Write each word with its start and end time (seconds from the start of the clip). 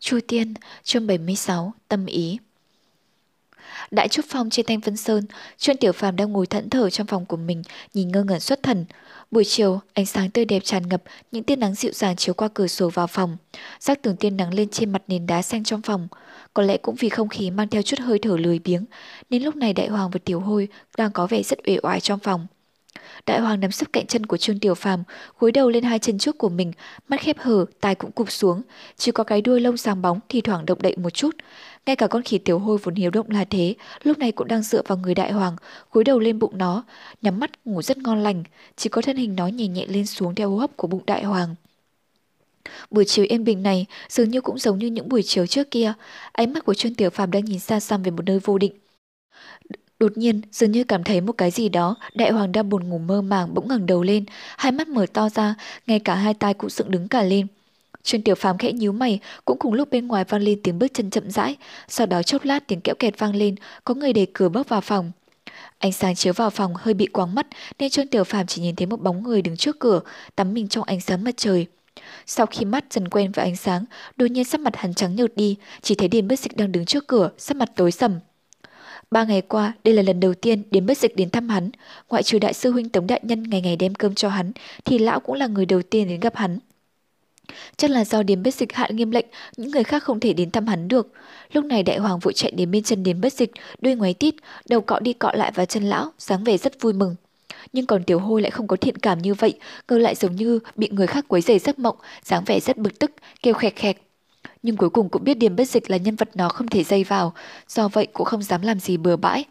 Chu 0.00 0.18
Tiên, 0.28 0.54
chương 0.82 1.06
76, 1.06 1.72
tâm 1.88 2.06
ý. 2.06 2.38
Đại 3.90 4.08
trúc 4.08 4.24
phong 4.28 4.50
trên 4.50 4.66
thanh 4.66 4.80
vân 4.80 4.96
sơn, 4.96 5.24
Trương 5.58 5.76
Tiểu 5.76 5.92
Phàm 5.92 6.16
đang 6.16 6.32
ngồi 6.32 6.46
thẫn 6.46 6.70
thờ 6.70 6.90
trong 6.90 7.06
phòng 7.06 7.26
của 7.26 7.36
mình, 7.36 7.62
nhìn 7.94 8.08
ngơ 8.08 8.24
ngẩn 8.24 8.40
xuất 8.40 8.62
thần. 8.62 8.84
Buổi 9.30 9.44
chiều, 9.44 9.80
ánh 9.92 10.06
sáng 10.06 10.30
tươi 10.30 10.44
đẹp 10.44 10.64
tràn 10.64 10.88
ngập, 10.88 11.02
những 11.32 11.42
tia 11.42 11.56
nắng 11.56 11.74
dịu 11.74 11.92
dàng 11.92 12.16
chiếu 12.16 12.34
qua 12.34 12.48
cửa 12.54 12.66
sổ 12.66 12.88
vào 12.88 13.06
phòng, 13.06 13.36
rắc 13.80 14.02
từng 14.02 14.16
tia 14.16 14.30
nắng 14.30 14.54
lên 14.54 14.68
trên 14.68 14.92
mặt 14.92 15.02
nền 15.08 15.26
đá 15.26 15.42
xanh 15.42 15.64
trong 15.64 15.82
phòng. 15.82 16.08
Có 16.54 16.62
lẽ 16.62 16.76
cũng 16.76 16.94
vì 16.94 17.08
không 17.08 17.28
khí 17.28 17.50
mang 17.50 17.68
theo 17.68 17.82
chút 17.82 18.00
hơi 18.00 18.18
thở 18.18 18.36
lười 18.36 18.58
biếng, 18.58 18.84
nên 19.30 19.42
lúc 19.42 19.56
này 19.56 19.72
Đại 19.72 19.88
Hoàng 19.88 20.10
và 20.10 20.18
Tiểu 20.24 20.40
Hôi 20.40 20.68
đang 20.96 21.12
có 21.12 21.26
vẻ 21.26 21.42
rất 21.42 21.58
uể 21.66 21.78
oải 21.82 22.00
trong 22.00 22.18
phòng. 22.18 22.46
Đại 23.26 23.40
Hoàng 23.40 23.60
nắm 23.60 23.70
sấp 23.70 23.92
cạnh 23.92 24.06
chân 24.06 24.26
của 24.26 24.36
Trương 24.36 24.58
Tiểu 24.58 24.74
Phàm, 24.74 25.02
cúi 25.38 25.52
đầu 25.52 25.70
lên 25.70 25.84
hai 25.84 25.98
chân 25.98 26.18
trước 26.18 26.38
của 26.38 26.48
mình, 26.48 26.72
mắt 27.08 27.20
khép 27.20 27.38
hờ, 27.38 27.66
tai 27.80 27.94
cũng 27.94 28.12
cụp 28.12 28.30
xuống, 28.30 28.62
chỉ 28.96 29.12
có 29.12 29.24
cái 29.24 29.42
đuôi 29.42 29.60
lông 29.60 29.76
sáng 29.76 30.02
bóng 30.02 30.20
thì 30.28 30.40
thoảng 30.40 30.66
động 30.66 30.82
đậy 30.82 30.96
một 30.96 31.10
chút. 31.10 31.36
Ngay 31.86 31.96
cả 31.96 32.06
con 32.06 32.22
khỉ 32.22 32.38
Tiểu 32.38 32.58
Hôi 32.58 32.78
vốn 32.78 32.94
hiếu 32.94 33.10
động 33.10 33.30
là 33.30 33.44
thế, 33.44 33.74
lúc 34.02 34.18
này 34.18 34.32
cũng 34.32 34.48
đang 34.48 34.62
dựa 34.62 34.82
vào 34.86 34.98
người 34.98 35.14
Đại 35.14 35.32
Hoàng, 35.32 35.56
cúi 35.90 36.04
đầu 36.04 36.18
lên 36.18 36.38
bụng 36.38 36.58
nó, 36.58 36.84
nhắm 37.22 37.40
mắt 37.40 37.50
ngủ 37.64 37.82
rất 37.82 37.98
ngon 37.98 38.22
lành, 38.22 38.44
chỉ 38.76 38.88
có 38.88 39.02
thân 39.02 39.16
hình 39.16 39.36
nó 39.36 39.46
nhẹ 39.46 39.66
nhẹ 39.68 39.86
lên 39.86 40.06
xuống 40.06 40.34
theo 40.34 40.50
hô 40.50 40.56
hấp 40.56 40.76
của 40.76 40.88
bụng 40.88 41.02
Đại 41.06 41.24
Hoàng. 41.24 41.54
Buổi 42.90 43.04
chiều 43.04 43.26
yên 43.28 43.44
bình 43.44 43.62
này 43.62 43.86
dường 44.08 44.30
như 44.30 44.40
cũng 44.40 44.58
giống 44.58 44.78
như 44.78 44.86
những 44.86 45.08
buổi 45.08 45.22
chiều 45.22 45.46
trước 45.46 45.70
kia, 45.70 45.92
ánh 46.32 46.52
mắt 46.52 46.64
của 46.64 46.74
Trương 46.74 46.94
Tiểu 46.94 47.10
Phàm 47.10 47.30
đang 47.30 47.44
nhìn 47.44 47.58
xa 47.58 47.80
xăm 47.80 48.02
về 48.02 48.10
một 48.10 48.22
nơi 48.26 48.38
vô 48.38 48.58
định. 48.58 48.72
Đột 49.98 50.18
nhiên, 50.18 50.40
dường 50.52 50.72
như 50.72 50.84
cảm 50.84 51.04
thấy 51.04 51.20
một 51.20 51.32
cái 51.32 51.50
gì 51.50 51.68
đó, 51.68 51.96
đại 52.14 52.30
hoàng 52.30 52.52
đang 52.52 52.68
buồn 52.68 52.88
ngủ 52.88 52.98
mơ 52.98 53.22
màng 53.22 53.54
bỗng 53.54 53.68
ngẩng 53.68 53.86
đầu 53.86 54.02
lên, 54.02 54.24
hai 54.56 54.72
mắt 54.72 54.88
mở 54.88 55.06
to 55.12 55.28
ra, 55.28 55.54
ngay 55.86 56.00
cả 56.00 56.14
hai 56.14 56.34
tai 56.34 56.54
cũng 56.54 56.70
dựng 56.70 56.90
đứng 56.90 57.08
cả 57.08 57.22
lên. 57.22 57.46
chuyên 58.02 58.22
Tiểu 58.22 58.34
Phàm 58.34 58.58
khẽ 58.58 58.72
nhíu 58.72 58.92
mày, 58.92 59.20
cũng 59.44 59.58
cùng 59.58 59.72
lúc 59.72 59.90
bên 59.90 60.06
ngoài 60.06 60.24
vang 60.28 60.42
lên 60.42 60.60
tiếng 60.62 60.78
bước 60.78 60.86
chân 60.94 61.10
chậm 61.10 61.30
rãi, 61.30 61.56
sau 61.88 62.06
đó 62.06 62.22
chốc 62.22 62.44
lát 62.44 62.68
tiếng 62.68 62.80
kẽo 62.80 62.94
kẹt 62.94 63.18
vang 63.18 63.36
lên, 63.36 63.54
có 63.84 63.94
người 63.94 64.12
đẩy 64.12 64.26
cửa 64.32 64.48
bước 64.48 64.68
vào 64.68 64.80
phòng. 64.80 65.12
Ánh 65.78 65.92
sáng 65.92 66.14
chiếu 66.14 66.32
vào 66.32 66.50
phòng 66.50 66.74
hơi 66.74 66.94
bị 66.94 67.06
quáng 67.06 67.34
mắt 67.34 67.46
nên 67.78 67.90
Trương 67.90 68.06
Tiểu 68.06 68.24
Phàm 68.24 68.46
chỉ 68.46 68.62
nhìn 68.62 68.76
thấy 68.76 68.86
một 68.86 69.00
bóng 69.00 69.22
người 69.22 69.42
đứng 69.42 69.56
trước 69.56 69.78
cửa, 69.78 70.00
tắm 70.36 70.54
mình 70.54 70.68
trong 70.68 70.84
ánh 70.84 71.00
sáng 71.00 71.24
mặt 71.24 71.34
trời. 71.36 71.66
Sau 72.26 72.46
khi 72.46 72.64
mắt 72.64 72.84
dần 72.90 73.08
quen 73.08 73.32
với 73.32 73.44
ánh 73.44 73.56
sáng, 73.56 73.84
đột 74.16 74.26
nhiên 74.26 74.44
sắc 74.44 74.60
mặt 74.60 74.76
hắn 74.76 74.94
trắng 74.94 75.16
nhợt 75.16 75.36
đi, 75.36 75.56
chỉ 75.82 75.94
thấy 75.94 76.08
Điền 76.08 76.28
Bất 76.28 76.38
Dịch 76.38 76.56
đang 76.56 76.72
đứng 76.72 76.84
trước 76.84 77.06
cửa, 77.06 77.30
sắc 77.38 77.56
mặt 77.56 77.70
tối 77.76 77.92
sầm. 77.92 78.12
Ba 79.10 79.24
ngày 79.24 79.42
qua, 79.42 79.72
đây 79.84 79.94
là 79.94 80.02
lần 80.02 80.20
đầu 80.20 80.34
tiên 80.34 80.62
Điền 80.70 80.86
Bất 80.86 80.98
Dịch 80.98 81.16
đến 81.16 81.30
thăm 81.30 81.48
hắn, 81.48 81.70
ngoại 82.08 82.22
trừ 82.22 82.38
đại 82.38 82.52
sư 82.52 82.70
huynh 82.70 82.88
Tống 82.88 83.06
Đại 83.06 83.20
Nhân 83.22 83.42
ngày 83.42 83.60
ngày 83.60 83.76
đem 83.76 83.94
cơm 83.94 84.14
cho 84.14 84.28
hắn, 84.28 84.52
thì 84.84 84.98
lão 84.98 85.20
cũng 85.20 85.34
là 85.34 85.46
người 85.46 85.66
đầu 85.66 85.82
tiên 85.82 86.08
đến 86.08 86.20
gặp 86.20 86.36
hắn. 86.36 86.58
Chắc 87.76 87.90
là 87.90 88.04
do 88.04 88.22
Điền 88.22 88.42
Bất 88.42 88.54
Dịch 88.54 88.72
hạ 88.72 88.88
nghiêm 88.90 89.10
lệnh, 89.10 89.26
những 89.56 89.70
người 89.70 89.84
khác 89.84 90.02
không 90.02 90.20
thể 90.20 90.32
đến 90.32 90.50
thăm 90.50 90.66
hắn 90.66 90.88
được. 90.88 91.12
Lúc 91.52 91.64
này 91.64 91.82
đại 91.82 91.98
hoàng 91.98 92.18
vội 92.18 92.32
chạy 92.32 92.50
đến 92.50 92.70
bên 92.70 92.82
chân 92.82 93.02
Điền 93.02 93.20
Bất 93.20 93.32
Dịch, 93.32 93.50
đuôi 93.80 93.94
ngoáy 93.94 94.14
tít, 94.14 94.34
đầu 94.68 94.80
cọ 94.80 95.00
đi 95.00 95.12
cọ 95.12 95.32
lại 95.32 95.52
vào 95.54 95.66
chân 95.66 95.82
lão, 95.82 96.12
dáng 96.18 96.44
vẻ 96.44 96.58
rất 96.58 96.80
vui 96.80 96.92
mừng. 96.92 97.16
Nhưng 97.72 97.86
còn 97.86 98.04
Tiểu 98.04 98.18
Hôi 98.18 98.42
lại 98.42 98.50
không 98.50 98.66
có 98.66 98.76
thiện 98.76 98.98
cảm 98.98 99.22
như 99.22 99.34
vậy, 99.34 99.58
ngược 99.88 99.98
lại 99.98 100.14
giống 100.14 100.36
như 100.36 100.58
bị 100.76 100.88
người 100.92 101.06
khác 101.06 101.24
quấy 101.28 101.42
rầy 101.42 101.58
giấc 101.58 101.78
mộng, 101.78 101.96
dáng 102.22 102.44
vẻ 102.46 102.60
rất 102.60 102.76
bực 102.76 102.98
tức, 102.98 103.10
kêu 103.42 103.54
khẹt 103.54 103.76
khẹt. 103.76 103.96
Nhưng 104.62 104.76
cuối 104.76 104.90
cùng 104.90 105.08
cũng 105.08 105.24
biết 105.24 105.34
điểm 105.34 105.56
Bất 105.56 105.68
Dịch 105.68 105.90
là 105.90 105.96
nhân 105.96 106.16
vật 106.16 106.28
nó 106.34 106.48
không 106.48 106.68
thể 106.68 106.84
dây 106.84 107.04
vào, 107.04 107.32
do 107.68 107.88
vậy 107.88 108.06
cũng 108.12 108.26
không 108.26 108.42
dám 108.42 108.62
làm 108.62 108.80
gì 108.80 108.96
bừa 108.96 109.16
bãi. 109.16 109.44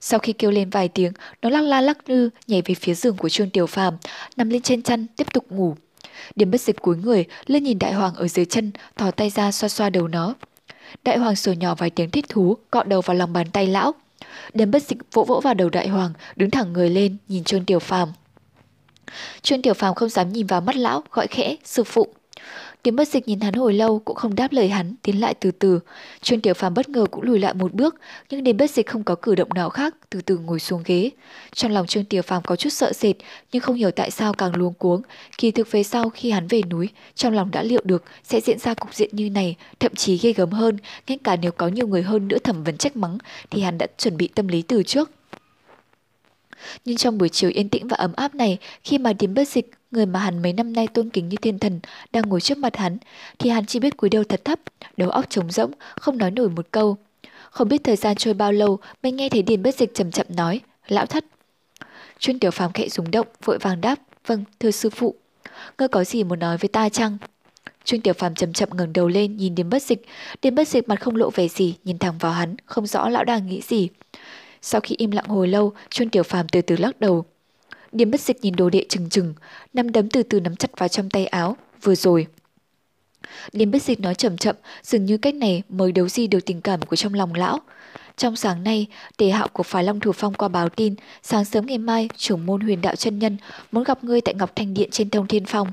Sau 0.00 0.18
khi 0.18 0.32
kêu 0.32 0.50
lên 0.50 0.70
vài 0.70 0.88
tiếng, 0.88 1.12
nó 1.42 1.48
lắc 1.48 1.60
la 1.60 1.80
lắc 1.80 2.10
lư 2.10 2.30
nhảy 2.46 2.62
về 2.62 2.74
phía 2.74 2.94
giường 2.94 3.16
của 3.16 3.28
Trương 3.28 3.50
Tiểu 3.50 3.66
Phàm, 3.66 3.96
nằm 4.36 4.50
lên 4.50 4.62
trên 4.62 4.82
chăn 4.82 5.06
tiếp 5.16 5.32
tục 5.32 5.44
ngủ. 5.50 5.74
Điềm 6.36 6.50
bất 6.50 6.60
dịch 6.60 6.82
cúi 6.82 6.96
người, 6.96 7.24
lên 7.46 7.64
nhìn 7.64 7.78
đại 7.78 7.92
hoàng 7.92 8.14
ở 8.14 8.28
dưới 8.28 8.44
chân, 8.44 8.70
thò 8.96 9.10
tay 9.10 9.30
ra 9.30 9.52
xoa 9.52 9.68
xoa 9.68 9.90
đầu 9.90 10.08
nó. 10.08 10.34
Đại 11.04 11.18
hoàng 11.18 11.36
sủa 11.36 11.52
nhỏ 11.52 11.74
vài 11.74 11.90
tiếng 11.90 12.10
thích 12.10 12.28
thú, 12.28 12.56
cọ 12.70 12.82
đầu 12.82 13.00
vào 13.00 13.16
lòng 13.16 13.32
bàn 13.32 13.50
tay 13.50 13.66
lão. 13.66 13.94
Điềm 14.54 14.70
bất 14.70 14.82
dịch 14.82 14.98
vỗ 15.12 15.24
vỗ 15.24 15.40
vào 15.40 15.54
đầu 15.54 15.68
đại 15.68 15.88
hoàng, 15.88 16.12
đứng 16.36 16.50
thẳng 16.50 16.72
người 16.72 16.90
lên, 16.90 17.16
nhìn 17.28 17.44
Trương 17.44 17.64
Tiểu 17.64 17.78
Phàm. 17.78 18.12
Trương 19.42 19.62
Tiểu 19.62 19.74
Phàm 19.74 19.94
không 19.94 20.08
dám 20.08 20.32
nhìn 20.32 20.46
vào 20.46 20.60
mắt 20.60 20.76
lão, 20.76 21.02
gọi 21.10 21.26
khẽ, 21.26 21.56
sư 21.64 21.84
phụ. 21.84 22.08
Điếm 22.84 22.96
bất 22.96 23.08
dịch 23.08 23.28
nhìn 23.28 23.40
hắn 23.40 23.54
hồi 23.54 23.74
lâu 23.74 23.98
cũng 23.98 24.16
không 24.16 24.34
đáp 24.34 24.52
lời 24.52 24.68
hắn, 24.68 24.94
tiến 25.02 25.20
lại 25.20 25.34
từ 25.34 25.50
từ. 25.50 25.80
Chuyên 26.22 26.40
tiểu 26.40 26.54
phàm 26.54 26.74
bất 26.74 26.88
ngờ 26.88 27.06
cũng 27.10 27.24
lùi 27.24 27.38
lại 27.38 27.54
một 27.54 27.74
bước, 27.74 27.94
nhưng 28.30 28.44
điếm 28.44 28.56
bất 28.56 28.70
dịch 28.70 28.86
không 28.86 29.04
có 29.04 29.14
cử 29.22 29.34
động 29.34 29.48
nào 29.54 29.70
khác, 29.70 29.94
từ 30.10 30.20
từ 30.20 30.38
ngồi 30.38 30.60
xuống 30.60 30.82
ghế. 30.84 31.10
Trong 31.54 31.72
lòng 31.72 31.86
trương 31.86 32.04
tiểu 32.04 32.22
phàm 32.22 32.42
có 32.42 32.56
chút 32.56 32.70
sợ 32.70 32.92
sệt, 32.92 33.16
nhưng 33.52 33.62
không 33.62 33.76
hiểu 33.76 33.90
tại 33.90 34.10
sao 34.10 34.32
càng 34.32 34.56
luống 34.56 34.74
cuống. 34.74 35.02
Kỳ 35.38 35.50
thực 35.50 35.70
về 35.70 35.82
sau 35.82 36.10
khi 36.10 36.30
hắn 36.30 36.46
về 36.46 36.62
núi, 36.70 36.88
trong 37.14 37.32
lòng 37.32 37.50
đã 37.50 37.62
liệu 37.62 37.80
được 37.84 38.04
sẽ 38.24 38.40
diễn 38.40 38.58
ra 38.58 38.74
cục 38.74 38.94
diện 38.94 39.10
như 39.12 39.30
này, 39.30 39.56
thậm 39.80 39.94
chí 39.94 40.18
ghê 40.18 40.32
gớm 40.32 40.50
hơn, 40.50 40.76
ngay 41.06 41.18
cả 41.24 41.36
nếu 41.36 41.52
có 41.52 41.68
nhiều 41.68 41.88
người 41.88 42.02
hơn 42.02 42.28
nữa 42.28 42.38
thẩm 42.44 42.64
vấn 42.64 42.76
trách 42.76 42.96
mắng, 42.96 43.18
thì 43.50 43.60
hắn 43.60 43.78
đã 43.78 43.86
chuẩn 43.98 44.16
bị 44.16 44.28
tâm 44.28 44.48
lý 44.48 44.62
từ 44.62 44.82
trước. 44.82 45.10
Nhưng 46.84 46.96
trong 46.96 47.18
buổi 47.18 47.28
chiều 47.28 47.50
yên 47.50 47.68
tĩnh 47.68 47.88
và 47.88 47.96
ấm 47.96 48.12
áp 48.16 48.34
này, 48.34 48.58
khi 48.84 48.98
mà 48.98 49.12
điếm 49.12 49.34
bất 49.34 49.48
dịch, 49.48 49.70
người 49.94 50.06
mà 50.06 50.20
hắn 50.20 50.42
mấy 50.42 50.52
năm 50.52 50.72
nay 50.72 50.86
tôn 50.86 51.10
kính 51.10 51.28
như 51.28 51.36
thiên 51.42 51.58
thần, 51.58 51.80
đang 52.12 52.28
ngồi 52.28 52.40
trước 52.40 52.58
mặt 52.58 52.76
hắn, 52.76 52.98
thì 53.38 53.50
hắn 53.50 53.66
chỉ 53.66 53.78
biết 53.80 53.96
cúi 53.96 54.10
đầu 54.10 54.24
thật 54.24 54.44
thấp, 54.44 54.60
đầu 54.96 55.10
óc 55.10 55.30
trống 55.30 55.50
rỗng, 55.50 55.72
không 55.96 56.18
nói 56.18 56.30
nổi 56.30 56.48
một 56.48 56.66
câu. 56.70 56.96
Không 57.50 57.68
biết 57.68 57.84
thời 57.84 57.96
gian 57.96 58.16
trôi 58.16 58.34
bao 58.34 58.52
lâu, 58.52 58.78
mới 59.02 59.12
nghe 59.12 59.28
thấy 59.28 59.42
điền 59.42 59.62
bất 59.62 59.74
dịch 59.74 59.94
chậm 59.94 60.10
chậm 60.10 60.26
nói, 60.28 60.60
lão 60.88 61.06
thất. 61.06 61.24
Chuyên 62.18 62.38
tiểu 62.38 62.50
phàm 62.50 62.72
khẽ 62.72 62.88
rúng 62.88 63.10
động, 63.10 63.26
vội 63.44 63.58
vàng 63.58 63.80
đáp, 63.80 63.98
vâng, 64.26 64.44
thưa 64.60 64.70
sư 64.70 64.90
phụ. 64.90 65.14
Ngươi 65.78 65.88
có 65.88 66.04
gì 66.04 66.24
muốn 66.24 66.38
nói 66.38 66.56
với 66.56 66.68
ta 66.68 66.88
chăng? 66.88 67.18
Trương 67.84 68.00
Tiểu 68.00 68.14
Phàm 68.14 68.34
chậm 68.34 68.52
chậm 68.52 68.68
ngẩng 68.72 68.92
đầu 68.92 69.08
lên 69.08 69.36
nhìn 69.36 69.54
Điềm 69.54 69.70
Bất 69.70 69.82
Dịch, 69.82 70.06
Điềm 70.42 70.54
Bất 70.54 70.68
Dịch 70.68 70.88
mặt 70.88 71.00
không 71.00 71.16
lộ 71.16 71.30
vẻ 71.30 71.48
gì, 71.48 71.76
nhìn 71.84 71.98
thẳng 71.98 72.18
vào 72.18 72.32
hắn, 72.32 72.56
không 72.66 72.86
rõ 72.86 73.08
lão 73.08 73.24
đang 73.24 73.46
nghĩ 73.46 73.60
gì. 73.60 73.88
Sau 74.62 74.80
khi 74.80 74.94
im 74.98 75.10
lặng 75.10 75.28
hồi 75.28 75.48
lâu, 75.48 75.72
Trương 75.90 76.08
Tiểu 76.08 76.22
Phàm 76.22 76.48
từ 76.48 76.62
từ 76.62 76.76
lắc 76.76 77.00
đầu. 77.00 77.24
Điềm 77.94 78.10
bất 78.10 78.20
dịch 78.20 78.40
nhìn 78.42 78.56
đồ 78.56 78.70
đệ 78.70 78.84
chừng 78.88 79.08
chừng, 79.08 79.34
nắm 79.72 79.92
đấm 79.92 80.08
từ 80.10 80.22
từ 80.22 80.40
nắm 80.40 80.56
chặt 80.56 80.70
vào 80.78 80.88
trong 80.88 81.10
tay 81.10 81.26
áo, 81.26 81.56
vừa 81.82 81.94
rồi. 81.94 82.26
Điềm 83.52 83.70
bất 83.70 83.82
dịch 83.82 84.00
nói 84.00 84.14
chậm 84.14 84.36
chậm, 84.36 84.56
dường 84.82 85.04
như 85.04 85.16
cách 85.16 85.34
này 85.34 85.62
mới 85.68 85.92
đấu 85.92 86.08
di 86.08 86.26
được 86.26 86.46
tình 86.46 86.60
cảm 86.60 86.82
của 86.82 86.96
trong 86.96 87.14
lòng 87.14 87.34
lão. 87.34 87.58
Trong 88.16 88.36
sáng 88.36 88.64
nay, 88.64 88.86
tề 89.16 89.30
hạo 89.30 89.48
của 89.48 89.62
phái 89.62 89.84
Long 89.84 90.00
Thủ 90.00 90.12
Phong 90.12 90.34
qua 90.34 90.48
báo 90.48 90.68
tin, 90.68 90.94
sáng 91.22 91.44
sớm 91.44 91.66
ngày 91.66 91.78
mai, 91.78 92.08
trưởng 92.16 92.46
môn 92.46 92.60
huyền 92.60 92.82
đạo 92.82 92.96
chân 92.96 93.18
nhân 93.18 93.36
muốn 93.72 93.84
gặp 93.84 94.04
ngươi 94.04 94.20
tại 94.20 94.34
Ngọc 94.34 94.56
Thanh 94.56 94.74
Điện 94.74 94.88
trên 94.90 95.10
Thông 95.10 95.26
Thiên 95.26 95.44
Phong. 95.44 95.68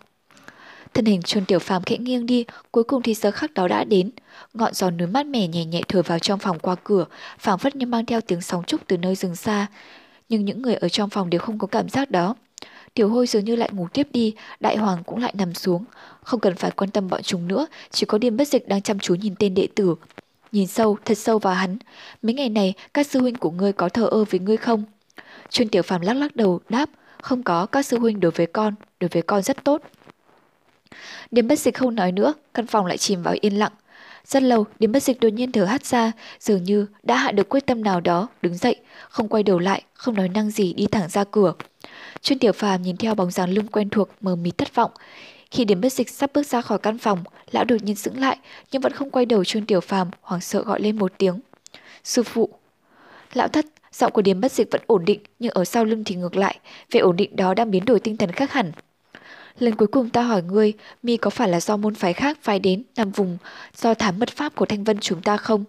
Thân 0.94 1.06
hình 1.06 1.22
Trương 1.22 1.46
Tiểu 1.46 1.59
Phàm 1.59 1.84
khẽ 1.84 1.98
nghiêng 1.98 2.26
đi, 2.26 2.46
cuối 2.72 2.84
cùng 2.84 3.02
thì 3.02 3.14
giờ 3.14 3.32
khắc 3.32 3.53
đó 3.53 3.68
đã 3.68 3.84
đến. 3.84 4.12
Ngọn 4.53 4.74
gió 4.74 4.90
núi 4.92 5.08
mát 5.08 5.26
mẻ 5.26 5.48
nhẹ 5.48 5.66
nhẹ 5.66 5.82
thổi 5.88 6.03
vào 6.03 6.20
trong 6.20 6.40
phòng 6.40 6.59
qua 6.59 6.76
cửa, 6.84 7.06
phảng 7.40 7.58
phất 7.58 7.76
như 7.76 7.86
mang 7.86 8.06
theo 8.06 8.22
tiếng 8.22 8.42
sóng 8.42 8.64
trúc 8.64 8.88
từ 8.88 8.98
nơi 8.98 9.16
rừng 9.16 9.36
xa. 9.36 9.68
Nhưng 10.31 10.46
những 10.46 10.62
người 10.62 10.75
ở 10.75 10.90
trong 10.90 11.09
phòng 11.09 11.30
đều 11.30 11.42
không 11.42 11.58
có 11.58 11.68
cảm 11.68 11.90
giác 11.90 12.12
đó. 12.12 12.36
Tiểu 12.94 13.09
hôi 13.09 13.28
dường 13.28 13.46
như 13.46 13.56
lại 13.56 13.69
ngủ 13.74 13.88
tiếp 13.94 14.08
đi, 14.14 14.34
đại 14.59 14.78
hoàng 14.78 15.03
cũng 15.06 15.19
lại 15.22 15.34
nằm 15.38 15.53
xuống. 15.53 15.86
Không 16.24 16.40
cần 16.40 16.56
phải 16.56 16.72
quan 16.72 16.90
tâm 16.92 17.09
bọn 17.09 17.22
chúng 17.24 17.47
nữa, 17.47 17.68
chỉ 17.90 18.06
có 18.06 18.18
điềm 18.18 18.38
bất 18.38 18.47
dịch 18.47 18.68
đang 18.68 18.81
chăm 18.81 19.00
chú 19.00 19.16
nhìn 19.16 19.36
tên 19.40 19.53
đệ 19.53 19.68
tử. 19.75 19.96
Nhìn 20.52 20.68
sâu, 20.68 20.97
thật 21.06 21.18
sâu 21.18 21.40
vào 21.40 21.53
hắn. 21.53 21.78
Mấy 22.22 22.34
ngày 22.34 22.50
này, 22.50 22.74
các 22.94 23.08
sư 23.08 23.20
huynh 23.20 23.36
của 23.36 23.52
ngươi 23.52 23.74
có 23.74 23.90
thờ 23.90 24.06
ơ 24.06 24.25
với 24.25 24.40
ngươi 24.40 24.58
không? 24.58 24.84
chuyên 25.50 25.70
Tiểu 25.70 25.81
Phàm 25.81 26.02
lắc 26.02 26.14
lắc 26.14 26.36
đầu, 26.36 26.59
đáp, 26.70 26.90
không 27.22 27.44
có, 27.44 27.66
các 27.66 27.86
sư 27.86 28.00
huynh 28.00 28.20
đối 28.20 28.31
với 28.31 28.46
con, 28.46 28.74
đối 29.00 29.08
với 29.08 29.22
con 29.22 29.41
rất 29.41 29.64
tốt. 29.64 29.81
Điềm 31.31 31.47
bất 31.47 31.59
dịch 31.59 31.78
không 31.78 31.96
nói 31.96 32.12
nữa, 32.12 32.34
căn 32.53 32.68
phòng 32.68 32.86
lại 32.86 32.97
chìm 32.97 33.24
vào 33.24 33.36
yên 33.41 33.59
lặng. 33.59 33.72
Rất 34.26 34.44
lâu, 34.44 34.66
Điềm 34.80 34.92
bất 34.92 35.04
dịch 35.04 35.20
đột 35.20 35.30
nhiên 35.30 35.52
thở 35.52 35.64
hắt 35.64 35.86
ra, 35.86 36.12
dường 36.40 36.64
như 36.64 36.86
đã 37.04 37.16
hạ 37.16 37.32
được 37.32 37.50
quyết 37.50 37.66
tâm 37.66 37.84
nào 37.84 38.02
đó, 38.02 38.28
đứng 38.42 38.58
dậy, 38.58 38.76
không 39.09 39.28
quay 39.28 39.44
đầu 39.44 39.59
lại, 39.59 39.84
không 39.94 40.16
nói 40.16 40.30
năng 40.30 40.52
gì 40.52 40.74
đi 40.74 40.88
thẳng 40.88 41.09
ra 41.09 41.24
cửa. 41.24 41.54
Chuyên 42.22 42.40
tiểu 42.40 42.52
phàm 42.52 42.82
nhìn 42.82 42.98
theo 42.98 43.16
bóng 43.16 43.32
dáng 43.32 43.50
lưng 43.50 43.68
quen 43.68 43.90
thuộc 43.90 44.09
mờ 44.22 44.36
mịt 44.36 44.58
thất 44.58 44.76
vọng. 44.76 44.92
Khi 45.52 45.66
Điềm 45.66 45.82
bất 45.82 45.94
dịch 45.94 46.09
sắp 46.09 46.32
bước 46.34 46.48
ra 46.48 46.62
khỏi 46.62 46.78
căn 46.80 46.98
phòng, 46.98 47.24
lão 47.52 47.66
đột 47.66 47.84
nhiên 47.84 47.96
sững 47.96 48.20
lại, 48.20 48.38
nhưng 48.72 48.82
vẫn 48.82 48.91
không 48.91 49.09
quay 49.09 49.26
đầu 49.26 49.44
chuyên 49.44 49.66
Tiểu 49.66 49.82
Phàm, 49.82 50.08
hoảng 50.22 50.41
sợ 50.41 50.62
gọi 50.62 50.82
lên 50.82 50.97
một 50.97 51.14
tiếng. 51.18 51.40
Sư 52.03 52.23
phụ. 52.23 52.50
Lão 53.34 53.47
thất, 53.47 53.66
giọng 53.91 54.12
của 54.12 54.22
điểm 54.22 54.41
bất 54.41 54.52
dịch 54.52 54.68
vẫn 54.72 54.82
ổn 54.88 55.06
định, 55.06 55.20
nhưng 55.40 55.52
ở 55.52 55.66
sau 55.66 55.85
lưng 55.85 56.03
thì 56.03 56.16
ngược 56.16 56.35
lại, 56.35 56.59
vẻ 56.91 57.00
ổn 57.00 57.16
định 57.16 57.35
đó 57.35 57.53
đang 57.53 57.72
biến 57.72 57.85
đổi 57.85 58.00
tinh 58.00 58.18
thần 58.18 58.32
khác 58.32 58.52
hẳn. 58.52 58.72
Lần 59.61 59.75
cuối 59.75 59.87
cùng 59.87 60.09
ta 60.09 60.22
hỏi 60.22 60.43
ngươi, 60.43 60.73
mi 61.03 61.17
có 61.17 61.29
phải 61.29 61.49
là 61.49 61.59
do 61.59 61.78
môn 61.78 61.96
phái 61.96 62.13
khác 62.13 62.37
phái 62.41 62.59
đến 62.59 62.84
nằm 62.96 63.11
vùng 63.11 63.37
do 63.75 63.93
thám 63.93 64.19
mật 64.19 64.29
pháp 64.29 64.55
của 64.55 64.66
Thanh 64.66 64.84
Vân 64.84 64.99
chúng 64.99 65.22
ta 65.22 65.37
không? 65.37 65.63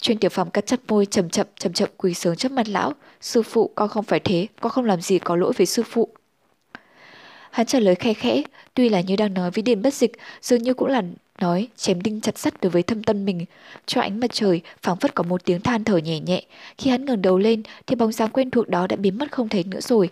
Chuyên 0.00 0.18
tiểu 0.18 0.30
phẩm 0.30 0.50
cắt 0.50 0.66
chặt 0.66 0.80
môi 0.88 1.06
chậm 1.06 1.30
chậm 1.30 1.46
chậm 1.58 1.72
chậm 1.72 1.88
quỳ 1.96 2.14
sướng 2.14 2.36
trước 2.36 2.52
mặt 2.52 2.68
lão. 2.68 2.92
Sư 3.20 3.42
phụ, 3.42 3.70
con 3.74 3.88
không 3.88 4.04
phải 4.04 4.20
thế, 4.20 4.46
con 4.60 4.72
không 4.72 4.84
làm 4.84 5.00
gì 5.00 5.18
có 5.18 5.36
lỗi 5.36 5.52
với 5.56 5.66
sư 5.66 5.82
phụ. 5.82 6.08
Hắn 7.50 7.66
trả 7.66 7.80
lời 7.80 7.94
khe 7.94 8.14
khẽ, 8.14 8.42
tuy 8.74 8.88
là 8.88 9.00
như 9.00 9.16
đang 9.16 9.34
nói 9.34 9.50
với 9.50 9.62
điền 9.62 9.82
bất 9.82 9.94
dịch, 9.94 10.12
dường 10.42 10.62
như 10.62 10.74
cũng 10.74 10.88
là 10.88 11.02
nói 11.40 11.68
chém 11.76 12.02
đinh 12.02 12.20
chặt 12.20 12.38
sắt 12.38 12.60
đối 12.60 12.70
với 12.70 12.82
thâm 12.82 13.02
tân 13.02 13.24
mình. 13.24 13.44
Cho 13.86 14.00
ánh 14.00 14.20
mặt 14.20 14.30
trời, 14.32 14.60
phảng 14.82 14.96
phất 14.96 15.14
có 15.14 15.22
một 15.22 15.44
tiếng 15.44 15.60
than 15.60 15.84
thở 15.84 15.96
nhẹ 15.96 16.20
nhẹ. 16.20 16.42
Khi 16.78 16.90
hắn 16.90 17.04
ngẩng 17.04 17.22
đầu 17.22 17.38
lên, 17.38 17.62
thì 17.86 17.96
bóng 17.96 18.12
dáng 18.12 18.30
quen 18.30 18.50
thuộc 18.50 18.68
đó 18.68 18.86
đã 18.86 18.96
biến 18.96 19.18
mất 19.18 19.32
không 19.32 19.48
thấy 19.48 19.64
nữa 19.64 19.80
rồi. 19.80 20.10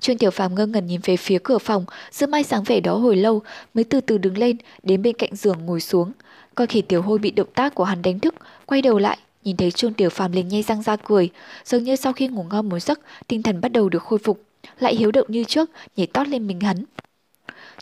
Trương 0.00 0.18
Tiểu 0.18 0.30
Phàm 0.30 0.54
ngơ 0.54 0.66
ngẩn 0.66 0.86
nhìn 0.86 1.00
về 1.04 1.16
phía 1.16 1.38
cửa 1.42 1.58
phòng, 1.58 1.84
giữ 2.10 2.26
mai 2.26 2.42
sáng 2.42 2.64
vẻ 2.64 2.80
đó 2.80 2.94
hồi 2.94 3.16
lâu, 3.16 3.42
mới 3.74 3.84
từ 3.84 4.00
từ 4.00 4.18
đứng 4.18 4.38
lên, 4.38 4.56
đến 4.82 5.02
bên 5.02 5.16
cạnh 5.16 5.36
giường 5.36 5.66
ngồi 5.66 5.80
xuống. 5.80 6.12
Coi 6.54 6.66
khi 6.66 6.82
Tiểu 6.82 7.02
Hôi 7.02 7.18
bị 7.18 7.30
động 7.30 7.48
tác 7.54 7.74
của 7.74 7.84
hắn 7.84 8.02
đánh 8.02 8.20
thức, 8.20 8.34
quay 8.66 8.82
đầu 8.82 8.98
lại, 8.98 9.18
nhìn 9.44 9.56
thấy 9.56 9.70
Trương 9.70 9.94
Tiểu 9.94 10.10
Phàm 10.10 10.32
liền 10.32 10.48
nhai 10.48 10.62
răng 10.62 10.82
ra 10.82 10.96
cười, 10.96 11.30
dường 11.64 11.84
như 11.84 11.96
sau 11.96 12.12
khi 12.12 12.28
ngủ 12.28 12.42
ngon 12.50 12.68
một 12.68 12.78
giấc, 12.78 13.00
tinh 13.26 13.42
thần 13.42 13.60
bắt 13.60 13.72
đầu 13.72 13.88
được 13.88 14.02
khôi 14.02 14.18
phục, 14.18 14.42
lại 14.78 14.94
hiếu 14.94 15.10
động 15.10 15.26
như 15.30 15.44
trước, 15.44 15.70
nhảy 15.96 16.06
tót 16.06 16.28
lên 16.28 16.46
mình 16.46 16.60
hắn. 16.60 16.84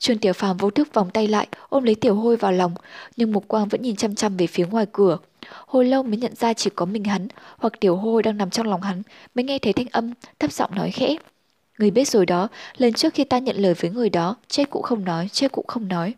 Trương 0.00 0.18
Tiểu 0.18 0.32
Phàm 0.32 0.56
vô 0.56 0.70
thức 0.70 0.94
vòng 0.94 1.10
tay 1.10 1.28
lại, 1.28 1.48
ôm 1.68 1.84
lấy 1.84 1.94
Tiểu 1.94 2.14
Hôi 2.14 2.36
vào 2.36 2.52
lòng, 2.52 2.74
nhưng 3.16 3.32
mục 3.32 3.48
quang 3.48 3.68
vẫn 3.68 3.82
nhìn 3.82 3.96
chăm 3.96 4.14
chăm 4.14 4.36
về 4.36 4.46
phía 4.46 4.66
ngoài 4.66 4.86
cửa. 4.92 5.18
Hồi 5.66 5.84
lâu 5.84 6.02
mới 6.02 6.16
nhận 6.16 6.34
ra 6.34 6.52
chỉ 6.52 6.70
có 6.70 6.86
mình 6.86 7.04
hắn, 7.04 7.28
hoặc 7.58 7.72
Tiểu 7.80 7.96
Hôi 7.96 8.22
đang 8.22 8.36
nằm 8.36 8.50
trong 8.50 8.66
lòng 8.66 8.82
hắn, 8.82 9.02
mới 9.34 9.44
nghe 9.44 9.58
thấy 9.58 9.72
thanh 9.72 9.86
âm, 9.90 10.12
thấp 10.38 10.52
giọng 10.52 10.74
nói 10.74 10.90
khẽ. 10.90 11.16
Người 11.78 11.90
biết 11.90 12.08
rồi 12.08 12.26
đó, 12.26 12.48
lần 12.76 12.92
trước 12.92 13.14
khi 13.14 13.24
ta 13.24 13.38
nhận 13.38 13.56
lời 13.56 13.74
với 13.74 13.90
người 13.90 14.10
đó, 14.10 14.36
chết 14.48 14.70
cũng 14.70 14.82
không 14.82 15.04
nói, 15.04 15.28
chết 15.32 15.52
cũng 15.52 15.66
không 15.66 15.88
nói. 15.88 16.14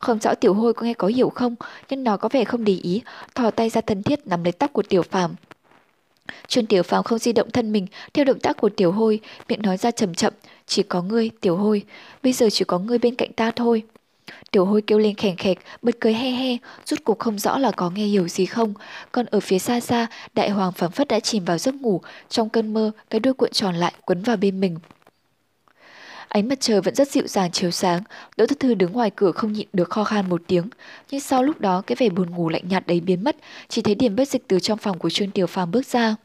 Không 0.00 0.20
rõ 0.20 0.34
tiểu 0.34 0.54
hôi 0.54 0.74
có 0.74 0.82
nghe 0.82 0.94
có 0.94 1.08
hiểu 1.08 1.28
không, 1.28 1.54
nhưng 1.88 2.04
nó 2.04 2.16
có 2.16 2.28
vẻ 2.32 2.44
không 2.44 2.64
để 2.64 2.78
ý, 2.82 3.02
thò 3.34 3.50
tay 3.50 3.70
ra 3.70 3.80
thân 3.80 4.02
thiết 4.02 4.26
nắm 4.26 4.44
lấy 4.44 4.52
tóc 4.52 4.72
của 4.72 4.82
tiểu 4.82 5.02
phàm. 5.02 5.34
Trương 6.48 6.66
Tiểu 6.66 6.82
Phàm 6.82 7.04
không 7.04 7.18
di 7.18 7.32
động 7.32 7.50
thân 7.50 7.72
mình 7.72 7.86
theo 8.14 8.24
động 8.24 8.40
tác 8.40 8.56
của 8.56 8.68
Tiểu 8.68 8.92
Hôi, 8.92 9.20
miệng 9.48 9.62
nói 9.62 9.76
ra 9.76 9.90
chậm 9.90 10.14
chậm, 10.14 10.32
chỉ 10.66 10.82
có 10.82 11.02
ngươi, 11.02 11.30
Tiểu 11.40 11.56
Hôi, 11.56 11.82
bây 12.22 12.32
giờ 12.32 12.50
chỉ 12.50 12.64
có 12.64 12.78
ngươi 12.78 12.98
bên 12.98 13.14
cạnh 13.14 13.32
ta 13.32 13.50
thôi. 13.50 13.82
Tiểu 14.50 14.64
Hôi 14.64 14.82
kêu 14.82 14.98
lên 14.98 15.14
khèn 15.14 15.36
khẹt, 15.36 15.58
bật 15.82 16.00
cười 16.00 16.14
he 16.14 16.30
he, 16.30 16.56
rút 16.84 17.04
cuộc 17.04 17.18
không 17.18 17.38
rõ 17.38 17.58
là 17.58 17.70
có 17.70 17.90
nghe 17.90 18.04
hiểu 18.04 18.28
gì 18.28 18.46
không. 18.46 18.74
Còn 19.12 19.26
ở 19.26 19.40
phía 19.40 19.58
xa 19.58 19.80
xa, 19.80 20.06
Đại 20.34 20.50
Hoàng 20.50 20.72
phảng 20.72 20.90
phất 20.90 21.08
đã 21.08 21.20
chìm 21.20 21.44
vào 21.44 21.58
giấc 21.58 21.74
ngủ, 21.74 22.00
trong 22.28 22.48
cơn 22.48 22.74
mơ, 22.74 22.90
cái 23.10 23.20
đuôi 23.20 23.34
cuộn 23.34 23.50
tròn 23.50 23.74
lại 23.74 23.92
quấn 24.04 24.22
vào 24.22 24.36
bên 24.36 24.60
mình. 24.60 24.78
Ánh 26.28 26.48
mặt 26.48 26.60
trời 26.60 26.80
vẫn 26.80 26.94
rất 26.94 27.08
dịu 27.08 27.26
dàng 27.26 27.50
chiếu 27.50 27.70
sáng, 27.70 28.02
Đỗ 28.36 28.46
Thất 28.46 28.60
Thư 28.60 28.74
đứng 28.74 28.92
ngoài 28.92 29.10
cửa 29.16 29.32
không 29.32 29.52
nhịn 29.52 29.68
được 29.72 29.90
kho 29.90 30.04
khan 30.04 30.28
một 30.28 30.42
tiếng. 30.46 30.68
Nhưng 31.10 31.20
sau 31.20 31.42
lúc 31.42 31.60
đó 31.60 31.82
cái 31.86 31.96
vẻ 31.96 32.08
buồn 32.08 32.30
ngủ 32.30 32.48
lạnh 32.48 32.68
nhạt 32.68 32.86
đấy 32.86 33.00
biến 33.00 33.24
mất, 33.24 33.36
chỉ 33.68 33.82
thấy 33.82 33.94
điểm 33.94 34.16
bất 34.16 34.28
dịch 34.28 34.48
từ 34.48 34.60
trong 34.60 34.78
phòng 34.78 34.98
của 34.98 35.10
Trương 35.10 35.30
Tiểu 35.30 35.46
Phàm 35.46 35.70
bước 35.70 35.86
ra. 35.86 36.16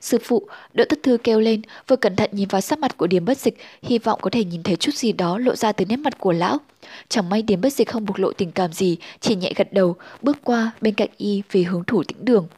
Sư 0.00 0.18
phụ, 0.24 0.48
Đỗ 0.74 0.84
Thất 0.88 0.98
Thư 1.02 1.16
kêu 1.16 1.40
lên, 1.40 1.62
vừa 1.88 1.96
cẩn 1.96 2.16
thận 2.16 2.30
nhìn 2.32 2.48
vào 2.48 2.60
sắc 2.60 2.78
mặt 2.78 2.96
của 2.96 3.06
Điềm 3.06 3.24
Bất 3.24 3.38
Dịch, 3.38 3.56
hy 3.82 3.98
vọng 3.98 4.18
có 4.22 4.30
thể 4.30 4.44
nhìn 4.44 4.62
thấy 4.62 4.76
chút 4.76 4.94
gì 4.94 5.12
đó 5.12 5.38
lộ 5.38 5.56
ra 5.56 5.72
từ 5.72 5.84
nét 5.84 5.96
mặt 5.96 6.18
của 6.18 6.32
lão. 6.32 6.58
Chẳng 7.08 7.28
may 7.28 7.42
Điềm 7.42 7.60
Bất 7.60 7.72
Dịch 7.72 7.88
không 7.88 8.04
bộc 8.04 8.18
lộ 8.18 8.32
tình 8.32 8.52
cảm 8.52 8.72
gì, 8.72 8.96
chỉ 9.20 9.36
nhẹ 9.36 9.52
gật 9.56 9.72
đầu, 9.72 9.96
bước 10.22 10.38
qua 10.44 10.70
bên 10.80 10.94
cạnh 10.94 11.08
y 11.16 11.42
về 11.52 11.62
hướng 11.62 11.84
thủ 11.84 12.02
tĩnh 12.02 12.24
đường. 12.24 12.48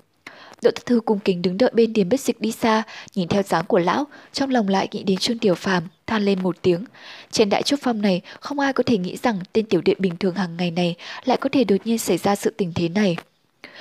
Đỗ 0.62 0.70
Thất 0.70 0.86
Thư 0.86 1.00
cung 1.00 1.18
kính 1.18 1.42
đứng 1.42 1.58
đợi 1.58 1.70
bên 1.74 1.92
Điềm 1.92 2.08
Bất 2.08 2.20
Dịch 2.20 2.40
đi 2.40 2.52
xa, 2.52 2.82
nhìn 3.14 3.28
theo 3.28 3.42
dáng 3.42 3.64
của 3.64 3.78
lão, 3.78 4.06
trong 4.32 4.50
lòng 4.50 4.68
lại 4.68 4.88
nghĩ 4.92 5.02
đến 5.02 5.18
Trương 5.18 5.38
Tiểu 5.38 5.54
Phàm, 5.54 5.82
than 6.06 6.22
lên 6.24 6.42
một 6.42 6.56
tiếng. 6.62 6.84
Trên 7.30 7.48
đại 7.48 7.62
trúc 7.62 7.80
phong 7.82 8.02
này, 8.02 8.20
không 8.40 8.58
ai 8.58 8.72
có 8.72 8.82
thể 8.86 8.98
nghĩ 8.98 9.16
rằng 9.22 9.38
tên 9.52 9.66
tiểu 9.66 9.80
đệ 9.84 9.94
bình 9.98 10.16
thường 10.16 10.34
hàng 10.34 10.56
ngày 10.56 10.70
này 10.70 10.94
lại 11.24 11.36
có 11.36 11.48
thể 11.52 11.64
đột 11.64 11.76
nhiên 11.84 11.98
xảy 11.98 12.18
ra 12.18 12.36
sự 12.36 12.50
tình 12.56 12.72
thế 12.74 12.88
này. 12.88 13.16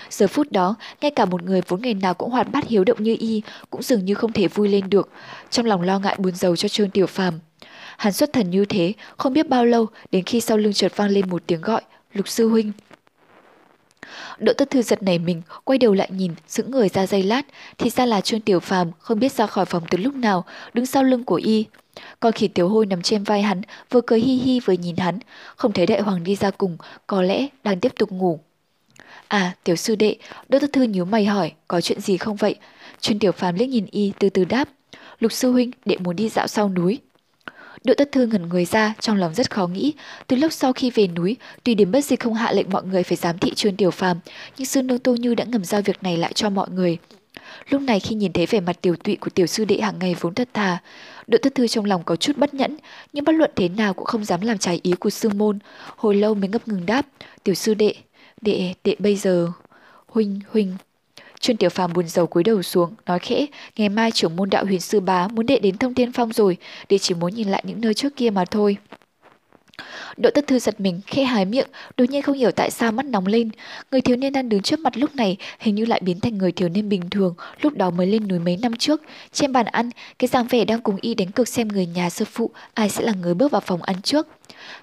Giờ 0.09 0.27
phút 0.27 0.51
đó, 0.51 0.75
ngay 1.01 1.11
cả 1.11 1.25
một 1.25 1.43
người 1.43 1.61
vốn 1.67 1.81
ngày 1.81 1.93
nào 1.93 2.13
cũng 2.13 2.29
hoạt 2.29 2.51
bát 2.51 2.67
hiếu 2.67 2.83
động 2.83 3.03
như 3.03 3.15
y 3.19 3.41
cũng 3.69 3.83
dường 3.83 4.05
như 4.05 4.13
không 4.13 4.31
thể 4.31 4.47
vui 4.47 4.69
lên 4.69 4.89
được, 4.89 5.09
trong 5.49 5.65
lòng 5.65 5.81
lo 5.81 5.99
ngại 5.99 6.15
buồn 6.19 6.35
rầu 6.35 6.55
cho 6.55 6.67
Trương 6.67 6.89
Tiểu 6.89 7.07
Phàm. 7.07 7.39
Hắn 7.97 8.13
xuất 8.13 8.33
thần 8.33 8.49
như 8.49 8.65
thế, 8.65 8.93
không 9.17 9.33
biết 9.33 9.49
bao 9.49 9.65
lâu 9.65 9.87
đến 10.11 10.23
khi 10.23 10.41
sau 10.41 10.57
lưng 10.57 10.73
chợt 10.73 10.91
vang 10.95 11.09
lên 11.09 11.29
một 11.29 11.43
tiếng 11.47 11.61
gọi, 11.61 11.81
"Lục 12.13 12.27
sư 12.27 12.49
huynh." 12.49 12.71
Đỗ 14.39 14.53
Tất 14.53 14.69
Thư 14.69 14.81
giật 14.81 15.03
nảy 15.03 15.19
mình, 15.19 15.41
quay 15.63 15.77
đầu 15.77 15.93
lại 15.93 16.09
nhìn, 16.11 16.31
sững 16.47 16.71
người 16.71 16.89
ra 16.89 17.07
giây 17.07 17.23
lát, 17.23 17.41
thì 17.77 17.89
ra 17.89 18.05
là 18.05 18.21
Trương 18.21 18.41
Tiểu 18.41 18.59
Phàm 18.59 18.91
không 18.99 19.19
biết 19.19 19.31
ra 19.31 19.47
khỏi 19.47 19.65
phòng 19.65 19.83
từ 19.89 19.97
lúc 19.97 20.15
nào, 20.15 20.45
đứng 20.73 20.85
sau 20.85 21.03
lưng 21.03 21.23
của 21.23 21.35
y. 21.35 21.65
Còn 22.19 22.33
khi 22.33 22.47
Tiểu 22.47 22.69
Hôi 22.69 22.85
nằm 22.85 23.01
trên 23.01 23.23
vai 23.23 23.41
hắn, 23.41 23.61
vừa 23.89 24.01
cười 24.01 24.19
hi 24.19 24.35
hi 24.35 24.59
vừa 24.59 24.73
nhìn 24.73 24.97
hắn, 24.97 25.19
không 25.55 25.71
thấy 25.71 25.85
đại 25.85 26.01
hoàng 26.01 26.23
đi 26.23 26.35
ra 26.35 26.51
cùng, 26.51 26.77
có 27.07 27.21
lẽ 27.21 27.47
đang 27.63 27.79
tiếp 27.79 27.91
tục 27.99 28.11
ngủ. 28.11 28.39
À, 29.31 29.55
tiểu 29.63 29.75
sư 29.75 29.95
đệ, 29.95 30.15
Đỗ 30.49 30.59
Tất 30.59 30.73
Thư 30.73 30.83
nhíu 30.83 31.05
mày 31.05 31.25
hỏi, 31.25 31.51
có 31.67 31.81
chuyện 31.81 32.01
gì 32.01 32.17
không 32.17 32.35
vậy? 32.35 32.55
Chuyên 33.01 33.19
tiểu 33.19 33.31
phàm 33.31 33.55
liếc 33.55 33.69
nhìn 33.69 33.85
y 33.91 34.11
từ 34.19 34.29
từ 34.29 34.45
đáp. 34.45 34.69
Lục 35.19 35.31
sư 35.31 35.51
huynh, 35.51 35.71
đệ 35.85 35.97
muốn 35.97 36.15
đi 36.15 36.29
dạo 36.29 36.47
sau 36.47 36.69
núi. 36.69 36.99
Đỗ 37.83 37.93
Tất 37.93 38.11
Thư 38.11 38.25
ngẩn 38.25 38.49
người 38.49 38.65
ra, 38.65 38.93
trong 38.99 39.17
lòng 39.17 39.33
rất 39.33 39.51
khó 39.51 39.67
nghĩ. 39.67 39.93
Từ 40.27 40.35
lúc 40.35 40.53
sau 40.53 40.73
khi 40.73 40.89
về 40.89 41.07
núi, 41.07 41.35
tuy 41.63 41.75
điểm 41.75 41.91
bất 41.91 42.05
dịch 42.05 42.19
không 42.19 42.33
hạ 42.33 42.51
lệnh 42.51 42.69
mọi 42.69 42.83
người 42.83 43.03
phải 43.03 43.17
giám 43.17 43.37
thị 43.37 43.53
chuyên 43.53 43.77
tiểu 43.77 43.91
phàm, 43.91 44.19
nhưng 44.57 44.65
sư 44.65 44.81
nương 44.81 44.99
Tô 44.99 45.15
Như 45.15 45.35
đã 45.35 45.43
ngầm 45.43 45.63
giao 45.63 45.81
việc 45.81 46.03
này 46.03 46.17
lại 46.17 46.33
cho 46.33 46.49
mọi 46.49 46.69
người. 46.69 46.97
Lúc 47.69 47.81
này 47.81 47.99
khi 47.99 48.15
nhìn 48.15 48.33
thấy 48.33 48.45
vẻ 48.45 48.59
mặt 48.59 48.81
tiểu 48.81 48.95
tụy 48.95 49.15
của 49.15 49.29
tiểu 49.29 49.47
sư 49.47 49.65
đệ 49.65 49.81
hàng 49.81 49.99
ngày 49.99 50.15
vốn 50.19 50.33
thật 50.33 50.49
thà, 50.53 50.77
Đỗ 51.27 51.37
Tất 51.41 51.55
Thư 51.55 51.67
trong 51.67 51.85
lòng 51.85 52.03
có 52.03 52.15
chút 52.15 52.37
bất 52.37 52.53
nhẫn, 52.53 52.77
nhưng 53.13 53.23
bất 53.25 53.35
luận 53.35 53.51
thế 53.55 53.69
nào 53.69 53.93
cũng 53.93 54.05
không 54.05 54.25
dám 54.25 54.41
làm 54.41 54.57
trái 54.57 54.79
ý 54.83 54.91
của 54.91 55.09
sư 55.09 55.29
môn. 55.29 55.59
Hồi 55.95 56.15
lâu 56.15 56.33
mới 56.33 56.49
ngập 56.49 56.67
ngừng 56.67 56.85
đáp, 56.85 57.05
tiểu 57.43 57.55
sư 57.55 57.73
đệ, 57.73 57.95
Đệ, 58.41 58.73
đệ 58.83 58.95
bây 58.99 59.15
giờ... 59.15 59.51
Huynh, 60.07 60.39
huynh... 60.49 60.77
Trương 61.39 61.57
Tiểu 61.57 61.69
Phàm 61.69 61.93
buồn 61.93 62.07
rầu 62.07 62.27
cúi 62.27 62.43
đầu 62.43 62.61
xuống, 62.61 62.95
nói 63.05 63.19
khẽ, 63.19 63.45
ngày 63.75 63.89
mai 63.89 64.11
trưởng 64.11 64.35
môn 64.35 64.49
đạo 64.49 64.65
huyền 64.65 64.79
sư 64.79 64.99
bá 64.99 65.27
muốn 65.27 65.45
đệ 65.45 65.59
đến 65.59 65.77
thông 65.77 65.93
tiên 65.93 66.11
phong 66.11 66.33
rồi, 66.33 66.57
đệ 66.89 66.97
chỉ 66.97 67.13
muốn 67.13 67.33
nhìn 67.35 67.47
lại 67.49 67.63
những 67.67 67.81
nơi 67.81 67.93
trước 67.93 68.15
kia 68.15 68.29
mà 68.29 68.45
thôi. 68.45 68.77
Đỗ 70.17 70.29
Tất 70.29 70.47
Thư 70.47 70.59
giật 70.59 70.79
mình, 70.79 71.01
khẽ 71.07 71.23
hái 71.23 71.45
miệng, 71.45 71.67
đột 71.97 72.05
nhiên 72.09 72.21
không 72.21 72.37
hiểu 72.37 72.51
tại 72.51 72.71
sao 72.71 72.91
mắt 72.91 73.05
nóng 73.05 73.27
lên. 73.27 73.49
Người 73.91 74.01
thiếu 74.01 74.15
niên 74.15 74.33
đang 74.33 74.49
đứng 74.49 74.61
trước 74.61 74.79
mặt 74.79 74.97
lúc 74.97 75.15
này 75.15 75.37
hình 75.59 75.75
như 75.75 75.85
lại 75.85 76.01
biến 76.03 76.19
thành 76.19 76.37
người 76.37 76.51
thiếu 76.51 76.69
niên 76.69 76.89
bình 76.89 77.09
thường, 77.09 77.35
lúc 77.61 77.73
đó 77.73 77.89
mới 77.89 78.07
lên 78.07 78.27
núi 78.27 78.39
mấy 78.39 78.57
năm 78.57 78.75
trước. 78.75 79.01
Trên 79.31 79.53
bàn 79.53 79.65
ăn, 79.65 79.89
cái 80.19 80.27
dáng 80.27 80.47
vẻ 80.47 80.65
đang 80.65 80.81
cùng 80.81 80.97
y 81.01 81.13
đánh 81.13 81.31
cược 81.31 81.47
xem 81.47 81.67
người 81.67 81.85
nhà 81.85 82.09
sư 82.09 82.25
phụ, 82.25 82.49
ai 82.73 82.89
sẽ 82.89 83.03
là 83.03 83.13
người 83.21 83.33
bước 83.33 83.51
vào 83.51 83.61
phòng 83.61 83.81
ăn 83.81 84.01
trước. 84.01 84.27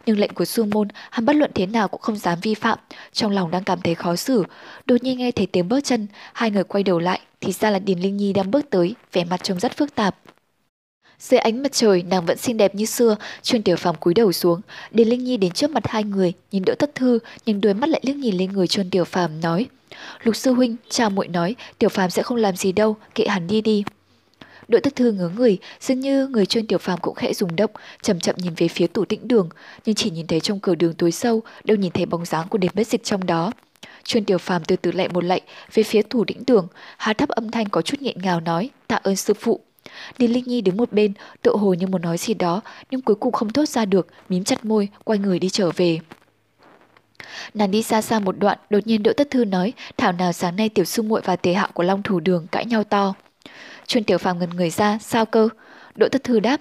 Nhưng 0.06 0.18
lệnh 0.18 0.32
của 0.32 0.44
sư 0.44 0.64
môn, 0.64 0.88
hắn 1.10 1.26
bất 1.26 1.36
luận 1.36 1.50
thế 1.54 1.66
nào 1.66 1.88
cũng 1.88 2.00
không 2.00 2.16
dám 2.16 2.38
vi 2.42 2.54
phạm, 2.54 2.78
trong 3.12 3.32
lòng 3.32 3.50
đang 3.50 3.64
cảm 3.64 3.80
thấy 3.80 3.94
khó 3.94 4.16
xử. 4.16 4.44
Đột 4.86 5.02
nhiên 5.02 5.18
nghe 5.18 5.30
thấy 5.30 5.46
tiếng 5.46 5.68
bước 5.68 5.80
chân, 5.84 6.06
hai 6.32 6.50
người 6.50 6.64
quay 6.64 6.82
đầu 6.82 6.98
lại, 6.98 7.20
thì 7.40 7.52
ra 7.52 7.70
là 7.70 7.78
Điền 7.78 7.98
Linh 7.98 8.16
Nhi 8.16 8.32
đang 8.32 8.50
bước 8.50 8.70
tới, 8.70 8.94
vẻ 9.12 9.24
mặt 9.24 9.42
trông 9.42 9.60
rất 9.60 9.76
phức 9.76 9.94
tạp. 9.94 10.16
Dưới 11.19 11.41
ánh 11.41 11.62
mặt 11.62 11.73
trời, 11.73 12.03
nàng 12.03 12.26
vẫn 12.26 12.38
xinh 12.38 12.56
đẹp 12.56 12.75
như 12.75 12.85
xưa, 12.85 13.17
Trương 13.43 13.62
Tiểu 13.62 13.76
Phàm 13.76 13.94
cúi 13.94 14.15
đầu 14.15 14.32
xuống, 14.32 14.61
Điền 14.91 15.09
Linh 15.09 15.25
Nhi 15.25 15.37
đến 15.37 15.53
trước 15.53 15.70
mặt 15.70 15.87
hai 15.87 16.05
người, 16.05 16.32
nhìn 16.53 16.62
đỡ 16.67 16.75
thất 16.79 16.94
Thư, 16.94 17.19
nhưng 17.47 17.61
đôi 17.61 17.75
mắt 17.75 17.88
lại 17.88 18.00
liếc 18.05 18.17
nhìn 18.17 18.37
lên 18.37 18.53
người 18.53 18.67
Trương 18.67 18.91
Tiểu 18.91 19.05
Phàm 19.05 19.41
nói: 19.41 19.67
"Lục 20.23 20.37
sư 20.37 20.53
huynh, 20.53 20.76
chào 20.88 21.11
muội 21.11 21.29
nói, 21.29 21.56
Tiểu 21.79 21.88
Phàm 21.88 22.11
sẽ 22.11 22.23
không 22.23 22.37
làm 22.37 22.56
gì 22.56 22.73
đâu, 22.73 22.97
kệ 23.15 23.26
hắn 23.26 23.47
đi 23.47 23.61
đi." 23.61 23.85
Đội 24.69 24.81
thất 24.81 24.97
Thư 24.97 25.12
ngớ 25.12 25.31
người, 25.37 25.59
dường 25.81 26.00
như 26.00 26.26
người 26.26 26.47
Trương 26.47 26.67
Tiểu 26.67 26.79
Phàm 26.79 26.99
cũng 26.99 27.15
khẽ 27.15 27.32
rung 27.35 27.56
động, 27.56 27.70
chậm 28.03 28.20
chậm 28.20 28.35
nhìn 28.38 28.55
về 28.55 28.69
phía 28.69 28.87
tủ 28.87 29.05
tĩnh 29.05 29.29
đường, 29.29 29.49
nhưng 29.85 29.94
chỉ 29.94 30.11
nhìn 30.11 30.26
thấy 30.26 30.41
trong 30.41 30.61
cửa 30.61 30.75
đường 30.75 30.94
tối 30.94 31.12
sâu, 31.12 31.43
đâu 31.65 31.76
nhìn 31.76 31.93
thấy 31.93 32.06
bóng 32.06 32.25
dáng 32.25 32.49
của 32.49 32.59
đêm 32.59 32.70
bất 32.75 32.87
dịch 32.87 33.05
trong 33.05 33.26
đó. 33.26 33.53
chuyên 34.05 34.25
Tiểu 34.25 34.39
Phàm 34.39 34.65
từ 34.65 34.77
từ 34.77 34.93
lạy 34.93 35.08
một 35.08 35.25
lạy 35.25 35.41
về 35.75 35.82
phía 35.82 36.03
thủ 36.03 36.25
đỉnh 36.25 36.43
đường, 36.46 36.69
hạ 36.96 37.13
thấp 37.13 37.29
âm 37.29 37.51
thanh 37.51 37.69
có 37.69 37.82
chút 37.82 38.03
nghẹn 38.03 38.19
ngào 38.22 38.41
nói: 38.41 38.70
"Tạ 38.87 38.96
ơn 38.96 39.17
sư 39.17 39.34
phụ." 39.34 39.60
Điền 40.19 40.31
Linh 40.31 40.44
Nhi 40.46 40.60
đứng 40.60 40.76
một 40.76 40.93
bên, 40.93 41.12
tự 41.43 41.56
hồ 41.56 41.74
như 41.74 41.86
muốn 41.86 42.02
nói 42.02 42.19
gì 42.19 42.34
đó, 42.34 42.60
nhưng 42.90 43.00
cuối 43.00 43.17
cùng 43.17 43.32
không 43.32 43.52
thốt 43.52 43.69
ra 43.69 43.84
được, 43.84 44.06
mím 44.28 44.44
chặt 44.44 44.64
môi, 44.64 44.88
quay 45.05 45.19
người 45.19 45.38
đi 45.38 45.48
trở 45.48 45.70
về. 45.76 46.00
Nàng 47.55 47.70
đi 47.70 47.82
xa 47.82 48.02
xa 48.02 48.20
một 48.20 48.38
đoạn, 48.38 48.58
đột 48.70 48.86
nhiên 48.86 49.02
Đỗ 49.02 49.12
Tất 49.12 49.31
Thư 49.31 49.44
nói, 49.44 49.72
thảo 49.96 50.12
nào 50.12 50.32
sáng 50.32 50.56
nay 50.56 50.69
tiểu 50.69 50.84
sư 50.84 51.02
muội 51.02 51.20
và 51.24 51.36
tế 51.36 51.52
hạo 51.52 51.69
của 51.74 51.82
Long 51.82 52.02
Thủ 52.02 52.20
Đường 52.20 52.46
cãi 52.52 52.64
nhau 52.64 52.84
to. 52.84 53.14
Chuyên 53.86 54.05
tiểu 54.05 54.19
phàm 54.19 54.38
ngần 54.38 54.50
người 54.50 54.70
ra, 54.70 54.98
sao 55.00 55.26
cơ? 55.26 55.48
Đỗ 55.94 56.08
Tất 56.08 56.24
Thư 56.24 56.40
đáp, 56.40 56.60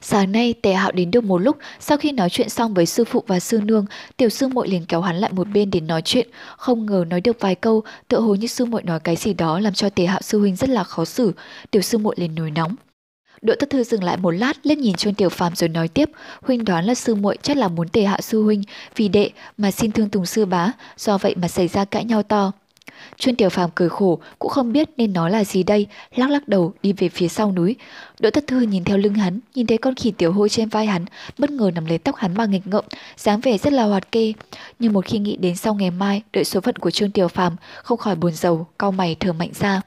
Sáng 0.00 0.32
nay 0.32 0.54
Tề 0.62 0.72
Hạo 0.72 0.92
đến 0.92 1.10
được 1.10 1.24
một 1.24 1.38
lúc, 1.38 1.56
sau 1.80 1.98
khi 1.98 2.12
nói 2.12 2.30
chuyện 2.30 2.48
xong 2.48 2.74
với 2.74 2.86
sư 2.86 3.04
phụ 3.04 3.24
và 3.26 3.40
sư 3.40 3.60
nương, 3.64 3.86
tiểu 4.16 4.28
sư 4.28 4.48
muội 4.48 4.68
liền 4.68 4.84
kéo 4.84 5.00
hắn 5.00 5.16
lại 5.16 5.32
một 5.32 5.48
bên 5.48 5.70
để 5.70 5.80
nói 5.80 6.02
chuyện, 6.02 6.28
không 6.56 6.86
ngờ 6.86 7.04
nói 7.10 7.20
được 7.20 7.40
vài 7.40 7.54
câu, 7.54 7.82
tựa 8.08 8.20
hồ 8.20 8.34
như 8.34 8.46
sư 8.46 8.64
muội 8.64 8.82
nói 8.82 9.00
cái 9.00 9.16
gì 9.16 9.34
đó 9.34 9.60
làm 9.60 9.74
cho 9.74 9.90
Tề 9.90 10.06
Hạo 10.06 10.22
sư 10.22 10.38
huynh 10.38 10.56
rất 10.56 10.68
là 10.68 10.84
khó 10.84 11.04
xử, 11.04 11.32
tiểu 11.70 11.82
sư 11.82 11.98
muội 11.98 12.14
liền 12.18 12.34
nổi 12.34 12.50
nóng. 12.50 12.76
Đỗ 13.42 13.54
Tất 13.58 13.70
Thư 13.70 13.84
dừng 13.84 14.04
lại 14.04 14.16
một 14.16 14.30
lát, 14.30 14.52
liếc 14.62 14.78
nhìn 14.78 14.94
trôn 14.94 15.14
Tiểu 15.14 15.28
Phàm 15.28 15.54
rồi 15.54 15.68
nói 15.68 15.88
tiếp, 15.88 16.10
huynh 16.42 16.64
đoán 16.64 16.84
là 16.84 16.94
sư 16.94 17.14
muội 17.14 17.38
chắc 17.42 17.56
là 17.56 17.68
muốn 17.68 17.88
Tề 17.88 18.04
Hạo 18.04 18.20
sư 18.20 18.42
huynh 18.42 18.62
vì 18.96 19.08
đệ 19.08 19.30
mà 19.58 19.70
xin 19.70 19.92
thương 19.92 20.08
Tùng 20.08 20.26
sư 20.26 20.44
bá, 20.44 20.72
do 20.96 21.18
vậy 21.18 21.34
mà 21.42 21.48
xảy 21.48 21.68
ra 21.68 21.84
cãi 21.84 22.04
nhau 22.04 22.22
to. 22.22 22.52
Chuyên 23.18 23.36
tiểu 23.36 23.48
phàm 23.48 23.70
cười 23.74 23.88
khổ, 23.88 24.18
cũng 24.38 24.50
không 24.50 24.72
biết 24.72 24.90
nên 24.96 25.12
nói 25.12 25.30
là 25.30 25.44
gì 25.44 25.62
đây, 25.62 25.86
lắc 26.14 26.30
lắc 26.30 26.48
đầu 26.48 26.72
đi 26.82 26.92
về 26.92 27.08
phía 27.08 27.28
sau 27.28 27.52
núi. 27.52 27.76
Đỗ 28.20 28.30
Tất 28.30 28.46
Thư 28.46 28.60
nhìn 28.60 28.84
theo 28.84 28.98
lưng 28.98 29.14
hắn, 29.14 29.40
nhìn 29.54 29.66
thấy 29.66 29.78
con 29.78 29.94
khỉ 29.94 30.10
tiểu 30.10 30.32
hôi 30.32 30.48
trên 30.48 30.68
vai 30.68 30.86
hắn, 30.86 31.04
bất 31.38 31.50
ngờ 31.50 31.70
nằm 31.74 31.86
lấy 31.86 31.98
tóc 31.98 32.16
hắn 32.16 32.34
mà 32.34 32.46
nghịch 32.46 32.66
ngợm, 32.66 32.84
dáng 33.16 33.40
vẻ 33.40 33.58
rất 33.58 33.72
là 33.72 33.84
hoạt 33.84 34.12
kê. 34.12 34.32
Nhưng 34.78 34.92
một 34.92 35.06
khi 35.06 35.18
nghĩ 35.18 35.36
đến 35.36 35.56
sau 35.56 35.74
ngày 35.74 35.90
mai, 35.90 36.22
đợi 36.32 36.44
số 36.44 36.60
phận 36.60 36.76
của 36.76 36.90
Trương 36.90 37.10
Tiểu 37.10 37.28
Phàm, 37.28 37.56
không 37.82 37.98
khỏi 37.98 38.16
buồn 38.16 38.32
rầu, 38.32 38.66
cau 38.78 38.92
mày 38.92 39.16
thở 39.20 39.32
mạnh 39.32 39.50
ra. 39.54 39.80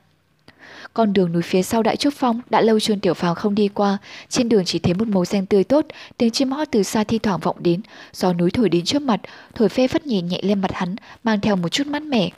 Con 0.94 1.14
đường 1.14 1.32
núi 1.32 1.42
phía 1.42 1.64
sau 1.64 1.84
Đại 1.84 1.98
Trúc 1.98 2.14
Phong 2.14 2.42
đã 2.50 2.62
lâu 2.62 2.80
Trương 2.80 3.00
Tiểu 3.00 3.14
Phàm 3.14 3.36
không 3.36 3.56
đi 3.56 3.68
qua, 3.68 3.98
trên 4.30 4.50
đường 4.50 4.66
chỉ 4.66 4.80
thấy 4.80 4.94
một 4.94 5.08
màu 5.08 5.26
xanh 5.26 5.46
tươi 5.46 5.64
tốt, 5.64 5.86
tiếng 6.18 6.32
chim 6.32 6.52
hót 6.52 6.68
từ 6.72 6.84
xa 6.84 7.04
thi 7.04 7.20
thoảng 7.20 7.40
vọng 7.40 7.56
đến, 7.60 7.82
gió 8.14 8.34
núi 8.34 8.52
thổi 8.52 8.70
đến 8.70 8.86
trước 8.86 9.02
mặt, 9.02 9.22
thổi 9.56 9.70
phê 9.70 9.88
phất 9.88 10.08
nhẹ 10.08 10.22
nhẹ 10.22 10.40
lên 10.42 10.62
mặt 10.62 10.72
hắn, 10.74 10.96
mang 11.24 11.42
theo 11.42 11.56
một 11.56 11.70
chút 11.70 11.88
mát 11.88 12.04
mẻ. 12.04 12.30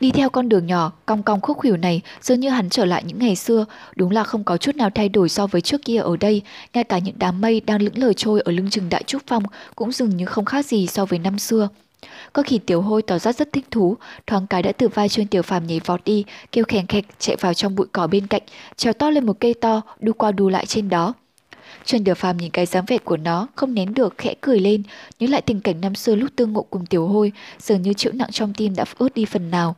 Đi 0.00 0.10
theo 0.10 0.30
con 0.30 0.48
đường 0.48 0.66
nhỏ, 0.66 0.92
cong 1.06 1.22
cong 1.22 1.40
khúc 1.40 1.58
khuỷu 1.58 1.76
này, 1.76 2.00
dường 2.20 2.40
như 2.40 2.48
hắn 2.48 2.70
trở 2.70 2.84
lại 2.84 3.04
những 3.06 3.18
ngày 3.18 3.36
xưa, 3.36 3.64
đúng 3.96 4.10
là 4.10 4.24
không 4.24 4.44
có 4.44 4.56
chút 4.56 4.76
nào 4.76 4.90
thay 4.94 5.08
đổi 5.08 5.28
so 5.28 5.46
với 5.46 5.60
trước 5.60 5.84
kia 5.84 5.98
ở 5.98 6.16
đây, 6.16 6.42
ngay 6.74 6.84
cả 6.84 6.98
những 6.98 7.14
đám 7.18 7.40
mây 7.40 7.60
đang 7.60 7.82
lững 7.82 7.98
lờ 7.98 8.12
trôi 8.12 8.40
ở 8.40 8.52
lưng 8.52 8.70
chừng 8.70 8.88
đại 8.88 9.02
trúc 9.02 9.22
phong 9.26 9.42
cũng 9.74 9.92
dường 9.92 10.16
như 10.16 10.24
không 10.26 10.44
khác 10.44 10.66
gì 10.66 10.86
so 10.86 11.04
với 11.04 11.18
năm 11.18 11.38
xưa. 11.38 11.68
Có 12.32 12.42
khi 12.42 12.58
tiểu 12.58 12.80
hôi 12.80 13.02
tỏ 13.02 13.18
ra 13.18 13.32
rất 13.32 13.52
thích 13.52 13.66
thú, 13.70 13.96
thoáng 14.26 14.46
cái 14.46 14.62
đã 14.62 14.72
từ 14.72 14.88
vai 14.88 15.08
chuyên 15.08 15.26
tiểu 15.26 15.42
phàm 15.42 15.66
nhảy 15.66 15.80
vọt 15.84 16.04
đi, 16.04 16.24
kêu 16.52 16.64
khèn 16.68 16.86
khẹt 16.86 17.04
chạy 17.18 17.36
vào 17.40 17.54
trong 17.54 17.74
bụi 17.74 17.86
cỏ 17.92 18.06
bên 18.06 18.26
cạnh, 18.26 18.42
trèo 18.76 18.92
to 18.92 19.10
lên 19.10 19.26
một 19.26 19.40
cây 19.40 19.54
to, 19.54 19.82
đu 20.00 20.12
qua 20.12 20.32
đu 20.32 20.48
lại 20.48 20.66
trên 20.66 20.88
đó. 20.88 21.14
Trần 21.84 22.04
tiểu 22.04 22.14
phàm 22.14 22.36
nhìn 22.36 22.50
cái 22.50 22.66
dáng 22.66 22.84
vẻ 22.86 22.98
của 22.98 23.16
nó, 23.16 23.48
không 23.54 23.74
nén 23.74 23.94
được, 23.94 24.14
khẽ 24.18 24.34
cười 24.40 24.60
lên, 24.60 24.82
nhớ 25.20 25.26
lại 25.26 25.42
tình 25.42 25.60
cảnh 25.60 25.80
năm 25.80 25.94
xưa 25.94 26.14
lúc 26.14 26.30
tương 26.36 26.52
ngộ 26.52 26.62
cùng 26.62 26.86
tiểu 26.86 27.06
hôi, 27.06 27.32
dường 27.58 27.82
như 27.82 27.92
chịu 27.92 28.12
nặng 28.12 28.30
trong 28.32 28.54
tim 28.54 28.74
đã 28.74 28.84
ướt 28.98 29.14
đi 29.14 29.24
phần 29.24 29.50
nào. 29.50 29.76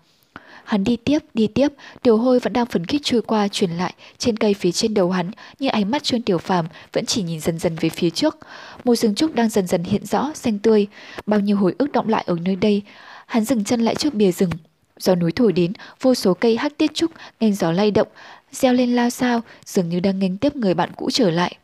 Hắn 0.65 0.85
đi 0.85 0.97
tiếp, 0.97 1.19
đi 1.35 1.47
tiếp, 1.47 1.69
tiểu 2.03 2.17
hôi 2.17 2.39
vẫn 2.39 2.53
đang 2.53 2.67
phấn 2.67 2.87
khích 2.87 3.01
trôi 3.05 3.23
qua, 3.23 3.49
truyền 3.49 3.71
lại 3.71 3.95
trên 4.19 4.37
cây 4.37 4.55
phía 4.55 4.73
trên 4.73 4.95
đầu 4.95 5.11
hắn, 5.11 5.31
nhưng 5.59 5.71
ánh 5.71 5.91
mắt 5.91 6.03
Trần 6.03 6.23
tiểu 6.23 6.39
phàm 6.39 6.67
vẫn 6.93 7.07
chỉ 7.07 7.23
nhìn 7.23 7.41
dần 7.41 7.59
dần 7.59 7.77
về 7.81 7.89
phía 7.89 8.11
trước. 8.11 8.39
Mùi 8.85 8.97
rừng 8.97 9.15
trúc 9.15 9.35
đang 9.35 9.49
dần 9.49 9.67
dần 9.67 9.85
hiện 9.85 10.07
rõ, 10.07 10.31
xanh 10.35 10.59
tươi, 10.59 10.87
bao 11.27 11.41
nhiêu 11.41 11.57
hồi 11.57 11.75
ức 11.79 11.93
động 11.93 12.09
lại 12.09 12.25
ở 12.27 12.37
nơi 12.45 12.57
đây. 12.57 12.83
Hắn 13.27 13.45
dừng 13.45 13.65
chân 13.65 13.81
lại 13.81 13.95
trước 13.95 14.15
bìa 14.15 14.33
rừng. 14.33 14.51
Gió 14.99 15.15
núi 15.15 15.33
thổi 15.33 15.53
đến, 15.53 15.73
vô 16.01 16.15
số 16.15 16.35
cây 16.35 16.57
hắc 16.57 16.79
tiết 16.79 16.95
trúc, 16.95 17.11
nghênh 17.41 17.55
gió 17.55 17.73
lay 17.73 17.91
động, 17.91 18.09
reo 18.53 18.73
lên 18.73 18.97
lao 18.97 19.11
sao, 19.11 19.41
dường 19.65 19.89
như 19.89 20.01
đang 20.01 20.19
nghênh 20.19 20.39
tiếp 20.39 20.57
người 20.57 20.75
bạn 20.75 20.91
cũ 20.97 21.11
trở 21.11 21.31
lại. 21.31 21.57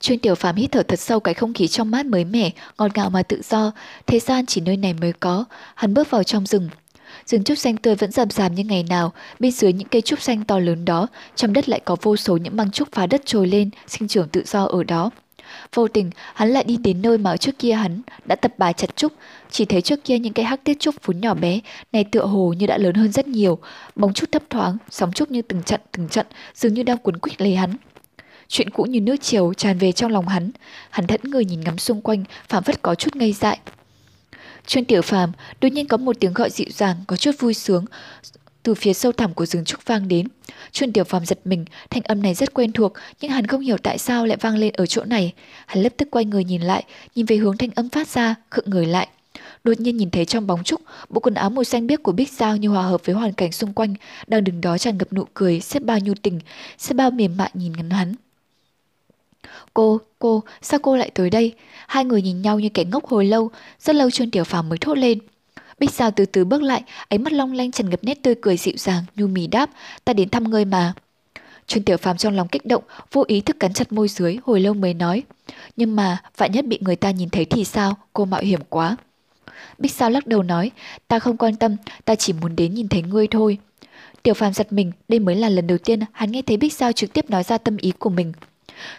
Chuyên 0.00 0.18
tiểu 0.18 0.34
phàm 0.34 0.56
hít 0.56 0.72
thở 0.72 0.82
thật 0.82 1.00
sâu 1.00 1.20
cái 1.20 1.34
không 1.34 1.54
khí 1.54 1.68
trong 1.68 1.90
mát 1.90 2.06
mới 2.06 2.24
mẻ, 2.24 2.50
ngọt 2.78 2.90
ngào 2.94 3.10
mà 3.10 3.22
tự 3.22 3.40
do, 3.42 3.72
thế 4.06 4.18
gian 4.18 4.46
chỉ 4.46 4.60
nơi 4.60 4.76
này 4.76 4.92
mới 4.92 5.12
có. 5.12 5.44
Hắn 5.74 5.94
bước 5.94 6.10
vào 6.10 6.22
trong 6.22 6.46
rừng, 6.46 6.68
rừng 7.26 7.44
trúc 7.44 7.58
xanh 7.58 7.76
tươi 7.76 7.94
vẫn 7.94 8.10
rậm 8.10 8.30
rạp 8.30 8.52
như 8.52 8.64
ngày 8.64 8.82
nào, 8.82 9.12
bên 9.38 9.52
dưới 9.52 9.72
những 9.72 9.88
cây 9.88 10.02
trúc 10.02 10.22
xanh 10.22 10.44
to 10.44 10.58
lớn 10.58 10.84
đó, 10.84 11.06
trong 11.36 11.52
đất 11.52 11.68
lại 11.68 11.80
có 11.84 11.96
vô 12.02 12.16
số 12.16 12.36
những 12.36 12.56
măng 12.56 12.70
trúc 12.70 12.88
phá 12.92 13.06
đất 13.06 13.26
trồi 13.26 13.46
lên, 13.46 13.70
sinh 13.86 14.08
trưởng 14.08 14.28
tự 14.28 14.42
do 14.46 14.64
ở 14.64 14.84
đó. 14.84 15.10
Vô 15.74 15.88
tình, 15.88 16.10
hắn 16.34 16.48
lại 16.48 16.64
đi 16.64 16.76
đến 16.76 17.02
nơi 17.02 17.18
mà 17.18 17.36
trước 17.36 17.58
kia 17.58 17.72
hắn 17.72 18.00
đã 18.24 18.36
tập 18.36 18.54
bài 18.58 18.72
chặt 18.72 18.96
trúc, 18.96 19.12
chỉ 19.50 19.64
thấy 19.64 19.82
trước 19.82 20.04
kia 20.04 20.18
những 20.18 20.32
cây 20.32 20.44
hắc 20.44 20.64
tiết 20.64 20.80
trúc 20.80 20.94
vốn 21.04 21.20
nhỏ 21.20 21.34
bé, 21.34 21.60
này 21.92 22.04
tựa 22.04 22.24
hồ 22.24 22.54
như 22.58 22.66
đã 22.66 22.78
lớn 22.78 22.94
hơn 22.94 23.12
rất 23.12 23.28
nhiều, 23.28 23.58
bóng 23.94 24.14
trúc 24.14 24.32
thấp 24.32 24.42
thoáng, 24.50 24.76
sóng 24.90 25.12
trúc 25.12 25.30
như 25.30 25.42
từng 25.42 25.62
trận 25.62 25.80
từng 25.92 26.08
trận, 26.08 26.26
dường 26.54 26.74
như 26.74 26.82
đang 26.82 26.98
cuốn 26.98 27.16
quýt 27.16 27.40
lấy 27.40 27.54
hắn. 27.54 27.74
Chuyện 28.48 28.70
cũ 28.70 28.82
như 28.82 29.00
nước 29.00 29.16
chiều 29.20 29.54
tràn 29.54 29.78
về 29.78 29.92
trong 29.92 30.10
lòng 30.10 30.28
hắn, 30.28 30.50
hắn 30.90 31.06
thẫn 31.06 31.20
người 31.24 31.44
nhìn 31.44 31.60
ngắm 31.60 31.78
xung 31.78 32.00
quanh, 32.00 32.24
phảng 32.48 32.62
phất 32.62 32.82
có 32.82 32.94
chút 32.94 33.16
ngây 33.16 33.32
dại, 33.32 33.58
Chuyên 34.68 34.84
tiểu 34.84 35.02
phàm, 35.02 35.32
đột 35.60 35.68
nhiên 35.68 35.88
có 35.88 35.96
một 35.96 36.16
tiếng 36.20 36.32
gọi 36.32 36.50
dịu 36.50 36.66
dàng, 36.70 36.96
có 37.06 37.16
chút 37.16 37.30
vui 37.38 37.54
sướng, 37.54 37.84
từ 38.62 38.74
phía 38.74 38.92
sâu 38.92 39.12
thẳm 39.12 39.34
của 39.34 39.46
rừng 39.46 39.64
trúc 39.64 39.84
vang 39.86 40.08
đến. 40.08 40.26
Chuyên 40.72 40.92
tiểu 40.92 41.04
phàm 41.04 41.26
giật 41.26 41.38
mình, 41.44 41.64
thanh 41.90 42.02
âm 42.02 42.22
này 42.22 42.34
rất 42.34 42.54
quen 42.54 42.72
thuộc, 42.72 42.92
nhưng 43.20 43.30
hắn 43.30 43.46
không 43.46 43.60
hiểu 43.60 43.76
tại 43.78 43.98
sao 43.98 44.26
lại 44.26 44.36
vang 44.40 44.56
lên 44.56 44.72
ở 44.76 44.86
chỗ 44.86 45.04
này. 45.04 45.32
Hắn 45.66 45.82
lập 45.82 45.92
tức 45.96 46.08
quay 46.10 46.24
người 46.24 46.44
nhìn 46.44 46.62
lại, 46.62 46.84
nhìn 47.14 47.26
về 47.26 47.36
hướng 47.36 47.56
thanh 47.56 47.70
âm 47.74 47.88
phát 47.88 48.08
ra, 48.08 48.34
khựng 48.50 48.70
người 48.70 48.86
lại. 48.86 49.08
Đột 49.64 49.80
nhiên 49.80 49.96
nhìn 49.96 50.10
thấy 50.10 50.24
trong 50.24 50.46
bóng 50.46 50.64
trúc, 50.64 50.80
bộ 51.08 51.20
quần 51.20 51.34
áo 51.34 51.50
màu 51.50 51.64
xanh 51.64 51.86
biếc 51.86 52.02
của 52.02 52.12
Bích 52.12 52.32
Giao 52.32 52.56
như 52.56 52.68
hòa 52.68 52.82
hợp 52.82 53.00
với 53.04 53.14
hoàn 53.14 53.32
cảnh 53.32 53.52
xung 53.52 53.72
quanh, 53.72 53.94
đang 54.26 54.44
đứng 54.44 54.60
đó 54.60 54.78
tràn 54.78 54.98
ngập 54.98 55.12
nụ 55.12 55.24
cười, 55.34 55.60
xếp 55.60 55.82
bao 55.82 55.98
nhu 55.98 56.14
tình, 56.22 56.40
xếp 56.78 56.94
bao 56.94 57.10
mềm 57.10 57.36
mại 57.36 57.50
nhìn 57.54 57.72
ngắn 57.72 57.90
hắn. 57.90 58.14
Cô, 59.78 60.00
cô, 60.18 60.42
sao 60.62 60.80
cô 60.82 60.96
lại 60.96 61.10
tới 61.14 61.30
đây? 61.30 61.54
Hai 61.86 62.04
người 62.04 62.22
nhìn 62.22 62.42
nhau 62.42 62.60
như 62.60 62.68
kẻ 62.68 62.84
ngốc 62.84 63.06
hồi 63.06 63.24
lâu, 63.24 63.50
rất 63.80 63.96
lâu 63.96 64.10
Trương 64.10 64.30
Tiểu 64.30 64.44
Phàm 64.44 64.68
mới 64.68 64.78
thốt 64.78 64.98
lên. 64.98 65.18
Bích 65.78 65.90
Giao 65.90 66.10
từ 66.10 66.26
từ 66.26 66.44
bước 66.44 66.62
lại, 66.62 66.82
ánh 67.08 67.22
mắt 67.22 67.32
long 67.32 67.52
lanh 67.52 67.72
tràn 67.72 67.90
ngập 67.90 68.04
nét 68.04 68.22
tươi 68.22 68.34
cười 68.40 68.56
dịu 68.56 68.74
dàng, 68.76 69.04
nhu 69.16 69.26
mì 69.26 69.46
đáp, 69.46 69.70
ta 70.04 70.12
đến 70.12 70.28
thăm 70.28 70.50
ngươi 70.50 70.64
mà. 70.64 70.92
Trương 71.66 71.82
Tiểu 71.82 71.96
Phàm 71.96 72.16
trong 72.16 72.34
lòng 72.34 72.48
kích 72.48 72.66
động, 72.66 72.82
vô 73.12 73.24
ý 73.26 73.40
thức 73.40 73.60
cắn 73.60 73.72
chặt 73.72 73.92
môi 73.92 74.08
dưới, 74.08 74.38
hồi 74.44 74.60
lâu 74.60 74.74
mới 74.74 74.94
nói. 74.94 75.22
Nhưng 75.76 75.96
mà, 75.96 76.22
vạn 76.36 76.52
nhất 76.52 76.66
bị 76.66 76.78
người 76.80 76.96
ta 76.96 77.10
nhìn 77.10 77.28
thấy 77.30 77.44
thì 77.44 77.64
sao, 77.64 77.96
cô 78.12 78.24
mạo 78.24 78.40
hiểm 78.40 78.60
quá. 78.68 78.96
Bích 79.78 79.92
Sao 79.92 80.10
lắc 80.10 80.26
đầu 80.26 80.42
nói, 80.42 80.70
ta 81.08 81.18
không 81.18 81.36
quan 81.36 81.56
tâm, 81.56 81.76
ta 82.04 82.14
chỉ 82.14 82.32
muốn 82.32 82.56
đến 82.56 82.74
nhìn 82.74 82.88
thấy 82.88 83.02
ngươi 83.02 83.26
thôi. 83.26 83.58
Tiểu 84.22 84.34
Phàm 84.34 84.52
giật 84.52 84.72
mình, 84.72 84.92
đây 85.08 85.20
mới 85.20 85.34
là 85.36 85.48
lần 85.48 85.66
đầu 85.66 85.78
tiên 85.78 86.00
hắn 86.12 86.30
nghe 86.30 86.42
thấy 86.42 86.56
Bích 86.56 86.72
Sao 86.72 86.92
trực 86.92 87.12
tiếp 87.12 87.30
nói 87.30 87.42
ra 87.42 87.58
tâm 87.58 87.76
ý 87.76 87.92
của 87.98 88.10
mình. 88.10 88.32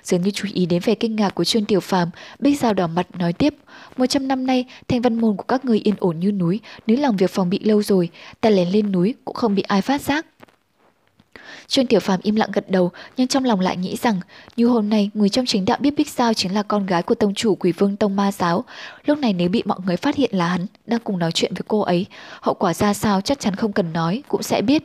Dường 0.03 0.21
như 0.21 0.31
chú 0.31 0.47
ý 0.53 0.65
đến 0.65 0.81
vẻ 0.85 0.95
kinh 0.95 1.15
ngạc 1.15 1.35
của 1.35 1.43
Trương 1.43 1.65
Tiểu 1.65 1.79
Phàm, 1.79 2.09
Bích 2.39 2.59
Giao 2.59 2.73
đỏ 2.73 2.87
mặt 2.87 3.07
nói 3.19 3.33
tiếp, 3.33 3.55
một 3.97 4.05
trăm 4.05 4.27
năm 4.27 4.47
nay, 4.47 4.65
thanh 4.87 5.01
văn 5.01 5.21
môn 5.21 5.35
của 5.35 5.43
các 5.43 5.65
người 5.65 5.79
yên 5.79 5.95
ổn 5.99 6.19
như 6.19 6.31
núi, 6.31 6.59
nếu 6.87 6.97
lòng 6.97 7.17
việc 7.17 7.29
phòng 7.29 7.49
bị 7.49 7.59
lâu 7.59 7.83
rồi, 7.83 8.09
ta 8.41 8.49
lén 8.49 8.69
lên 8.69 8.91
núi 8.91 9.15
cũng 9.25 9.35
không 9.35 9.55
bị 9.55 9.61
ai 9.61 9.81
phát 9.81 10.01
giác. 10.01 10.25
Trương 11.67 11.87
Tiểu 11.87 11.99
Phàm 11.99 12.19
im 12.23 12.35
lặng 12.35 12.49
gật 12.53 12.69
đầu, 12.69 12.91
nhưng 13.17 13.27
trong 13.27 13.45
lòng 13.45 13.59
lại 13.59 13.77
nghĩ 13.77 13.95
rằng, 13.95 14.19
như 14.55 14.67
hôm 14.67 14.89
nay, 14.89 15.09
người 15.13 15.29
trong 15.29 15.45
chính 15.45 15.65
đạo 15.65 15.77
biết 15.81 15.93
Bích 15.97 16.09
Giao 16.09 16.33
chính 16.33 16.53
là 16.53 16.63
con 16.63 16.85
gái 16.85 17.03
của 17.03 17.15
tông 17.15 17.33
chủ 17.33 17.55
Quỷ 17.55 17.71
Vương 17.71 17.95
Tông 17.95 18.15
Ma 18.15 18.31
Giáo. 18.31 18.63
Lúc 19.05 19.17
này 19.17 19.33
nếu 19.33 19.49
bị 19.49 19.63
mọi 19.65 19.79
người 19.85 19.97
phát 19.97 20.15
hiện 20.15 20.29
là 20.33 20.47
hắn 20.47 20.65
đang 20.85 20.99
cùng 20.99 21.19
nói 21.19 21.31
chuyện 21.31 21.53
với 21.53 21.63
cô 21.67 21.79
ấy, 21.79 22.05
hậu 22.41 22.53
quả 22.53 22.73
ra 22.73 22.93
sao 22.93 23.21
chắc 23.21 23.39
chắn 23.39 23.55
không 23.55 23.73
cần 23.73 23.93
nói, 23.93 24.23
cũng 24.27 24.43
sẽ 24.43 24.61
biết. 24.61 24.83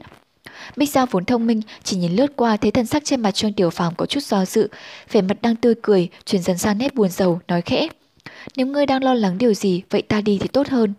Bích 0.77 0.91
Giao 0.91 1.07
vốn 1.11 1.25
thông 1.25 1.47
minh, 1.47 1.61
chỉ 1.83 1.97
nhìn 1.97 2.13
lướt 2.13 2.37
qua 2.37 2.57
thấy 2.57 2.71
thân 2.71 2.87
sắc 2.87 3.05
trên 3.05 3.21
mặt 3.21 3.31
Trương 3.31 3.53
Tiểu 3.53 3.71
Phàm 3.71 3.95
có 3.95 4.07
chút 4.07 4.23
do 4.23 4.45
dự, 4.45 4.69
vẻ 5.13 5.21
mặt 5.21 5.43
đang 5.43 5.57
tươi 5.57 5.75
cười, 5.83 6.09
chuyển 6.25 6.43
dần 6.43 6.59
sang 6.59 6.79
nét 6.79 6.95
buồn 6.95 7.09
rầu, 7.09 7.41
nói 7.49 7.63
khẽ. 7.63 7.89
Nếu 8.57 8.67
ngươi 8.67 8.87
đang 8.87 9.05
lo 9.05 9.15
lắng 9.15 9.39
điều 9.39 9.55
gì, 9.55 9.83
vậy 9.91 10.03
ta 10.03 10.21
đi 10.21 10.39
thì 10.41 10.49
tốt 10.49 10.69
hơn. 10.69 10.95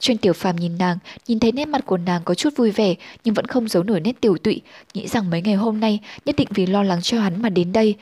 Trương 0.00 0.16
Tiểu 0.16 0.32
Phàm 0.32 0.56
nhìn 0.56 0.78
nàng, 0.78 0.98
nhìn 1.26 1.40
thấy 1.40 1.52
nét 1.52 1.68
mặt 1.68 1.86
của 1.86 1.96
nàng 1.96 2.22
có 2.24 2.34
chút 2.34 2.56
vui 2.56 2.70
vẻ, 2.70 2.94
nhưng 3.24 3.34
vẫn 3.34 3.46
không 3.46 3.68
giấu 3.68 3.82
nổi 3.82 4.00
nét 4.00 4.20
tiểu 4.20 4.36
tụy, 4.38 4.60
nghĩ 4.94 5.08
rằng 5.08 5.30
mấy 5.30 5.42
ngày 5.42 5.54
hôm 5.54 5.80
nay 5.80 6.00
nhất 6.24 6.36
định 6.36 6.48
vì 6.50 6.66
lo 6.66 6.82
lắng 6.82 7.02
cho 7.02 7.20
hắn 7.20 7.42
mà 7.42 7.48
đến 7.48 7.72
đây. 7.72 7.94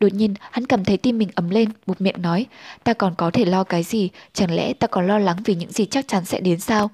Đột 0.00 0.14
nhiên, 0.14 0.34
hắn 0.50 0.66
cảm 0.66 0.84
thấy 0.84 0.96
tim 0.96 1.18
mình 1.18 1.28
ấm 1.34 1.50
lên, 1.50 1.68
bụt 1.86 2.00
miệng 2.00 2.22
nói, 2.22 2.46
ta 2.84 2.92
còn 2.92 3.14
có 3.14 3.30
thể 3.30 3.44
lo 3.44 3.64
cái 3.64 3.82
gì, 3.82 4.08
chẳng 4.32 4.54
lẽ 4.54 4.72
ta 4.72 4.86
còn 4.86 5.06
lo 5.06 5.18
lắng 5.18 5.36
vì 5.44 5.54
những 5.54 5.72
gì 5.72 5.86
chắc 5.86 6.08
chắn 6.08 6.24
sẽ 6.24 6.40
đến 6.40 6.60
sao? 6.60 6.90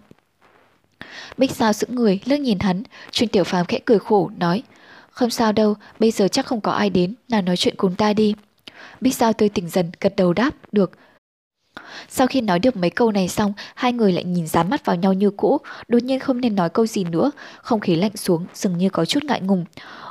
Bích 1.36 1.50
Giao 1.50 1.72
sững 1.72 1.94
người, 1.94 2.20
lướt 2.24 2.36
nhìn 2.36 2.58
hắn, 2.58 2.82
Trương 3.10 3.28
Tiểu 3.28 3.44
Phàm 3.44 3.66
khẽ 3.66 3.78
cười 3.84 3.98
khổ, 3.98 4.30
nói, 4.36 4.62
không 5.10 5.30
sao 5.30 5.52
đâu, 5.52 5.74
bây 5.98 6.10
giờ 6.10 6.28
chắc 6.28 6.46
không 6.46 6.60
có 6.60 6.72
ai 6.72 6.90
đến, 6.90 7.14
nào 7.28 7.42
nói 7.42 7.56
chuyện 7.56 7.74
cùng 7.76 7.94
ta 7.94 8.12
đi. 8.12 8.34
Bích 9.00 9.14
Giao 9.14 9.32
tươi 9.32 9.48
tỉnh 9.48 9.68
dần, 9.68 9.90
gật 10.00 10.16
đầu 10.16 10.32
đáp, 10.32 10.50
được. 10.72 10.90
Sau 12.08 12.26
khi 12.26 12.40
nói 12.40 12.58
được 12.58 12.76
mấy 12.76 12.90
câu 12.90 13.12
này 13.12 13.28
xong, 13.28 13.52
hai 13.74 13.92
người 13.92 14.12
lại 14.12 14.24
nhìn 14.24 14.46
dán 14.46 14.70
mắt 14.70 14.84
vào 14.84 14.96
nhau 14.96 15.12
như 15.12 15.30
cũ, 15.30 15.58
đột 15.88 16.02
nhiên 16.02 16.20
không 16.20 16.40
nên 16.40 16.54
nói 16.54 16.70
câu 16.70 16.86
gì 16.86 17.04
nữa, 17.04 17.30
không 17.62 17.80
khí 17.80 17.96
lạnh 17.96 18.16
xuống, 18.16 18.46
dường 18.54 18.78
như 18.78 18.90
có 18.90 19.04
chút 19.04 19.24
ngại 19.24 19.40
ngùng. 19.40 19.64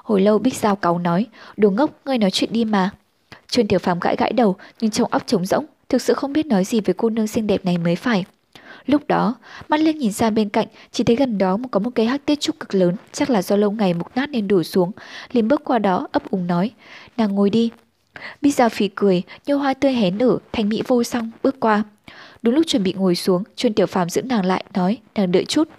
Hồi 0.03 0.21
lâu 0.21 0.37
Bích 0.39 0.55
Giao 0.55 0.75
cáu 0.75 0.99
nói, 0.99 1.25
đồ 1.57 1.69
ngốc, 1.69 1.89
ngươi 2.05 2.17
nói 2.17 2.31
chuyện 2.31 2.53
đi 2.53 2.65
mà. 2.65 2.89
Trương 3.47 3.67
Tiểu 3.67 3.79
Phàm 3.79 3.99
gãi 3.99 4.15
gãi 4.15 4.33
đầu, 4.33 4.55
nhưng 4.81 4.91
trong 4.91 5.11
óc 5.11 5.23
trống 5.27 5.45
rỗng, 5.45 5.65
thực 5.89 6.01
sự 6.01 6.13
không 6.13 6.33
biết 6.33 6.45
nói 6.45 6.63
gì 6.63 6.81
với 6.81 6.93
cô 6.93 7.09
nương 7.09 7.27
xinh 7.27 7.47
đẹp 7.47 7.65
này 7.65 7.77
mới 7.77 7.95
phải. 7.95 8.25
Lúc 8.87 9.07
đó, 9.07 9.35
mắt 9.69 9.79
liếc 9.79 9.95
nhìn 9.95 10.11
sang 10.11 10.35
bên 10.35 10.49
cạnh, 10.49 10.67
chỉ 10.91 11.03
thấy 11.03 11.15
gần 11.15 11.37
đó 11.37 11.57
có 11.71 11.79
một 11.79 11.89
cây 11.95 12.05
hắc 12.05 12.25
tiết 12.25 12.39
trúc 12.39 12.59
cực 12.59 12.75
lớn, 12.75 12.95
chắc 13.11 13.29
là 13.29 13.41
do 13.41 13.55
lâu 13.55 13.71
ngày 13.71 13.93
mục 13.93 14.07
nát 14.15 14.29
nên 14.29 14.47
đổ 14.47 14.63
xuống. 14.63 14.91
liền 15.31 15.47
bước 15.47 15.61
qua 15.63 15.79
đó, 15.79 16.07
ấp 16.11 16.31
úng 16.31 16.47
nói, 16.47 16.71
nàng 17.17 17.35
ngồi 17.35 17.49
đi. 17.49 17.69
Bích 18.41 18.55
Giao 18.55 18.69
phì 18.69 18.87
cười, 18.87 19.21
như 19.45 19.55
hoa 19.55 19.73
tươi 19.73 19.93
hé 19.93 20.11
nở, 20.11 20.37
thành 20.51 20.69
mỹ 20.69 20.81
vô 20.87 21.03
song, 21.03 21.31
bước 21.43 21.59
qua. 21.59 21.83
Đúng 22.41 22.55
lúc 22.55 22.63
chuẩn 22.67 22.83
bị 22.83 22.93
ngồi 22.93 23.15
xuống, 23.15 23.43
Chuyên 23.55 23.73
Tiểu 23.73 23.85
Phàm 23.85 24.09
giữ 24.09 24.21
nàng 24.21 24.45
lại, 24.45 24.63
nói, 24.73 24.97
nàng 25.15 25.31
đợi 25.31 25.45
chút. 25.45 25.69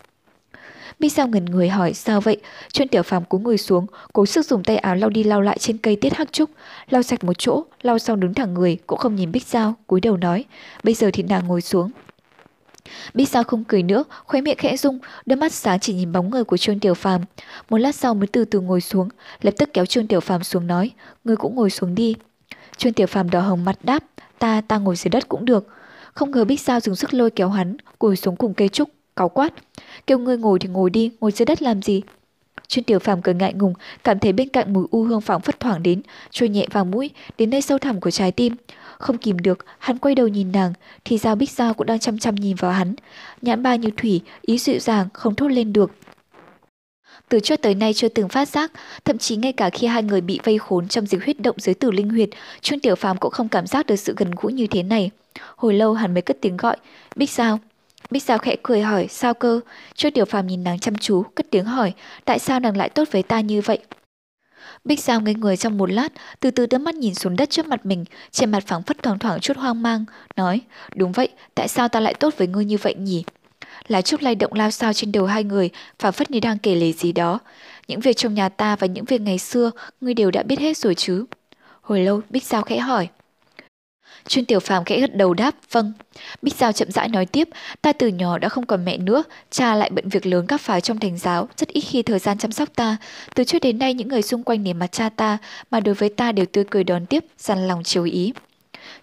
Bích 0.98 1.12
Giao 1.12 1.28
ngần 1.28 1.44
người 1.44 1.68
hỏi 1.68 1.94
sao 1.94 2.20
vậy? 2.20 2.36
Chuyên 2.72 2.88
Tiểu 2.88 3.02
Phàm 3.02 3.24
cúi 3.24 3.40
người 3.40 3.58
xuống, 3.58 3.86
cố 4.12 4.26
sức 4.26 4.46
dùng 4.46 4.64
tay 4.64 4.76
áo 4.76 4.96
lau 4.96 5.10
đi 5.10 5.24
lau 5.24 5.40
lại 5.40 5.58
trên 5.58 5.78
cây 5.78 5.96
tiết 5.96 6.14
hắc 6.14 6.32
trúc, 6.32 6.50
lau 6.90 7.02
sạch 7.02 7.24
một 7.24 7.38
chỗ, 7.38 7.64
lau 7.82 7.98
xong 7.98 8.20
đứng 8.20 8.34
thẳng 8.34 8.54
người, 8.54 8.78
cũng 8.86 8.98
không 8.98 9.16
nhìn 9.16 9.32
Bích 9.32 9.46
Giao, 9.46 9.74
cúi 9.86 10.00
đầu 10.00 10.16
nói, 10.16 10.44
bây 10.82 10.94
giờ 10.94 11.10
thì 11.12 11.22
nàng 11.22 11.46
ngồi 11.46 11.60
xuống, 11.60 11.90
Bích 13.14 13.28
Sao 13.28 13.44
không 13.44 13.64
cười 13.64 13.82
nữa, 13.82 14.04
khóe 14.24 14.40
miệng 14.40 14.58
khẽ 14.58 14.76
rung, 14.76 14.98
đôi 15.26 15.36
mắt 15.36 15.52
sáng 15.52 15.80
chỉ 15.80 15.94
nhìn 15.94 16.12
bóng 16.12 16.30
người 16.30 16.44
của 16.44 16.56
Trương 16.56 16.80
Tiểu 16.80 16.94
Phàm. 16.94 17.20
Một 17.70 17.78
lát 17.78 17.94
sau 17.94 18.14
mới 18.14 18.26
từ 18.26 18.44
từ 18.44 18.60
ngồi 18.60 18.80
xuống, 18.80 19.08
lập 19.42 19.54
tức 19.58 19.70
kéo 19.72 19.86
Trương 19.86 20.06
Tiểu 20.06 20.20
Phàm 20.20 20.42
xuống 20.42 20.66
nói, 20.66 20.90
ngươi 21.24 21.36
cũng 21.36 21.54
ngồi 21.54 21.70
xuống 21.70 21.94
đi. 21.94 22.14
Trương 22.76 22.92
Tiểu 22.92 23.06
Phàm 23.06 23.30
đỏ 23.30 23.40
hồng 23.40 23.64
mặt 23.64 23.78
đáp, 23.82 24.04
ta 24.38 24.60
ta 24.68 24.78
ngồi 24.78 24.96
dưới 24.96 25.10
đất 25.10 25.28
cũng 25.28 25.44
được. 25.44 25.68
Không 26.14 26.30
ngờ 26.30 26.44
Bích 26.44 26.60
Sao 26.60 26.80
dùng 26.80 26.96
sức 26.96 27.14
lôi 27.14 27.30
kéo 27.30 27.48
hắn, 27.48 27.76
ngồi 28.00 28.16
xuống 28.16 28.36
cùng 28.36 28.54
cây 28.54 28.68
trúc, 28.68 28.88
cáu 29.16 29.28
quát. 29.28 29.52
Kêu 30.06 30.18
ngươi 30.18 30.38
ngồi 30.38 30.58
thì 30.58 30.68
ngồi 30.68 30.90
đi, 30.90 31.10
ngồi 31.20 31.32
dưới 31.32 31.46
đất 31.46 31.62
làm 31.62 31.82
gì? 31.82 32.02
Trương 32.68 32.84
Tiểu 32.84 32.98
Phàm 32.98 33.22
cười 33.22 33.34
ngại 33.34 33.54
ngùng, 33.54 33.74
cảm 34.04 34.18
thấy 34.18 34.32
bên 34.32 34.48
cạnh 34.48 34.72
mùi 34.72 34.86
u 34.90 35.02
hương 35.02 35.20
phảng 35.20 35.40
phất 35.40 35.60
thoảng 35.60 35.82
đến, 35.82 36.02
trôi 36.30 36.48
nhẹ 36.48 36.66
vào 36.72 36.84
mũi, 36.84 37.10
đến 37.38 37.50
nơi 37.50 37.62
sâu 37.62 37.78
thẳm 37.78 38.00
của 38.00 38.10
trái 38.10 38.32
tim. 38.32 38.54
Không 38.98 39.18
kìm 39.18 39.38
được, 39.38 39.66
hắn 39.78 39.98
quay 39.98 40.14
đầu 40.14 40.28
nhìn 40.28 40.52
nàng, 40.52 40.72
thì 41.04 41.18
Giao 41.18 41.36
Bích 41.36 41.50
Giao 41.50 41.74
cũng 41.74 41.86
đang 41.86 41.98
chăm 41.98 42.18
chăm 42.18 42.34
nhìn 42.34 42.56
vào 42.56 42.72
hắn. 42.72 42.94
Nhãn 43.42 43.62
ba 43.62 43.74
như 43.74 43.90
thủy, 43.96 44.20
ý 44.42 44.58
dịu 44.58 44.78
dàng, 44.78 45.08
không 45.12 45.34
thốt 45.34 45.48
lên 45.48 45.72
được. 45.72 45.90
Từ 47.28 47.40
trước 47.40 47.62
tới 47.62 47.74
nay 47.74 47.92
chưa 47.94 48.08
từng 48.08 48.28
phát 48.28 48.48
giác, 48.48 48.72
thậm 49.04 49.18
chí 49.18 49.36
ngay 49.36 49.52
cả 49.52 49.70
khi 49.70 49.86
hai 49.86 50.02
người 50.02 50.20
bị 50.20 50.40
vây 50.44 50.58
khốn 50.58 50.88
trong 50.88 51.06
dịch 51.06 51.24
huyết 51.24 51.40
động 51.40 51.56
dưới 51.58 51.74
tử 51.74 51.90
linh 51.90 52.08
huyệt, 52.08 52.28
Trương 52.60 52.80
Tiểu 52.80 52.94
Phàm 52.94 53.16
cũng 53.16 53.30
không 53.30 53.48
cảm 53.48 53.66
giác 53.66 53.86
được 53.86 53.96
sự 53.96 54.14
gần 54.16 54.30
gũi 54.36 54.52
như 54.52 54.66
thế 54.66 54.82
này. 54.82 55.10
Hồi 55.56 55.74
lâu 55.74 55.94
hắn 55.94 56.14
mới 56.14 56.22
cất 56.22 56.36
tiếng 56.40 56.56
gọi, 56.56 56.76
Bích 57.16 57.30
Giao. 57.30 57.58
Bích 58.10 58.22
Giao 58.22 58.38
khẽ 58.38 58.56
cười 58.62 58.82
hỏi, 58.82 59.06
sao 59.10 59.34
cơ? 59.34 59.60
Trương 59.94 60.12
Tiểu 60.12 60.24
Phàm 60.24 60.46
nhìn 60.46 60.64
nàng 60.64 60.78
chăm 60.78 60.94
chú, 60.94 61.22
cất 61.34 61.46
tiếng 61.50 61.64
hỏi, 61.64 61.92
tại 62.24 62.38
sao 62.38 62.60
nàng 62.60 62.76
lại 62.76 62.88
tốt 62.88 63.08
với 63.12 63.22
ta 63.22 63.40
như 63.40 63.60
vậy? 63.60 63.78
Bích 64.86 65.00
Giao 65.00 65.20
ngây 65.20 65.34
người 65.34 65.56
trong 65.56 65.78
một 65.78 65.90
lát, 65.90 66.08
từ 66.40 66.50
từ 66.50 66.66
đưa 66.66 66.78
mắt 66.78 66.94
nhìn 66.94 67.14
xuống 67.14 67.36
đất 67.36 67.50
trước 67.50 67.66
mặt 67.66 67.86
mình, 67.86 68.04
trên 68.30 68.50
mặt 68.50 68.66
phẳng 68.66 68.82
phất 68.82 69.02
thoáng 69.02 69.18
thoảng 69.18 69.40
chút 69.40 69.56
hoang 69.56 69.82
mang, 69.82 70.04
nói, 70.36 70.60
đúng 70.94 71.12
vậy, 71.12 71.28
tại 71.54 71.68
sao 71.68 71.88
ta 71.88 72.00
lại 72.00 72.14
tốt 72.14 72.34
với 72.36 72.46
ngươi 72.46 72.64
như 72.64 72.76
vậy 72.82 72.94
nhỉ? 72.94 73.24
Lá 73.88 74.02
trúc 74.02 74.20
lay 74.20 74.34
động 74.34 74.52
lao 74.52 74.70
sao 74.70 74.92
trên 74.92 75.12
đầu 75.12 75.26
hai 75.26 75.44
người, 75.44 75.70
phảng 75.98 76.12
phất 76.12 76.30
như 76.30 76.40
đang 76.40 76.58
kể 76.58 76.74
lể 76.74 76.92
gì 76.92 77.12
đó. 77.12 77.38
Những 77.88 78.00
việc 78.00 78.16
trong 78.16 78.34
nhà 78.34 78.48
ta 78.48 78.76
và 78.76 78.86
những 78.86 79.04
việc 79.04 79.20
ngày 79.20 79.38
xưa, 79.38 79.70
ngươi 80.00 80.14
đều 80.14 80.30
đã 80.30 80.42
biết 80.42 80.58
hết 80.58 80.76
rồi 80.76 80.94
chứ? 80.94 81.24
Hồi 81.80 82.00
lâu, 82.00 82.20
Bích 82.30 82.44
Giao 82.44 82.62
khẽ 82.62 82.78
hỏi. 82.78 83.08
Chuyên 84.28 84.44
Tiểu 84.44 84.60
Phàm 84.60 84.84
khẽ 84.84 85.00
gật 85.00 85.16
đầu 85.16 85.34
đáp, 85.34 85.54
vâng. 85.70 85.92
Bích 86.42 86.54
Giao 86.54 86.72
chậm 86.72 86.90
rãi 86.90 87.08
nói 87.08 87.26
tiếp, 87.26 87.48
ta 87.82 87.92
từ 87.92 88.08
nhỏ 88.08 88.38
đã 88.38 88.48
không 88.48 88.66
còn 88.66 88.84
mẹ 88.84 88.96
nữa, 88.96 89.22
cha 89.50 89.74
lại 89.74 89.90
bận 89.90 90.08
việc 90.08 90.26
lớn 90.26 90.46
các 90.46 90.60
phái 90.60 90.80
trong 90.80 90.98
thành 90.98 91.18
giáo, 91.18 91.48
rất 91.56 91.68
ít 91.68 91.80
khi 91.80 92.02
thời 92.02 92.18
gian 92.18 92.38
chăm 92.38 92.52
sóc 92.52 92.68
ta. 92.74 92.96
Từ 93.34 93.44
trước 93.44 93.58
đến 93.58 93.78
nay 93.78 93.94
những 93.94 94.08
người 94.08 94.22
xung 94.22 94.42
quanh 94.42 94.62
nể 94.62 94.72
mặt 94.72 94.92
cha 94.92 95.08
ta, 95.08 95.38
mà 95.70 95.80
đối 95.80 95.94
với 95.94 96.08
ta 96.08 96.32
đều 96.32 96.46
tươi 96.46 96.64
cười 96.70 96.84
đón 96.84 97.06
tiếp, 97.06 97.24
dằn 97.38 97.68
lòng 97.68 97.82
chiều 97.84 98.04
ý. 98.04 98.32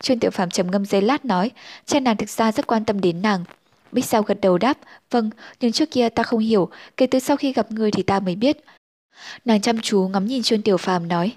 Chuyên 0.02 0.20
Tiểu 0.20 0.32
Phàm 0.32 0.50
trầm 0.50 0.72
ngâm 0.72 0.86
giây 0.86 1.02
lát 1.02 1.26
nói, 1.26 1.52
cha 1.86 2.00
nàng 2.00 2.18
thực 2.18 2.30
ra 2.30 2.52
rất 2.52 2.68
quan 2.68 2.86
tâm 2.86 3.02
đến 3.02 3.22
nàng. 3.22 3.44
Bích 3.92 4.06
Giao 4.06 4.24
gật 4.24 4.42
đầu 4.42 4.58
đáp, 4.58 4.78
vâng, 5.12 5.30
nhưng 5.60 5.72
trước 5.72 5.92
kia 5.92 6.10
ta 6.10 6.24
không 6.24 6.40
hiểu, 6.40 6.70
kể 6.98 7.08
từ 7.08 7.20
sau 7.20 7.38
khi 7.38 7.54
gặp 7.54 7.72
người 7.72 7.92
thì 7.92 8.04
ta 8.04 8.20
mới 8.20 8.36
biết. 8.36 8.58
Nàng 9.46 9.62
chăm 9.62 9.82
chú 9.82 10.10
ngắm 10.14 10.26
nhìn 10.26 10.44
Chuyên 10.44 10.62
Tiểu 10.62 10.78
Phàm 10.78 11.08
nói, 11.08 11.32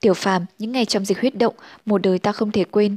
Tiểu 0.00 0.14
Phàm, 0.14 0.46
những 0.58 0.72
ngày 0.72 0.84
trong 0.84 1.04
dịch 1.04 1.20
huyết 1.20 1.38
động, 1.38 1.54
một 1.86 2.02
đời 2.02 2.18
ta 2.18 2.32
không 2.32 2.52
thể 2.52 2.64
quên. 2.64 2.96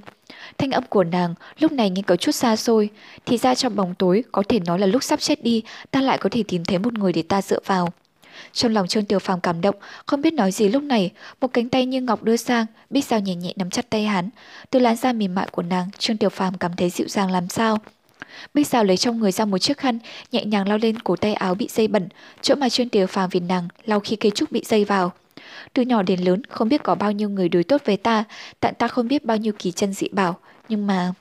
Thanh 0.57 0.71
âm 0.71 0.83
của 0.89 1.03
nàng 1.03 1.33
lúc 1.59 1.71
này 1.71 1.89
nghe 1.89 2.01
có 2.01 2.15
chút 2.15 2.31
xa 2.31 2.55
xôi, 2.55 2.89
thì 3.25 3.37
ra 3.37 3.55
trong 3.55 3.75
bóng 3.75 3.95
tối 3.95 4.23
có 4.31 4.43
thể 4.49 4.59
nói 4.59 4.79
là 4.79 4.87
lúc 4.87 5.03
sắp 5.03 5.19
chết 5.19 5.43
đi, 5.43 5.63
ta 5.91 6.01
lại 6.01 6.17
có 6.17 6.29
thể 6.29 6.43
tìm 6.47 6.65
thấy 6.65 6.79
một 6.79 6.93
người 6.93 7.13
để 7.13 7.21
ta 7.21 7.41
dựa 7.41 7.59
vào. 7.65 7.89
Trong 8.53 8.73
lòng 8.73 8.87
Trương 8.87 9.05
Tiểu 9.05 9.19
Phàm 9.19 9.41
cảm 9.41 9.61
động, 9.61 9.75
không 10.05 10.21
biết 10.21 10.33
nói 10.33 10.51
gì 10.51 10.69
lúc 10.69 10.83
này, 10.83 11.11
một 11.41 11.47
cánh 11.53 11.69
tay 11.69 11.85
như 11.85 12.01
ngọc 12.01 12.23
đưa 12.23 12.37
sang, 12.37 12.65
Bích 12.89 13.05
sao 13.05 13.19
nhẹ 13.19 13.35
nhẹ 13.35 13.53
nắm 13.55 13.69
chặt 13.69 13.89
tay 13.89 14.05
hắn. 14.05 14.29
Từ 14.69 14.79
làn 14.79 14.95
da 14.95 15.13
mềm 15.13 15.35
mại 15.35 15.47
của 15.51 15.61
nàng, 15.61 15.89
Trương 15.97 16.17
Tiểu 16.17 16.29
Phàm 16.29 16.57
cảm 16.57 16.75
thấy 16.75 16.89
dịu 16.89 17.07
dàng 17.07 17.31
làm 17.31 17.49
sao. 17.49 17.77
Bích 18.53 18.67
Giao 18.67 18.83
lấy 18.83 18.97
trong 18.97 19.19
người 19.19 19.31
ra 19.31 19.45
một 19.45 19.57
chiếc 19.57 19.77
khăn, 19.77 19.99
nhẹ 20.31 20.45
nhàng 20.45 20.67
lau 20.67 20.77
lên 20.77 20.99
cổ 20.99 21.15
tay 21.15 21.33
áo 21.33 21.55
bị 21.55 21.67
dây 21.71 21.87
bẩn, 21.87 22.09
chỗ 22.41 22.55
mà 22.55 22.69
Trương 22.69 22.89
Tiểu 22.89 23.07
Phàm 23.07 23.29
vì 23.29 23.39
nàng 23.39 23.67
lau 23.85 23.99
khi 23.99 24.15
cây 24.15 24.31
trúc 24.35 24.51
bị 24.51 24.61
dây 24.65 24.85
vào. 24.85 25.11
Từ 25.73 25.83
nhỏ 25.83 26.01
đến 26.01 26.19
lớn 26.19 26.41
không 26.49 26.69
biết 26.69 26.83
có 26.83 26.95
bao 26.95 27.11
nhiêu 27.11 27.29
người 27.29 27.49
đối 27.49 27.63
tốt 27.63 27.81
với 27.85 27.97
ta, 27.97 28.23
tặng 28.59 28.73
ta 28.73 28.87
không 28.87 29.07
biết 29.07 29.25
bao 29.25 29.37
nhiêu 29.37 29.53
kỳ 29.59 29.71
chân 29.71 29.93
dị 29.93 30.07
bảo, 30.11 30.39
nhưng 30.69 30.87
mà... 30.87 31.13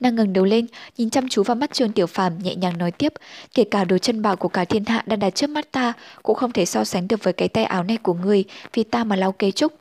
Nàng 0.00 0.14
ngẩng 0.14 0.32
đầu 0.32 0.44
lên, 0.44 0.66
nhìn 0.96 1.10
chăm 1.10 1.28
chú 1.28 1.42
vào 1.42 1.54
mắt 1.54 1.72
Trương 1.72 1.92
Tiểu 1.92 2.06
Phàm 2.06 2.38
nhẹ 2.38 2.54
nhàng 2.54 2.78
nói 2.78 2.90
tiếp, 2.90 3.12
kể 3.54 3.64
cả 3.64 3.84
đồ 3.84 3.98
chân 3.98 4.22
bảo 4.22 4.36
của 4.36 4.48
cả 4.48 4.64
thiên 4.64 4.84
hạ 4.84 5.02
đang 5.06 5.18
đặt 5.18 5.34
trước 5.34 5.50
mắt 5.50 5.72
ta, 5.72 5.92
cũng 6.22 6.36
không 6.36 6.52
thể 6.52 6.64
so 6.64 6.84
sánh 6.84 7.08
được 7.08 7.24
với 7.24 7.32
cái 7.32 7.48
tay 7.48 7.64
áo 7.64 7.82
này 7.82 7.96
của 7.96 8.14
người, 8.14 8.44
vì 8.74 8.84
ta 8.84 9.04
mà 9.04 9.16
lau 9.16 9.32
kế 9.32 9.50
trúc. 9.50 9.72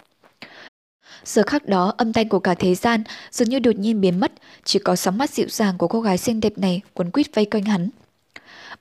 Giờ 1.23 1.43
khắc 1.47 1.65
đó 1.65 1.93
âm 1.97 2.13
thanh 2.13 2.29
của 2.29 2.39
cả 2.39 2.53
thế 2.53 2.75
gian 2.75 3.03
dường 3.31 3.49
như 3.49 3.59
đột 3.59 3.75
nhiên 3.75 4.01
biến 4.01 4.19
mất, 4.19 4.31
chỉ 4.63 4.79
có 4.79 4.95
sóng 4.95 5.17
mắt 5.17 5.29
dịu 5.29 5.47
dàng 5.49 5.77
của 5.77 5.87
cô 5.87 6.01
gái 6.01 6.17
xinh 6.17 6.39
đẹp 6.39 6.57
này 6.57 6.81
quấn 6.93 7.11
quýt 7.11 7.35
vây 7.35 7.45
quanh 7.45 7.63
hắn. 7.63 7.89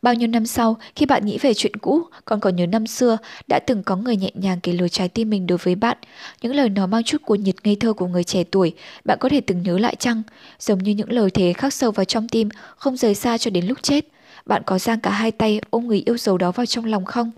Bao 0.02 0.14
nhiêu 0.14 0.28
năm 0.28 0.46
sau, 0.46 0.76
khi 0.96 1.06
bạn 1.06 1.26
nghĩ 1.26 1.38
về 1.38 1.54
chuyện 1.54 1.76
cũ, 1.76 2.02
còn 2.24 2.40
còn 2.40 2.56
nhớ 2.56 2.66
năm 2.66 2.86
xưa, 2.86 3.18
đã 3.48 3.58
từng 3.66 3.82
có 3.82 3.96
người 3.96 4.16
nhẹ 4.16 4.30
nhàng 4.34 4.60
kể 4.60 4.72
lời 4.72 4.88
trái 4.88 5.08
tim 5.08 5.30
mình 5.30 5.46
đối 5.46 5.58
với 5.58 5.74
bạn. 5.74 5.96
Những 6.42 6.54
lời 6.54 6.68
nói 6.68 6.86
mang 6.86 7.04
chút 7.04 7.22
cuồng 7.24 7.42
nhiệt 7.42 7.54
ngây 7.64 7.76
thơ 7.76 7.92
của 7.92 8.06
người 8.06 8.24
trẻ 8.24 8.44
tuổi, 8.44 8.74
bạn 9.04 9.18
có 9.20 9.28
thể 9.28 9.40
từng 9.40 9.62
nhớ 9.62 9.78
lại 9.78 9.96
chăng? 9.96 10.22
Giống 10.58 10.78
như 10.78 10.92
những 10.92 11.12
lời 11.12 11.30
thế 11.30 11.52
khắc 11.52 11.72
sâu 11.74 11.90
vào 11.90 12.04
trong 12.04 12.28
tim, 12.28 12.48
không 12.76 12.96
rời 12.96 13.14
xa 13.14 13.38
cho 13.38 13.50
đến 13.50 13.66
lúc 13.66 13.78
chết. 13.82 14.04
Bạn 14.46 14.62
có 14.66 14.78
giang 14.78 15.00
cả 15.00 15.10
hai 15.10 15.32
tay 15.32 15.60
ôm 15.70 15.86
người 15.86 16.02
yêu 16.06 16.18
dấu 16.18 16.38
đó 16.38 16.52
vào 16.52 16.66
trong 16.66 16.84
lòng 16.84 17.04
không? 17.04 17.30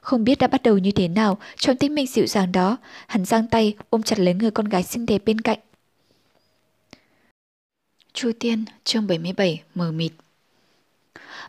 Không 0.00 0.24
biết 0.24 0.38
đã 0.38 0.46
bắt 0.46 0.62
đầu 0.62 0.78
như 0.78 0.90
thế 0.90 1.08
nào, 1.08 1.38
trong 1.56 1.76
tính 1.76 1.94
mình 1.94 2.06
dịu 2.06 2.26
dàng 2.26 2.52
đó, 2.52 2.76
hắn 3.06 3.24
giang 3.24 3.46
tay 3.46 3.74
ôm 3.90 4.02
chặt 4.02 4.18
lấy 4.18 4.34
người 4.34 4.50
con 4.50 4.68
gái 4.68 4.82
xinh 4.82 5.06
đẹp 5.06 5.22
bên 5.26 5.40
cạnh. 5.40 5.58
Chu 8.12 8.30
Tiên, 8.40 8.64
chương 8.84 9.06
77, 9.06 9.62
mờ 9.74 9.92
mịt. 9.92 10.12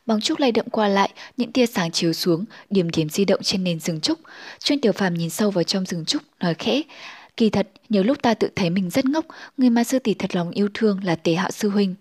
Bóng 0.09 0.21
trúc 0.21 0.39
lay 0.39 0.51
động 0.51 0.69
qua 0.69 0.87
lại, 0.87 1.09
những 1.37 1.51
tia 1.51 1.65
sáng 1.65 1.91
chiếu 1.91 2.13
xuống, 2.13 2.45
điểm 2.69 2.89
điểm 2.89 3.09
di 3.09 3.25
động 3.25 3.43
trên 3.43 3.63
nền 3.63 3.79
rừng 3.79 4.01
trúc. 4.01 4.19
Chuyên 4.63 4.81
tiểu 4.81 4.91
phàm 4.91 5.13
nhìn 5.13 5.29
sâu 5.29 5.51
vào 5.51 5.63
trong 5.63 5.85
rừng 5.85 6.05
trúc, 6.05 6.21
nói 6.39 6.53
khẽ. 6.53 6.81
Kỳ 7.37 7.49
thật, 7.49 7.67
nhiều 7.89 8.03
lúc 8.03 8.21
ta 8.21 8.33
tự 8.33 8.49
thấy 8.55 8.69
mình 8.69 8.89
rất 8.89 9.05
ngốc, 9.05 9.25
người 9.57 9.69
mà 9.69 9.83
sư 9.83 9.99
tỷ 9.99 10.13
thật 10.13 10.35
lòng 10.35 10.51
yêu 10.51 10.69
thương 10.73 11.03
là 11.03 11.15
tế 11.15 11.33
hạo 11.33 11.51
sư 11.51 11.69
huynh. 11.69 11.95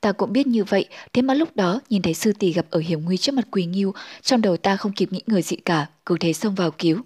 Ta 0.00 0.12
cũng 0.12 0.32
biết 0.32 0.46
như 0.46 0.64
vậy, 0.64 0.86
thế 1.12 1.22
mà 1.22 1.34
lúc 1.34 1.56
đó 1.56 1.80
nhìn 1.88 2.02
thấy 2.02 2.14
sư 2.14 2.32
tỷ 2.38 2.52
gặp 2.52 2.66
ở 2.70 2.80
hiểm 2.80 3.04
nguy 3.04 3.16
trước 3.16 3.34
mặt 3.34 3.46
Quỳ 3.50 3.64
Nghiêu, 3.64 3.94
trong 4.22 4.42
đầu 4.42 4.56
ta 4.56 4.76
không 4.76 4.92
kịp 4.92 5.12
nghĩ 5.12 5.20
người 5.26 5.42
dị 5.42 5.56
cả, 5.56 5.86
cứ 6.06 6.16
thế 6.20 6.32
xông 6.32 6.54
vào 6.54 6.70
cứu. 6.70 7.00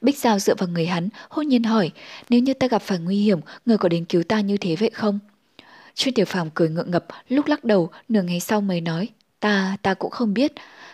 Bích 0.00 0.18
Giao 0.18 0.38
dựa 0.38 0.54
vào 0.54 0.68
người 0.68 0.86
hắn, 0.86 1.08
hôn 1.28 1.48
nhiên 1.48 1.62
hỏi, 1.62 1.90
nếu 2.30 2.40
như 2.40 2.54
ta 2.54 2.68
gặp 2.68 2.82
phải 2.82 2.98
nguy 2.98 3.16
hiểm, 3.22 3.40
người 3.66 3.78
có 3.78 3.88
đến 3.88 4.04
cứu 4.04 4.22
ta 4.22 4.40
như 4.40 4.56
thế 4.56 4.76
vậy 4.76 4.90
không? 4.94 5.18
Chuyên 5.94 6.14
tiểu 6.14 6.26
phàm 6.26 6.50
cười 6.50 6.68
ngượng 6.68 6.90
ngập, 6.90 7.06
lúc 7.28 7.46
lắc 7.46 7.64
đầu, 7.64 7.90
nửa 8.08 8.22
ngày 8.22 8.40
sau 8.40 8.60
mới 8.60 8.80
nói, 8.80 9.08
Ta, 9.40 9.76
ta 9.82 9.94
cũng 9.94 10.10
không 10.10 10.34
biết. 10.34 10.52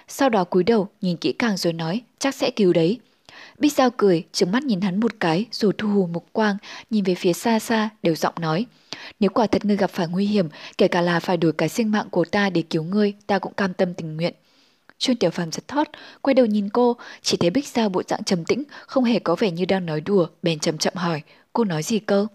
Sau 0.08 0.28
đó 0.28 0.44
cúi 0.44 0.64
đầu, 0.64 0.88
nhìn 1.00 1.16
kỹ 1.16 1.32
càng 1.32 1.56
rồi 1.56 1.72
nói, 1.72 2.02
chắc 2.18 2.34
sẽ 2.34 2.50
cứu 2.50 2.72
đấy. 2.72 3.00
Bích 3.58 3.72
Giao 3.72 3.90
cười, 3.90 4.24
trừng 4.32 4.52
mắt 4.52 4.62
nhìn 4.62 4.80
hắn 4.80 5.00
một 5.00 5.12
cái, 5.20 5.46
rồi 5.52 5.72
thu 5.78 5.88
hù 5.88 6.06
mục 6.06 6.26
quang, 6.32 6.56
nhìn 6.90 7.04
về 7.04 7.14
phía 7.14 7.32
xa 7.32 7.58
xa, 7.58 7.88
đều 8.02 8.14
giọng 8.14 8.34
nói. 8.40 8.66
Nếu 9.20 9.30
quả 9.30 9.46
thật 9.46 9.64
ngươi 9.64 9.76
gặp 9.76 9.90
phải 9.90 10.08
nguy 10.08 10.26
hiểm, 10.26 10.48
kể 10.78 10.88
cả 10.88 11.00
là 11.00 11.20
phải 11.20 11.36
đổi 11.36 11.52
cái 11.52 11.68
sinh 11.68 11.90
mạng 11.90 12.06
của 12.10 12.24
ta 12.24 12.50
để 12.50 12.62
cứu 12.62 12.82
ngươi, 12.82 13.14
ta 13.26 13.38
cũng 13.38 13.54
cam 13.54 13.74
tâm 13.74 13.94
tình 13.94 14.16
nguyện. 14.16 14.34
Chuyên 14.98 15.16
tiểu 15.16 15.30
phàm 15.30 15.52
giật 15.52 15.68
thót, 15.68 15.88
quay 16.22 16.34
đầu 16.34 16.46
nhìn 16.46 16.68
cô, 16.68 16.96
chỉ 17.22 17.36
thấy 17.36 17.50
Bích 17.50 17.68
Giao 17.68 17.88
bộ 17.88 18.02
dạng 18.08 18.24
trầm 18.24 18.44
tĩnh, 18.44 18.62
không 18.86 19.04
hề 19.04 19.18
có 19.18 19.36
vẻ 19.36 19.50
như 19.50 19.64
đang 19.64 19.86
nói 19.86 20.00
đùa, 20.00 20.26
bèn 20.42 20.58
chậm 20.58 20.78
chậm 20.78 20.94
hỏi, 20.96 21.22
cô 21.52 21.64
nói 21.64 21.82
gì 21.82 21.98
cơ? 21.98 22.26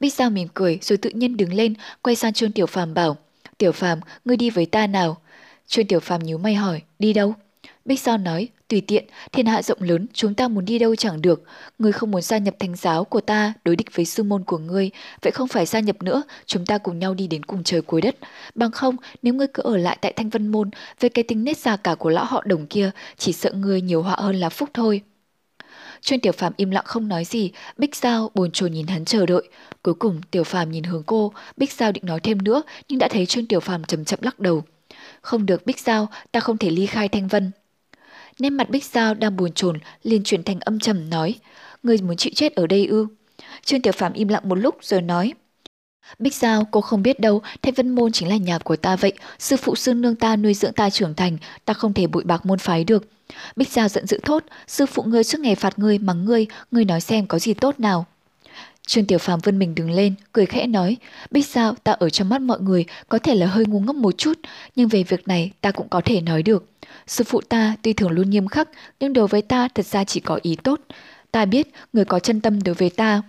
Bích 0.00 0.14
Giao 0.14 0.30
mỉm 0.30 0.48
cười 0.54 0.78
rồi 0.82 0.96
tự 0.96 1.10
nhiên 1.10 1.36
đứng 1.36 1.54
lên, 1.54 1.74
quay 2.02 2.16
sang 2.16 2.32
chuông 2.32 2.52
Tiểu 2.52 2.66
Phàm 2.66 2.94
bảo, 2.94 3.16
Tiểu 3.58 3.72
Phàm, 3.72 4.00
ngươi 4.24 4.36
đi 4.36 4.50
với 4.50 4.66
ta 4.66 4.86
nào? 4.86 5.16
Chuyên 5.68 5.86
Tiểu 5.86 6.00
Phàm 6.00 6.22
nhíu 6.22 6.38
mày 6.38 6.54
hỏi, 6.54 6.82
đi 6.98 7.12
đâu? 7.12 7.34
Bích 7.84 8.00
Sao 8.00 8.18
nói, 8.18 8.48
tùy 8.68 8.80
tiện, 8.80 9.04
thiên 9.32 9.46
hạ 9.46 9.62
rộng 9.62 9.82
lớn, 9.82 10.06
chúng 10.12 10.34
ta 10.34 10.48
muốn 10.48 10.64
đi 10.64 10.78
đâu 10.78 10.96
chẳng 10.96 11.22
được. 11.22 11.42
Ngươi 11.78 11.92
không 11.92 12.10
muốn 12.10 12.22
gia 12.22 12.38
nhập 12.38 12.54
thánh 12.58 12.76
giáo 12.76 13.04
của 13.04 13.20
ta, 13.20 13.52
đối 13.64 13.76
địch 13.76 13.86
với 13.94 14.04
sư 14.04 14.22
môn 14.22 14.44
của 14.44 14.58
ngươi, 14.58 14.90
vậy 15.22 15.30
không 15.30 15.48
phải 15.48 15.66
gia 15.66 15.80
nhập 15.80 16.02
nữa, 16.02 16.22
chúng 16.46 16.66
ta 16.66 16.78
cùng 16.78 16.98
nhau 16.98 17.14
đi 17.14 17.26
đến 17.26 17.44
cùng 17.44 17.62
trời 17.64 17.82
cuối 17.82 18.00
đất. 18.00 18.16
Bằng 18.54 18.70
không, 18.70 18.96
nếu 19.22 19.34
ngươi 19.34 19.46
cứ 19.46 19.62
ở 19.62 19.76
lại 19.76 19.98
tại 20.00 20.12
thanh 20.12 20.28
vân 20.28 20.48
môn, 20.48 20.70
với 21.00 21.10
cái 21.10 21.22
tính 21.22 21.44
nết 21.44 21.58
già 21.58 21.76
cả 21.76 21.94
của 21.94 22.10
lão 22.10 22.24
họ 22.24 22.42
đồng 22.46 22.66
kia, 22.66 22.90
chỉ 23.16 23.32
sợ 23.32 23.52
ngươi 23.52 23.80
nhiều 23.80 24.02
họa 24.02 24.16
hơn 24.18 24.36
là 24.36 24.48
phúc 24.48 24.70
thôi 24.74 25.00
trương 26.06 26.20
Tiểu 26.20 26.32
Phàm 26.32 26.52
im 26.56 26.70
lặng 26.70 26.84
không 26.86 27.08
nói 27.08 27.24
gì, 27.24 27.50
Bích 27.78 27.96
Giao 27.96 28.30
buồn 28.34 28.50
chồn 28.50 28.72
nhìn 28.72 28.86
hắn 28.86 29.04
chờ 29.04 29.26
đợi. 29.26 29.42
Cuối 29.82 29.94
cùng 29.94 30.20
Tiểu 30.30 30.44
Phàm 30.44 30.70
nhìn 30.70 30.84
hướng 30.84 31.02
cô, 31.06 31.32
Bích 31.56 31.72
Giao 31.72 31.92
định 31.92 32.06
nói 32.06 32.20
thêm 32.20 32.44
nữa, 32.44 32.62
nhưng 32.88 32.98
đã 32.98 33.08
thấy 33.08 33.26
trương 33.26 33.46
Tiểu 33.46 33.60
Phàm 33.60 33.84
chậm 33.84 34.04
chậm 34.04 34.18
lắc 34.22 34.40
đầu. 34.40 34.62
Không 35.20 35.46
được 35.46 35.66
Bích 35.66 35.80
Giao, 35.80 36.08
ta 36.32 36.40
không 36.40 36.58
thể 36.58 36.70
ly 36.70 36.86
khai 36.86 37.08
Thanh 37.08 37.28
Vân. 37.28 37.50
Nên 38.38 38.54
mặt 38.54 38.70
Bích 38.70 38.84
Giao 38.84 39.14
đang 39.14 39.36
buồn 39.36 39.52
chồn, 39.52 39.78
liền 40.02 40.22
chuyển 40.22 40.42
thành 40.42 40.60
âm 40.60 40.78
trầm 40.78 41.10
nói, 41.10 41.34
người 41.82 41.98
muốn 41.98 42.16
chịu 42.16 42.32
chết 42.36 42.54
ở 42.54 42.66
đây 42.66 42.86
ư? 42.86 43.06
trương 43.64 43.82
Tiểu 43.82 43.92
Phàm 43.92 44.12
im 44.12 44.28
lặng 44.28 44.48
một 44.48 44.54
lúc 44.54 44.76
rồi 44.80 45.02
nói, 45.02 45.32
Bích 46.18 46.34
Giao, 46.34 46.64
cô 46.70 46.80
không 46.80 47.02
biết 47.02 47.20
đâu, 47.20 47.42
Thanh 47.62 47.74
Vân 47.74 47.90
Môn 47.90 48.12
chính 48.12 48.28
là 48.28 48.36
nhà 48.36 48.58
của 48.58 48.76
ta 48.76 48.96
vậy, 48.96 49.12
sư 49.38 49.56
phụ 49.56 49.76
sư 49.76 49.94
nương 49.94 50.16
ta 50.16 50.36
nuôi 50.36 50.54
dưỡng 50.54 50.72
ta 50.72 50.90
trưởng 50.90 51.14
thành, 51.14 51.38
ta 51.64 51.74
không 51.74 51.92
thể 51.92 52.06
bụi 52.06 52.24
bạc 52.24 52.46
môn 52.46 52.58
phái 52.58 52.84
được. 52.84 53.08
Bích 53.56 53.68
Giao 53.68 53.88
giận 53.88 54.06
dữ 54.06 54.18
thốt, 54.22 54.44
sư 54.66 54.86
phụ 54.86 55.02
ngươi 55.02 55.24
suốt 55.24 55.40
ngày 55.40 55.54
phạt 55.54 55.78
ngươi 55.78 55.98
mắng 55.98 56.24
ngươi, 56.24 56.46
ngươi 56.70 56.84
nói 56.84 57.00
xem 57.00 57.26
có 57.26 57.38
gì 57.38 57.54
tốt 57.54 57.80
nào. 57.80 58.06
Trương 58.86 59.06
Tiểu 59.06 59.18
Phàm 59.18 59.40
vươn 59.40 59.58
mình 59.58 59.74
đứng 59.74 59.90
lên, 59.90 60.14
cười 60.32 60.46
khẽ 60.46 60.66
nói, 60.66 60.96
Bích 61.30 61.46
Giao 61.46 61.74
ta 61.84 61.92
ở 61.92 62.10
trong 62.10 62.28
mắt 62.28 62.40
mọi 62.40 62.60
người 62.60 62.84
có 63.08 63.18
thể 63.18 63.34
là 63.34 63.46
hơi 63.46 63.64
ngu 63.66 63.80
ngốc 63.80 63.96
một 63.96 64.18
chút, 64.18 64.40
nhưng 64.76 64.88
về 64.88 65.02
việc 65.02 65.28
này 65.28 65.50
ta 65.60 65.70
cũng 65.70 65.88
có 65.88 66.00
thể 66.04 66.20
nói 66.20 66.42
được. 66.42 66.64
Sư 67.06 67.24
phụ 67.24 67.40
ta 67.40 67.76
tuy 67.82 67.92
thường 67.92 68.10
luôn 68.10 68.30
nghiêm 68.30 68.48
khắc, 68.48 68.68
nhưng 69.00 69.12
đối 69.12 69.26
với 69.26 69.42
ta 69.42 69.68
thật 69.74 69.86
ra 69.86 70.04
chỉ 70.04 70.20
có 70.20 70.38
ý 70.42 70.56
tốt. 70.56 70.80
Ta 71.30 71.44
biết 71.44 71.68
người 71.92 72.04
có 72.04 72.18
chân 72.18 72.40
tâm 72.40 72.62
đối 72.62 72.74
với 72.74 72.90
ta, 72.90 73.22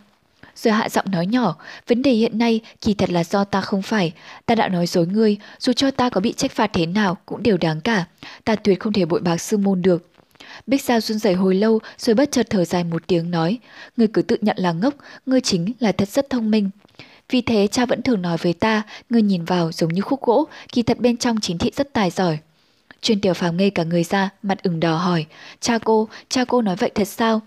rồi 0.57 0.73
hạ 0.73 0.89
giọng 0.89 1.05
nói 1.11 1.25
nhỏ, 1.27 1.55
vấn 1.87 2.01
đề 2.01 2.11
hiện 2.11 2.37
nay 2.37 2.61
kỳ 2.81 2.93
thật 2.93 3.09
là 3.09 3.23
do 3.23 3.43
ta 3.43 3.61
không 3.61 3.81
phải. 3.81 4.13
Ta 4.45 4.55
đã 4.55 4.67
nói 4.67 4.87
dối 4.87 5.07
ngươi, 5.07 5.37
dù 5.59 5.73
cho 5.73 5.91
ta 5.91 6.09
có 6.09 6.21
bị 6.21 6.33
trách 6.33 6.51
phạt 6.51 6.69
thế 6.73 6.85
nào 6.85 7.17
cũng 7.25 7.43
đều 7.43 7.57
đáng 7.57 7.81
cả. 7.81 8.05
Ta 8.43 8.55
tuyệt 8.55 8.79
không 8.79 8.93
thể 8.93 9.05
bội 9.05 9.19
bạc 9.19 9.37
sư 9.37 9.57
môn 9.57 9.81
được. 9.81 10.09
Bích 10.67 10.83
Giao 10.83 10.99
run 11.01 11.19
rẩy 11.19 11.33
hồi 11.33 11.55
lâu 11.55 11.79
rồi 11.97 12.15
bất 12.15 12.31
chợt 12.31 12.47
thở 12.49 12.65
dài 12.65 12.83
một 12.83 13.07
tiếng 13.07 13.31
nói, 13.31 13.59
ngươi 13.97 14.07
cứ 14.07 14.21
tự 14.21 14.37
nhận 14.41 14.57
là 14.59 14.71
ngốc, 14.71 14.93
ngươi 15.25 15.41
chính 15.41 15.73
là 15.79 15.91
thật 15.91 16.09
rất 16.09 16.29
thông 16.29 16.51
minh. 16.51 16.69
Vì 17.29 17.41
thế 17.41 17.67
cha 17.67 17.85
vẫn 17.85 18.01
thường 18.01 18.21
nói 18.21 18.37
với 18.37 18.53
ta, 18.53 18.83
ngươi 19.09 19.21
nhìn 19.21 19.45
vào 19.45 19.71
giống 19.71 19.93
như 19.93 20.01
khúc 20.01 20.21
gỗ, 20.21 20.47
kỳ 20.71 20.83
thật 20.83 20.99
bên 20.99 21.17
trong 21.17 21.39
chính 21.41 21.57
thị 21.57 21.71
rất 21.75 21.93
tài 21.93 22.09
giỏi. 22.09 22.37
Chuyên 23.01 23.21
tiểu 23.21 23.33
phàm 23.33 23.57
ngây 23.57 23.69
cả 23.69 23.83
người 23.83 24.03
ra, 24.03 24.29
mặt 24.43 24.63
ửng 24.63 24.79
đỏ 24.79 24.97
hỏi, 24.97 25.25
cha 25.59 25.77
cô, 25.77 26.07
cha 26.29 26.45
cô 26.45 26.61
nói 26.61 26.75
vậy 26.75 26.91
thật 26.95 27.07
sao? 27.07 27.41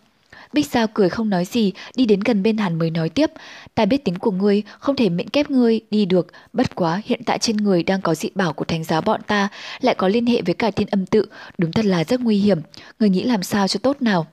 Bích 0.53 0.67
Giao 0.67 0.87
cười 0.95 1.09
không 1.09 1.31
nói 1.31 1.45
gì, 1.45 1.73
đi 1.97 2.07
đến 2.07 2.21
gần 2.21 2.43
bên 2.43 2.57
hắn 2.57 2.79
mới 2.79 2.91
nói 2.91 3.09
tiếp. 3.09 3.31
Ta 3.75 3.85
biết 3.85 4.05
tính 4.05 4.19
của 4.19 4.31
ngươi, 4.31 4.63
không 4.79 4.97
thể 4.97 5.09
miễn 5.09 5.29
kép 5.31 5.51
ngươi 5.51 5.81
đi 5.91 6.05
được. 6.05 6.27
Bất 6.53 6.75
quá, 6.75 7.03
hiện 7.05 7.21
tại 7.27 7.39
trên 7.39 7.57
người 7.57 7.83
đang 7.83 8.01
có 8.01 8.15
dị 8.15 8.31
bảo 8.35 8.53
của 8.53 8.65
thánh 8.65 8.85
giáo 8.85 9.01
bọn 9.01 9.21
ta, 9.27 9.49
lại 9.81 9.95
có 9.95 10.09
liên 10.09 10.27
hệ 10.27 10.43
với 10.43 10.55
cả 10.55 10.71
thiên 10.71 10.89
âm 10.91 11.07
tự. 11.07 11.25
Đúng 11.59 11.73
thật 11.73 11.85
là 11.85 12.05
rất 12.05 12.21
nguy 12.21 12.39
hiểm. 12.39 12.61
Ngươi 12.99 13.09
nghĩ 13.09 13.23
làm 13.23 13.43
sao 13.43 13.69
cho 13.69 13.81
tốt 13.83 14.03
nào? 14.03 14.27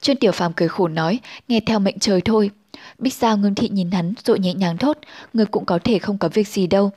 Chuyên 0.00 0.16
Tiểu 0.16 0.32
Phàm 0.32 0.52
cười 0.52 0.68
khổ 0.68 0.88
nói, 0.88 1.18
nghe 1.48 1.60
theo 1.60 1.78
mệnh 1.78 1.98
trời 1.98 2.20
thôi. 2.20 2.50
Bích 2.98 3.14
Giao 3.14 3.36
ngưng 3.36 3.54
thị 3.54 3.68
nhìn 3.68 3.90
hắn 3.90 4.14
rồi 4.24 4.38
nhẹ 4.38 4.54
nhàng 4.54 4.76
thốt, 4.76 4.98
ngươi 5.32 5.46
cũng 5.46 5.64
có 5.64 5.78
thể 5.84 5.98
không 5.98 6.18
có 6.18 6.28
việc 6.28 6.48
gì 6.48 6.66
đâu. 6.66 6.90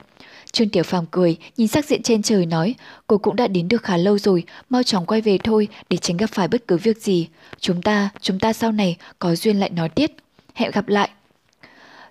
Trương 0.54 0.70
Tiểu 0.70 0.84
Phàm 0.84 1.06
cười, 1.12 1.38
nhìn 1.58 1.68
sắc 1.68 1.86
diện 1.86 2.02
trên 2.02 2.22
trời 2.22 2.46
nói, 2.46 2.76
cô 3.08 3.18
cũng 3.18 3.36
đã 3.36 3.48
đến 3.48 3.68
được 3.68 3.84
khá 3.84 3.98
lâu 3.98 4.18
rồi, 4.18 4.44
mau 4.70 4.84
chóng 4.84 5.06
quay 5.06 5.22
về 5.22 5.38
thôi 5.44 5.68
để 5.90 5.98
tránh 5.98 6.18
gặp 6.18 6.30
phải 6.34 6.48
bất 6.48 6.68
cứ 6.68 6.78
việc 6.78 6.98
gì. 6.98 7.28
Chúng 7.60 7.82
ta, 7.82 8.10
chúng 8.22 8.40
ta 8.40 8.54
sau 8.54 8.72
này 8.72 8.98
có 9.20 9.36
duyên 9.36 9.60
lại 9.60 9.70
nói 9.70 9.90
tiếp. 9.90 10.12
Hẹn 10.54 10.72
gặp 10.72 10.88
lại. 10.88 11.10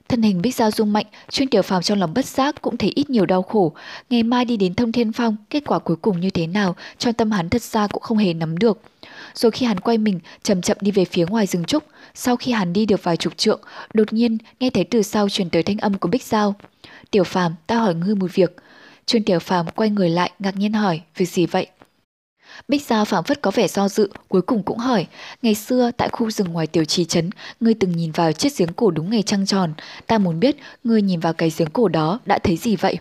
Thân 0.09 0.23
hình 0.23 0.43
Bích 0.43 0.55
Giao 0.55 0.71
rung 0.71 0.93
mạnh, 0.93 1.07
chuyên 1.31 1.49
Tiểu 1.49 1.63
Phàm 1.63 1.83
trong 1.83 1.99
lòng 1.99 2.15
bất 2.15 2.27
giác 2.27 2.63
cũng 2.63 2.77
thấy 2.77 2.93
ít 2.95 3.11
nhiều 3.11 3.27
đau 3.27 3.43
khổ. 3.43 3.73
Ngày 4.11 4.23
mai 4.23 4.45
đi 4.45 4.57
đến 4.57 4.75
Thông 4.75 4.93
Thiên 4.93 5.13
Phong, 5.13 5.37
kết 5.51 5.63
quả 5.67 5.79
cuối 5.79 5.97
cùng 5.97 6.21
như 6.21 6.31
thế 6.31 6.47
nào, 6.47 6.77
trong 6.99 7.15
tâm 7.15 7.31
hắn 7.31 7.49
thật 7.49 7.63
ra 7.63 7.87
cũng 7.87 8.03
không 8.03 8.19
hề 8.19 8.35
nắm 8.35 8.59
được. 8.59 8.81
Rồi 9.35 9.51
khi 9.51 9.67
hắn 9.67 9.81
quay 9.81 9.99
mình, 9.99 10.21
chậm 10.43 10.63
chậm 10.63 10.77
đi 10.81 10.91
về 10.91 11.05
phía 11.05 11.27
ngoài 11.27 11.47
rừng 11.47 11.65
trúc, 11.65 11.85
sau 12.15 12.37
khi 12.37 12.53
hắn 12.53 12.73
đi 12.73 12.87
được 12.87 13.03
vài 13.03 13.17
chục 13.17 13.37
trượng, 13.37 13.61
đột 13.95 14.13
nhiên 14.13 14.39
nghe 14.61 14.71
thấy 14.71 14.85
từ 14.85 15.03
sau 15.03 15.29
truyền 15.29 15.51
tới 15.51 15.63
thanh 15.63 15.79
âm 15.79 15.95
của 15.95 16.09
Bích 16.09 16.23
Giao. 16.23 16.55
Tiểu 17.11 17.25
Phàm, 17.25 17.55
ta 17.67 17.77
hỏi 17.77 17.95
ngươi 17.95 18.15
một 18.15 18.35
việc. 18.35 18.57
chuyên 19.07 19.25
Tiểu 19.25 19.39
Phàm 19.39 19.67
quay 19.67 19.91
người 19.91 20.11
lại, 20.11 20.31
ngạc 20.39 20.57
nhiên 20.57 20.73
hỏi, 20.73 21.01
việc 21.17 21.27
gì 21.27 21.47
vậy? 21.47 21.67
Bích 22.69 22.83
Giao 22.83 23.05
phảng 23.05 23.25
phất 23.25 23.43
có 23.43 23.51
vẻ 23.51 23.69
do 23.69 23.89
dự, 23.89 24.11
cuối 24.29 24.43
cùng 24.43 24.63
cũng 24.63 24.79
hỏi, 24.79 25.07
ngày 25.43 25.55
xưa 25.55 25.91
tại 25.97 26.09
khu 26.13 26.31
rừng 26.31 26.53
ngoài 26.53 26.67
tiểu 26.67 26.85
trì 26.85 27.05
trấn, 27.05 27.31
ngươi 27.61 27.75
từng 27.75 27.93
nhìn 27.93 28.13
vào 28.13 28.33
chiếc 28.33 28.59
giếng 28.59 28.73
cổ 28.73 28.91
đúng 28.91 29.11
ngày 29.11 29.23
trăng 29.23 29.47
tròn, 29.47 29.73
ta 30.07 30.19
muốn 30.19 30.41
biết 30.41 30.57
ngươi 30.85 31.03
nhìn 31.03 31.21
vào 31.21 31.33
cái 31.33 31.53
giếng 31.57 31.71
cổ 31.71 31.89
đó 31.89 32.21
đã 32.27 32.39
thấy 32.39 32.57
gì 32.57 32.77
vậy? 32.77 32.99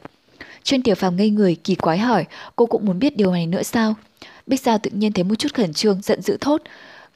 Chuyên 0.63 0.83
Tiểu 0.83 0.95
Phàm 0.95 1.15
ngây 1.15 1.29
người 1.29 1.55
kỳ 1.55 1.75
quái 1.75 1.97
hỏi, 1.97 2.25
cô 2.55 2.65
cũng 2.65 2.85
muốn 2.85 2.99
biết 2.99 3.17
điều 3.17 3.31
này 3.31 3.47
nữa 3.47 3.63
sao? 3.63 3.95
Bích 4.47 4.61
Giao 4.61 4.77
tự 4.77 4.91
nhiên 4.93 5.13
thấy 5.13 5.23
một 5.23 5.35
chút 5.35 5.53
khẩn 5.53 5.73
trương, 5.73 6.01
giận 6.01 6.21
dữ 6.21 6.37
thốt, 6.41 6.61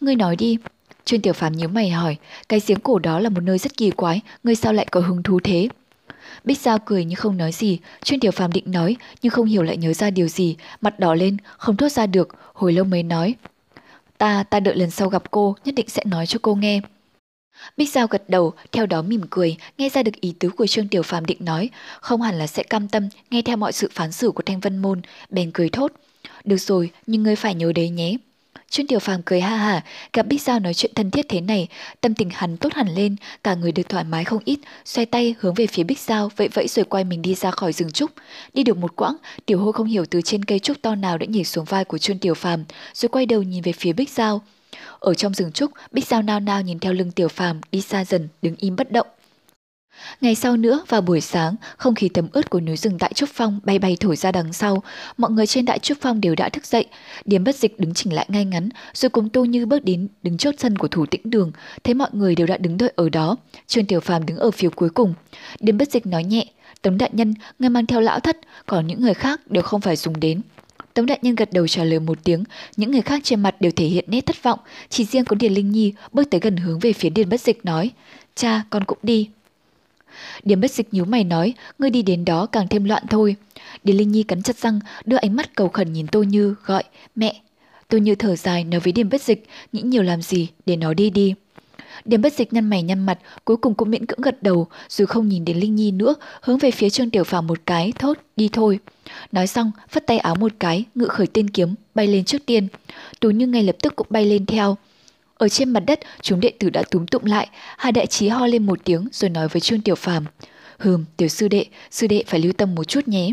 ngươi 0.01 0.15
nói 0.15 0.35
đi. 0.35 0.57
Chuyên 1.05 1.21
Tiểu 1.21 1.33
Phàm 1.33 1.53
nhíu 1.53 1.69
mày 1.69 1.89
hỏi, 1.89 2.15
cái 2.49 2.61
giếng 2.67 2.79
cổ 2.79 2.99
đó 2.99 3.19
là 3.19 3.29
một 3.29 3.41
nơi 3.41 3.57
rất 3.57 3.77
kỳ 3.77 3.91
quái, 3.91 4.21
ngươi 4.43 4.55
sao 4.55 4.73
lại 4.73 4.87
có 4.91 4.99
hứng 4.99 5.23
thú 5.23 5.39
thế? 5.43 5.67
Bích 6.45 6.61
Giao 6.61 6.79
cười 6.79 7.05
nhưng 7.05 7.15
không 7.15 7.37
nói 7.37 7.51
gì, 7.51 7.79
Chuyên 8.03 8.19
Tiểu 8.19 8.31
Phàm 8.31 8.51
định 8.51 8.71
nói 8.71 8.95
nhưng 9.21 9.31
không 9.31 9.45
hiểu 9.45 9.63
lại 9.63 9.77
nhớ 9.77 9.93
ra 9.93 10.09
điều 10.09 10.27
gì, 10.27 10.55
mặt 10.81 10.99
đỏ 10.99 11.13
lên, 11.13 11.37
không 11.57 11.77
thốt 11.77 11.89
ra 11.89 12.05
được, 12.05 12.27
hồi 12.53 12.73
lâu 12.73 12.85
mới 12.85 13.03
nói. 13.03 13.35
Ta, 14.17 14.43
ta 14.43 14.59
đợi 14.59 14.75
lần 14.75 14.91
sau 14.91 15.09
gặp 15.09 15.31
cô, 15.31 15.55
nhất 15.65 15.75
định 15.75 15.89
sẽ 15.89 16.03
nói 16.05 16.27
cho 16.27 16.39
cô 16.41 16.55
nghe. 16.55 16.81
Bích 17.77 17.91
Giao 17.91 18.07
gật 18.07 18.29
đầu, 18.29 18.53
theo 18.71 18.85
đó 18.85 19.01
mỉm 19.01 19.21
cười, 19.29 19.57
nghe 19.77 19.89
ra 19.89 20.03
được 20.03 20.21
ý 20.21 20.33
tứ 20.39 20.49
của 20.49 20.67
Trương 20.67 20.87
Tiểu 20.87 21.03
Phàm 21.03 21.25
định 21.25 21.37
nói, 21.41 21.69
không 22.01 22.21
hẳn 22.21 22.35
là 22.35 22.47
sẽ 22.47 22.63
cam 22.63 22.87
tâm 22.87 23.09
nghe 23.31 23.41
theo 23.41 23.57
mọi 23.57 23.71
sự 23.71 23.89
phán 23.93 24.11
xử 24.11 24.31
của 24.31 24.43
Thanh 24.45 24.59
Vân 24.59 24.77
Môn, 24.77 25.01
bèn 25.29 25.51
cười 25.53 25.69
thốt. 25.69 25.91
Được 26.43 26.57
rồi, 26.57 26.91
nhưng 27.07 27.23
ngươi 27.23 27.35
phải 27.35 27.55
nhớ 27.55 27.71
đấy 27.75 27.89
nhé, 27.89 28.17
Chuyên 28.69 28.87
Tiểu 28.87 28.99
Phàm 28.99 29.21
cười 29.25 29.41
ha 29.41 29.57
hả, 29.57 29.83
gặp 30.13 30.27
Bích 30.27 30.41
Giao 30.41 30.59
nói 30.59 30.73
chuyện 30.73 30.91
thân 30.95 31.11
thiết 31.11 31.25
thế 31.29 31.41
này, 31.41 31.67
tâm 32.01 32.13
tình 32.13 32.29
hắn 32.33 32.57
tốt 32.57 32.73
hẳn 32.73 32.87
lên, 32.95 33.15
cả 33.43 33.55
người 33.55 33.71
được 33.71 33.89
thoải 33.89 34.03
mái 34.03 34.23
không 34.23 34.41
ít, 34.45 34.59
xoay 34.85 35.05
tay 35.05 35.35
hướng 35.39 35.53
về 35.53 35.67
phía 35.67 35.83
Bích 35.83 35.99
Giao, 35.99 36.31
vẫy 36.35 36.47
vẫy 36.47 36.67
rồi 36.67 36.85
quay 36.85 37.03
mình 37.03 37.21
đi 37.21 37.35
ra 37.35 37.51
khỏi 37.51 37.73
rừng 37.73 37.91
trúc. 37.91 38.11
Đi 38.53 38.63
được 38.63 38.77
một 38.77 38.95
quãng, 38.95 39.15
Tiểu 39.45 39.59
Hô 39.59 39.71
không 39.71 39.87
hiểu 39.87 40.05
từ 40.05 40.21
trên 40.21 40.45
cây 40.45 40.59
trúc 40.59 40.81
to 40.81 40.95
nào 40.95 41.17
đã 41.17 41.25
nhảy 41.25 41.43
xuống 41.43 41.65
vai 41.65 41.85
của 41.85 41.97
Chuyên 41.97 42.19
Tiểu 42.19 42.33
Phàm, 42.33 42.65
rồi 42.93 43.09
quay 43.09 43.25
đầu 43.25 43.43
nhìn 43.43 43.61
về 43.61 43.71
phía 43.71 43.93
Bích 43.93 44.09
Giao. 44.09 44.41
Ở 44.99 45.13
trong 45.13 45.33
rừng 45.33 45.51
trúc, 45.51 45.71
Bích 45.91 46.07
Giao 46.07 46.21
nao 46.21 46.39
nao 46.39 46.61
nhìn 46.61 46.79
theo 46.79 46.93
lưng 46.93 47.11
Tiểu 47.11 47.27
Phàm 47.27 47.61
đi 47.71 47.81
xa 47.81 48.05
dần, 48.05 48.27
đứng 48.41 48.55
im 48.55 48.75
bất 48.75 48.91
động. 48.91 49.07
Ngày 50.21 50.35
sau 50.35 50.57
nữa, 50.57 50.83
vào 50.87 51.01
buổi 51.01 51.21
sáng, 51.21 51.55
không 51.77 51.95
khí 51.95 52.09
tấm 52.09 52.27
ướt 52.31 52.49
của 52.49 52.59
núi 52.59 52.77
rừng 52.77 52.97
Đại 52.97 53.13
Trúc 53.13 53.29
Phong 53.33 53.59
bay 53.63 53.79
bay 53.79 53.97
thổi 53.99 54.15
ra 54.15 54.31
đằng 54.31 54.53
sau. 54.53 54.83
Mọi 55.17 55.31
người 55.31 55.47
trên 55.47 55.65
Đại 55.65 55.79
Trúc 55.79 55.97
Phong 56.01 56.21
đều 56.21 56.35
đã 56.35 56.49
thức 56.49 56.65
dậy. 56.65 56.85
Điếm 57.25 57.43
bất 57.43 57.55
dịch 57.55 57.79
đứng 57.79 57.93
chỉnh 57.93 58.13
lại 58.13 58.25
ngay 58.29 58.45
ngắn, 58.45 58.69
rồi 58.93 59.09
cùng 59.09 59.29
tu 59.29 59.45
như 59.45 59.65
bước 59.65 59.83
đến 59.83 60.07
đứng 60.23 60.37
chốt 60.37 60.55
sân 60.57 60.77
của 60.77 60.87
thủ 60.87 61.05
tĩnh 61.05 61.21
đường. 61.23 61.51
Thấy 61.83 61.93
mọi 61.93 62.09
người 62.13 62.35
đều 62.35 62.47
đã 62.47 62.57
đứng 62.57 62.77
đợi 62.77 62.93
ở 62.95 63.09
đó. 63.09 63.35
Trương 63.67 63.85
Tiểu 63.85 63.99
Phàm 63.99 64.25
đứng 64.25 64.37
ở 64.37 64.51
phía 64.51 64.69
cuối 64.69 64.89
cùng. 64.89 65.13
Điếm 65.59 65.77
bất 65.77 65.91
dịch 65.91 66.05
nói 66.05 66.23
nhẹ, 66.23 66.45
Tống 66.81 66.97
Đại 66.97 67.09
Nhân, 67.13 67.33
người 67.59 67.69
mang 67.69 67.85
theo 67.85 68.01
lão 68.01 68.19
thất, 68.19 68.37
còn 68.65 68.87
những 68.87 69.01
người 69.01 69.13
khác 69.13 69.51
đều 69.51 69.63
không 69.63 69.81
phải 69.81 69.95
dùng 69.95 70.19
đến. 70.19 70.41
Tống 70.93 71.05
Đại 71.05 71.19
Nhân 71.21 71.35
gật 71.35 71.53
đầu 71.53 71.67
trả 71.67 71.83
lời 71.83 71.99
một 71.99 72.17
tiếng, 72.23 72.43
những 72.77 72.91
người 72.91 73.01
khác 73.01 73.21
trên 73.23 73.39
mặt 73.39 73.61
đều 73.61 73.71
thể 73.71 73.85
hiện 73.85 74.05
nét 74.07 74.25
thất 74.25 74.43
vọng, 74.43 74.59
chỉ 74.89 75.05
riêng 75.05 75.25
có 75.25 75.35
Điền 75.35 75.53
Linh 75.53 75.71
Nhi 75.71 75.93
bước 76.11 76.29
tới 76.31 76.39
gần 76.39 76.57
hướng 76.57 76.79
về 76.79 76.93
phía 76.93 77.09
Điền 77.09 77.29
Bất 77.29 77.41
Dịch 77.41 77.65
nói, 77.65 77.91
cha 78.35 78.63
con 78.69 78.83
cũng 78.83 78.97
đi. 79.03 79.29
Điềm 80.43 80.61
bất 80.61 80.71
dịch 80.71 80.93
nhíu 80.93 81.05
mày 81.05 81.23
nói, 81.23 81.53
ngươi 81.79 81.89
đi 81.89 82.01
đến 82.01 82.25
đó 82.25 82.45
càng 82.45 82.67
thêm 82.67 82.83
loạn 82.83 83.03
thôi. 83.09 83.35
Điền 83.83 83.97
Linh 83.97 84.11
Nhi 84.11 84.23
cắn 84.23 84.43
chặt 84.43 84.57
răng, 84.57 84.79
đưa 85.05 85.17
ánh 85.17 85.35
mắt 85.35 85.55
cầu 85.55 85.69
khẩn 85.69 85.93
nhìn 85.93 86.07
Tô 86.07 86.23
Như, 86.23 86.55
gọi, 86.65 86.83
mẹ. 87.15 87.41
Tô 87.89 87.97
Như 87.97 88.15
thở 88.15 88.35
dài 88.35 88.63
nói 88.63 88.79
với 88.79 88.93
Điềm 88.93 89.09
bất 89.09 89.21
dịch, 89.21 89.47
nghĩ 89.71 89.81
nhiều 89.81 90.03
làm 90.03 90.21
gì, 90.21 90.47
để 90.65 90.75
nó 90.75 90.93
đi 90.93 91.09
đi. 91.09 91.35
Điềm 92.05 92.21
bất 92.21 92.33
dịch 92.33 92.53
nhăn 92.53 92.69
mày 92.69 92.83
nhăn 92.83 93.05
mặt, 93.05 93.19
cuối 93.45 93.57
cùng 93.57 93.73
cũng 93.73 93.91
miễn 93.91 94.05
cưỡng 94.05 94.21
gật 94.21 94.43
đầu, 94.43 94.67
rồi 94.89 95.07
không 95.07 95.29
nhìn 95.29 95.45
đến 95.45 95.57
Linh 95.57 95.75
Nhi 95.75 95.91
nữa, 95.91 96.15
hướng 96.41 96.57
về 96.57 96.71
phía 96.71 96.89
Trương 96.89 97.09
Tiểu 97.09 97.23
Phàm 97.23 97.47
một 97.47 97.59
cái, 97.65 97.93
thốt, 97.99 98.17
đi 98.35 98.49
thôi. 98.53 98.79
Nói 99.31 99.47
xong, 99.47 99.71
phất 99.89 100.07
tay 100.07 100.17
áo 100.17 100.35
một 100.35 100.51
cái, 100.59 100.83
ngự 100.95 101.05
khởi 101.07 101.27
tên 101.27 101.49
kiếm, 101.49 101.75
bay 101.95 102.07
lên 102.07 102.25
trước 102.25 102.45
tiên. 102.45 102.67
Tú 103.19 103.29
Như 103.29 103.47
ngay 103.47 103.63
lập 103.63 103.75
tức 103.81 103.95
cũng 103.95 104.07
bay 104.09 104.25
lên 104.25 104.45
theo. 104.45 104.77
Ở 105.37 105.49
trên 105.49 105.69
mặt 105.69 105.83
đất, 105.87 105.99
chúng 106.21 106.39
đệ 106.39 106.51
tử 106.59 106.69
đã 106.69 106.83
túm 106.91 107.05
tụng 107.05 107.25
lại, 107.25 107.47
hai 107.77 107.91
đại 107.91 108.07
trí 108.07 108.27
ho 108.27 108.47
lên 108.47 108.65
một 108.65 108.79
tiếng 108.83 109.07
rồi 109.11 109.29
nói 109.29 109.47
với 109.47 109.61
Trương 109.61 109.81
Tiểu 109.81 109.95
Phàm 109.95 110.25
Hừm, 110.79 111.05
tiểu 111.17 111.27
sư 111.27 111.47
đệ, 111.47 111.65
sư 111.91 112.07
đệ 112.07 112.23
phải 112.27 112.39
lưu 112.39 112.53
tâm 112.53 112.75
một 112.75 112.83
chút 112.83 113.07
nhé. 113.07 113.31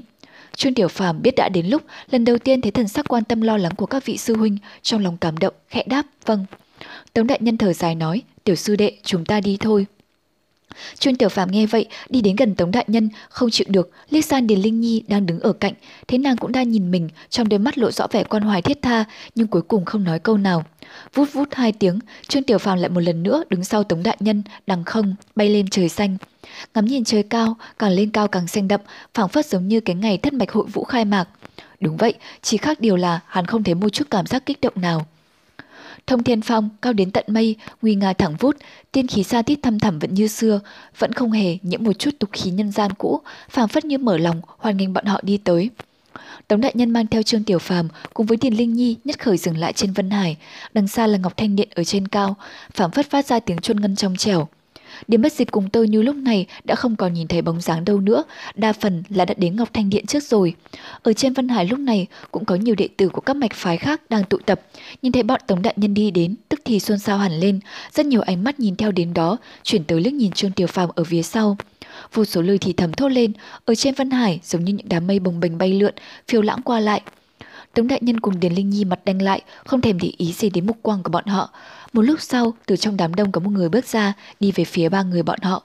Trương 0.57 0.75
Tiểu 0.75 0.88
Phàm 0.88 1.23
biết 1.23 1.35
đã 1.37 1.49
đến 1.49 1.67
lúc, 1.67 1.83
lần 2.11 2.25
đầu 2.25 2.38
tiên 2.38 2.61
thấy 2.61 2.71
thần 2.71 2.88
sắc 2.88 3.09
quan 3.09 3.25
tâm 3.25 3.41
lo 3.41 3.57
lắng 3.57 3.75
của 3.77 3.87
các 3.87 4.07
vị 4.07 4.17
sư 4.17 4.37
huynh, 4.37 4.59
trong 4.83 5.03
lòng 5.05 5.17
cảm 5.17 5.38
động, 5.38 5.55
khẽ 5.69 5.85
đáp, 5.87 6.07
vâng. 6.27 6.47
Tống 7.12 7.27
đại 7.27 7.38
nhân 7.43 7.57
thở 7.57 7.73
dài 7.73 7.95
nói, 7.95 8.23
tiểu 8.45 8.57
sư 8.57 8.77
đệ, 8.77 8.93
chúng 9.03 9.25
ta 9.25 9.41
đi 9.41 9.57
thôi. 9.61 9.87
Trương 10.98 11.16
Tiểu 11.16 11.28
Phàm 11.28 11.50
nghe 11.50 11.66
vậy, 11.66 11.87
đi 12.08 12.20
đến 12.20 12.37
gần 12.37 12.54
Tống 12.54 12.70
Đại 12.70 12.85
Nhân, 12.88 13.08
không 13.28 13.50
chịu 13.50 13.66
được, 13.70 13.90
liếc 14.11 14.24
sang 14.24 14.46
Điền 14.46 14.61
Linh 14.61 14.80
Nhi 14.80 15.02
đang 15.08 15.26
đứng 15.26 15.40
ở 15.40 15.52
cạnh, 15.52 15.72
thế 16.08 16.18
nàng 16.18 16.37
cũng 16.37 16.52
đang 16.52 16.70
nhìn 16.70 16.90
mình, 16.90 17.08
trong 17.30 17.48
đôi 17.48 17.58
mắt 17.58 17.78
lộ 17.78 17.90
rõ 17.90 18.06
vẻ 18.11 18.24
quan 18.24 18.42
hoài 18.42 18.62
thiết 18.62 18.82
tha, 18.82 19.04
nhưng 19.35 19.46
cuối 19.46 19.62
cùng 19.62 19.85
không 19.85 20.04
nói 20.04 20.18
câu 20.18 20.37
nào. 20.37 20.64
Vút 21.14 21.32
vút 21.32 21.48
hai 21.52 21.72
tiếng, 21.72 21.98
Trương 22.28 22.42
Tiểu 22.42 22.58
Phàm 22.58 22.78
lại 22.78 22.88
một 22.88 23.00
lần 23.00 23.22
nữa 23.22 23.44
đứng 23.48 23.64
sau 23.64 23.85
Tống 23.85 24.02
Đại 24.02 24.16
Nhân, 24.20 24.42
đằng 24.66 24.85
không, 24.85 25.14
bay 25.37 25.48
lên 25.48 25.68
trời 25.70 25.88
xanh. 25.88 26.16
Ngắm 26.74 26.85
nhìn 26.85 27.04
trời 27.04 27.22
cao, 27.22 27.56
càng 27.78 27.92
lên 27.92 28.11
cao 28.11 28.28
càng 28.28 28.48
xanh 28.48 28.68
đậm, 28.68 28.80
phảng 29.14 29.28
phất 29.28 29.46
giống 29.46 29.68
như 29.68 29.80
cái 29.80 29.96
ngày 29.96 30.18
thất 30.18 30.32
mạch 30.32 30.52
hội 30.52 30.66
vũ 30.66 30.85
khai 30.85 31.04
mạc. 31.04 31.28
Đúng 31.80 31.96
vậy, 31.96 32.14
chỉ 32.42 32.56
khác 32.56 32.80
điều 32.80 32.96
là 32.96 33.20
hắn 33.26 33.46
không 33.46 33.62
thấy 33.62 33.74
một 33.74 33.88
chút 33.88 34.04
cảm 34.11 34.26
giác 34.26 34.46
kích 34.46 34.61
động 34.61 34.74
nào. 34.76 35.06
Thông 36.07 36.23
thiên 36.23 36.43
phong 36.43 36.71
cao 36.83 36.93
đến 36.93 37.11
tận 37.11 37.25
mây, 37.29 37.57
nguy 37.83 37.95
nga 37.95 38.12
thẳng 38.12 38.37
vút, 38.38 38.57
tiên 38.93 39.07
khí 39.07 39.23
xa 39.23 39.43
tít 39.43 39.59
thăm 39.62 39.79
thẳm 39.79 39.99
vẫn 39.99 40.15
như 40.15 40.27
xưa, 40.27 40.61
vẫn 40.99 41.12
không 41.12 41.31
hề 41.33 41.59
nhiễm 41.62 41.85
một 41.85 41.93
chút 41.93 42.11
tục 42.19 42.31
khí 42.33 42.51
nhân 42.51 42.73
gian 42.73 42.91
cũ, 42.93 43.21
phảng 43.51 43.69
phất 43.69 43.85
như 43.85 43.99
mở 43.99 44.19
lòng 44.19 44.41
hoan 44.59 44.77
nghênh 44.77 44.93
bọn 44.93 45.05
họ 45.05 45.21
đi 45.23 45.38
tới. 45.38 45.71
Tống 46.49 46.61
đại 46.61 46.73
nhân 46.75 46.91
mang 46.91 47.07
theo 47.07 47.23
Trương 47.23 47.45
Tiểu 47.45 47.59
Phàm 47.59 47.88
cùng 48.15 48.27
với 48.27 48.37
Điền 48.37 48.55
Linh 48.55 48.75
Nhi 48.75 48.97
nhất 49.05 49.23
khởi 49.23 49.37
dừng 49.37 49.57
lại 49.59 49.73
trên 49.73 49.93
Vân 49.93 50.11
Hải, 50.11 50.37
đằng 50.75 50.88
xa 50.88 51.07
là 51.07 51.19
Ngọc 51.19 51.37
Thanh 51.37 51.57
Điện 51.57 51.69
ở 51.75 51.85
trên 51.85 52.09
cao, 52.09 52.37
phảng 52.75 52.91
phất 52.91 53.11
phát 53.11 53.27
ra 53.27 53.41
tiếng 53.41 53.59
chuông 53.59 53.81
ngân 53.81 53.97
trong 53.97 54.17
trẻo. 54.17 54.49
Điểm 55.09 55.23
bất 55.23 55.33
dịch 55.33 55.51
cùng 55.51 55.71
tôi 55.71 55.88
như 55.88 56.03
lúc 56.03 56.17
này 56.17 56.47
đã 56.65 56.75
không 56.75 56.97
còn 56.97 57.15
nhìn 57.15 57.29
thấy 57.29 57.43
bóng 57.43 57.61
dáng 57.61 57.85
đâu 57.85 58.01
nữa, 58.01 58.25
đa 58.55 58.73
phần 58.73 59.03
là 59.09 59.25
đã 59.25 59.35
đến 59.37 59.57
Ngọc 59.57 59.69
Thanh 59.73 59.91
Điện 59.91 60.07
trước 60.07 60.23
rồi. 60.23 60.55
Ở 61.03 61.12
trên 61.12 61.33
Vân 61.33 61.49
Hải 61.49 61.67
lúc 61.67 61.79
này 61.79 62.07
cũng 62.31 62.45
có 62.45 62.55
nhiều 62.55 62.75
đệ 62.75 62.88
tử 62.97 63.09
của 63.09 63.21
các 63.21 63.37
mạch 63.37 63.53
phái 63.55 63.77
khác 63.77 64.01
đang 64.11 64.25
tụ 64.25 64.38
tập, 64.47 64.61
nhìn 65.03 65.12
thấy 65.12 65.23
bọn 65.23 65.41
Tống 65.47 65.62
Đại 65.62 65.75
Nhân 65.77 65.95
đi 65.95 66.11
đến, 66.11 66.35
tức 66.49 66.61
thì 66.65 66.81
xôn 66.81 66.99
xao 66.99 67.19
hẳn 67.19 67.41
lên, 67.41 67.61
rất 67.93 68.07
nhiều 68.07 68.21
ánh 68.21 68.45
mắt 68.45 68.61
nhìn 68.61 68.77
theo 68.77 68.93
đến 68.93 69.15
đó, 69.15 69.37
chuyển 69.62 69.85
tới 69.85 70.01
liếc 70.01 70.12
nhìn 70.12 70.33
Trương 70.33 70.53
Tiểu 70.53 70.67
Phàm 70.67 70.88
ở 70.95 71.05
phía 71.05 71.23
sau. 71.23 71.57
Vô 72.15 72.25
số 72.25 72.43
lời 72.43 72.59
thì 72.59 72.73
thầm 72.73 72.93
thốt 72.93 73.09
lên, 73.09 73.33
ở 73.65 73.75
trên 73.75 73.95
Vân 73.95 74.11
Hải 74.11 74.41
giống 74.45 74.65
như 74.65 74.73
những 74.73 74.88
đám 74.88 75.07
mây 75.07 75.19
bồng 75.19 75.41
bềnh 75.41 75.59
bay 75.59 75.73
lượn, 75.73 75.95
phiêu 76.29 76.43
lãng 76.43 76.62
qua 76.65 76.81
lại. 76.81 77.03
Tống 77.75 77.88
Đại 77.88 77.99
Nhân 78.03 78.21
cùng 78.21 78.41
Điền 78.41 78.53
Linh 78.53 78.71
Nhi 78.71 78.85
mặt 78.85 79.01
đanh 79.05 79.23
lại, 79.23 79.43
không 79.65 79.81
thèm 79.81 79.99
để 79.99 80.12
ý 80.17 80.33
gì 80.33 80.51
đến 80.51 80.67
mục 80.67 80.77
quang 80.83 81.03
của 81.03 81.11
bọn 81.11 81.27
họ. 81.27 81.51
Một 81.92 82.02
lúc 82.02 82.20
sau, 82.20 82.55
từ 82.66 82.76
trong 82.76 82.96
đám 82.96 83.14
đông 83.14 83.33
có 83.33 83.40
một 83.40 83.50
người 83.50 83.68
bước 83.68 83.85
ra, 83.85 84.12
đi 84.40 84.52
về 84.52 84.64
phía 84.64 84.88
ba 84.88 85.02
người 85.02 85.22
bọn 85.22 85.38
họ. 85.42 85.62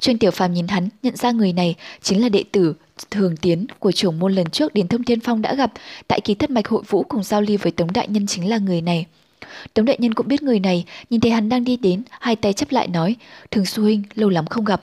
Chuyên 0.00 0.18
Tiểu 0.18 0.30
Phàm 0.30 0.52
nhìn 0.52 0.68
hắn, 0.68 0.88
nhận 1.02 1.16
ra 1.16 1.30
người 1.30 1.52
này 1.52 1.74
chính 2.02 2.22
là 2.22 2.28
đệ 2.28 2.44
tử 2.52 2.74
thường 3.10 3.36
tiến 3.36 3.66
của 3.78 3.92
trưởng 3.92 4.18
môn 4.18 4.34
lần 4.34 4.50
trước 4.50 4.74
đến 4.74 4.88
Thông 4.88 5.04
Thiên 5.04 5.20
Phong 5.20 5.42
đã 5.42 5.54
gặp, 5.54 5.72
tại 6.08 6.20
kỳ 6.20 6.34
thất 6.34 6.50
mạch 6.50 6.68
hội 6.68 6.82
vũ 6.88 7.02
cùng 7.02 7.22
giao 7.22 7.42
lưu 7.42 7.58
với 7.62 7.72
Tống 7.72 7.92
Đại 7.92 8.08
Nhân 8.08 8.26
chính 8.26 8.50
là 8.50 8.58
người 8.58 8.80
này. 8.80 9.06
Tống 9.74 9.84
Đại 9.84 9.96
Nhân 10.00 10.14
cũng 10.14 10.28
biết 10.28 10.42
người 10.42 10.60
này, 10.60 10.84
nhìn 11.10 11.20
thấy 11.20 11.30
hắn 11.30 11.48
đang 11.48 11.64
đi 11.64 11.76
đến, 11.76 12.02
hai 12.20 12.36
tay 12.36 12.52
chấp 12.52 12.72
lại 12.72 12.88
nói, 12.88 13.16
Thường 13.50 13.66
Xu 13.66 13.82
Huynh, 13.82 14.02
lâu 14.14 14.28
lắm 14.28 14.46
không 14.46 14.64
gặp. 14.64 14.80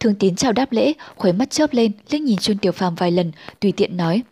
Thường 0.00 0.14
Tiến 0.14 0.36
chào 0.36 0.52
đáp 0.52 0.72
lễ, 0.72 0.92
khuấy 1.16 1.32
mắt 1.32 1.50
chớp 1.50 1.74
lên, 1.74 1.92
liếc 2.10 2.20
nhìn 2.22 2.38
Chuyên 2.38 2.58
Tiểu 2.58 2.72
Phàm 2.72 2.94
vài 2.94 3.10
lần, 3.10 3.32
tùy 3.60 3.72
tiện 3.72 3.96
nói, 3.96 4.22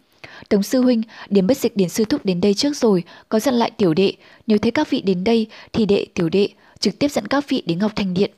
Tống 0.49 0.63
sư 0.63 0.83
huynh, 0.83 1.03
điểm 1.31 1.47
bất 1.47 1.59
dịch 1.59 1.77
điển 1.77 1.89
sư 1.89 2.05
thúc 2.05 2.25
đến 2.25 2.41
đây 2.41 2.55
trước 2.55 2.77
rồi, 2.77 3.03
có 3.29 3.41
dặn 3.41 3.55
lại 3.55 3.71
tiểu 3.71 3.95
đệ, 3.95 4.13
nếu 4.47 4.59
thấy 4.59 4.71
các 4.71 4.91
vị 4.91 5.01
đến 5.01 5.25
đây 5.25 5.47
thì 5.73 5.87
đệ 5.87 6.07
tiểu 6.15 6.29
đệ 6.29 6.49
trực 6.81 6.99
tiếp 6.99 7.09
dẫn 7.11 7.27
các 7.27 7.49
vị 7.49 7.63
đến 7.67 7.79
Ngọc 7.79 7.97
Thành 7.97 8.15
Điện. 8.15 8.31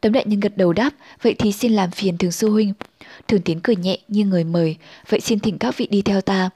Tống 0.00 0.12
đại 0.12 0.24
nhân 0.26 0.40
gật 0.40 0.56
đầu 0.56 0.72
đáp, 0.72 0.90
vậy 1.22 1.34
thì 1.38 1.52
xin 1.52 1.72
làm 1.72 1.90
phiền 1.90 2.18
thường 2.18 2.32
sư 2.32 2.50
huynh. 2.50 2.72
Thường 3.28 3.40
tiến 3.40 3.60
cười 3.60 3.76
nhẹ 3.76 3.98
như 4.08 4.24
người 4.24 4.44
mời, 4.44 4.76
vậy 5.08 5.20
xin 5.20 5.40
thỉnh 5.40 5.58
các 5.58 5.76
vị 5.76 5.86
đi 5.90 6.02
theo 6.02 6.20
ta. 6.20 6.50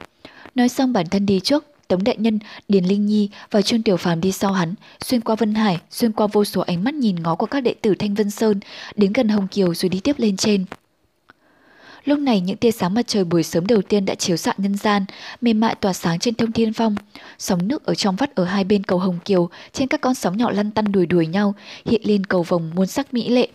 Nói 0.54 0.68
xong 0.68 0.92
bản 0.92 1.06
thân 1.06 1.26
đi 1.26 1.40
trước, 1.40 1.64
Tống 1.88 2.04
Đại 2.04 2.16
Nhân, 2.18 2.38
Điền 2.68 2.84
Linh 2.84 3.06
Nhi 3.06 3.30
và 3.50 3.62
Trương 3.62 3.82
Tiểu 3.82 3.96
Phàm 3.96 4.20
đi 4.20 4.32
sau 4.32 4.52
hắn, 4.52 4.74
xuyên 5.04 5.20
qua 5.20 5.34
Vân 5.34 5.54
Hải, 5.54 5.78
xuyên 5.90 6.12
qua 6.12 6.26
vô 6.26 6.44
số 6.44 6.60
ánh 6.60 6.84
mắt 6.84 6.94
nhìn 6.94 7.22
ngó 7.22 7.34
của 7.34 7.46
các 7.46 7.60
đệ 7.60 7.74
tử 7.74 7.94
Thanh 7.98 8.14
Vân 8.14 8.30
Sơn, 8.30 8.60
đến 8.96 9.12
gần 9.12 9.28
Hồng 9.28 9.48
Kiều 9.48 9.74
rồi 9.74 9.88
đi 9.88 10.00
tiếp 10.00 10.14
lên 10.18 10.36
trên. 10.36 10.64
Lúc 12.06 12.18
này 12.18 12.40
những 12.40 12.56
tia 12.56 12.70
sáng 12.70 12.94
mặt 12.94 13.06
trời 13.06 13.24
buổi 13.24 13.42
sớm 13.42 13.66
đầu 13.66 13.82
tiên 13.82 14.04
đã 14.04 14.14
chiếu 14.14 14.36
xạ 14.36 14.52
nhân 14.58 14.76
gian, 14.76 15.04
mềm 15.40 15.60
mại 15.60 15.74
tỏa 15.74 15.92
sáng 15.92 16.18
trên 16.18 16.34
thông 16.34 16.52
thiên 16.52 16.72
phong. 16.72 16.94
Sóng 17.38 17.68
nước 17.68 17.84
ở 17.84 17.94
trong 17.94 18.16
vắt 18.16 18.34
ở 18.34 18.44
hai 18.44 18.64
bên 18.64 18.84
cầu 18.84 18.98
Hồng 18.98 19.18
Kiều, 19.24 19.48
trên 19.72 19.88
các 19.88 20.00
con 20.00 20.14
sóng 20.14 20.36
nhỏ 20.36 20.50
lăn 20.50 20.70
tăn 20.70 20.92
đuổi 20.92 21.06
đuổi 21.06 21.26
nhau, 21.26 21.54
hiện 21.84 22.00
lên 22.04 22.24
cầu 22.26 22.42
vồng 22.42 22.70
muôn 22.74 22.86
sắc 22.86 23.14
mỹ 23.14 23.28
lệ. 23.28 23.48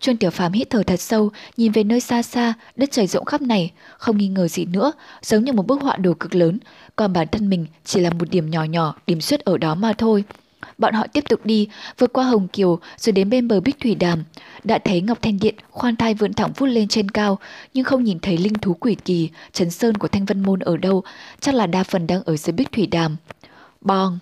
Chuân 0.00 0.16
Tiểu 0.16 0.30
Phàm 0.30 0.52
hít 0.52 0.70
thở 0.70 0.82
thật 0.82 1.00
sâu, 1.00 1.30
nhìn 1.56 1.72
về 1.72 1.84
nơi 1.84 2.00
xa 2.00 2.22
xa, 2.22 2.54
đất 2.76 2.88
trời 2.92 3.06
rộng 3.06 3.24
khắp 3.24 3.42
này, 3.42 3.72
không 3.98 4.18
nghi 4.18 4.28
ngờ 4.28 4.48
gì 4.48 4.64
nữa, 4.64 4.92
giống 5.22 5.44
như 5.44 5.52
một 5.52 5.66
bức 5.66 5.82
họa 5.82 5.96
đồ 5.96 6.14
cực 6.14 6.34
lớn, 6.34 6.58
còn 6.96 7.12
bản 7.12 7.28
thân 7.32 7.48
mình 7.48 7.66
chỉ 7.84 8.00
là 8.00 8.10
một 8.10 8.30
điểm 8.30 8.50
nhỏ 8.50 8.64
nhỏ, 8.64 8.94
điểm 9.06 9.20
xuất 9.20 9.40
ở 9.40 9.58
đó 9.58 9.74
mà 9.74 9.92
thôi. 9.92 10.24
Bọn 10.78 10.94
họ 10.94 11.06
tiếp 11.12 11.24
tục 11.28 11.40
đi, 11.44 11.68
vượt 11.98 12.12
qua 12.12 12.24
Hồng 12.24 12.48
Kiều 12.48 12.78
rồi 12.96 13.12
đến 13.12 13.30
bên 13.30 13.48
bờ 13.48 13.60
Bích 13.60 13.80
Thủy 13.80 13.94
Đàm. 13.94 14.24
Đã 14.64 14.78
thấy 14.84 15.00
Ngọc 15.00 15.22
Thanh 15.22 15.38
Điện 15.38 15.54
khoan 15.70 15.96
thai 15.96 16.14
vươn 16.14 16.34
thẳng 16.34 16.52
vút 16.56 16.66
lên 16.66 16.88
trên 16.88 17.10
cao, 17.10 17.38
nhưng 17.74 17.84
không 17.84 18.04
nhìn 18.04 18.18
thấy 18.18 18.38
linh 18.38 18.54
thú 18.54 18.74
quỷ 18.74 18.96
kỳ, 19.04 19.30
trấn 19.52 19.70
sơn 19.70 19.94
của 19.94 20.08
Thanh 20.08 20.24
Vân 20.24 20.42
Môn 20.42 20.60
ở 20.60 20.76
đâu, 20.76 21.02
chắc 21.40 21.54
là 21.54 21.66
đa 21.66 21.82
phần 21.82 22.06
đang 22.06 22.22
ở 22.22 22.36
dưới 22.36 22.52
Bích 22.52 22.72
Thủy 22.72 22.86
Đàm. 22.86 23.16
Bong! 23.80 24.18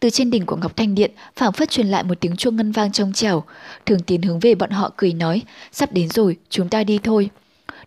Từ 0.00 0.10
trên 0.10 0.30
đỉnh 0.30 0.46
của 0.46 0.56
Ngọc 0.56 0.76
Thanh 0.76 0.94
Điện, 0.94 1.10
phảng 1.36 1.52
phất 1.52 1.70
truyền 1.70 1.86
lại 1.86 2.04
một 2.04 2.20
tiếng 2.20 2.36
chuông 2.36 2.56
ngân 2.56 2.72
vang 2.72 2.92
trong 2.92 3.12
trẻo. 3.12 3.44
Thường 3.86 4.00
tiến 4.00 4.22
hướng 4.22 4.40
về 4.40 4.54
bọn 4.54 4.70
họ 4.70 4.90
cười 4.96 5.12
nói, 5.12 5.42
sắp 5.72 5.92
đến 5.92 6.08
rồi, 6.08 6.36
chúng 6.50 6.68
ta 6.68 6.84
đi 6.84 6.98
thôi. 7.02 7.30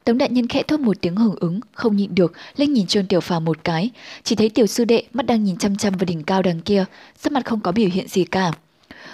Tống 0.04 0.18
đại 0.18 0.30
nhân 0.30 0.48
khẽ 0.48 0.64
thốt 0.64 0.80
một 0.80 0.98
tiếng 1.02 1.16
hưởng 1.16 1.36
ứng, 1.40 1.60
không 1.74 1.96
nhịn 1.96 2.16
được, 2.16 2.34
lên 2.58 2.74
nhìn 2.74 2.88
Trương 2.88 3.06
Tiểu 3.06 3.20
Phàm 3.20 3.46
một 3.46 3.64
cái, 3.64 3.90
chỉ 4.24 4.36
thấy 4.36 4.50
tiểu 4.50 4.68
sư 4.68 4.86
đệ 4.86 5.04
mắt 5.14 5.26
đang 5.26 5.44
nhìn 5.44 5.58
chăm 5.58 5.76
chăm 5.76 5.94
vào 5.94 6.06
đỉnh 6.06 6.24
cao 6.24 6.42
đằng 6.42 6.62
kia, 6.62 6.86
sắc 7.18 7.34
mặt 7.34 7.46
không 7.46 7.60
có 7.60 7.72
biểu 7.72 7.90
hiện 7.94 8.08
gì 8.08 8.24
cả. 8.24 8.52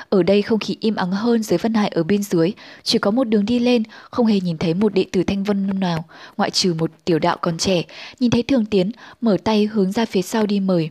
Ở 0.09 0.23
đây 0.23 0.41
không 0.41 0.59
khí 0.59 0.77
im 0.79 0.95
ắng 0.95 1.11
hơn 1.11 1.43
dưới 1.43 1.57
Vân 1.57 1.73
Hải 1.73 1.89
ở 1.89 2.03
bên 2.03 2.23
dưới, 2.23 2.51
chỉ 2.83 2.97
có 2.97 3.11
một 3.11 3.23
đường 3.23 3.45
đi 3.45 3.59
lên, 3.59 3.83
không 4.11 4.25
hề 4.25 4.39
nhìn 4.39 4.57
thấy 4.57 4.73
một 4.73 4.93
đệ 4.93 5.05
tử 5.11 5.23
Thanh 5.23 5.43
Vân 5.43 5.79
nào, 5.79 6.05
ngoại 6.37 6.51
trừ 6.51 6.73
một 6.73 6.91
tiểu 7.05 7.19
đạo 7.19 7.37
còn 7.41 7.57
trẻ, 7.57 7.83
nhìn 8.19 8.31
thấy 8.31 8.43
Thường 8.43 8.65
Tiến, 8.65 8.91
mở 9.21 9.37
tay 9.43 9.65
hướng 9.65 9.91
ra 9.91 10.05
phía 10.05 10.21
sau 10.21 10.45
đi 10.45 10.59
mời. 10.59 10.89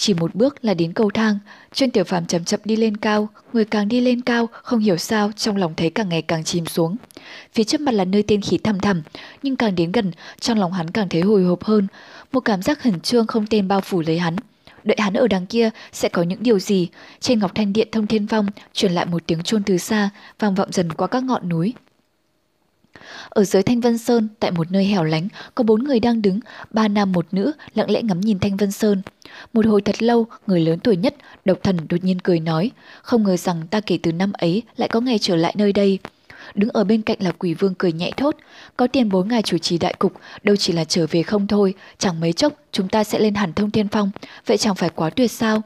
Chỉ 0.00 0.14
một 0.14 0.34
bước 0.34 0.64
là 0.64 0.74
đến 0.74 0.92
cầu 0.92 1.10
thang, 1.14 1.38
chuyên 1.74 1.90
Tiểu 1.90 2.04
Phàm 2.04 2.26
chậm 2.26 2.44
chậm 2.44 2.60
đi 2.64 2.76
lên 2.76 2.96
cao, 2.96 3.28
người 3.52 3.64
càng 3.64 3.88
đi 3.88 4.00
lên 4.00 4.20
cao, 4.20 4.48
không 4.52 4.78
hiểu 4.78 4.96
sao 4.96 5.30
trong 5.36 5.56
lòng 5.56 5.74
thấy 5.76 5.90
càng 5.90 6.08
ngày 6.08 6.22
càng 6.22 6.44
chìm 6.44 6.66
xuống. 6.66 6.96
Phía 7.54 7.64
trước 7.64 7.80
mặt 7.80 7.92
là 7.92 8.04
nơi 8.04 8.22
tiên 8.22 8.40
khí 8.40 8.58
thầm 8.58 8.80
thầm, 8.80 9.02
nhưng 9.42 9.56
càng 9.56 9.74
đến 9.74 9.92
gần, 9.92 10.12
trong 10.40 10.58
lòng 10.58 10.72
hắn 10.72 10.90
càng 10.90 11.08
thấy 11.08 11.20
hồi 11.20 11.44
hộp 11.44 11.64
hơn, 11.64 11.86
một 12.32 12.40
cảm 12.40 12.62
giác 12.62 12.80
khẩn 12.80 13.00
trương 13.00 13.26
không 13.26 13.46
tên 13.46 13.68
bao 13.68 13.80
phủ 13.80 14.02
lấy 14.06 14.18
hắn. 14.18 14.36
Đợi 14.84 14.96
hắn 15.00 15.14
ở 15.14 15.28
đằng 15.28 15.46
kia 15.46 15.70
sẽ 15.92 16.08
có 16.08 16.22
những 16.22 16.42
điều 16.42 16.58
gì? 16.58 16.88
Trên 17.20 17.38
Ngọc 17.38 17.54
Thanh 17.54 17.72
Điện 17.72 17.88
thông 17.92 18.06
thiên 18.06 18.26
phong 18.26 18.46
truyền 18.74 18.92
lại 18.92 19.06
một 19.06 19.22
tiếng 19.26 19.42
chuông 19.42 19.62
từ 19.62 19.78
xa, 19.78 20.10
vang 20.38 20.54
vọng 20.54 20.72
dần 20.72 20.92
qua 20.92 21.06
các 21.06 21.24
ngọn 21.24 21.48
núi. 21.48 21.74
Ở 23.28 23.44
dưới 23.44 23.62
Thanh 23.62 23.80
Vân 23.80 23.98
Sơn, 23.98 24.28
tại 24.40 24.50
một 24.50 24.72
nơi 24.72 24.84
hẻo 24.84 25.04
lánh, 25.04 25.28
có 25.54 25.64
bốn 25.64 25.84
người 25.84 26.00
đang 26.00 26.22
đứng, 26.22 26.40
ba 26.70 26.88
nam 26.88 27.12
một 27.12 27.26
nữ, 27.32 27.52
lặng 27.74 27.90
lẽ 27.90 28.02
ngắm 28.02 28.20
nhìn 28.20 28.38
Thanh 28.38 28.56
Vân 28.56 28.72
Sơn. 28.72 29.02
Một 29.52 29.66
hồi 29.66 29.82
thật 29.82 30.02
lâu, 30.02 30.26
người 30.46 30.60
lớn 30.60 30.78
tuổi 30.78 30.96
nhất, 30.96 31.14
độc 31.44 31.58
thần 31.62 31.76
đột 31.88 32.04
nhiên 32.04 32.20
cười 32.20 32.40
nói, 32.40 32.70
không 33.02 33.22
ngờ 33.22 33.36
rằng 33.36 33.66
ta 33.70 33.80
kể 33.80 33.98
từ 34.02 34.12
năm 34.12 34.32
ấy 34.32 34.62
lại 34.76 34.88
có 34.88 35.00
ngày 35.00 35.18
trở 35.18 35.36
lại 35.36 35.54
nơi 35.56 35.72
đây. 35.72 35.98
Đứng 36.54 36.70
ở 36.70 36.84
bên 36.84 37.02
cạnh 37.02 37.16
là 37.20 37.30
quỷ 37.30 37.54
vương 37.54 37.74
cười 37.74 37.92
nhẹ 37.92 38.10
thốt, 38.16 38.36
có 38.76 38.86
tiền 38.86 39.08
bối 39.08 39.26
ngài 39.26 39.42
chủ 39.42 39.58
trì 39.58 39.78
đại 39.78 39.94
cục, 39.98 40.12
đâu 40.42 40.56
chỉ 40.56 40.72
là 40.72 40.84
trở 40.84 41.06
về 41.10 41.22
không 41.22 41.46
thôi, 41.46 41.74
chẳng 41.98 42.20
mấy 42.20 42.32
chốc 42.32 42.52
chúng 42.72 42.88
ta 42.88 43.04
sẽ 43.04 43.18
lên 43.18 43.34
hẳn 43.34 43.52
thông 43.52 43.70
thiên 43.70 43.88
phong, 43.88 44.10
vậy 44.46 44.56
chẳng 44.56 44.74
phải 44.74 44.90
quá 44.90 45.10
tuyệt 45.10 45.30
sao? 45.30 45.62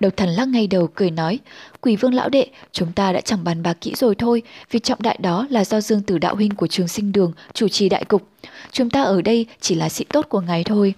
Độc 0.00 0.16
thần 0.16 0.28
lắc 0.28 0.48
ngay 0.48 0.66
đầu 0.66 0.88
cười 0.94 1.10
nói, 1.10 1.38
quỷ 1.80 1.96
vương 1.96 2.14
lão 2.14 2.28
đệ, 2.28 2.46
chúng 2.72 2.92
ta 2.92 3.12
đã 3.12 3.20
chẳng 3.20 3.44
bàn 3.44 3.62
bạc 3.62 3.76
kỹ 3.80 3.94
rồi 3.96 4.14
thôi, 4.14 4.42
việc 4.70 4.82
trọng 4.82 5.02
đại 5.02 5.18
đó 5.20 5.46
là 5.50 5.64
do 5.64 5.80
dương 5.80 6.02
tử 6.02 6.18
đạo 6.18 6.34
huynh 6.34 6.54
của 6.54 6.66
trường 6.66 6.88
sinh 6.88 7.12
đường 7.12 7.32
chủ 7.52 7.68
trì 7.68 7.88
đại 7.88 8.04
cục. 8.04 8.28
Chúng 8.72 8.90
ta 8.90 9.02
ở 9.02 9.22
đây 9.22 9.46
chỉ 9.60 9.74
là 9.74 9.88
sĩ 9.88 10.04
tốt 10.04 10.26
của 10.28 10.40
ngài 10.40 10.64
thôi. 10.64 10.94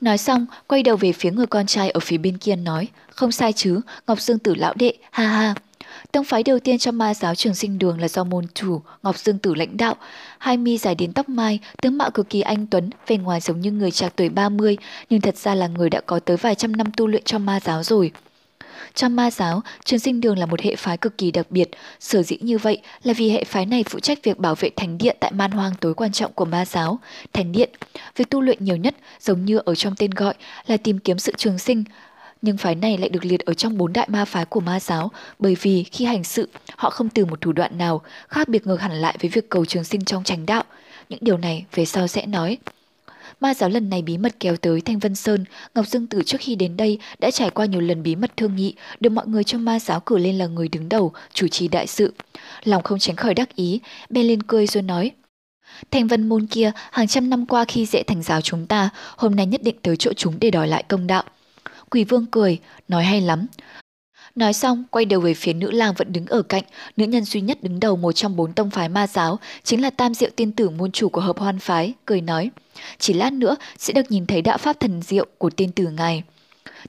Nói 0.00 0.18
xong, 0.18 0.46
quay 0.66 0.82
đầu 0.82 0.96
về 0.96 1.12
phía 1.12 1.30
người 1.30 1.46
con 1.46 1.66
trai 1.66 1.90
ở 1.90 2.00
phía 2.00 2.18
bên 2.18 2.38
kia 2.38 2.56
nói, 2.56 2.88
không 3.10 3.32
sai 3.32 3.52
chứ, 3.52 3.80
Ngọc 4.06 4.20
Dương 4.20 4.38
Tử 4.38 4.54
lão 4.54 4.74
đệ, 4.74 4.94
ha 5.10 5.26
ha. 5.26 5.54
Tông 6.14 6.24
phái 6.24 6.42
đầu 6.42 6.58
tiên 6.58 6.78
trong 6.78 6.98
ma 6.98 7.14
giáo 7.14 7.34
trường 7.34 7.54
sinh 7.54 7.78
đường 7.78 8.00
là 8.00 8.08
do 8.08 8.24
môn 8.24 8.44
chủ 8.54 8.80
Ngọc 9.02 9.18
Dương 9.18 9.38
Tử 9.38 9.54
lãnh 9.54 9.76
đạo. 9.76 9.96
Hai 10.38 10.56
mi 10.56 10.78
dài 10.78 10.94
đến 10.94 11.12
tóc 11.12 11.28
mai, 11.28 11.58
tướng 11.82 11.98
mạo 11.98 12.10
cực 12.10 12.30
kỳ 12.30 12.40
anh 12.40 12.66
tuấn, 12.66 12.90
vẻ 13.06 13.16
ngoài 13.16 13.40
giống 13.40 13.60
như 13.60 13.70
người 13.70 13.90
trạc 13.90 14.16
tuổi 14.16 14.28
30, 14.28 14.76
nhưng 15.10 15.20
thật 15.20 15.36
ra 15.36 15.54
là 15.54 15.66
người 15.66 15.90
đã 15.90 16.00
có 16.00 16.20
tới 16.20 16.36
vài 16.36 16.54
trăm 16.54 16.72
năm 16.76 16.86
tu 16.96 17.06
luyện 17.06 17.22
trong 17.24 17.46
ma 17.46 17.60
giáo 17.60 17.82
rồi. 17.82 18.12
Trong 18.94 19.16
ma 19.16 19.30
giáo, 19.30 19.62
trường 19.84 19.98
sinh 19.98 20.20
đường 20.20 20.38
là 20.38 20.46
một 20.46 20.60
hệ 20.60 20.76
phái 20.76 20.96
cực 20.96 21.18
kỳ 21.18 21.30
đặc 21.30 21.46
biệt, 21.50 21.70
sở 22.00 22.22
dĩ 22.22 22.36
như 22.40 22.58
vậy 22.58 22.78
là 23.02 23.12
vì 23.12 23.30
hệ 23.30 23.44
phái 23.44 23.66
này 23.66 23.84
phụ 23.88 24.00
trách 24.00 24.18
việc 24.22 24.38
bảo 24.38 24.54
vệ 24.54 24.70
thánh 24.76 24.98
điện 24.98 25.16
tại 25.20 25.32
man 25.32 25.50
hoang 25.50 25.72
tối 25.80 25.94
quan 25.94 26.12
trọng 26.12 26.32
của 26.32 26.44
ma 26.44 26.64
giáo. 26.64 26.98
Thánh 27.32 27.52
điện, 27.52 27.70
việc 28.16 28.30
tu 28.30 28.40
luyện 28.40 28.64
nhiều 28.64 28.76
nhất 28.76 28.94
giống 29.20 29.44
như 29.44 29.58
ở 29.58 29.74
trong 29.74 29.94
tên 29.96 30.10
gọi 30.10 30.34
là 30.66 30.76
tìm 30.76 30.98
kiếm 30.98 31.18
sự 31.18 31.32
trường 31.36 31.58
sinh, 31.58 31.84
nhưng 32.44 32.56
phái 32.56 32.74
này 32.74 32.98
lại 32.98 33.08
được 33.08 33.24
liệt 33.24 33.40
ở 33.40 33.54
trong 33.54 33.78
bốn 33.78 33.92
đại 33.92 34.08
ma 34.10 34.24
phái 34.24 34.44
của 34.44 34.60
ma 34.60 34.80
giáo 34.80 35.10
bởi 35.38 35.56
vì 35.60 35.84
khi 35.84 36.04
hành 36.04 36.24
sự, 36.24 36.48
họ 36.76 36.90
không 36.90 37.08
từ 37.08 37.24
một 37.24 37.40
thủ 37.40 37.52
đoạn 37.52 37.78
nào 37.78 38.02
khác 38.28 38.48
biệt 38.48 38.66
ngược 38.66 38.80
hẳn 38.80 38.92
lại 38.92 39.16
với 39.20 39.30
việc 39.30 39.48
cầu 39.48 39.64
trường 39.64 39.84
sinh 39.84 40.04
trong 40.04 40.24
tránh 40.24 40.46
đạo. 40.46 40.64
Những 41.08 41.18
điều 41.22 41.38
này 41.38 41.64
về 41.74 41.84
sau 41.84 42.06
sẽ 42.06 42.26
nói. 42.26 42.58
Ma 43.40 43.54
giáo 43.54 43.70
lần 43.70 43.90
này 43.90 44.02
bí 44.02 44.18
mật 44.18 44.34
kéo 44.40 44.56
tới 44.56 44.80
Thanh 44.80 44.98
Vân 44.98 45.14
Sơn, 45.14 45.44
Ngọc 45.74 45.86
Dương 45.86 46.06
Tử 46.06 46.22
trước 46.22 46.38
khi 46.40 46.54
đến 46.54 46.76
đây 46.76 46.98
đã 47.18 47.30
trải 47.30 47.50
qua 47.50 47.66
nhiều 47.66 47.80
lần 47.80 48.02
bí 48.02 48.16
mật 48.16 48.36
thương 48.36 48.56
nghị, 48.56 48.74
được 49.00 49.10
mọi 49.10 49.26
người 49.26 49.44
trong 49.44 49.64
ma 49.64 49.78
giáo 49.78 50.00
cử 50.00 50.18
lên 50.18 50.38
là 50.38 50.46
người 50.46 50.68
đứng 50.68 50.88
đầu, 50.88 51.12
chủ 51.32 51.48
trì 51.48 51.68
đại 51.68 51.86
sự. 51.86 52.14
Lòng 52.64 52.82
không 52.82 52.98
tránh 52.98 53.16
khỏi 53.16 53.34
đắc 53.34 53.56
ý, 53.56 53.80
bên 54.10 54.26
lên 54.26 54.42
cười 54.42 54.66
rồi 54.66 54.82
nói. 54.82 55.10
Thanh 55.90 56.06
Vân 56.06 56.28
Môn 56.28 56.46
kia 56.46 56.72
hàng 56.92 57.06
trăm 57.06 57.30
năm 57.30 57.46
qua 57.46 57.64
khi 57.64 57.86
dễ 57.86 58.02
thành 58.02 58.22
giáo 58.22 58.40
chúng 58.40 58.66
ta, 58.66 58.90
hôm 59.16 59.36
nay 59.36 59.46
nhất 59.46 59.62
định 59.62 59.76
tới 59.82 59.96
chỗ 59.96 60.12
chúng 60.12 60.34
để 60.40 60.50
đòi 60.50 60.68
lại 60.68 60.84
công 60.88 61.06
đạo. 61.06 61.24
Quỷ 61.94 62.04
vương 62.04 62.26
cười, 62.26 62.58
nói 62.88 63.04
hay 63.04 63.20
lắm. 63.20 63.46
Nói 64.34 64.52
xong, 64.52 64.84
quay 64.90 65.04
đầu 65.04 65.20
về 65.20 65.34
phía 65.34 65.52
nữ 65.52 65.70
lang 65.70 65.94
vẫn 65.96 66.12
đứng 66.12 66.26
ở 66.26 66.42
cạnh, 66.42 66.62
nữ 66.96 67.06
nhân 67.06 67.24
duy 67.24 67.40
nhất 67.40 67.58
đứng 67.62 67.80
đầu 67.80 67.96
một 67.96 68.12
trong 68.12 68.36
bốn 68.36 68.52
tông 68.52 68.70
phái 68.70 68.88
ma 68.88 69.06
giáo, 69.06 69.38
chính 69.64 69.82
là 69.82 69.90
tam 69.90 70.14
diệu 70.14 70.30
tiên 70.36 70.52
tử 70.52 70.70
môn 70.70 70.92
chủ 70.92 71.08
của 71.08 71.20
hợp 71.20 71.38
hoan 71.38 71.58
phái, 71.58 71.92
cười 72.04 72.20
nói. 72.20 72.50
Chỉ 72.98 73.12
lát 73.12 73.32
nữa 73.32 73.56
sẽ 73.78 73.92
được 73.92 74.10
nhìn 74.10 74.26
thấy 74.26 74.42
đạo 74.42 74.58
pháp 74.58 74.80
thần 74.80 75.02
diệu 75.02 75.26
của 75.38 75.50
tiên 75.50 75.72
tử 75.72 75.88
ngài. 75.88 76.22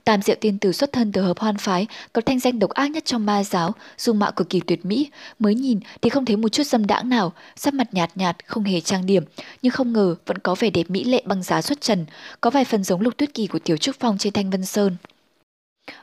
Tam 0.05 0.21
diệu 0.21 0.35
tiên 0.41 0.57
tử 0.57 0.71
xuất 0.71 0.91
thân 0.91 1.11
từ 1.11 1.21
hợp 1.21 1.39
hoan 1.39 1.57
phái, 1.57 1.87
có 2.13 2.21
thanh 2.21 2.39
danh 2.39 2.59
độc 2.59 2.69
ác 2.69 2.91
nhất 2.91 3.05
trong 3.05 3.25
ma 3.25 3.43
giáo, 3.43 3.73
dung 3.97 4.19
mạo 4.19 4.31
cực 4.31 4.49
kỳ 4.49 4.59
tuyệt 4.59 4.85
mỹ, 4.85 5.09
mới 5.39 5.55
nhìn 5.55 5.79
thì 6.01 6.09
không 6.09 6.25
thấy 6.25 6.37
một 6.37 6.49
chút 6.49 6.63
dâm 6.63 6.87
đãng 6.87 7.09
nào, 7.09 7.33
sắc 7.55 7.73
mặt 7.73 7.93
nhạt 7.93 8.11
nhạt, 8.15 8.47
không 8.47 8.63
hề 8.63 8.81
trang 8.81 9.05
điểm, 9.05 9.23
nhưng 9.61 9.71
không 9.71 9.93
ngờ 9.93 10.15
vẫn 10.25 10.37
có 10.37 10.55
vẻ 10.59 10.69
đẹp 10.69 10.89
mỹ 10.89 11.03
lệ 11.03 11.21
băng 11.25 11.43
giá 11.43 11.61
xuất 11.61 11.81
trần, 11.81 12.05
có 12.41 12.49
vài 12.49 12.65
phần 12.65 12.83
giống 12.83 13.01
lục 13.01 13.17
tuyết 13.17 13.33
kỳ 13.33 13.47
của 13.47 13.59
tiểu 13.59 13.77
trúc 13.77 13.95
phong 13.99 14.17
trên 14.17 14.33
thanh 14.33 14.49
vân 14.49 14.65
sơn. 14.65 14.95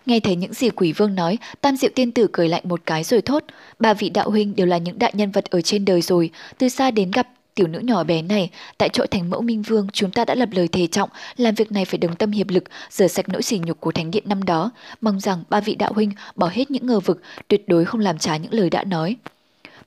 Nghe 0.07 0.21
thấy 0.21 0.37
những 0.37 0.55
gì 0.55 0.71
quỷ 0.71 0.93
vương 0.93 1.15
nói, 1.15 1.38
tam 1.61 1.77
diệu 1.77 1.91
tiên 1.95 2.12
tử 2.12 2.29
cười 2.33 2.49
lạnh 2.49 2.62
một 2.65 2.81
cái 2.87 3.05
rồi 3.05 3.23
thốt, 3.23 3.45
ba 3.79 3.95
vị 3.95 4.11
đạo 4.11 4.31
huynh 4.31 4.57
đều 4.57 4.67
là 4.67 4.79
những 4.79 4.99
đại 4.99 5.12
nhân 5.15 5.31
vật 5.31 5.45
ở 5.51 5.61
trên 5.61 5.85
đời 5.85 6.03
rồi, 6.03 6.31
từ 6.59 6.69
xa 6.69 6.91
đến 6.91 7.11
gặp 7.11 7.29
Tiểu 7.55 7.67
nữ 7.67 7.79
nhỏ 7.79 8.05
bé 8.05 8.23
này, 8.23 8.51
tại 8.79 8.88
chỗ 8.88 9.05
thành 9.11 9.31
mẫu 9.31 9.41
minh 9.41 9.62
vương, 9.62 9.87
chúng 9.93 10.11
ta 10.11 10.25
đã 10.25 10.35
lập 10.35 10.49
lời 10.53 10.69
thề 10.69 10.87
trọng, 10.87 11.11
làm 11.37 11.55
việc 11.55 11.73
này 11.73 11.85
phải 11.85 11.99
đồng 11.99 12.17
tâm 12.17 12.31
hiệp 12.31 12.51
lực, 12.51 12.65
rửa 12.91 13.07
sạch 13.07 13.29
nỗi 13.29 13.43
sỉ 13.43 13.59
nhục 13.59 13.81
của 13.81 13.93
thánh 13.93 14.11
điện 14.11 14.25
năm 14.27 14.45
đó. 14.45 14.71
Mong 15.01 15.21
rằng 15.21 15.45
ba 15.51 15.61
vị 15.61 15.75
đạo 15.75 15.93
huynh 15.93 16.11
bỏ 16.37 16.49
hết 16.53 16.71
những 16.71 16.87
ngờ 16.87 17.01
vực, 17.01 17.23
tuyệt 17.49 17.69
đối 17.69 17.85
không 17.85 18.01
làm 18.01 18.19
trái 18.19 18.38
những 18.41 18.55
lời 18.55 18.71
đã 18.71 18.85
nói. 18.85 19.17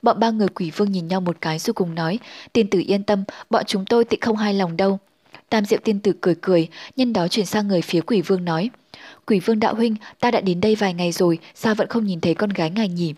Bọn 0.02 0.20
ba 0.20 0.30
người 0.30 0.48
quỷ 0.48 0.70
vương 0.70 0.92
nhìn 0.92 1.08
nhau 1.08 1.20
một 1.20 1.36
cái 1.40 1.58
rồi 1.58 1.74
cùng 1.74 1.94
nói, 1.94 2.18
tiên 2.52 2.70
tử 2.70 2.82
yên 2.86 3.02
tâm, 3.02 3.24
bọn 3.50 3.64
chúng 3.66 3.84
tôi 3.84 4.04
tịnh 4.04 4.20
không 4.20 4.36
hai 4.36 4.54
lòng 4.54 4.76
đâu. 4.76 4.98
Tam 5.48 5.64
diệu 5.64 5.78
tiên 5.84 6.00
tử 6.00 6.12
cười 6.20 6.34
cười, 6.34 6.68
nhân 6.96 7.12
đó 7.12 7.28
chuyển 7.28 7.46
sang 7.46 7.68
người 7.68 7.82
phía 7.82 8.00
quỷ 8.00 8.20
vương 8.20 8.44
nói, 8.44 8.70
Quỷ 9.26 9.40
vương 9.40 9.60
đạo 9.60 9.74
huynh, 9.74 9.96
ta 10.20 10.30
đã 10.30 10.40
đến 10.40 10.60
đây 10.60 10.74
vài 10.74 10.94
ngày 10.94 11.12
rồi, 11.12 11.38
sao 11.54 11.74
vẫn 11.74 11.88
không 11.88 12.04
nhìn 12.04 12.20
thấy 12.20 12.34
con 12.34 12.50
gái 12.50 12.70
ngài 12.70 12.88
nhỉ? 12.88 13.14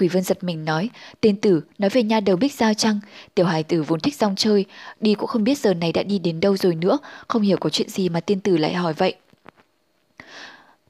Quỷ 0.00 0.08
Vân 0.08 0.22
giật 0.22 0.44
mình 0.44 0.64
nói, 0.64 0.90
tên 1.20 1.36
tử 1.36 1.62
nói 1.78 1.90
về 1.90 2.02
nha 2.02 2.20
đầu 2.20 2.36
bích 2.36 2.54
giao 2.54 2.74
chăng, 2.74 3.00
tiểu 3.34 3.46
hài 3.46 3.62
tử 3.62 3.82
vốn 3.82 4.00
thích 4.00 4.14
rong 4.14 4.36
chơi, 4.36 4.64
đi 5.00 5.14
cũng 5.14 5.26
không 5.26 5.44
biết 5.44 5.58
giờ 5.58 5.74
này 5.74 5.92
đã 5.92 6.02
đi 6.02 6.18
đến 6.18 6.40
đâu 6.40 6.56
rồi 6.56 6.74
nữa, 6.74 6.98
không 7.28 7.42
hiểu 7.42 7.56
có 7.60 7.70
chuyện 7.70 7.88
gì 7.88 8.08
mà 8.08 8.20
tiên 8.20 8.40
tử 8.40 8.56
lại 8.56 8.74
hỏi 8.74 8.92
vậy. 8.92 9.14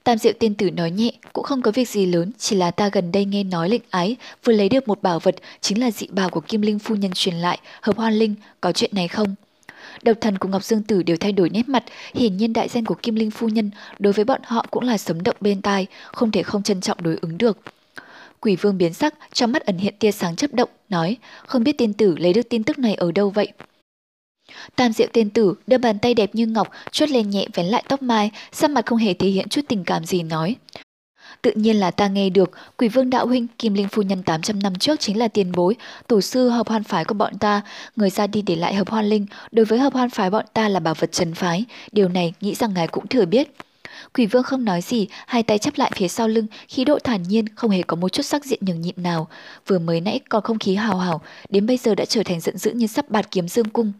Tam 0.05 0.19
diệu 0.19 0.33
tiên 0.33 0.55
tử 0.55 0.71
nói 0.71 0.91
nhẹ, 0.91 1.13
cũng 1.33 1.45
không 1.45 1.63
có 1.63 1.71
việc 1.71 1.89
gì 1.89 2.07
lớn, 2.07 2.33
chỉ 2.39 2.57
là 2.57 2.71
ta 2.71 2.89
gần 2.93 3.13
đây 3.13 3.25
nghe 3.25 3.45
nói 3.45 3.69
lệnh 3.69 3.83
ái, 3.91 4.17
vừa 4.45 4.53
lấy 4.53 4.69
được 4.69 4.89
một 4.89 5.03
bảo 5.03 5.19
vật, 5.19 5.37
chính 5.61 5.81
là 5.81 5.91
dị 5.91 6.07
bảo 6.11 6.31
của 6.31 6.41
Kim 6.41 6.63
Linh 6.63 6.79
phu 6.79 6.95
nhân 6.95 7.11
truyền 7.15 7.35
lại, 7.35 7.59
hợp 7.81 7.97
hoan 7.97 8.15
linh, 8.15 8.35
có 8.61 8.73
chuyện 8.73 8.91
này 8.95 9.09
không? 9.09 9.35
Độc 10.03 10.17
thần 10.21 10.39
của 10.39 10.49
Ngọc 10.49 10.65
Dương 10.65 10.83
Tử 10.83 11.03
đều 11.03 11.17
thay 11.17 11.33
đổi 11.33 11.51
nét 11.51 11.69
mặt, 11.69 11.85
hiển 12.15 12.37
nhiên 12.37 12.53
đại 12.53 12.69
danh 12.69 12.85
của 12.85 12.95
Kim 12.95 13.15
Linh 13.15 13.31
phu 13.31 13.49
nhân 13.49 13.71
đối 13.99 14.13
với 14.13 14.25
bọn 14.25 14.41
họ 14.45 14.67
cũng 14.71 14.83
là 14.83 14.99
sống 14.99 15.23
động 15.23 15.37
bên 15.41 15.63
tai, 15.63 15.87
không 16.13 16.31
thể 16.31 16.43
không 16.43 16.63
trân 16.63 16.81
trọng 16.81 17.03
đối 17.03 17.19
ứng 17.23 17.39
được. 17.39 17.59
Quỷ 18.41 18.57
vương 18.57 18.79
biến 18.79 18.95
sắc, 18.95 19.15
trong 19.33 19.53
mắt 19.53 19.67
ẩn 19.67 19.79
hiện 19.79 19.95
tia 19.99 20.13
sáng 20.13 20.37
chấp 20.37 20.55
động, 20.55 20.69
nói, 20.89 21.17
không 21.47 21.65
biết 21.65 21.79
tiên 21.79 21.93
tử 21.93 22.17
lấy 22.19 22.33
được 22.33 22.49
tin 22.51 22.65
tức 22.65 22.79
này 22.79 22.95
ở 22.95 23.13
đâu 23.13 23.31
vậy. 23.31 23.53
Tam 24.77 24.93
diệu 24.93 25.09
tiên 25.13 25.31
tử 25.31 25.55
đưa 25.67 25.79
bàn 25.79 25.99
tay 25.99 26.15
đẹp 26.15 26.35
như 26.35 26.47
ngọc, 26.47 26.69
chuốt 26.91 27.09
lên 27.09 27.31
nhẹ 27.31 27.47
vén 27.55 27.67
lại 27.67 27.85
tóc 27.89 28.03
mai, 28.03 28.31
sắc 28.53 28.71
mặt 28.71 28.87
không 28.87 28.99
hề 28.99 29.15
thể 29.15 29.29
hiện 29.29 29.49
chút 29.49 29.61
tình 29.69 29.85
cảm 29.85 30.05
gì 30.05 30.23
nói. 30.23 30.57
Tự 31.43 31.53
nhiên 31.55 31.77
là 31.77 31.91
ta 31.91 32.09
nghe 32.09 32.31
được, 32.31 32.51
quỷ 32.77 32.89
vương 32.89 33.11
đạo 33.11 33.27
huynh 33.27 33.47
Kim 33.59 33.75
Linh 33.75 33.89
Phu 33.89 34.03
Nhân 34.03 34.23
800 34.23 34.63
năm 34.63 34.75
trước 34.75 35.01
chính 35.01 35.19
là 35.19 35.29
tiền 35.29 35.53
bối, 35.53 35.77
tổ 36.07 36.21
sư 36.21 36.49
hợp 36.49 36.69
hoan 36.69 36.85
phái 36.85 37.05
của 37.05 37.15
bọn 37.15 37.39
ta, 37.39 37.61
người 37.97 38.11
ra 38.11 38.27
đi 38.27 38.43
để 38.43 38.57
lại 38.57 38.75
hợp 38.75 38.91
hoan 38.91 39.07
linh, 39.07 39.27
đối 39.53 39.67
với 39.67 39.79
hợp 39.79 39.93
hoan 39.93 40.11
phái 40.11 40.31
bọn 40.31 40.45
ta 40.53 40.69
là 40.69 40.81
bảo 40.81 40.95
vật 40.95 41.13
trần 41.13 41.35
phái, 41.35 41.65
điều 41.93 42.09
này 42.09 42.33
nghĩ 42.41 42.55
rằng 42.55 42.75
ngài 42.75 42.89
cũng 42.89 43.07
thừa 43.07 43.25
biết. 43.25 43.53
Quỷ 44.15 44.27
vương 44.27 44.43
không 44.43 44.65
nói 44.65 44.81
gì, 44.81 45.09
hai 45.27 45.43
tay 45.43 45.59
chắp 45.59 45.79
lại 45.79 45.91
phía 45.95 46.09
sau 46.09 46.29
lưng, 46.29 46.47
khí 46.69 46.85
độ 46.85 46.99
thản 46.99 47.23
nhiên, 47.23 47.45
không 47.55 47.71
hề 47.71 47.83
có 47.83 47.97
một 47.97 48.09
chút 48.09 48.23
sắc 48.23 48.45
diện 48.45 48.59
nhường 48.63 48.81
nhịn 48.81 48.95
nào. 48.97 49.29
Vừa 49.67 49.79
mới 49.79 50.01
nãy 50.01 50.21
còn 50.29 50.43
không 50.43 50.59
khí 50.59 50.75
hào 50.75 50.97
hào, 50.97 51.21
đến 51.49 51.67
bây 51.67 51.77
giờ 51.77 51.95
đã 51.95 52.05
trở 52.05 52.23
thành 52.23 52.41
giận 52.41 52.59
dữ 52.59 52.71
như 52.71 52.87
sắp 52.87 53.11
bạt 53.11 53.31
kiếm 53.31 53.49
dương 53.49 53.69
cung. 53.69 53.93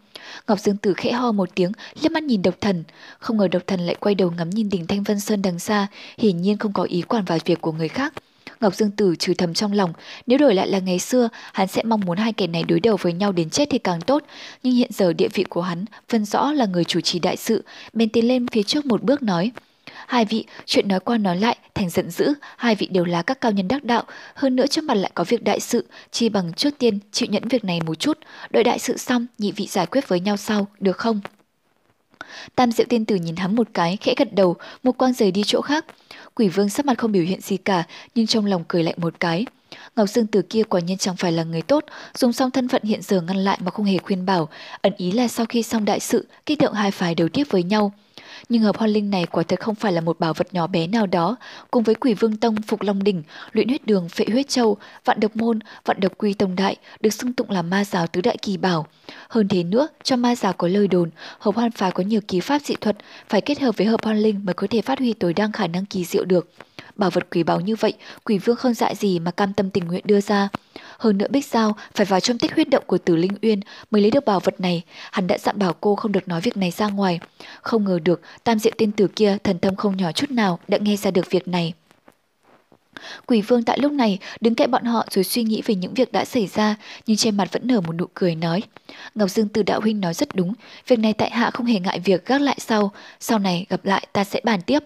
Ngọc 0.49 0.61
Dương 0.61 0.77
Tử 0.77 0.95
khẽ 0.97 1.13
ho 1.13 1.33
một 1.33 1.49
tiếng, 1.55 1.73
liếc 2.03 2.13
mắt 2.13 2.23
nhìn 2.23 2.43
độc 2.43 2.55
thần. 2.61 2.85
Không 3.19 3.37
ngờ 3.37 3.49
độc 3.49 3.63
thần 3.67 3.81
lại 3.81 3.95
quay 4.01 4.15
đầu 4.15 4.31
ngắm 4.31 4.51
nhìn 4.51 4.69
đỉnh 4.69 4.87
Thanh 4.87 5.03
Vân 5.03 5.21
Sơn 5.21 5.43
đằng 5.43 5.59
xa, 5.59 5.87
hiển 6.19 6.41
nhiên 6.41 6.59
không 6.59 6.73
có 6.73 6.83
ý 6.83 7.03
quản 7.03 7.25
vào 7.25 7.39
việc 7.45 7.61
của 7.61 7.73
người 7.73 7.89
khác. 7.89 8.13
Ngọc 8.61 8.75
Dương 8.75 8.91
Tử 8.91 9.15
trừ 9.19 9.35
thầm 9.35 9.55
trong 9.55 9.73
lòng, 9.73 9.93
nếu 10.27 10.39
đổi 10.39 10.55
lại 10.55 10.69
là 10.69 10.79
ngày 10.79 10.99
xưa, 10.99 11.29
hắn 11.53 11.69
sẽ 11.69 11.83
mong 11.83 12.01
muốn 12.01 12.19
hai 12.19 12.33
kẻ 12.33 12.47
này 12.47 12.63
đối 12.63 12.81
đầu 12.81 12.97
với 12.97 13.13
nhau 13.13 13.33
đến 13.33 13.51
chết 13.51 13.69
thì 13.71 13.79
càng 13.79 14.01
tốt, 14.01 14.23
nhưng 14.63 14.75
hiện 14.75 14.91
giờ 14.93 15.13
địa 15.13 15.29
vị 15.29 15.45
của 15.45 15.63
hắn 15.63 15.85
phân 16.09 16.25
rõ 16.25 16.53
là 16.53 16.67
người 16.67 16.85
chủ 16.85 17.01
trì 17.01 17.19
đại 17.19 17.37
sự, 17.37 17.65
bên 17.93 18.09
tiến 18.09 18.29
lên 18.29 18.47
phía 18.47 18.63
trước 18.63 18.87
một 18.87 19.03
bước 19.03 19.23
nói– 19.23 19.53
Hai 20.11 20.25
vị, 20.25 20.45
chuyện 20.67 20.89
nói 20.89 21.01
qua 21.01 21.19
nói 21.19 21.37
lại, 21.37 21.57
thành 21.75 21.91
giận 21.91 22.11
dữ, 22.11 22.35
hai 22.57 22.75
vị 22.75 22.89
đều 22.91 23.05
là 23.05 23.23
các 23.23 23.41
cao 23.41 23.53
nhân 23.53 23.69
đắc 23.69 23.85
đạo, 23.85 24.05
hơn 24.35 24.57
nữa 24.57 24.67
trước 24.67 24.85
mặt 24.85 24.95
lại 24.95 25.11
có 25.15 25.25
việc 25.25 25.43
đại 25.43 25.61
sự, 25.61 25.87
chi 26.11 26.29
bằng 26.29 26.53
trước 26.53 26.71
tiên 26.79 26.99
chịu 27.13 27.29
nhẫn 27.33 27.49
việc 27.49 27.65
này 27.65 27.81
một 27.87 27.95
chút, 27.95 28.19
đợi 28.51 28.65
đại 28.65 28.79
sự 28.79 28.97
xong, 28.97 29.27
nhị 29.39 29.53
vị 29.53 29.67
giải 29.67 29.87
quyết 29.87 30.09
với 30.09 30.21
nhau 30.21 30.37
sau, 30.37 30.67
được 30.81 30.97
không? 30.97 31.21
Tam 32.55 32.73
diệu 32.73 32.87
tiên 32.89 33.05
tử 33.05 33.15
nhìn 33.15 33.37
hắn 33.37 33.55
một 33.55 33.69
cái, 33.75 33.99
khẽ 34.01 34.15
gật 34.17 34.35
đầu, 34.35 34.57
một 34.83 34.99
quang 34.99 35.13
rời 35.13 35.31
đi 35.31 35.43
chỗ 35.47 35.61
khác. 35.61 35.85
Quỷ 36.35 36.49
vương 36.49 36.69
sắc 36.69 36.87
mặt 36.87 36.99
không 36.99 37.13
biểu 37.13 37.23
hiện 37.23 37.41
gì 37.41 37.57
cả, 37.57 37.85
nhưng 38.15 38.27
trong 38.27 38.47
lòng 38.47 38.65
cười 38.69 38.83
lạnh 38.83 38.97
một 38.97 39.21
cái. 39.21 39.47
Ngọc 39.97 40.09
Dương 40.09 40.27
Tử 40.27 40.43
kia 40.43 40.63
quả 40.63 40.81
nhiên 40.81 40.99
chẳng 40.99 41.17
phải 41.17 41.33
là 41.33 41.45
người 41.45 41.63
tốt, 41.63 41.85
dùng 42.15 42.33
xong 42.33 42.51
thân 42.51 42.69
phận 42.69 42.83
hiện 42.83 43.03
giờ 43.03 43.21
ngăn 43.21 43.37
lại 43.37 43.59
mà 43.65 43.71
không 43.71 43.87
hề 43.87 43.99
khuyên 43.99 44.27
bảo, 44.27 44.49
ẩn 44.83 44.93
ý 44.97 45.13
là 45.13 45.29
sau 45.29 45.47
khi 45.47 45.63
xong 45.63 45.85
đại 45.85 46.01
sự, 46.01 46.27
kích 46.47 46.59
động 46.59 46.75
hai 46.75 46.91
phái 46.91 47.15
đều 47.15 47.29
tiếp 47.29 47.45
với 47.51 47.63
nhau 47.63 47.93
nhưng 48.49 48.63
hợp 48.63 48.77
hoan 48.79 48.91
linh 48.91 49.11
này 49.11 49.27
quả 49.27 49.43
thật 49.43 49.61
không 49.61 49.75
phải 49.75 49.93
là 49.93 50.01
một 50.01 50.21
bảo 50.21 50.35
vật 50.35 50.55
nhỏ 50.55 50.67
bé 50.67 50.87
nào 50.87 51.07
đó, 51.07 51.37
cùng 51.71 51.83
với 51.83 51.95
quỷ 51.95 52.15
vương 52.15 52.37
tông, 52.37 52.63
phục 52.63 52.83
long 52.83 53.05
đỉnh, 53.05 53.23
luyện 53.53 53.69
huyết 53.69 53.87
đường, 53.87 54.09
phệ 54.09 54.25
huyết 54.33 54.49
châu, 54.49 54.77
vạn 55.05 55.21
độc 55.21 55.37
môn, 55.37 55.59
vạn 55.85 56.01
độc 56.01 56.13
quy 56.19 56.33
tông 56.33 56.57
đại, 56.57 56.77
được 57.01 57.11
xưng 57.11 57.33
tụng 57.33 57.51
là 57.51 57.63
ma 57.63 57.85
giáo 57.85 58.07
tứ 58.07 58.21
đại 58.21 58.37
kỳ 58.43 58.57
bảo. 58.57 58.87
Hơn 59.29 59.49
thế 59.49 59.63
nữa, 59.63 59.89
cho 60.03 60.17
ma 60.17 60.37
giáo 60.37 60.53
có 60.53 60.69
lời 60.69 60.89
đồn, 60.89 61.11
hợp 61.39 61.55
hoan 61.55 61.71
phái 61.71 61.91
có 61.91 62.03
nhiều 62.03 62.21
kỳ 62.29 62.41
pháp 62.41 62.63
dị 62.63 62.75
thuật, 62.81 62.97
phải 63.29 63.41
kết 63.41 63.61
hợp 63.61 63.77
với 63.77 63.87
hợp 63.87 64.05
hoan 64.05 64.19
linh 64.19 64.41
mới 64.45 64.55
có 64.55 64.67
thể 64.71 64.83
phát 64.83 64.99
huy 64.99 65.13
tối 65.13 65.35
đa 65.35 65.51
khả 65.53 65.67
năng 65.67 65.87
kỳ 65.87 66.05
diệu 66.05 66.25
được. 66.25 66.51
Bảo 66.97 67.11
vật 67.11 67.27
quý 67.31 67.43
báu 67.43 67.61
như 67.61 67.77
vậy, 67.77 67.95
quỷ 68.25 68.39
vương 68.39 68.57
không 68.57 68.75
dại 68.75 68.95
gì 68.95 69.19
mà 69.19 69.31
cam 69.31 69.53
tâm 69.53 69.71
tình 69.71 69.85
nguyện 69.85 70.03
đưa 70.05 70.21
ra. 70.21 70.49
Hơn 71.01 71.19
nữa 71.19 71.27
Bích 71.31 71.47
Giao 71.47 71.77
phải 71.95 72.07
vào 72.07 72.21
trong 72.21 72.39
tích 72.39 72.55
huyết 72.55 72.71
động 72.71 72.85
của 72.87 72.99
Tử 72.99 73.17
Linh 73.17 73.33
Uyên 73.43 73.61
mới 73.91 74.03
lấy 74.03 74.11
được 74.11 74.25
bảo 74.25 74.41
vật 74.41 74.61
này, 74.61 74.83
hắn 75.13 75.27
đã 75.27 75.39
dặn 75.39 75.59
bảo 75.59 75.73
cô 75.81 75.95
không 75.95 76.13
được 76.13 76.29
nói 76.29 76.41
việc 76.41 76.57
này 76.57 76.71
ra 76.71 76.89
ngoài. 76.89 77.21
Không 77.63 77.85
ngờ 77.85 77.99
được, 78.05 78.21
tam 78.45 78.59
diện 78.59 78.75
tiên 78.79 78.93
tử 78.93 79.09
kia 79.17 79.37
thần 79.45 79.59
tâm 79.59 79.77
không 79.77 79.97
nhỏ 79.97 80.13
chút 80.13 80.31
nào 80.31 80.59
đã 80.69 80.79
nghe 80.79 80.97
ra 80.97 81.11
được 81.11 81.31
việc 81.31 81.49
này. 81.49 81.73
Quỷ 83.27 83.41
vương 83.41 83.65
tại 83.65 83.79
lúc 83.79 83.93
này 83.93 84.19
đứng 84.41 84.55
cạnh 84.55 84.71
bọn 84.71 84.85
họ 84.85 85.07
rồi 85.11 85.25
suy 85.25 85.43
nghĩ 85.43 85.63
về 85.67 85.75
những 85.75 85.95
việc 85.95 86.13
đã 86.13 86.25
xảy 86.25 86.47
ra, 86.47 86.77
nhưng 87.07 87.17
trên 87.17 87.37
mặt 87.37 87.49
vẫn 87.53 87.67
nở 87.67 87.81
một 87.81 87.93
nụ 87.93 88.07
cười 88.15 88.35
nói. 88.35 88.63
Ngọc 89.15 89.31
Dương 89.31 89.49
Tử 89.49 89.63
Đạo 89.63 89.81
Huynh 89.81 90.01
nói 90.01 90.15
rất 90.15 90.35
đúng, 90.35 90.55
việc 90.89 90.99
này 90.99 91.13
tại 91.13 91.31
hạ 91.31 91.51
không 91.51 91.67
hề 91.67 91.81
ngại 91.81 92.01
việc 92.01 92.27
gác 92.27 92.41
lại 92.41 92.57
sau, 92.61 92.93
sau 93.21 93.39
này 93.39 93.67
gặp 93.69 93.85
lại 93.85 94.07
ta 94.13 94.25
sẽ 94.25 94.41
bàn 94.45 94.61
tiếp. 94.63 94.83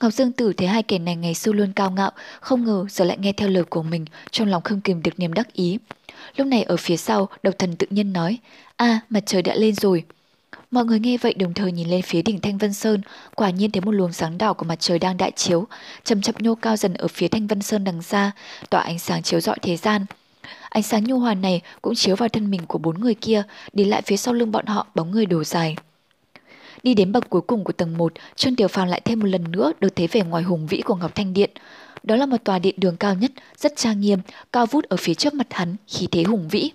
Ngọc 0.00 0.12
Dương 0.12 0.32
Tử 0.32 0.52
thấy 0.52 0.68
hai 0.68 0.82
kẻ 0.82 0.98
này 0.98 1.16
ngày 1.16 1.34
xưa 1.34 1.52
luôn 1.52 1.72
cao 1.72 1.90
ngạo, 1.90 2.10
không 2.40 2.64
ngờ 2.64 2.86
giờ 2.88 3.04
lại 3.04 3.18
nghe 3.18 3.32
theo 3.32 3.48
lời 3.48 3.64
của 3.64 3.82
mình, 3.82 4.04
trong 4.30 4.48
lòng 4.48 4.62
không 4.62 4.80
kìm 4.80 5.02
được 5.02 5.18
niềm 5.18 5.32
đắc 5.32 5.52
ý. 5.52 5.78
Lúc 6.36 6.46
này 6.46 6.62
ở 6.62 6.76
phía 6.76 6.96
sau, 6.96 7.28
độc 7.42 7.54
thần 7.58 7.76
tự 7.76 7.86
nhiên 7.90 8.12
nói, 8.12 8.38
a 8.76 9.00
mặt 9.10 9.22
trời 9.26 9.42
đã 9.42 9.54
lên 9.54 9.74
rồi. 9.74 10.04
Mọi 10.70 10.84
người 10.84 11.00
nghe 11.00 11.16
vậy 11.18 11.34
đồng 11.34 11.54
thời 11.54 11.72
nhìn 11.72 11.88
lên 11.88 12.02
phía 12.02 12.22
đỉnh 12.22 12.40
Thanh 12.40 12.58
Vân 12.58 12.72
Sơn, 12.72 13.00
quả 13.34 13.50
nhiên 13.50 13.70
thấy 13.70 13.80
một 13.80 13.90
luồng 13.90 14.12
sáng 14.12 14.38
đỏ 14.38 14.52
của 14.52 14.64
mặt 14.64 14.80
trời 14.80 14.98
đang 14.98 15.16
đại 15.16 15.30
chiếu, 15.30 15.66
chậm 16.04 16.20
chậm 16.20 16.34
nhô 16.38 16.54
cao 16.54 16.76
dần 16.76 16.94
ở 16.94 17.08
phía 17.08 17.28
Thanh 17.28 17.46
Vân 17.46 17.62
Sơn 17.62 17.84
đằng 17.84 18.02
xa, 18.02 18.30
tỏa 18.70 18.80
ánh 18.80 18.98
sáng 18.98 19.22
chiếu 19.22 19.40
rọi 19.40 19.56
thế 19.62 19.76
gian. 19.76 20.06
Ánh 20.68 20.82
sáng 20.82 21.04
nhu 21.04 21.18
hòa 21.18 21.34
này 21.34 21.60
cũng 21.82 21.94
chiếu 21.94 22.16
vào 22.16 22.28
thân 22.28 22.50
mình 22.50 22.66
của 22.66 22.78
bốn 22.78 23.00
người 23.00 23.14
kia, 23.14 23.42
đi 23.72 23.84
lại 23.84 24.02
phía 24.02 24.16
sau 24.16 24.34
lưng 24.34 24.52
bọn 24.52 24.66
họ 24.66 24.86
bóng 24.94 25.10
người 25.10 25.26
đổ 25.26 25.44
dài. 25.44 25.76
Đi 26.84 26.94
đến 26.94 27.12
bậc 27.12 27.30
cuối 27.30 27.40
cùng 27.40 27.64
của 27.64 27.72
tầng 27.72 27.98
1, 27.98 28.12
Trương 28.36 28.56
Tiểu 28.56 28.68
Phàm 28.68 28.88
lại 28.88 29.00
thêm 29.04 29.20
một 29.20 29.26
lần 29.26 29.50
nữa 29.50 29.72
được 29.80 29.96
thấy 29.96 30.06
vẻ 30.06 30.22
ngoài 30.22 30.42
hùng 30.42 30.66
vĩ 30.66 30.80
của 30.80 30.94
Ngọc 30.94 31.14
Thanh 31.14 31.34
Điện. 31.34 31.50
Đó 32.02 32.16
là 32.16 32.26
một 32.26 32.36
tòa 32.44 32.58
điện 32.58 32.74
đường 32.78 32.96
cao 32.96 33.14
nhất, 33.14 33.32
rất 33.56 33.76
trang 33.76 34.00
nghiêm, 34.00 34.18
cao 34.52 34.66
vút 34.66 34.84
ở 34.84 34.96
phía 34.96 35.14
trước 35.14 35.34
mặt 35.34 35.46
hắn, 35.50 35.76
khí 35.88 36.08
thế 36.10 36.22
hùng 36.22 36.48
vĩ. 36.48 36.70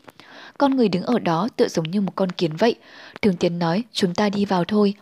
Con 0.58 0.76
người 0.76 0.90
đứng 0.90 1.04
ở 1.04 1.20
đó 1.20 1.48
tựa 1.56 1.68
giống 1.68 1.92
như 1.92 2.02
một 2.02 2.12
con 2.16 2.32
kiến 2.32 2.56
vậy. 2.56 2.76
Thường 3.22 3.36
Tiến 3.36 3.60
nói, 3.60 3.84
chúng 3.94 4.14
ta 4.14 4.30
đi 4.30 4.46
vào 4.46 4.64
thôi. 4.64 4.94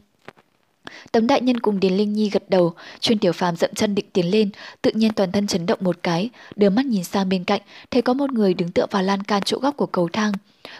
Tống 1.12 1.28
đại 1.28 1.42
nhân 1.42 1.60
cùng 1.60 1.80
Điền 1.80 1.98
Linh 1.98 2.14
Nhi 2.14 2.30
gật 2.30 2.50
đầu, 2.50 2.74
chuyên 3.00 3.20
tiểu 3.20 3.32
phàm 3.32 3.56
dậm 3.56 3.74
chân 3.76 3.96
định 3.96 4.06
tiến 4.14 4.32
lên, 4.32 4.50
tự 4.82 4.92
nhiên 4.92 5.14
toàn 5.14 5.32
thân 5.32 5.48
chấn 5.48 5.66
động 5.66 5.80
một 5.82 5.98
cái, 6.04 6.30
đưa 6.56 6.70
mắt 6.70 6.86
nhìn 6.86 7.04
sang 7.04 7.30
bên 7.30 7.44
cạnh, 7.44 7.62
thấy 7.92 8.02
có 8.02 8.14
một 8.14 8.32
người 8.32 8.54
đứng 8.54 8.72
tựa 8.72 8.86
vào 8.92 9.04
lan 9.04 9.24
can 9.24 9.44
chỗ 9.46 9.58
góc 9.62 9.78
của 9.78 9.86
cầu 9.86 10.10
thang. 10.14 10.32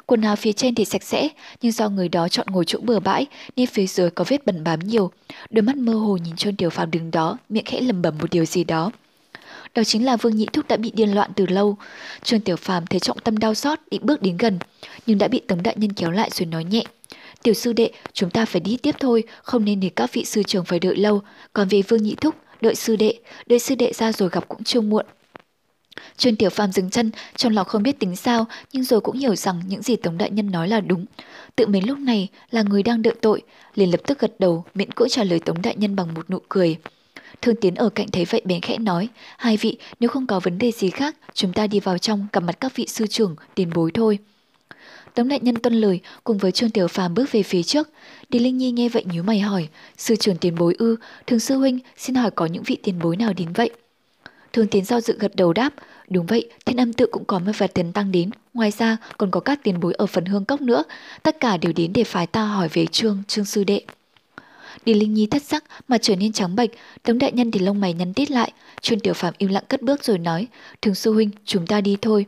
Quần 0.06 0.22
áo 0.22 0.36
phía 0.36 0.54
trên 0.54 0.76
thì 0.76 0.86
sạch 0.86 1.04
sẽ, 1.04 1.30
nhưng 1.62 1.72
do 1.72 1.90
người 1.90 2.10
đó 2.10 2.28
chọn 2.28 2.48
ngồi 2.50 2.66
chỗ 2.66 2.80
bừa 2.82 3.00
bãi 3.00 3.26
nên 3.56 3.68
phía 3.68 3.88
dưới 3.88 4.10
có 4.10 4.26
vết 4.28 4.46
bẩn 4.46 4.64
bám 4.64 4.80
nhiều. 4.80 5.12
Đôi 5.50 5.62
mắt 5.62 5.76
mơ 5.78 5.94
hồ 5.94 6.18
nhìn 6.18 6.36
Trôn 6.36 6.56
Tiểu 6.56 6.70
Phàm 6.70 6.92
đứng 6.92 7.12
đó, 7.12 7.38
miệng 7.50 7.66
khẽ 7.66 7.82
lầm 7.82 8.02
bầm 8.02 8.18
một 8.18 8.32
điều 8.32 8.46
gì 8.46 8.64
đó. 8.64 8.92
Đó 9.76 9.84
chính 9.84 10.06
là 10.06 10.16
Vương 10.18 10.36
Nhị 10.36 10.46
Thúc 10.54 10.68
đã 10.68 10.78
bị 10.78 10.92
điên 10.94 11.16
loạn 11.16 11.32
từ 11.36 11.46
lâu. 11.46 11.78
Trương 12.24 12.40
Tiểu 12.40 12.56
Phàm 12.56 12.86
thấy 12.86 13.00
trọng 13.00 13.20
tâm 13.20 13.38
đau 13.38 13.54
xót, 13.54 13.80
định 13.92 14.06
bước 14.06 14.22
đến 14.22 14.38
gần, 14.38 14.60
nhưng 15.06 15.18
đã 15.18 15.28
bị 15.28 15.40
Tống 15.40 15.64
đại 15.64 15.76
nhân 15.78 15.94
kéo 15.94 16.12
lại 16.12 16.30
rồi 16.34 16.46
nói 16.46 16.64
nhẹ. 16.64 16.84
Tiểu 17.44 17.54
sư 17.54 17.74
đệ, 17.74 17.92
chúng 18.14 18.30
ta 18.30 18.46
phải 18.46 18.62
đi 18.62 18.78
tiếp 18.78 18.96
thôi, 19.00 19.24
không 19.42 19.66
nên 19.66 19.80
để 19.80 19.90
các 19.96 20.14
vị 20.14 20.26
sư 20.26 20.44
trưởng 20.44 20.66
phải 20.66 20.80
đợi 20.80 20.96
lâu. 20.96 21.22
Còn 21.54 21.68
về 21.68 21.82
Vương 21.82 22.04
Nhị 22.04 22.16
Thúc, 22.16 22.36
đợi 22.62 22.76
sư 22.76 22.96
đệ, 22.96 23.14
đợi 23.46 23.60
sư 23.60 23.76
đệ 23.76 23.94
ra 23.94 24.12
rồi 24.12 24.30
gặp 24.30 24.48
cũng 24.48 24.64
chưa 24.64 24.82
muộn. 24.82 25.06
Trương 26.18 26.36
Tiểu 26.36 26.50
Phàm 26.50 26.72
dừng 26.72 26.90
chân, 26.90 27.12
trong 27.36 27.54
lòng 27.54 27.68
không 27.68 27.84
biết 27.84 28.00
tính 28.00 28.16
sao, 28.16 28.46
nhưng 28.74 28.84
rồi 28.84 29.02
cũng 29.02 29.18
hiểu 29.18 29.36
rằng 29.36 29.62
những 29.68 29.82
gì 29.82 29.96
Tống 29.96 30.18
Đại 30.18 30.32
Nhân 30.32 30.52
nói 30.52 30.68
là 30.68 30.82
đúng. 30.82 31.06
Tự 31.56 31.68
mình 31.68 31.88
lúc 31.88 31.98
này 31.98 32.28
là 32.52 32.62
người 32.62 32.84
đang 32.84 33.02
đợi 33.02 33.16
tội, 33.22 33.42
liền 33.76 33.92
lập 33.92 34.02
tức 34.08 34.20
gật 34.20 34.40
đầu, 34.40 34.66
miễn 34.74 34.92
cưỡng 34.92 35.10
trả 35.10 35.24
lời 35.24 35.40
Tống 35.40 35.62
Đại 35.62 35.76
Nhân 35.78 35.96
bằng 35.96 36.14
một 36.14 36.30
nụ 36.30 36.40
cười. 36.50 36.78
Thương 37.42 37.56
Tiến 37.56 37.76
ở 37.76 37.90
cạnh 37.90 38.08
thấy 38.12 38.26
vậy 38.26 38.42
bèn 38.46 38.62
khẽ 38.62 38.78
nói, 38.78 39.08
hai 39.38 39.58
vị, 39.58 39.78
nếu 40.00 40.10
không 40.10 40.28
có 40.28 40.40
vấn 40.40 40.58
đề 40.58 40.72
gì 40.72 40.90
khác, 40.90 41.16
chúng 41.34 41.54
ta 41.54 41.68
đi 41.68 41.80
vào 41.80 41.98
trong 41.98 42.28
gặp 42.34 42.40
mặt 42.40 42.60
các 42.60 42.76
vị 42.76 42.88
sư 42.88 43.08
trưởng, 43.08 43.36
tiền 43.56 43.70
bối 43.74 43.92
thôi. 43.94 44.20
Tống 45.14 45.28
đại 45.28 45.40
nhân 45.40 45.56
tuân 45.56 45.74
lời, 45.74 46.00
cùng 46.24 46.38
với 46.38 46.52
Trương 46.52 46.70
Tiểu 46.70 46.88
Phàm 46.88 47.14
bước 47.14 47.32
về 47.32 47.44
phía 47.44 47.64
trước. 47.64 47.90
Đi 48.30 48.40
Linh 48.40 48.58
Nhi 48.58 48.72
nghe 48.72 48.90
vậy 48.90 49.06
nhíu 49.12 49.24
mày 49.24 49.40
hỏi, 49.40 49.68
sư 49.98 50.16
trưởng 50.16 50.38
tiền 50.38 50.56
bối 50.56 50.76
ư, 50.80 50.96
thường 51.28 51.40
sư 51.40 51.58
huynh, 51.58 51.80
xin 51.98 52.16
hỏi 52.16 52.32
có 52.32 52.46
những 52.46 52.64
vị 52.64 52.78
tiền 52.84 53.00
bối 53.00 53.18
nào 53.18 53.34
đến 53.34 53.48
vậy? 53.54 53.70
Thường 54.58 54.68
Tiến 54.68 54.86
do 54.86 55.02
dự 55.02 55.18
gật 55.20 55.36
đầu 55.36 55.54
đáp, 55.54 55.74
đúng 56.10 56.26
vậy, 56.26 56.50
thiên 56.66 56.80
âm 56.80 56.94
tự 56.94 57.06
cũng 57.12 57.26
có 57.26 57.40
một 57.40 57.52
vài 57.58 57.68
tiến 57.68 57.94
tăng 57.94 58.12
đến, 58.12 58.30
ngoài 58.54 58.72
ra 58.72 58.98
còn 59.18 59.32
có 59.32 59.40
các 59.40 59.60
tiền 59.64 59.80
bối 59.80 59.94
ở 59.94 60.06
phần 60.06 60.26
hương 60.26 60.46
cốc 60.46 60.62
nữa, 60.62 60.84
tất 61.24 61.40
cả 61.40 61.58
đều 61.58 61.74
đến 61.74 61.94
để 61.94 62.04
phái 62.04 62.28
ta 62.28 62.44
hỏi 62.44 62.68
về 62.74 62.86
Trương, 62.86 63.24
Trương 63.28 63.46
sư 63.46 63.64
đệ. 63.64 63.82
Đi 64.86 64.94
Linh 64.94 65.14
Nhi 65.14 65.28
thất 65.28 65.44
sắc 65.44 65.64
mà 65.88 65.98
trở 65.98 66.16
nên 66.16 66.32
trắng 66.34 66.56
bệch, 66.56 66.70
Tống 67.04 67.18
đại 67.18 67.32
nhân 67.32 67.52
thì 67.52 67.60
lông 67.60 67.82
mày 67.82 67.94
nhăn 67.94 68.14
tít 68.14 68.32
lại, 68.32 68.52
Chuyên 68.82 69.00
Tiểu 69.00 69.14
Phạm 69.14 69.34
im 69.38 69.50
lặng 69.50 69.64
cất 69.68 69.82
bước 69.82 70.04
rồi 70.04 70.18
nói, 70.18 70.48
Thường 70.82 70.96
sư 70.96 71.14
huynh, 71.14 71.30
chúng 71.46 71.68
ta 71.68 71.82
đi 71.82 71.98
thôi. 72.02 72.26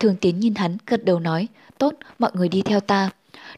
Thường 0.00 0.16
Tiến 0.20 0.40
nhìn 0.40 0.54
hắn, 0.54 0.76
gật 0.86 1.04
đầu 1.04 1.20
nói, 1.20 1.48
tốt, 1.78 1.94
mọi 2.18 2.30
người 2.34 2.48
đi 2.48 2.62
theo 2.62 2.80
ta. 2.80 3.10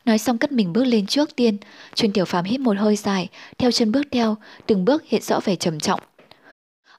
Nói 0.04 0.18
xong 0.18 0.38
cất 0.38 0.52
mình 0.52 0.72
bước 0.72 0.84
lên 0.84 1.06
trước 1.06 1.36
tiên, 1.36 1.56
Chuyên 1.94 2.12
Tiểu 2.12 2.24
Phạm 2.24 2.44
hít 2.44 2.60
một 2.60 2.76
hơi 2.78 2.96
dài, 2.96 3.28
theo 3.58 3.70
chân 3.70 3.92
bước 3.92 4.06
theo, 4.10 4.36
từng 4.66 4.84
bước 4.84 5.04
hiện 5.06 5.22
rõ 5.22 5.40
vẻ 5.44 5.56
trầm 5.56 5.80
trọng. 5.80 6.00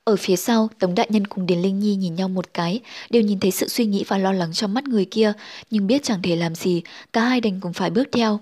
Ở 0.09 0.15
phía 0.15 0.35
sau, 0.35 0.69
Tống 0.79 0.95
Đại 0.95 1.07
Nhân 1.09 1.27
cùng 1.27 1.45
Điền 1.45 1.61
Linh 1.61 1.79
Nhi 1.79 1.95
nhìn 1.95 2.15
nhau 2.15 2.27
một 2.27 2.53
cái, 2.53 2.79
đều 3.09 3.21
nhìn 3.21 3.39
thấy 3.39 3.51
sự 3.51 3.67
suy 3.67 3.85
nghĩ 3.85 4.03
và 4.07 4.17
lo 4.17 4.31
lắng 4.31 4.53
trong 4.53 4.73
mắt 4.73 4.83
người 4.83 5.05
kia, 5.05 5.33
nhưng 5.71 5.87
biết 5.87 6.03
chẳng 6.03 6.21
thể 6.21 6.35
làm 6.35 6.55
gì, 6.55 6.81
cả 7.13 7.21
hai 7.21 7.41
đành 7.41 7.59
cùng 7.59 7.73
phải 7.73 7.89
bước 7.89 8.07
theo. 8.11 8.39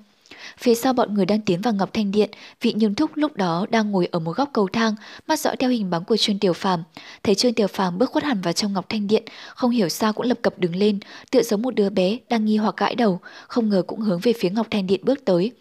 Phía 0.57 0.75
sau 0.75 0.93
bọn 0.93 1.13
người 1.13 1.25
đang 1.25 1.41
tiến 1.41 1.61
vào 1.61 1.73
Ngọc 1.73 1.93
Thanh 1.93 2.11
Điện, 2.11 2.29
vị 2.61 2.73
nhường 2.73 2.95
thúc 2.95 3.11
lúc 3.15 3.35
đó 3.35 3.65
đang 3.69 3.91
ngồi 3.91 4.07
ở 4.11 4.19
một 4.19 4.35
góc 4.37 4.49
cầu 4.53 4.67
thang, 4.73 4.95
mắt 5.27 5.39
dõi 5.39 5.55
theo 5.59 5.69
hình 5.69 5.89
bóng 5.89 6.05
của 6.05 6.17
Trương 6.17 6.39
Tiểu 6.39 6.53
Phàm. 6.53 6.83
Thấy 7.23 7.35
Trương 7.35 7.53
Tiểu 7.53 7.67
Phàm 7.67 7.97
bước 7.97 8.11
khuất 8.11 8.23
hẳn 8.23 8.41
vào 8.41 8.53
trong 8.53 8.73
Ngọc 8.73 8.85
Thanh 8.89 9.07
Điện, 9.07 9.23
không 9.55 9.71
hiểu 9.71 9.89
sao 9.89 10.13
cũng 10.13 10.25
lập 10.25 10.37
cập 10.41 10.59
đứng 10.59 10.75
lên, 10.75 10.99
tựa 11.31 11.41
giống 11.41 11.61
một 11.61 11.75
đứa 11.75 11.89
bé 11.89 12.17
đang 12.29 12.45
nghi 12.45 12.57
hoặc 12.57 12.77
gãi 12.77 12.95
đầu, 12.95 13.19
không 13.47 13.69
ngờ 13.69 13.83
cũng 13.87 13.99
hướng 13.99 14.19
về 14.19 14.33
phía 14.39 14.49
Ngọc 14.49 14.67
Thanh 14.71 14.87
Điện 14.87 15.01
bước 15.03 15.25
tới. 15.25 15.51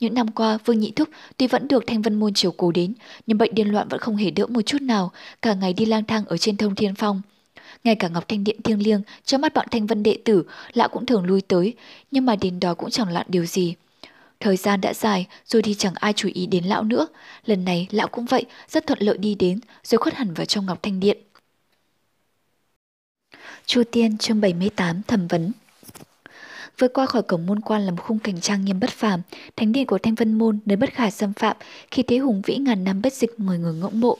Những 0.00 0.14
năm 0.14 0.30
qua, 0.30 0.58
Vương 0.64 0.78
Nhị 0.78 0.90
Thúc 0.90 1.08
tuy 1.36 1.46
vẫn 1.46 1.68
được 1.68 1.84
Thanh 1.86 2.02
Vân 2.02 2.14
Môn 2.14 2.34
chiều 2.34 2.52
cố 2.56 2.72
đến, 2.72 2.94
nhưng 3.26 3.38
bệnh 3.38 3.54
điên 3.54 3.68
loạn 3.68 3.88
vẫn 3.88 4.00
không 4.00 4.16
hề 4.16 4.30
đỡ 4.30 4.46
một 4.46 4.62
chút 4.62 4.82
nào, 4.82 5.12
cả 5.42 5.54
ngày 5.54 5.72
đi 5.72 5.84
lang 5.84 6.04
thang 6.04 6.24
ở 6.24 6.36
trên 6.36 6.56
thông 6.56 6.74
thiên 6.74 6.94
phong. 6.94 7.22
Ngay 7.84 7.94
cả 7.94 8.08
Ngọc 8.08 8.28
Thanh 8.28 8.44
Điện 8.44 8.62
thiêng 8.62 8.82
liêng, 8.82 9.02
cho 9.24 9.38
mắt 9.38 9.54
bọn 9.54 9.66
Thanh 9.70 9.86
Vân 9.86 10.02
đệ 10.02 10.18
tử, 10.24 10.44
lão 10.72 10.88
cũng 10.88 11.06
thường 11.06 11.24
lui 11.24 11.40
tới, 11.40 11.74
nhưng 12.10 12.26
mà 12.26 12.36
đến 12.36 12.60
đó 12.60 12.74
cũng 12.74 12.90
chẳng 12.90 13.08
lặn 13.08 13.26
điều 13.28 13.44
gì. 13.44 13.74
Thời 14.40 14.56
gian 14.56 14.80
đã 14.80 14.94
dài, 14.94 15.26
rồi 15.44 15.62
thì 15.62 15.74
chẳng 15.74 15.94
ai 15.94 16.12
chú 16.12 16.28
ý 16.34 16.46
đến 16.46 16.64
lão 16.64 16.82
nữa. 16.82 17.06
Lần 17.46 17.64
này 17.64 17.88
lão 17.90 18.08
cũng 18.08 18.24
vậy, 18.24 18.44
rất 18.68 18.86
thuận 18.86 18.98
lợi 19.02 19.18
đi 19.18 19.34
đến, 19.34 19.60
rồi 19.84 19.98
khuất 19.98 20.14
hẳn 20.14 20.34
vào 20.34 20.46
trong 20.46 20.66
Ngọc 20.66 20.82
Thanh 20.82 21.00
Điện. 21.00 21.18
Chu 23.66 23.82
Tiên 23.92 24.18
chương 24.18 24.40
78 24.40 25.02
thẩm 25.02 25.26
vấn 25.26 25.52
Vượt 26.78 26.92
qua 26.94 27.06
khỏi 27.06 27.22
cổng 27.22 27.46
môn 27.46 27.60
quan 27.60 27.82
là 27.82 27.90
một 27.90 28.02
khung 28.02 28.18
cảnh 28.18 28.40
trang 28.40 28.64
nghiêm 28.64 28.80
bất 28.80 28.90
phàm, 28.90 29.20
thánh 29.56 29.72
điện 29.72 29.86
của 29.86 29.98
Thanh 29.98 30.14
Vân 30.14 30.38
Môn 30.38 30.58
nơi 30.66 30.76
bất 30.76 30.92
khả 30.92 31.10
xâm 31.10 31.32
phạm, 31.32 31.56
khi 31.90 32.02
thế 32.02 32.18
hùng 32.18 32.42
vĩ 32.46 32.56
ngàn 32.56 32.84
năm 32.84 33.02
bất 33.02 33.12
dịch 33.12 33.40
mọi 33.40 33.58
người 33.58 33.74
ngưỡng 33.74 34.00
mộ. 34.00 34.18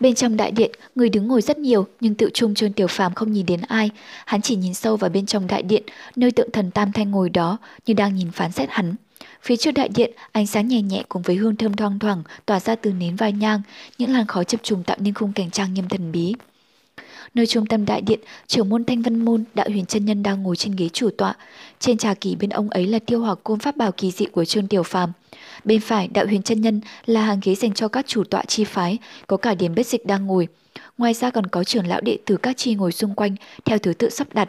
Bên 0.00 0.14
trong 0.14 0.36
đại 0.36 0.50
điện, 0.50 0.70
người 0.94 1.08
đứng 1.08 1.28
ngồi 1.28 1.42
rất 1.42 1.58
nhiều, 1.58 1.86
nhưng 2.00 2.14
tự 2.14 2.30
trung 2.34 2.54
trôn 2.54 2.72
Tiểu 2.72 2.86
Phàm 2.86 3.14
không 3.14 3.32
nhìn 3.32 3.46
đến 3.46 3.60
ai, 3.60 3.90
hắn 4.26 4.42
chỉ 4.42 4.56
nhìn 4.56 4.74
sâu 4.74 4.96
vào 4.96 5.10
bên 5.10 5.26
trong 5.26 5.46
đại 5.46 5.62
điện, 5.62 5.82
nơi 6.16 6.30
tượng 6.30 6.50
thần 6.50 6.70
Tam 6.70 6.92
Thanh 6.92 7.10
ngồi 7.10 7.30
đó, 7.30 7.58
như 7.86 7.94
đang 7.94 8.14
nhìn 8.14 8.30
phán 8.30 8.52
xét 8.52 8.68
hắn. 8.70 8.94
Phía 9.42 9.56
trước 9.56 9.70
đại 9.70 9.88
điện, 9.88 10.10
ánh 10.32 10.46
sáng 10.46 10.68
nhẹ 10.68 10.82
nhẹ 10.82 11.02
cùng 11.08 11.22
với 11.22 11.36
hương 11.36 11.56
thơm 11.56 11.76
thoang 11.76 11.98
thoảng 11.98 12.22
tỏa 12.46 12.60
ra 12.60 12.74
từ 12.74 12.92
nến 12.92 13.16
vai 13.16 13.32
nhang, 13.32 13.62
những 13.98 14.12
làn 14.12 14.26
khói 14.26 14.44
chập 14.44 14.62
trùng 14.62 14.82
tạo 14.82 14.96
nên 15.00 15.14
khung 15.14 15.32
cảnh 15.32 15.50
trang 15.50 15.74
nghiêm 15.74 15.88
thần 15.88 16.12
bí. 16.12 16.34
Nơi 17.38 17.46
trung 17.46 17.66
tâm 17.66 17.86
đại 17.86 18.00
điện, 18.00 18.20
trưởng 18.46 18.68
môn 18.68 18.84
Thanh 18.84 19.02
Vân 19.02 19.24
Môn, 19.24 19.44
đạo 19.54 19.66
huyền 19.70 19.86
chân 19.86 20.04
nhân 20.04 20.22
đang 20.22 20.42
ngồi 20.42 20.56
trên 20.56 20.76
ghế 20.76 20.88
chủ 20.88 21.10
tọa. 21.10 21.34
Trên 21.80 21.98
trà 21.98 22.14
kỳ 22.14 22.36
bên 22.36 22.50
ông 22.50 22.70
ấy 22.70 22.86
là 22.86 22.98
tiêu 22.98 23.20
hỏa 23.20 23.34
côn 23.34 23.58
pháp 23.58 23.76
bảo 23.76 23.92
kỳ 23.92 24.10
dị 24.10 24.26
của 24.26 24.44
Trương 24.44 24.68
Tiểu 24.68 24.82
Phàm. 24.82 25.12
Bên 25.64 25.80
phải, 25.80 26.08
đạo 26.08 26.26
huyền 26.26 26.42
chân 26.42 26.60
nhân 26.60 26.80
là 27.06 27.22
hàng 27.22 27.40
ghế 27.42 27.54
dành 27.54 27.74
cho 27.74 27.88
các 27.88 28.06
chủ 28.06 28.24
tọa 28.24 28.42
chi 28.44 28.64
phái, 28.64 28.98
có 29.26 29.36
cả 29.36 29.54
điểm 29.54 29.74
bết 29.74 29.86
dịch 29.86 30.06
đang 30.06 30.26
ngồi. 30.26 30.48
Ngoài 30.98 31.14
ra 31.14 31.30
còn 31.30 31.46
có 31.46 31.64
trưởng 31.64 31.86
lão 31.86 32.00
đệ 32.00 32.18
tử 32.24 32.36
các 32.36 32.56
chi 32.56 32.74
ngồi 32.74 32.92
xung 32.92 33.14
quanh, 33.14 33.34
theo 33.64 33.78
thứ 33.78 33.92
tự 33.92 34.10
sắp 34.10 34.34
đặt. 34.34 34.48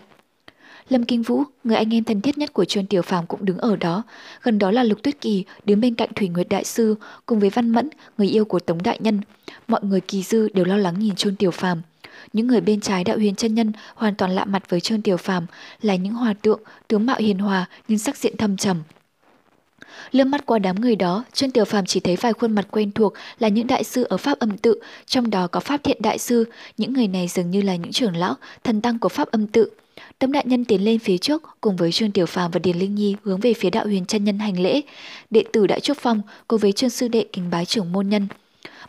Lâm 0.90 1.06
Kinh 1.06 1.22
Vũ, 1.22 1.44
người 1.64 1.76
anh 1.76 1.94
em 1.94 2.04
thân 2.04 2.22
thiết 2.22 2.38
nhất 2.38 2.54
của 2.54 2.66
Trương 2.66 2.86
Tiểu 2.86 3.02
Phàm 3.02 3.26
cũng 3.26 3.46
đứng 3.46 3.58
ở 3.58 3.76
đó. 3.76 4.04
Gần 4.42 4.60
đó 4.60 4.72
là 4.72 4.84
Lục 4.84 5.04
Tuyết 5.04 5.22
Kỳ, 5.22 5.46
đứng 5.66 5.82
bên 5.82 5.96
cạnh 5.96 6.10
Thủy 6.16 6.30
Nguyệt 6.30 6.50
Đại 6.50 6.64
Sư, 6.64 6.96
cùng 7.26 7.40
với 7.40 7.50
Văn 7.50 7.70
Mẫn, 7.70 7.90
người 8.18 8.28
yêu 8.28 8.46
của 8.46 8.60
Tống 8.60 8.84
Đại 8.84 9.00
Nhân. 9.02 9.22
Mọi 9.68 9.82
người 9.84 10.02
kỳ 10.02 10.24
dư 10.24 10.48
đều 10.54 10.66
lo 10.66 10.78
lắng 10.78 11.00
nhìn 11.00 11.16
Trương 11.16 11.36
Tiểu 11.36 11.52
Phàm. 11.52 11.82
Những 12.34 12.48
người 12.48 12.62
bên 12.62 12.82
trái 12.82 13.04
đạo 13.04 13.18
huyền 13.18 13.36
chân 13.36 13.56
nhân 13.56 13.72
hoàn 13.96 14.16
toàn 14.16 14.32
lạ 14.32 14.46
mặt 14.46 14.70
với 14.70 14.80
Trương 14.80 15.02
Tiểu 15.02 15.18
Phàm, 15.18 15.46
là 15.82 15.96
những 15.96 16.14
hòa 16.14 16.34
tượng, 16.42 16.62
tướng 16.88 17.06
mạo 17.06 17.18
hiền 17.20 17.40
hòa 17.40 17.66
nhưng 17.88 18.00
sắc 18.00 18.18
diện 18.18 18.38
thâm 18.38 18.58
trầm. 18.58 18.78
Lướt 20.12 20.24
mắt 20.24 20.46
qua 20.46 20.60
đám 20.60 20.82
người 20.82 20.96
đó, 20.96 21.24
Trương 21.34 21.52
Tiểu 21.52 21.66
Phàm 21.66 21.86
chỉ 21.86 22.00
thấy 22.00 22.16
vài 22.16 22.34
khuôn 22.34 22.52
mặt 22.52 22.68
quen 22.72 22.92
thuộc 22.92 23.14
là 23.40 23.48
những 23.48 23.68
đại 23.68 23.84
sư 23.84 24.04
ở 24.04 24.18
Pháp 24.18 24.40
âm 24.40 24.58
tự, 24.58 24.80
trong 25.06 25.30
đó 25.30 25.48
có 25.48 25.60
Pháp 25.60 25.84
Thiện 25.84 25.98
Đại 26.02 26.18
Sư, 26.18 26.46
những 26.78 26.94
người 26.94 27.08
này 27.08 27.28
dường 27.28 27.52
như 27.52 27.62
là 27.62 27.76
những 27.76 27.92
trưởng 27.92 28.16
lão, 28.16 28.36
thần 28.64 28.82
tăng 28.82 29.00
của 29.00 29.10
Pháp 29.10 29.32
âm 29.32 29.48
tự. 29.48 29.70
tấm 30.20 30.32
đại 30.32 30.44
nhân 30.48 30.66
tiến 30.66 30.86
lên 30.86 31.00
phía 31.00 31.18
trước 31.18 31.44
cùng 31.62 31.76
với 31.76 31.92
Trương 31.92 32.12
Tiểu 32.12 32.26
Phàm 32.26 32.52
và 32.52 32.60
Điền 32.60 32.80
Linh 32.80 32.96
Nhi 32.96 33.16
hướng 33.24 33.40
về 33.40 33.54
phía 33.54 33.70
đạo 33.70 33.86
huyền 33.86 34.06
chân 34.06 34.24
nhân 34.24 34.40
hành 34.40 34.60
lễ. 34.60 34.82
Đệ 35.30 35.44
tử 35.54 35.68
Đại 35.68 35.80
Trúc 35.80 35.98
Phong 35.98 36.22
cùng 36.48 36.60
với 36.60 36.72
Trương 36.72 36.90
sư 36.90 37.08
đệ 37.08 37.26
kính 37.34 37.50
bái 37.50 37.66
trưởng 37.66 37.92
môn 37.92 38.10
nhân. 38.10 38.28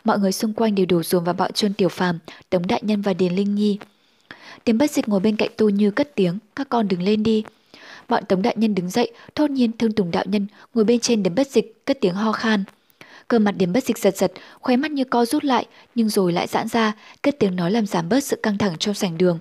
Mọi 0.03 0.19
người 0.19 0.31
xung 0.31 0.53
quanh 0.53 0.75
đều 0.75 0.85
đổ 0.85 1.03
dồn 1.03 1.23
vào 1.23 1.33
bọn 1.33 1.53
Trương 1.53 1.73
Tiểu 1.73 1.89
Phàm, 1.89 2.19
Tống 2.49 2.67
đại 2.67 2.81
nhân 2.83 3.01
và 3.01 3.13
Điền 3.13 3.35
Linh 3.35 3.55
Nhi. 3.55 3.77
Tiếng 4.63 4.77
bất 4.77 4.91
dịch 4.91 5.09
ngồi 5.09 5.19
bên 5.19 5.35
cạnh 5.35 5.49
tu 5.57 5.69
như 5.69 5.91
cất 5.91 6.15
tiếng, 6.15 6.39
các 6.55 6.69
con 6.69 6.87
đứng 6.87 7.01
lên 7.01 7.23
đi. 7.23 7.43
Bọn 8.09 8.25
Tống 8.25 8.41
đại 8.41 8.55
nhân 8.57 8.75
đứng 8.75 8.89
dậy, 8.89 9.11
thốt 9.35 9.49
nhiên 9.49 9.71
thương 9.77 9.91
tùng 9.91 10.11
đạo 10.11 10.23
nhân 10.27 10.47
ngồi 10.73 10.85
bên 10.85 10.99
trên 10.99 11.23
điểm 11.23 11.35
bất 11.35 11.47
dịch, 11.47 11.85
cất 11.85 11.97
tiếng 12.01 12.13
ho 12.13 12.31
khan. 12.31 12.63
Cơ 13.27 13.39
mặt 13.39 13.51
điểm 13.51 13.73
bất 13.73 13.83
dịch 13.83 13.97
giật 13.97 14.17
giật, 14.17 14.31
khóe 14.59 14.75
mắt 14.75 14.91
như 14.91 15.03
co 15.03 15.25
rút 15.25 15.43
lại, 15.43 15.65
nhưng 15.95 16.09
rồi 16.09 16.33
lại 16.33 16.47
giãn 16.47 16.67
ra, 16.67 16.93
cất 17.21 17.39
tiếng 17.39 17.55
nói 17.55 17.71
làm 17.71 17.85
giảm 17.85 18.09
bớt 18.09 18.23
sự 18.23 18.35
căng 18.43 18.57
thẳng 18.57 18.77
trong 18.77 18.93
sảnh 18.93 19.17
đường. 19.17 19.39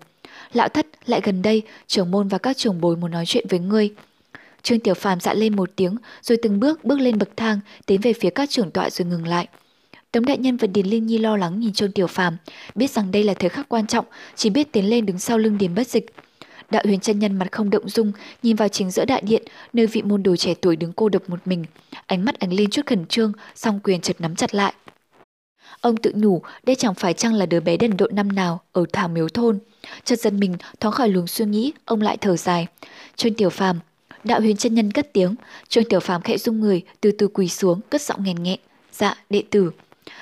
Lão 0.53 0.69
thất 0.69 0.87
lại 1.07 1.21
gần 1.25 1.43
đây, 1.43 1.63
trưởng 1.87 2.11
môn 2.11 2.29
và 2.29 2.39
các 2.39 2.57
trưởng 2.57 2.81
bối 2.81 2.97
muốn 2.97 3.11
nói 3.11 3.27
chuyện 3.27 3.47
với 3.49 3.59
ngươi. 3.59 3.93
Trương 4.63 4.81
Tiểu 4.81 4.95
Phàm 4.95 5.21
dạ 5.21 5.35
lên 5.35 5.57
một 5.57 5.71
tiếng, 5.77 5.97
rồi 6.23 6.39
từng 6.43 6.61
bước 6.61 6.85
bước 6.85 6.99
lên 7.01 7.19
bậc 7.19 7.29
thang, 7.37 7.61
tiến 7.87 8.01
về 8.01 8.13
phía 8.13 8.31
các 8.31 8.51
trưởng 8.51 8.71
tọa 8.71 8.91
rồi 8.91 9.07
ngừng 9.07 9.27
lại. 9.27 9.49
Tống 10.13 10.25
đại 10.25 10.39
nhân 10.39 10.57
và 10.57 10.67
Điền 10.67 10.87
Linh 10.87 11.07
Nhi 11.07 11.19
lo 11.19 11.37
lắng 11.37 11.61
nhìn 11.61 11.73
Trương 11.73 11.93
Tiểu 11.93 12.07
Phàm, 12.07 12.37
biết 12.75 12.91
rằng 12.91 13.11
đây 13.11 13.25
là 13.25 13.35
thời 13.35 13.51
khắc 13.51 13.69
quan 13.69 13.87
trọng, 13.87 14.05
chỉ 14.37 14.51
biết 14.51 14.73
tiến 14.73 14.91
lên 14.91 15.07
đứng 15.07 15.19
sau 15.19 15.39
lưng 15.39 15.59
Điền 15.59 15.75
Bất 15.75 15.89
Dịch. 15.89 16.07
Đạo 16.71 16.83
huyền 16.87 17.01
chân 17.01 17.19
nhân 17.19 17.39
mặt 17.39 17.53
không 17.53 17.71
động 17.71 17.89
dung, 17.89 18.13
nhìn 18.43 18.57
vào 18.57 18.69
chính 18.69 18.91
giữa 18.91 19.05
đại 19.05 19.21
điện, 19.21 19.43
nơi 19.73 19.87
vị 19.87 20.03
môn 20.03 20.23
đồ 20.23 20.37
trẻ 20.37 20.55
tuổi 20.61 20.77
đứng 20.77 20.93
cô 20.93 21.09
độc 21.09 21.31
một 21.31 21.39
mình. 21.45 21.65
Ánh 22.07 22.25
mắt 22.25 22.39
ánh 22.39 22.53
lên 22.53 22.71
chút 22.71 22.87
khẩn 22.87 23.07
trương, 23.07 23.33
song 23.55 23.81
quyền 23.85 24.01
chợt 24.01 24.21
nắm 24.21 24.37
chặt 24.37 24.55
lại. 24.55 24.75
Ông 25.81 25.97
tự 25.97 26.13
nhủ, 26.17 26.43
đây 26.63 26.77
chẳng 26.77 26.95
phải 26.95 27.15
chăng 27.15 27.35
là 27.35 27.47
đứa 27.47 27.61
bé 27.61 27.77
đần 27.77 27.97
độn 27.97 28.15
năm 28.15 28.29
nào 28.33 28.61
ở 28.73 28.85
thảo 28.93 29.09
miếu 29.09 29.29
thôn. 29.29 29.59
Chợt 30.05 30.21
giật 30.21 30.33
mình, 30.33 30.57
thoáng 30.81 30.95
khỏi 30.95 31.09
luồng 31.09 31.27
suy 31.27 31.45
nghĩ, 31.45 31.73
ông 31.85 32.01
lại 32.01 32.17
thở 32.17 32.37
dài. 32.37 32.67
Trương 33.17 33.35
Tiểu 33.35 33.51
Phàm, 33.51 33.81
đạo 34.25 34.41
huyền 34.41 34.57
chân 34.57 34.75
nhân 34.75 34.91
cất 34.91 35.13
tiếng, 35.13 35.35
Trương 35.69 35.85
Tiểu 35.85 36.01
Phàm 36.01 36.23
khẽ 36.23 36.39
rung 36.39 36.61
người, 36.61 36.83
từ 37.01 37.11
từ 37.19 37.29
quỳ 37.29 37.49
xuống, 37.49 37.81
cất 37.91 38.03
giọng 38.03 38.25
nghèn 38.25 38.43
nghẹn. 38.43 38.59
Dạ, 38.93 39.15
đệ 39.31 39.43
tử. 39.51 39.71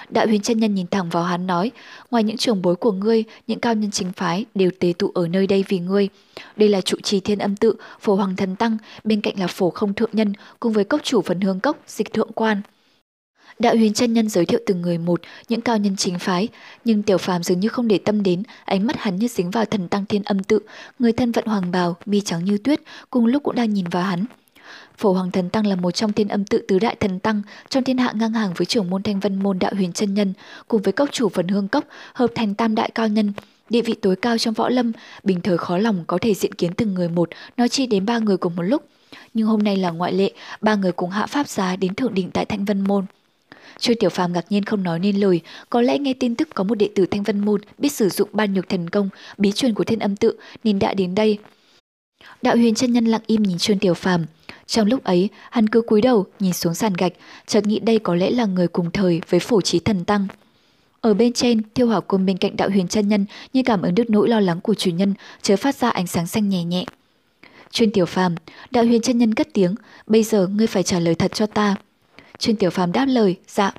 Đạo 0.09 0.27
huyền 0.27 0.41
chân 0.41 0.59
nhân 0.59 0.75
nhìn 0.75 0.87
thẳng 0.87 1.09
vào 1.09 1.23
hắn 1.23 1.47
nói, 1.47 1.71
ngoài 2.11 2.25
những 2.25 2.37
trường 2.37 2.63
bối 2.63 2.77
của 2.77 2.93
ngươi, 2.93 3.25
những 3.47 3.61
cao 3.61 3.75
nhân 3.75 3.91
chính 3.91 4.13
phái 4.13 4.45
đều 4.55 4.71
tế 4.79 4.93
tụ 4.99 5.11
ở 5.15 5.29
nơi 5.29 5.47
đây 5.47 5.65
vì 5.69 5.79
ngươi. 5.79 6.09
Đây 6.57 6.69
là 6.69 6.81
trụ 6.81 6.97
trì 7.03 7.21
thiên 7.21 7.39
âm 7.39 7.57
tự, 7.57 7.75
phổ 8.01 8.15
hoàng 8.15 8.37
thần 8.37 8.57
tăng, 8.57 8.77
bên 9.05 9.21
cạnh 9.21 9.41
là 9.41 9.47
phổ 9.47 9.71
không 9.71 9.95
thượng 9.95 10.11
nhân, 10.13 10.33
cùng 10.61 10.73
với 10.73 10.85
cốc 10.85 11.01
chủ 11.05 11.23
phần 11.23 11.41
hương 11.41 11.61
cốc, 11.61 11.83
dịch 11.87 12.13
thượng 12.13 12.33
quan. 12.33 12.63
Đạo 13.59 13.77
huyền 13.77 13.93
chân 13.93 14.13
nhân 14.13 14.29
giới 14.29 14.47
thiệu 14.47 14.61
từng 14.67 14.83
người 14.83 14.99
một, 14.99 15.21
những 15.49 15.61
cao 15.61 15.79
nhân 15.79 15.97
chính 15.97 16.19
phái, 16.19 16.49
nhưng 16.85 17.03
tiểu 17.03 17.19
phàm 17.19 17.43
dường 17.43 17.61
như 17.61 17.69
không 17.69 17.89
để 17.89 17.99
tâm 17.99 18.23
đến, 18.23 18.43
ánh 18.65 18.87
mắt 18.87 18.97
hắn 18.99 19.17
như 19.17 19.29
dính 19.29 19.51
vào 19.51 19.65
thần 19.65 19.89
tăng 19.89 20.07
thiên 20.07 20.23
âm 20.23 20.43
tự, 20.43 20.59
người 20.99 21.13
thân 21.13 21.33
vận 21.33 21.47
hoàng 21.47 21.71
bào, 21.71 21.97
mi 22.07 22.21
trắng 22.21 22.45
như 22.45 22.59
tuyết, 22.59 22.81
cùng 23.11 23.27
lúc 23.27 23.43
cũng 23.43 23.55
đang 23.55 23.75
nhìn 23.75 23.85
vào 23.85 24.03
hắn. 24.03 24.25
Phổ 24.99 25.13
Hoàng 25.13 25.31
Thần 25.31 25.51
Tăng 25.51 25.67
là 25.67 25.77
một 25.77 25.91
trong 25.91 26.13
thiên 26.13 26.29
âm 26.29 26.45
tự 26.45 26.59
tứ 26.69 26.79
đại 26.79 26.97
thần 27.01 27.19
tăng 27.19 27.43
trong 27.69 27.85
thiên 27.85 27.99
hạ 27.99 28.13
ngang 28.17 28.33
hàng 28.33 28.53
với 28.57 28.67
trưởng 28.67 28.91
môn 28.91 29.03
thanh 29.03 29.21
vân 29.21 29.43
môn 29.43 29.59
đạo 29.59 29.73
huyền 29.75 29.93
chân 29.93 30.15
nhân, 30.15 30.33
cùng 30.69 30.83
với 30.83 30.93
cốc 30.93 31.09
chủ 31.13 31.29
phần 31.29 31.49
hương 31.49 31.69
cốc, 31.69 31.85
hợp 32.13 32.31
thành 32.35 32.55
tam 32.55 32.75
đại 32.75 32.91
cao 32.95 33.09
nhân, 33.09 33.33
địa 33.71 33.83
vị 33.83 33.95
tối 33.95 34.17
cao 34.17 34.39
trong 34.39 34.55
võ 34.55 34.69
lâm, 34.69 34.93
bình 35.23 35.41
thời 35.41 35.59
khó 35.59 35.79
lòng 35.79 36.05
có 36.07 36.19
thể 36.21 36.35
diện 36.35 36.55
kiến 36.55 36.75
từng 36.75 36.95
người 36.95 37.09
một, 37.09 37.31
nói 37.57 37.69
chi 37.69 37.87
đến 37.87 38.07
ba 38.07 38.19
người 38.19 38.37
cùng 38.37 38.57
một 38.57 38.63
lúc. 38.63 38.85
Nhưng 39.35 39.47
hôm 39.47 39.63
nay 39.63 39.77
là 39.77 39.91
ngoại 39.91 40.13
lệ, 40.13 40.33
ba 40.61 40.75
người 40.75 40.93
cùng 40.93 41.11
hạ 41.11 41.27
pháp 41.27 41.49
giá 41.49 41.77
đến 41.77 41.95
thượng 41.95 42.15
đỉnh 42.15 42.31
tại 42.31 42.45
Thanh 42.45 42.65
Vân 42.65 42.81
Môn. 42.81 43.05
Chu 43.79 43.95
Tiểu 44.01 44.11
Phàm 44.11 44.33
ngạc 44.33 44.53
nhiên 44.53 44.65
không 44.65 44.83
nói 44.83 44.99
nên 44.99 45.17
lời, 45.17 45.41
có 45.71 45.81
lẽ 45.81 45.99
nghe 45.99 46.15
tin 46.15 46.35
tức 46.35 46.49
có 46.55 46.65
một 46.65 46.75
đệ 46.75 46.89
tử 46.95 47.07
Thanh 47.07 47.23
Vân 47.23 47.39
Môn 47.39 47.61
biết 47.79 47.93
sử 47.93 48.09
dụng 48.09 48.29
ban 48.33 48.55
nhược 48.55 48.69
thần 48.69 48.91
công, 48.91 49.09
bí 49.39 49.53
truyền 49.53 49.75
của 49.75 49.85
thiên 49.85 49.99
âm 49.99 50.17
tự 50.17 50.37
nên 50.65 50.79
đã 50.79 50.95
đến 50.95 51.15
đây. 51.15 51.39
Đạo 52.43 52.57
huyền 52.57 52.75
chân 52.75 52.93
nhân 52.93 53.05
lặng 53.05 53.21
im 53.27 53.43
nhìn 53.43 53.59
Trương 53.59 53.79
Tiểu 53.79 53.95
Phàm, 53.95 54.25
trong 54.69 54.87
lúc 54.87 55.05
ấy, 55.05 55.29
hắn 55.51 55.69
cứ 55.69 55.81
cúi 55.81 56.01
đầu 56.01 56.27
nhìn 56.41 56.53
xuống 56.53 56.75
sàn 56.75 56.93
gạch, 56.95 57.13
chợt 57.47 57.67
nghĩ 57.67 57.79
đây 57.79 57.99
có 57.99 58.15
lẽ 58.15 58.31
là 58.31 58.47
người 58.47 58.69
cùng 58.69 58.91
thời 58.91 59.21
với 59.29 59.41
phổ 59.41 59.61
trí 59.61 59.79
thần 59.79 60.05
tăng. 60.05 60.27
Ở 61.01 61.15
bên 61.15 61.33
trên, 61.33 61.63
thiêu 61.75 61.87
hỏa 61.87 62.01
côn 62.01 62.27
bên 62.27 62.39
cạnh 62.39 62.57
đạo 62.57 62.69
huyền 62.71 62.89
chân 62.89 63.09
nhân 63.09 63.27
như 63.53 63.63
cảm 63.65 63.83
ứng 63.83 63.95
được 63.95 64.11
nỗi 64.11 64.29
lo 64.29 64.41
lắng 64.41 64.61
của 64.61 64.75
chủ 64.75 64.91
nhân, 64.91 65.15
chớ 65.43 65.57
phát 65.57 65.77
ra 65.77 65.91
ánh 65.91 66.07
sáng 66.07 66.27
xanh 66.27 66.49
nhẹ 66.49 66.65
nhẹ. 66.65 66.85
Chuyên 67.71 67.91
tiểu 67.91 68.07
phàm, 68.07 68.35
đạo 68.71 68.85
huyền 68.85 69.03
chân 69.03 69.19
nhân 69.19 69.35
cất 69.35 69.49
tiếng, 69.53 69.75
bây 70.07 70.23
giờ 70.23 70.47
ngươi 70.47 70.67
phải 70.67 70.83
trả 70.83 71.01
lời 71.01 71.15
thật 71.15 71.35
cho 71.35 71.47
ta. 71.47 71.75
Chuyên 72.39 72.57
tiểu 72.57 72.71
phàm 72.71 72.93
đáp 72.93 73.07
lời, 73.07 73.37
dạ. 73.49 73.73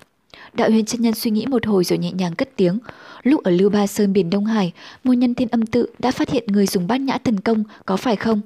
Đạo 0.53 0.69
huyền 0.69 0.85
chân 0.85 1.01
nhân 1.01 1.13
suy 1.13 1.31
nghĩ 1.31 1.45
một 1.45 1.65
hồi 1.65 1.83
rồi 1.83 1.99
nhẹ 1.99 2.11
nhàng 2.11 2.35
cất 2.35 2.49
tiếng. 2.55 2.79
Lúc 3.23 3.43
ở 3.43 3.51
Lưu 3.51 3.69
Ba 3.69 3.87
Sơn 3.87 4.13
biển 4.13 4.29
Đông 4.29 4.45
Hải, 4.45 4.71
môn 5.03 5.19
nhân 5.19 5.35
thiên 5.35 5.47
âm 5.47 5.65
tự 5.65 5.89
đã 5.99 6.11
phát 6.11 6.29
hiện 6.29 6.43
người 6.47 6.67
dùng 6.67 6.87
bát 6.87 7.01
nhã 7.01 7.17
thần 7.17 7.39
công, 7.39 7.63
có 7.85 7.97
phải 7.97 8.15
không? 8.15 8.41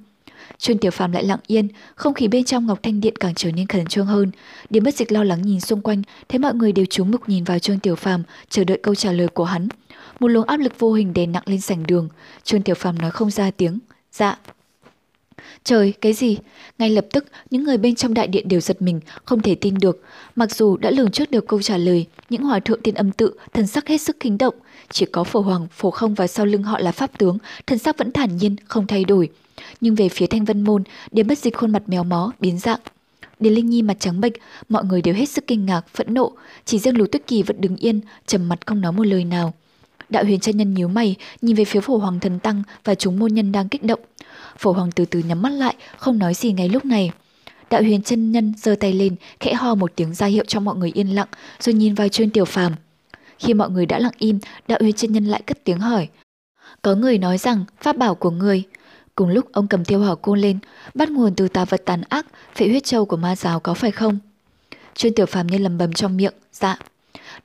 Trương 0.58 0.78
Tiểu 0.78 0.91
Phàm 0.91 1.12
lại 1.12 1.24
lặng 1.24 1.39
yên, 1.47 1.68
không 1.95 2.14
khí 2.14 2.28
bên 2.28 2.43
trong 2.43 2.66
Ngọc 2.68 2.80
Thanh 2.84 3.01
Điện 3.01 3.14
càng 3.20 3.36
trở 3.36 3.51
nên 3.51 3.68
khẩn 3.68 3.86
trương 3.86 4.06
hơn. 4.06 4.32
Điềm 4.70 4.84
bất 4.84 4.95
dịch 4.95 5.12
lo 5.12 5.24
lắng 5.24 5.41
nhìn 5.41 5.60
xung 5.60 5.82
quanh, 5.82 6.01
thấy 6.30 6.39
mọi 6.39 6.54
người 6.54 6.72
đều 6.72 6.86
chú 6.86 7.04
mục 7.04 7.30
nhìn 7.30 7.43
vào 7.43 7.60
Trương 7.60 7.80
Tiểu 7.80 7.95
Phàm, 7.95 8.24
chờ 8.49 8.64
đợi 8.64 8.80
câu 8.84 8.95
trả 8.95 9.12
lời 9.12 9.28
của 9.28 9.43
hắn. 9.43 9.68
Một 10.20 10.28
luồng 10.28 10.47
áp 10.47 10.58
lực 10.58 10.80
vô 10.80 10.93
hình 10.93 11.14
đè 11.14 11.26
nặng 11.26 11.43
lên 11.45 11.62
sảnh 11.62 11.88
đường. 11.88 12.10
Trương 12.43 12.62
Tiểu 12.62 12.76
Phàm 12.76 12.99
nói 12.99 13.12
không 13.12 13.32
ra 13.32 13.51
tiếng. 13.51 13.80
Dạ. 14.12 14.38
Trời, 15.64 15.93
cái 16.01 16.14
gì? 16.14 16.38
Ngay 16.80 16.89
lập 16.89 17.06
tức, 17.12 17.26
những 17.49 17.64
người 17.64 17.78
bên 17.78 17.95
trong 17.95 18.14
đại 18.14 18.28
điện 18.28 18.47
đều 18.47 18.60
giật 18.60 18.82
mình, 18.82 18.99
không 19.26 19.41
thể 19.41 19.56
tin 19.56 19.76
được. 19.82 20.04
Mặc 20.36 20.56
dù 20.56 20.78
đã 20.78 20.91
lường 20.91 21.12
trước 21.12 21.32
được 21.32 21.47
câu 21.47 21.62
trả 21.62 21.78
lời, 21.78 22.06
những 22.30 22.43
hòa 22.43 22.60
thượng 22.60 22.82
tiên 22.82 22.95
âm 22.95 23.12
tự, 23.12 23.34
thần 23.54 23.68
sắc 23.68 23.88
hết 23.88 23.97
sức 23.97 24.18
kinh 24.20 24.38
động. 24.38 24.56
Chỉ 24.91 25.06
có 25.06 25.24
phổ 25.24 25.41
hoàng, 25.41 25.68
phổ 25.72 25.91
không 25.91 26.14
và 26.14 26.28
sau 26.28 26.45
lưng 26.45 26.64
họ 26.64 26.80
là 26.80 26.91
pháp 26.91 27.18
tướng, 27.18 27.38
thần 27.68 27.80
sắc 27.80 27.97
vẫn 27.97 28.12
thản 28.12 28.38
nhiên, 28.38 28.56
không 28.68 28.88
thay 28.88 29.06
đổi. 29.06 29.30
Nhưng 29.82 29.95
về 29.95 30.10
phía 30.10 30.28
thanh 30.28 30.45
vân 30.45 30.62
môn, 30.62 30.84
điểm 31.12 31.28
bất 31.28 31.38
dịch 31.38 31.58
khuôn 31.58 31.72
mặt 31.72 31.84
méo 31.88 32.04
mó, 32.04 32.32
biến 32.39 32.60
dạng. 32.60 32.80
Điền 33.39 33.54
Linh 33.54 33.70
Nhi 33.70 33.82
mặt 33.82 33.97
trắng 33.99 34.22
bệch, 34.22 34.34
mọi 34.70 34.84
người 34.84 35.01
đều 35.01 35.16
hết 35.16 35.30
sức 35.30 35.47
kinh 35.47 35.66
ngạc, 35.66 35.88
phẫn 35.93 36.14
nộ. 36.14 36.32
Chỉ 36.66 36.80
riêng 36.80 36.97
Lục 36.97 37.08
Tuyết 37.12 37.28
Kỳ 37.28 37.43
vẫn 37.43 37.62
đứng 37.62 37.76
yên, 37.76 38.01
trầm 38.28 38.49
mặt 38.49 38.60
không 38.66 38.82
nói 38.82 38.91
một 38.91 39.04
lời 39.04 39.26
nào. 39.26 39.54
Đạo 40.10 40.24
huyền 40.24 40.39
chân 40.39 40.58
nhân 40.58 40.74
nhíu 40.74 40.88
mày, 40.88 41.16
nhìn 41.41 41.56
về 41.56 41.66
phía 41.66 41.82
phổ 41.82 41.97
hoàng 41.97 42.20
thần 42.20 42.39
tăng 42.39 42.64
và 42.84 42.95
chúng 42.95 43.20
môn 43.20 43.34
nhân 43.34 43.51
đang 43.51 43.70
kích 43.70 43.84
động. 43.84 43.99
Phổ 44.58 44.72
hoàng 44.72 44.91
từ 44.91 45.06
từ 45.06 45.20
nhắm 45.20 45.41
mắt 45.41 45.49
lại, 45.49 45.76
không 45.97 46.20
nói 46.20 46.34
gì 46.34 46.51
ngay 46.51 46.70
lúc 46.70 46.86
này. 46.86 47.12
Đạo 47.70 47.82
huyền 47.82 48.01
chân 48.01 48.32
nhân 48.32 48.54
giơ 48.58 48.76
tay 48.80 48.93
lên, 48.93 49.16
khẽ 49.39 49.54
ho 49.54 49.76
một 49.76 49.91
tiếng 49.95 50.14
ra 50.14 50.26
hiệu 50.26 50.43
cho 50.47 50.60
mọi 50.60 50.76
người 50.76 50.91
yên 50.93 51.16
lặng, 51.16 51.28
rồi 51.60 51.74
nhìn 51.74 51.93
vào 51.93 52.08
chuyên 52.08 52.30
Tiểu 52.30 52.45
Phàm. 52.45 52.74
Khi 53.39 53.54
mọi 53.54 53.70
người 53.70 53.86
đã 53.86 53.99
lặng 53.99 54.14
im, 54.18 54.39
đạo 54.68 54.78
huyền 54.82 54.93
chân 54.93 55.12
nhân 55.14 55.26
lại 55.26 55.41
cất 55.45 55.64
tiếng 55.64 55.80
hỏi. 55.80 56.08
Có 56.82 56.95
người 56.95 57.18
nói 57.18 57.38
rằng 57.38 57.66
pháp 57.82 57.97
bảo 57.97 58.16
của 58.16 58.32
người. 58.32 58.64
Cùng 59.16 59.30
lúc 59.30 59.51
ông 59.51 59.68
cầm 59.68 59.86
thiêu 59.86 59.99
hỏa 59.99 60.16
côn 60.16 60.39
lên, 60.39 60.59
bắt 60.93 61.09
nguồn 61.09 61.36
từ 61.36 61.47
tà 61.47 61.66
vật 61.66 61.82
tàn 61.86 62.01
ác, 62.09 62.26
phệ 62.55 62.68
huyết 62.68 62.84
châu 62.84 63.05
của 63.05 63.18
ma 63.18 63.36
giáo 63.36 63.59
có 63.59 63.74
phải 63.74 63.91
không? 63.91 64.20
chuyên 64.95 65.14
Tiểu 65.14 65.26
Phàm 65.26 65.47
nhân 65.47 65.64
lầm 65.64 65.78
bầm 65.78 65.93
trong 65.93 66.18
miệng, 66.18 66.34
dạ. 66.51 66.78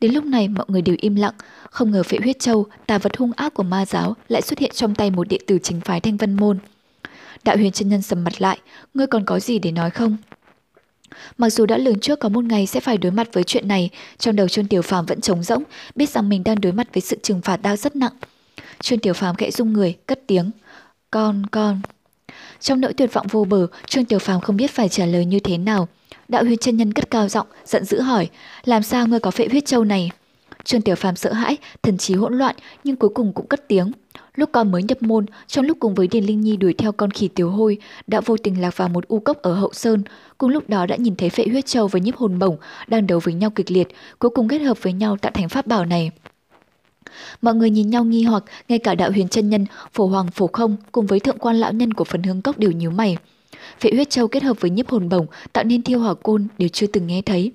Đến 0.01 0.13
lúc 0.13 0.25
này 0.25 0.49
mọi 0.49 0.67
người 0.69 0.83
đều 0.83 0.97
im 1.01 1.15
lặng, 1.15 1.35
không 1.71 1.91
ngờ 1.91 2.03
phệ 2.03 2.19
huyết 2.23 2.39
châu, 2.39 2.67
tà 2.87 2.99
vật 2.99 3.17
hung 3.17 3.33
ác 3.33 3.55
của 3.55 3.63
ma 3.63 3.87
giáo 3.87 4.17
lại 4.29 4.43
xuất 4.43 4.59
hiện 4.59 4.71
trong 4.75 4.95
tay 4.95 5.11
một 5.11 5.29
đệ 5.29 5.39
tử 5.47 5.59
chính 5.63 5.81
phái 5.81 6.01
Thanh 6.01 6.17
Vân 6.17 6.35
Môn. 6.35 6.59
Đạo 7.45 7.57
huyền 7.57 7.73
chân 7.73 7.89
nhân 7.89 8.03
sầm 8.03 8.25
mặt 8.25 8.43
lại, 8.43 8.59
ngươi 8.95 9.07
còn 9.07 9.25
có 9.25 9.41
gì 9.41 9.59
để 9.59 9.73
nói 9.73 9.91
không? 9.91 10.17
Mặc 11.39 11.51
dù 11.51 11.67
đã 11.67 11.79
lường 11.79 12.01
trước 12.01 12.21
có 12.21 12.29
một 12.29 12.45
ngày 12.45 12.67
sẽ 12.67 12.81
phải 12.81 12.99
đối 12.99 13.13
mặt 13.13 13.29
với 13.33 13.45
chuyện 13.45 13.69
này, 13.69 13.91
trong 14.19 14.37
đầu 14.37 14.49
Trương 14.49 14.67
Tiểu 14.67 14.83
Phàm 14.83 15.07
vẫn 15.07 15.21
trống 15.21 15.43
rỗng, 15.43 15.63
biết 15.95 16.11
rằng 16.11 16.29
mình 16.29 16.45
đang 16.45 16.61
đối 16.61 16.73
mặt 16.73 16.89
với 16.95 17.01
sự 17.01 17.19
trừng 17.23 17.41
phạt 17.43 17.57
đau 17.63 17.77
rất 17.77 17.97
nặng. 17.97 18.13
Trương 18.81 18.99
Tiểu 18.99 19.13
Phàm 19.13 19.37
khẽ 19.37 19.51
rung 19.51 19.73
người, 19.73 19.97
cất 20.07 20.21
tiếng. 20.27 20.51
Con, 21.11 21.47
con. 21.47 21.81
Trong 22.61 22.81
nỗi 22.81 22.93
tuyệt 22.93 23.13
vọng 23.13 23.27
vô 23.31 23.45
bờ, 23.45 23.67
Trương 23.87 24.05
Tiểu 24.05 24.19
Phàm 24.19 24.41
không 24.41 24.57
biết 24.57 24.71
phải 24.71 24.89
trả 24.89 25.07
lời 25.07 25.25
như 25.25 25.41
thế 25.41 25.59
nào. 25.59 25.89
Đạo 26.29 26.45
huyền 26.45 26.59
chân 26.59 26.77
nhân 26.77 26.93
cất 26.93 27.11
cao 27.11 27.29
giọng, 27.29 27.47
giận 27.65 27.85
dữ 27.85 28.01
hỏi, 28.01 28.29
làm 28.65 28.83
sao 28.83 29.07
ngươi 29.07 29.21
có 29.21 29.31
phệ 29.31 29.49
huyết 29.51 29.67
châu 29.67 29.85
này? 29.85 30.11
Trương 30.65 30.83
Tiểu 30.83 30.95
Phàm 30.95 31.17
sợ 31.17 31.33
hãi, 31.33 31.57
thần 31.83 31.99
trí 31.99 32.15
hỗn 32.15 32.39
loạn, 32.39 32.57
nhưng 32.85 32.97
cuối 32.97 33.11
cùng 33.15 33.33
cũng 33.33 33.47
cất 33.47 33.69
tiếng. 33.69 33.93
Lúc 34.35 34.49
con 34.53 34.73
mới 34.73 34.83
nhập 34.83 35.03
môn, 35.03 35.27
trong 35.47 35.65
lúc 35.65 35.77
cùng 35.81 35.95
với 35.95 36.07
Điền 36.07 36.25
Linh 36.25 36.41
Nhi 36.41 36.57
đuổi 36.57 36.75
theo 36.75 36.93
con 36.93 37.11
khỉ 37.11 37.29
tiểu 37.29 37.51
hôi, 37.51 37.79
đã 38.07 38.21
vô 38.21 38.37
tình 38.37 38.61
lạc 38.61 38.77
vào 38.77 38.89
một 38.89 39.09
u 39.09 39.21
cốc 39.21 39.43
ở 39.43 39.55
hậu 39.55 39.73
sơn. 39.73 40.03
Cùng 40.39 40.51
lúc 40.51 40.69
đó 40.69 40.87
đã 40.87 40.97
nhìn 40.97 41.17
thấy 41.17 41.31
phệ 41.31 41.45
huyết 41.51 41.67
châu 41.67 41.89
với 41.89 42.01
nhiếp 42.01 42.17
hồn 42.17 42.39
bổng 42.39 42.57
đang 42.87 43.07
đấu 43.07 43.21
với 43.21 43.35
nhau 43.35 43.51
kịch 43.51 43.71
liệt, 43.71 43.89
cuối 44.19 44.31
cùng 44.31 44.49
kết 44.49 44.59
hợp 44.59 44.83
với 44.83 44.93
nhau 44.93 45.17
tạo 45.17 45.33
thành 45.35 45.49
pháp 45.49 45.67
bảo 45.67 45.85
này. 45.85 46.11
Mọi 47.43 47.55
người 47.55 47.71
nhìn 47.71 47.91
nhau 47.91 48.05
nghi 48.05 48.23
hoặc, 48.23 48.45
ngay 48.69 48.79
cả 48.79 48.95
đạo 48.95 49.11
huyền 49.11 49.29
chân 49.29 49.51
nhân, 49.51 49.67
phổ 49.93 50.07
hoàng 50.07 50.31
phổ 50.31 50.47
không 50.47 50.77
cùng 50.93 51.07
với 51.07 51.21
thượng 51.21 51.39
quan 51.39 51.57
lão 51.57 51.73
nhân 51.73 51.95
của 51.95 52.05
phần 52.05 52.23
hướng 52.23 52.43
cốc 52.43 52.59
đều 52.59 52.71
nhíu 52.71 52.91
mày. 52.91 53.17
Phệ 53.81 53.91
huyết 53.93 54.11
châu 54.11 54.29
kết 54.29 54.43
hợp 54.43 54.61
với 54.61 54.71
nhiếp 54.71 54.89
hồn 54.89 55.09
bổng 55.09 55.27
tạo 55.53 55.65
nên 55.65 55.83
thiêu 55.83 55.99
hỏa 55.99 56.15
côn 56.15 56.47
đều 56.59 56.69
chưa 56.69 56.87
từng 56.87 57.07
nghe 57.07 57.23
thấy. 57.23 57.53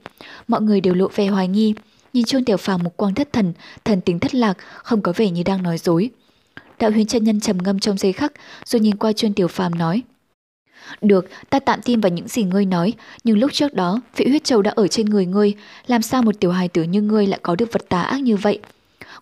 Mọi 0.47 0.61
người 0.61 0.81
đều 0.81 0.93
lộ 0.93 1.07
vẻ 1.15 1.27
hoài 1.27 1.47
nghi, 1.47 1.73
nhìn 2.13 2.25
Trương 2.25 2.45
Tiểu 2.45 2.57
Phàm 2.57 2.83
một 2.83 2.97
quang 2.97 3.15
thất 3.15 3.33
thần, 3.33 3.53
thần 3.85 4.01
tính 4.01 4.19
thất 4.19 4.35
lạc, 4.35 4.57
không 4.83 5.01
có 5.01 5.13
vẻ 5.15 5.29
như 5.29 5.43
đang 5.43 5.63
nói 5.63 5.77
dối. 5.77 6.09
Đạo 6.79 6.91
huyền 6.91 7.07
chân 7.07 7.23
nhân 7.23 7.39
trầm 7.39 7.57
ngâm 7.57 7.79
trong 7.79 7.97
giây 7.97 8.13
khắc, 8.13 8.33
rồi 8.65 8.79
nhìn 8.79 8.95
qua 8.95 9.13
Trương 9.13 9.33
Tiểu 9.33 9.47
Phàm 9.47 9.75
nói: 9.75 10.01
được, 11.01 11.25
ta 11.49 11.59
tạm 11.59 11.81
tin 11.81 12.01
vào 12.01 12.09
những 12.09 12.27
gì 12.27 12.43
ngươi 12.43 12.65
nói, 12.65 12.93
nhưng 13.23 13.37
lúc 13.37 13.53
trước 13.53 13.73
đó, 13.73 14.01
vị 14.15 14.25
huyết 14.29 14.43
châu 14.43 14.61
đã 14.61 14.71
ở 14.75 14.87
trên 14.87 15.09
người 15.09 15.25
ngươi, 15.25 15.53
làm 15.87 16.01
sao 16.01 16.21
một 16.21 16.39
tiểu 16.39 16.51
hài 16.51 16.67
tử 16.67 16.83
như 16.83 17.01
ngươi 17.01 17.27
lại 17.27 17.39
có 17.43 17.55
được 17.55 17.73
vật 17.73 17.89
tà 17.89 18.01
ác 18.01 18.21
như 18.21 18.37
vậy? 18.37 18.59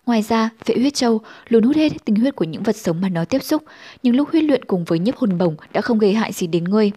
Ngoài 0.06 0.22
ra, 0.22 0.50
vệ 0.66 0.74
huyết 0.74 0.94
châu 0.94 1.20
luôn 1.48 1.62
hút 1.62 1.76
hết 1.76 1.92
tinh 2.04 2.16
huyết 2.16 2.36
của 2.36 2.44
những 2.44 2.62
vật 2.62 2.76
sống 2.76 3.00
mà 3.00 3.08
nó 3.08 3.24
tiếp 3.24 3.42
xúc, 3.42 3.62
nhưng 4.02 4.16
lúc 4.16 4.28
huyết 4.32 4.44
luyện 4.44 4.64
cùng 4.64 4.84
với 4.84 4.98
nhiếp 4.98 5.16
hồn 5.16 5.38
bổng 5.38 5.56
đã 5.72 5.80
không 5.80 5.98
gây 5.98 6.14
hại 6.14 6.32
gì 6.32 6.46
đến 6.46 6.64
ngươi. 6.64 6.90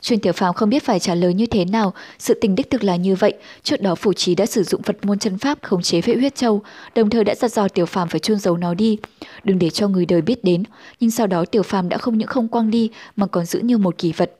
Truyền 0.00 0.20
Tiểu 0.20 0.32
Phàm 0.32 0.54
không 0.54 0.70
biết 0.70 0.84
phải 0.84 1.00
trả 1.00 1.14
lời 1.14 1.34
như 1.34 1.46
thế 1.46 1.64
nào, 1.64 1.94
sự 2.18 2.34
tình 2.40 2.54
đích 2.54 2.70
thực 2.70 2.84
là 2.84 2.96
như 2.96 3.14
vậy, 3.14 3.34
trước 3.62 3.82
đó 3.82 3.94
phủ 3.94 4.12
trí 4.12 4.34
đã 4.34 4.46
sử 4.46 4.62
dụng 4.62 4.82
Phật 4.82 5.04
môn 5.04 5.18
chân 5.18 5.38
pháp 5.38 5.58
khống 5.62 5.82
chế 5.82 6.00
vệ 6.00 6.14
huyết 6.14 6.34
châu, 6.34 6.62
đồng 6.94 7.10
thời 7.10 7.24
đã 7.24 7.34
dặn 7.34 7.50
dò 7.50 7.68
Tiểu 7.68 7.86
Phàm 7.86 8.08
phải 8.08 8.20
chôn 8.20 8.38
giấu 8.38 8.56
nó 8.56 8.74
đi, 8.74 8.98
đừng 9.44 9.58
để 9.58 9.70
cho 9.70 9.88
người 9.88 10.06
đời 10.06 10.22
biết 10.22 10.44
đến, 10.44 10.62
nhưng 11.00 11.10
sau 11.10 11.26
đó 11.26 11.44
Tiểu 11.44 11.62
Phàm 11.62 11.88
đã 11.88 11.98
không 11.98 12.18
những 12.18 12.28
không 12.28 12.48
quang 12.48 12.70
đi 12.70 12.90
mà 13.16 13.26
còn 13.26 13.44
giữ 13.46 13.60
như 13.60 13.78
một 13.78 13.98
kỳ 13.98 14.12
vật. 14.12 14.32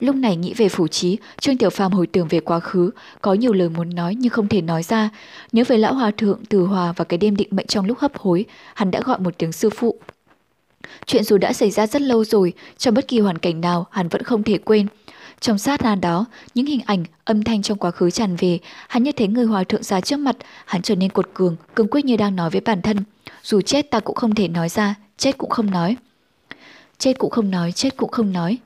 Lúc 0.00 0.16
này 0.16 0.36
nghĩ 0.36 0.54
về 0.54 0.68
phủ 0.68 0.88
trí, 0.88 1.18
Trương 1.40 1.58
Tiểu 1.58 1.70
Phàm 1.70 1.92
hồi 1.92 2.06
tưởng 2.06 2.28
về 2.28 2.40
quá 2.40 2.60
khứ, 2.60 2.90
có 3.20 3.34
nhiều 3.34 3.52
lời 3.52 3.68
muốn 3.68 3.94
nói 3.94 4.14
nhưng 4.14 4.30
không 4.30 4.48
thể 4.48 4.62
nói 4.62 4.82
ra. 4.82 5.10
Nhớ 5.52 5.64
về 5.68 5.78
lão 5.78 5.94
hòa 5.94 6.10
thượng 6.10 6.40
Từ 6.48 6.60
Hòa 6.60 6.92
và 6.92 7.04
cái 7.04 7.18
đêm 7.18 7.36
định 7.36 7.48
mệnh 7.50 7.66
trong 7.66 7.86
lúc 7.86 7.98
hấp 7.98 8.18
hối, 8.18 8.44
hắn 8.74 8.90
đã 8.90 9.00
gọi 9.04 9.18
một 9.18 9.38
tiếng 9.38 9.52
sư 9.52 9.70
phụ. 9.70 9.98
Chuyện 11.06 11.24
dù 11.24 11.38
đã 11.38 11.52
xảy 11.52 11.70
ra 11.70 11.86
rất 11.86 12.02
lâu 12.02 12.24
rồi, 12.24 12.52
trong 12.78 12.94
bất 12.94 13.08
kỳ 13.08 13.20
hoàn 13.20 13.38
cảnh 13.38 13.60
nào 13.60 13.86
hắn 13.90 14.08
vẫn 14.08 14.22
không 14.22 14.42
thể 14.42 14.58
quên. 14.58 14.86
Trong 15.40 15.58
sát 15.58 15.82
na 15.82 15.94
đó, 15.94 16.24
những 16.54 16.66
hình 16.66 16.80
ảnh, 16.86 17.04
âm 17.24 17.42
thanh 17.42 17.62
trong 17.62 17.78
quá 17.78 17.90
khứ 17.90 18.10
tràn 18.10 18.36
về, 18.36 18.58
hắn 18.88 19.02
như 19.02 19.12
thấy 19.12 19.28
người 19.28 19.44
hòa 19.44 19.64
thượng 19.64 19.82
ra 19.82 20.00
trước 20.00 20.16
mặt, 20.16 20.36
hắn 20.66 20.82
trở 20.82 20.94
nên 20.94 21.10
cột 21.10 21.30
cường, 21.34 21.56
cứng 21.76 21.88
quyết 21.90 22.04
như 22.04 22.16
đang 22.16 22.36
nói 22.36 22.50
với 22.50 22.60
bản 22.60 22.82
thân. 22.82 22.96
Dù 23.42 23.60
chết 23.60 23.90
ta 23.90 24.00
cũng 24.00 24.16
không 24.16 24.34
thể 24.34 24.48
nói 24.48 24.68
ra, 24.68 24.94
chết 25.16 25.38
cũng 25.38 25.50
không 25.50 25.70
nói. 25.70 25.96
Chết 26.98 27.18
cũng 27.18 27.30
không 27.30 27.50
nói, 27.50 27.72
chết 27.72 27.96
cũng 27.96 28.10
không 28.10 28.32
nói. 28.32 28.58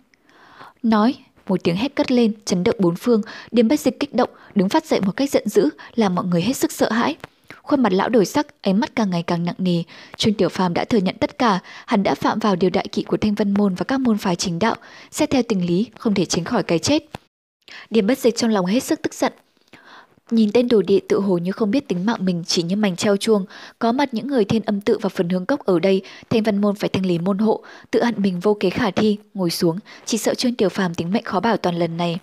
Nói, 0.83 1.15
một 1.49 1.65
tiếng 1.65 1.77
hét 1.77 1.95
cất 1.95 2.13
lên, 2.13 2.33
chấn 2.45 2.65
động 2.65 2.77
bốn 2.79 2.97
phương, 2.97 3.23
điềm 3.51 3.69
bách 3.69 3.81
dịch 3.81 4.01
kích 4.01 4.15
động, 4.15 4.31
đứng 4.55 4.69
phát 4.69 4.85
dậy 4.85 5.01
một 5.01 5.13
cách 5.17 5.31
giận 5.31 5.49
dữ, 5.49 5.69
làm 5.95 6.15
mọi 6.15 6.25
người 6.25 6.43
hết 6.43 6.53
sức 6.53 6.73
sợ 6.73 6.91
hãi. 6.91 7.17
Khuôn 7.63 7.83
mặt 7.83 7.93
lão 7.93 8.09
đổi 8.09 8.25
sắc, 8.25 8.47
ánh 8.63 8.81
mắt 8.81 8.97
càng 8.97 9.11
ngày 9.11 9.23
càng 9.23 9.45
nặng 9.45 9.55
nề. 9.59 9.83
Trương 10.17 10.35
Tiểu 10.35 10.49
Phàm 10.49 10.75
đã 10.75 10.85
thừa 10.85 10.99
nhận 10.99 11.17
tất 11.21 11.39
cả, 11.39 11.61
hắn 11.87 12.03
đã 12.03 12.15
phạm 12.15 12.39
vào 12.39 12.57
điều 12.57 12.71
đại 12.71 12.89
kỵ 12.93 13.03
của 13.03 13.17
Thanh 13.17 13.35
Vân 13.35 13.55
môn 13.55 13.75
và 13.75 13.85
các 13.85 14.01
môn 14.01 14.19
phái 14.19 14.37
chính 14.37 14.59
đạo, 14.59 14.77
xét 15.11 15.31
theo 15.31 15.43
tình 15.43 15.67
lý, 15.67 15.87
không 15.99 16.15
thể 16.15 16.25
tránh 16.25 16.45
khỏi 16.45 16.63
cái 16.63 16.79
chết. 16.79 17.03
Điềm 17.91 18.07
bất 18.07 18.19
dịch 18.19 18.37
trong 18.37 18.51
lòng 18.51 18.67
hết 18.67 18.81
sức 18.81 19.03
tức 19.03 19.15
giận, 19.15 19.33
Nhìn 20.33 20.53
tên 20.53 20.69
đồ 20.69 20.83
địa 20.83 20.99
tự 21.09 21.21
hồ 21.21 21.39
như 21.39 21.53
không 21.53 21.71
biết 21.71 21.89
tính 21.89 22.07
mạng 22.07 22.25
mình 22.25 22.45
chỉ 22.47 22.63
như 22.63 22.77
mảnh 22.77 22.97
treo 22.97 23.17
chuông, 23.17 23.45
có 23.79 23.93
mặt 23.93 24.15
những 24.15 24.27
người 24.27 24.45
thiên 24.45 24.63
âm 24.63 24.81
tự 24.81 24.99
và 25.01 25.09
phần 25.09 25.29
hướng 25.29 25.47
cốc 25.47 25.61
ở 25.65 25.79
đây, 25.79 26.03
thanh 26.31 26.43
văn 26.43 26.61
môn 26.61 26.75
phải 26.75 26.89
thanh 26.89 27.07
lý 27.07 27.19
môn 27.19 27.39
hộ, 27.39 27.63
tự 27.91 28.05
hận 28.05 28.15
mình 28.17 28.41
vô 28.41 28.57
kế 28.61 28.71
khả 28.71 28.91
thi, 28.91 29.19
ngồi 29.35 29.51
xuống, 29.51 29.79
chỉ 30.05 30.19
sợ 30.19 30.35
Trương 30.35 30.55
Tiểu 30.55 30.69
Phàm 30.69 30.95
tính 30.95 31.13
mệnh 31.13 31.25
khó 31.25 31.41
bảo 31.41 31.57
toàn 31.57 31.79
lần 31.79 31.97
này. 31.97 32.19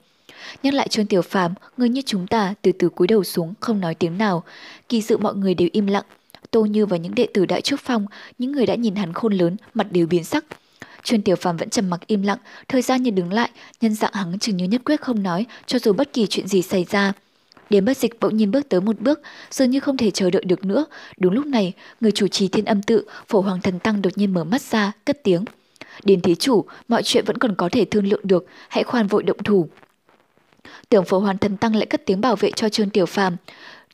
Nhắc 0.64 0.74
lại 0.74 0.88
Trương 0.88 1.05
Tiểu 1.05 1.22
Phàm, 1.22 1.53
người 1.78 1.89
như 1.89 2.01
chúng 2.05 2.28
ta 2.28 2.53
từ 2.62 2.72
từ 2.72 2.89
cúi 2.89 3.07
đầu 3.07 3.24
xuống, 3.24 3.53
không 3.60 3.80
nói 3.80 3.95
tiếng 3.95 4.18
nào. 4.18 4.43
Kỳ 4.89 5.01
sự 5.01 5.18
mọi 5.18 5.36
người 5.36 5.53
đều 5.53 5.70
im 5.72 5.88
lặng. 5.88 6.05
Tô 6.51 6.66
Như 6.66 6.86
và 6.86 6.97
những 6.97 7.16
đệ 7.16 7.28
tử 7.34 7.45
đại 7.45 7.62
trúc 7.62 7.80
phong, 7.84 8.05
những 8.38 8.51
người 8.51 8.66
đã 8.66 8.76
nhìn 8.76 8.95
hắn 8.95 9.14
khôn 9.14 9.34
lớn, 9.34 9.57
mặt 9.74 9.88
đều 9.91 10.07
biến 10.07 10.24
sắc. 10.24 10.45
Trương 11.03 11.22
Tiểu 11.22 11.36
Phàm 11.36 11.57
vẫn 11.57 11.70
trầm 11.70 11.89
mặc 11.89 12.07
im 12.07 12.22
lặng, 12.22 12.39
thời 12.68 12.82
gian 12.82 13.03
như 13.03 13.12
đứng 13.12 13.34
lại, 13.34 13.49
nhân 13.82 13.95
dạng 13.95 14.14
hắn 14.14 14.39
chừng 14.39 14.57
như 14.57 14.66
nhất 14.66 14.82
quyết 14.86 15.01
không 15.01 15.24
nói, 15.24 15.45
cho 15.66 15.80
dù 15.80 15.93
bất 15.93 16.14
kỳ 16.14 16.28
chuyện 16.28 16.47
gì 16.47 16.62
xảy 16.62 16.86
ra 16.89 17.14
điểm 17.70 17.86
bất 17.86 17.97
dịch 17.97 18.20
bỗng 18.20 18.38
nhiên 18.38 18.51
bước 18.51 18.70
tới 18.70 18.82
một 18.82 18.99
bước, 18.99 19.22
dường 19.51 19.70
như 19.70 19.80
không 19.80 19.97
thể 19.97 20.11
chờ 20.11 20.30
đợi 20.30 20.43
được 20.43 20.65
nữa. 20.65 20.86
Đúng 21.17 21.34
lúc 21.34 21.45
này, 21.45 21.74
người 22.01 22.11
chủ 22.11 22.28
trì 22.28 22.47
thiên 22.47 22.65
âm 22.65 22.82
tự, 22.82 23.05
phổ 23.28 23.41
hoàng 23.41 23.61
thần 23.61 23.80
tăng 23.80 24.01
đột 24.01 24.17
nhiên 24.17 24.34
mở 24.34 24.43
mắt 24.43 24.61
ra, 24.61 24.91
cất 25.05 25.24
tiếng. 25.24 25.45
Điền 26.03 26.22
thí 26.22 26.36
chủ, 26.36 26.65
mọi 26.88 27.03
chuyện 27.03 27.26
vẫn 27.28 27.38
còn 27.38 27.55
có 27.55 27.70
thể 27.72 27.86
thương 27.86 28.07
lượng 28.07 28.22
được, 28.24 28.45
hãy 28.70 28.84
khoan 28.84 29.07
vội 29.07 29.24
động 29.24 29.43
thủ. 29.43 29.70
Tưởng 30.89 31.05
phổ 31.05 31.20
hoàng 31.20 31.38
thần 31.38 31.57
tăng 31.57 31.76
lại 31.76 31.86
cất 31.86 32.05
tiếng 32.05 32.22
bảo 32.22 32.36
vệ 32.36 32.51
cho 32.51 32.70
trương 32.70 32.89
tiểu 32.89 33.05
phàm. 33.05 33.36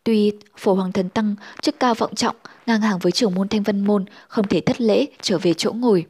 Tuy 0.03 0.31
phổ 0.57 0.73
hoàng 0.73 0.91
thần 0.91 1.09
tăng 1.09 1.35
chức 1.61 1.79
cao 1.79 1.93
vọng 1.93 2.15
trọng, 2.15 2.35
ngang 2.65 2.81
hàng 2.81 2.99
với 2.99 3.11
trưởng 3.11 3.35
môn 3.35 3.47
thanh 3.47 3.63
vân 3.63 3.85
môn, 3.85 4.05
không 4.27 4.47
thể 4.47 4.61
thất 4.61 4.81
lễ, 4.81 5.05
trở 5.21 5.37
về 5.37 5.53
chỗ 5.53 5.71
ngồi. 5.71 6.05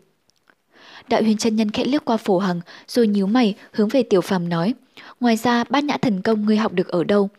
Đại 1.07 1.24
huyền 1.24 1.38
chân 1.38 1.55
nhân 1.55 1.72
khẽ 1.72 1.86
liếc 1.86 2.05
qua 2.05 2.18
phổ 2.18 2.39
hằng, 2.39 2.61
rồi 2.88 3.07
nhíu 3.07 3.28
mày, 3.28 3.55
hướng 3.72 3.89
về 3.89 4.03
tiểu 4.03 4.22
phàm 4.22 4.49
nói. 4.49 4.74
Ngoài 5.20 5.36
ra, 5.38 5.64
bát 5.70 5.84
nhã 5.84 5.98
thần 5.98 6.22
công 6.22 6.46
ngươi 6.46 6.58
học 6.58 6.74
được 6.74 6.88
ở 6.88 7.04
đâu? 7.04 7.30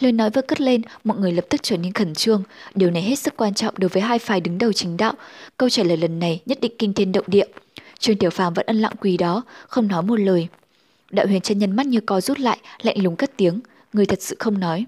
Lời 0.00 0.12
nói 0.12 0.30
vừa 0.30 0.42
cất 0.42 0.60
lên, 0.60 0.82
mọi 1.04 1.18
người 1.18 1.32
lập 1.32 1.44
tức 1.48 1.60
trở 1.62 1.76
nên 1.76 1.92
khẩn 1.92 2.14
trương. 2.14 2.42
Điều 2.74 2.90
này 2.90 3.02
hết 3.02 3.18
sức 3.18 3.36
quan 3.36 3.54
trọng 3.54 3.74
đối 3.78 3.88
với 3.88 4.02
hai 4.02 4.18
phái 4.18 4.40
đứng 4.40 4.58
đầu 4.58 4.72
chính 4.72 4.96
đạo. 4.96 5.14
Câu 5.56 5.68
trả 5.68 5.82
lời 5.82 5.96
lần 5.96 6.18
này 6.18 6.40
nhất 6.46 6.58
định 6.60 6.72
kinh 6.78 6.92
thiên 6.92 7.12
động 7.12 7.24
địa. 7.26 7.46
Trương 7.98 8.16
Tiểu 8.16 8.30
Phàm 8.30 8.54
vẫn 8.54 8.66
ân 8.66 8.76
lặng 8.76 8.92
quỳ 9.00 9.16
đó, 9.16 9.42
không 9.68 9.88
nói 9.88 10.02
một 10.02 10.20
lời. 10.20 10.48
Đạo 11.10 11.26
huyền 11.26 11.40
chân 11.40 11.58
nhân 11.58 11.76
mắt 11.76 11.86
như 11.86 12.00
co 12.00 12.20
rút 12.20 12.38
lại, 12.40 12.58
lạnh 12.82 13.02
lùng 13.02 13.16
cất 13.16 13.30
tiếng. 13.36 13.60
Người 13.92 14.06
thật 14.06 14.22
sự 14.22 14.36
không 14.38 14.60
nói. 14.60 14.86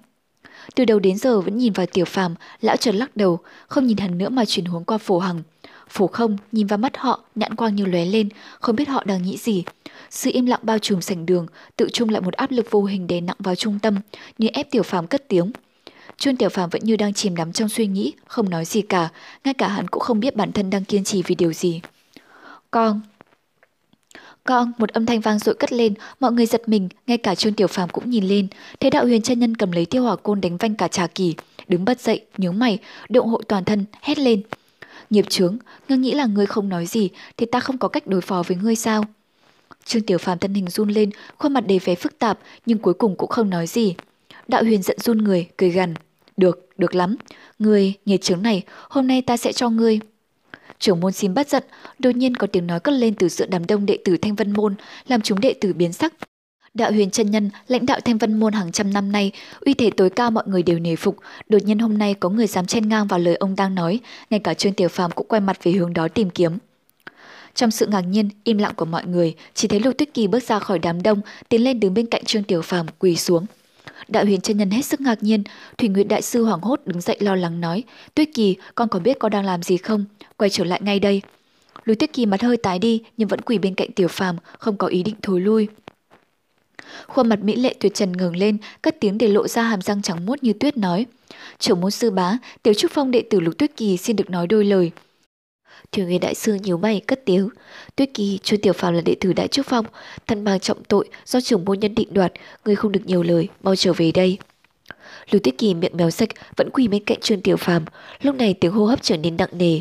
Từ 0.75 0.85
đầu 0.85 0.99
đến 0.99 1.17
giờ 1.17 1.41
vẫn 1.41 1.59
nhìn 1.59 1.73
vào 1.73 1.87
Tiểu 1.87 2.05
Phàm, 2.05 2.35
lão 2.61 2.77
trần 2.77 2.97
lắc 2.97 3.17
đầu, 3.17 3.39
không 3.67 3.87
nhìn 3.87 3.97
hắn 3.97 4.19
nữa 4.19 4.29
mà 4.29 4.45
chuyển 4.45 4.65
hướng 4.65 4.85
qua 4.85 4.99
phổ 4.99 5.19
hằng. 5.19 5.43
Phổ 5.89 6.07
không 6.07 6.37
nhìn 6.53 6.67
vào 6.67 6.79
mắt 6.79 6.97
họ, 6.97 7.21
nhãn 7.35 7.55
quang 7.55 7.77
như 7.77 7.85
lóe 7.85 8.05
lên, 8.05 8.29
không 8.61 8.77
biết 8.77 8.89
họ 8.89 9.05
đang 9.05 9.23
nghĩ 9.23 9.37
gì. 9.37 9.65
Sự 10.13 10.31
im 10.35 10.47
lặng 10.47 10.61
bao 10.63 10.79
trùm 10.79 11.01
sảnh 11.01 11.27
đường, 11.27 11.47
tự 11.77 11.89
chung 11.93 12.09
lại 12.09 12.21
một 12.21 12.35
áp 12.35 12.51
lực 12.51 12.71
vô 12.71 12.85
hình 12.85 13.07
đè 13.07 13.21
nặng 13.21 13.37
vào 13.39 13.55
trung 13.55 13.79
tâm, 13.79 13.99
như 14.39 14.49
ép 14.53 14.71
Tiểu 14.71 14.83
Phàm 14.83 15.07
cất 15.07 15.29
tiếng. 15.29 15.53
Chuân 16.17 16.37
Tiểu 16.37 16.49
Phàm 16.49 16.71
vẫn 16.71 16.83
như 16.85 16.97
đang 16.97 17.15
chìm 17.15 17.37
đắm 17.37 17.53
trong 17.53 17.69
suy 17.69 17.87
nghĩ, 17.87 18.13
không 18.27 18.51
nói 18.51 18.65
gì 18.65 18.83
cả, 18.83 19.09
ngay 19.45 19.55
cả 19.55 19.69
hắn 19.69 19.89
cũng 19.89 20.03
không 20.03 20.21
biết 20.21 20.37
bản 20.37 20.53
thân 20.53 20.71
đang 20.71 20.85
kiên 20.85 21.05
trì 21.05 21.23
vì 21.23 21.35
điều 21.35 21.53
gì. 21.53 21.81
Con, 22.71 23.01
con, 24.45 24.73
một 24.79 24.91
âm 24.91 25.07
thanh 25.07 25.21
vang 25.21 25.39
dội 25.39 25.55
cất 25.55 25.73
lên, 25.73 25.95
mọi 26.21 26.33
người 26.33 26.47
giật 26.47 26.69
mình, 26.69 26.89
ngay 27.07 27.19
cả 27.19 27.35
Trương 27.35 27.55
Tiểu 27.55 27.67
Phàm 27.67 27.89
cũng 27.89 28.11
nhìn 28.11 28.25
lên, 28.25 28.47
thế 28.81 28.91
đạo 28.91 29.05
huyền 29.05 29.23
chân 29.23 29.39
nhân 29.39 29.57
cầm 29.57 29.73
lấy 29.73 29.87
tiêu 29.87 30.03
hỏa 30.03 30.17
côn 30.17 30.41
đánh 30.41 30.57
vanh 30.57 30.75
cả 30.75 30.89
trà 30.89 31.07
kỳ, 31.07 31.35
đứng 31.69 31.85
bật 31.85 32.01
dậy, 32.01 32.27
nhướng 32.39 32.59
mày, 32.59 32.79
động 33.09 33.29
hộ 33.29 33.41
toàn 33.49 33.65
thân, 33.65 33.85
hét 34.03 34.19
lên. 34.19 34.43
Nghiệp 35.11 35.25
chướng, 35.29 35.57
ngươi 35.89 35.99
nghĩ 35.99 36.15
là 36.15 36.27
ngươi 36.27 36.47
không 36.47 36.69
nói 36.69 36.87
gì 36.87 37.09
thì 37.37 37.47
ta 37.47 37.61
không 37.61 37.79
có 37.79 37.89
cách 37.89 38.07
đối 38.07 38.21
phó 38.21 38.43
với 38.47 38.57
ngươi 38.57 38.77
sao? 38.77 39.05
Trương 39.85 40.03
Tiểu 40.03 40.19
Phàm 40.19 40.39
thân 40.39 40.55
hình 40.55 40.69
run 40.69 40.89
lên, 40.89 41.11
khuôn 41.39 41.53
mặt 41.53 41.65
đầy 41.67 41.79
vẻ 41.79 41.95
phức 41.95 42.19
tạp 42.19 42.39
nhưng 42.67 42.79
cuối 42.79 42.95
cùng 42.95 43.17
cũng 43.17 43.31
không 43.31 43.51
nói 43.51 43.67
gì. 43.67 43.95
Đạo 44.49 44.63
huyền 44.63 44.83
giận 44.83 44.99
run 45.01 45.19
người, 45.19 45.49
cười 45.57 45.71
gằn. 45.71 45.95
Được, 46.37 46.69
được 46.79 46.95
lắm. 46.95 47.17
Ngươi, 47.59 47.93
nghiệt 48.05 48.23
chướng 48.23 48.43
này, 48.43 48.63
hôm 48.89 49.07
nay 49.07 49.23
ta 49.23 49.37
sẽ 49.37 49.53
cho 49.53 49.71
ngươi. 49.71 50.01
Trưởng 50.79 51.01
môn 51.01 51.13
xin 51.13 51.35
bất 51.35 51.49
giận, 51.49 51.63
đột 51.99 52.17
nhiên 52.17 52.35
có 52.35 52.47
tiếng 52.47 52.67
nói 52.67 52.81
cất 52.81 52.95
lên 52.95 53.15
từ 53.15 53.29
giữa 53.29 53.47
đám 53.47 53.67
đông 53.67 53.87
đệ 53.87 53.99
tử 54.05 54.17
Thanh 54.17 54.35
Vân 54.35 54.53
Môn, 54.53 54.75
làm 55.07 55.21
chúng 55.21 55.41
đệ 55.41 55.55
tử 55.61 55.73
biến 55.73 55.93
sắc. 55.93 56.15
Đạo 56.75 56.93
huyền 56.93 57.11
chân 57.11 57.31
nhân, 57.31 57.51
lãnh 57.67 57.87
đạo 57.87 58.01
thanh 58.05 58.19
vân 58.19 58.41
môn 58.41 58.53
hàng 58.53 58.73
trăm 58.73 58.93
năm 58.93 59.13
nay, 59.13 59.33
uy 59.61 59.75
thế 59.75 59.91
tối 59.97 60.11
cao 60.11 60.31
mọi 60.31 60.45
người 60.47 60.63
đều 60.63 60.79
nể 60.79 60.97
phục. 60.97 61.17
Đột 61.49 61.59
nhiên 61.65 61.79
hôm 61.79 61.99
nay 61.99 62.15
có 62.15 62.29
người 62.29 62.47
dám 62.47 62.67
chen 62.67 62.89
ngang 62.89 63.07
vào 63.07 63.19
lời 63.19 63.35
ông 63.37 63.57
đang 63.57 63.75
nói, 63.75 64.01
ngay 64.31 64.41
cả 64.41 64.55
Trương 64.55 64.73
Tiểu 64.73 64.89
Phàm 64.89 65.11
cũng 65.11 65.27
quay 65.29 65.41
mặt 65.41 65.65
về 65.65 65.73
hướng 65.73 65.93
đó 65.93 66.09
tìm 66.09 66.31
kiếm. 66.31 66.59
Trong 67.55 67.71
sự 67.71 67.87
ngạc 67.87 68.01
nhiên, 68.01 68.29
im 68.45 68.59
lặng 68.59 68.73
của 68.77 68.85
mọi 68.85 69.07
người, 69.07 69.35
chỉ 69.55 69.69
thấy 69.69 69.81
Lục 69.81 69.95
Tuyết 69.99 70.15
Kỳ 70.15 70.27
bước 70.27 70.43
ra 70.43 70.59
khỏi 70.59 70.79
đám 70.79 71.03
đông, 71.03 71.21
tiến 71.49 71.65
lên 71.65 71.81
đứng 71.81 71.95
bên 71.95 72.07
cạnh 72.07 72.25
Trương 72.25 72.45
Tiểu 72.45 72.63
Phàm 72.63 72.87
quỳ 72.99 73.17
xuống. 73.17 73.47
Đạo 74.09 74.25
huyền 74.25 74.41
chân 74.41 74.57
nhân 74.57 74.71
hết 74.71 74.83
sức 74.83 75.01
ngạc 75.01 75.23
nhiên, 75.23 75.43
Thủy 75.79 75.89
Nguyệt 75.89 76.09
Đại 76.09 76.23
Sư 76.23 76.45
hoảng 76.45 76.61
hốt 76.61 76.81
đứng 76.87 77.01
dậy 77.01 77.17
lo 77.21 77.35
lắng 77.35 77.61
nói, 77.61 77.83
Tuyết 78.15 78.29
Kỳ, 78.35 78.57
con 78.75 78.89
có 78.89 78.99
biết 78.99 79.19
con 79.19 79.33
đang 79.33 79.45
làm 79.45 79.63
gì 79.63 79.77
không? 79.77 80.05
Quay 80.37 80.51
trở 80.51 80.65
lại 80.65 80.81
ngay 80.83 81.01
đây. 81.01 81.23
Lục 81.85 81.99
Tuyết 81.99 82.13
Kỳ 82.13 82.27
mặt 82.27 82.43
hơi 82.43 82.57
tái 82.57 82.79
đi 82.79 83.03
nhưng 83.17 83.29
vẫn 83.29 83.41
quỳ 83.41 83.59
bên 83.59 83.75
cạnh 83.75 83.93
Tiểu 83.93 84.09
Phàm, 84.09 84.37
không 84.59 84.77
có 84.77 84.87
ý 84.87 85.03
định 85.03 85.15
thối 85.23 85.41
lui. 85.41 85.69
Khuôn 87.07 87.29
mặt 87.29 87.39
mỹ 87.43 87.57
lệ 87.57 87.75
tuyệt 87.81 87.95
trần 87.95 88.13
ngừng 88.13 88.37
lên, 88.37 88.57
cất 88.83 88.97
tiếng 89.01 89.19
để 89.19 89.29
lộ 89.29 89.49
ra 89.49 89.63
hàm 89.63 89.83
răng 89.83 90.03
trắng 90.03 90.27
muốt 90.27 90.43
như 90.43 90.53
tuyết 90.53 90.77
nói. 90.77 91.07
Trưởng 91.59 91.81
môn 91.81 91.91
sư 91.91 92.11
bá, 92.11 92.39
tiểu 92.63 92.75
trúc 92.75 92.91
phong 92.91 93.11
đệ 93.11 93.23
tử 93.31 93.41
Lục 93.41 93.59
Tuyết 93.59 93.77
Kỳ 93.77 93.97
xin 93.97 94.17
được 94.17 94.31
nói 94.31 94.47
đôi 94.47 94.65
lời. 94.65 94.91
Thiếu 95.93 96.07
người 96.07 96.19
đại 96.19 96.35
sư 96.35 96.55
nhiều 96.63 96.79
mày 96.79 97.01
cất 97.01 97.25
tiếng. 97.25 97.49
Tuyết 97.97 98.11
Kỳ, 98.15 98.39
chu 98.43 98.57
Tiểu 98.63 98.73
Phàm 98.73 98.95
là 98.95 99.01
đệ 99.01 99.15
tử 99.21 99.33
Đại 99.33 99.49
Trúc 99.49 99.67
Phong, 99.67 99.87
thân 100.27 100.45
mang 100.45 100.61
trọng 100.61 100.85
tội 100.85 101.09
do 101.25 101.41
trưởng 101.41 101.65
môn 101.65 101.81
nhân 101.81 101.95
định 101.95 102.09
đoạt, 102.15 102.33
người 102.65 102.75
không 102.75 102.93
được 102.93 103.01
nhiều 103.07 103.23
lời, 103.23 103.49
mau 103.63 103.77
trở 103.77 103.93
về 103.93 104.13
đây. 104.13 104.39
lưu 105.31 105.41
Tuyết 105.41 105.59
Kỳ 105.59 105.75
miệng 105.75 105.97
méo 105.97 106.11
sạch 106.11 106.29
vẫn 106.57 106.71
quỳ 106.73 106.89
bên 106.89 107.05
cạnh 107.05 107.21
Trương 107.21 107.41
Tiểu 107.41 107.57
Phàm, 107.57 107.85
lúc 108.23 108.35
này 108.37 108.55
tiếng 108.55 108.73
hô 108.73 108.85
hấp 108.85 109.03
trở 109.03 109.17
nên 109.17 109.37
nặng 109.37 109.49
nề. 109.53 109.81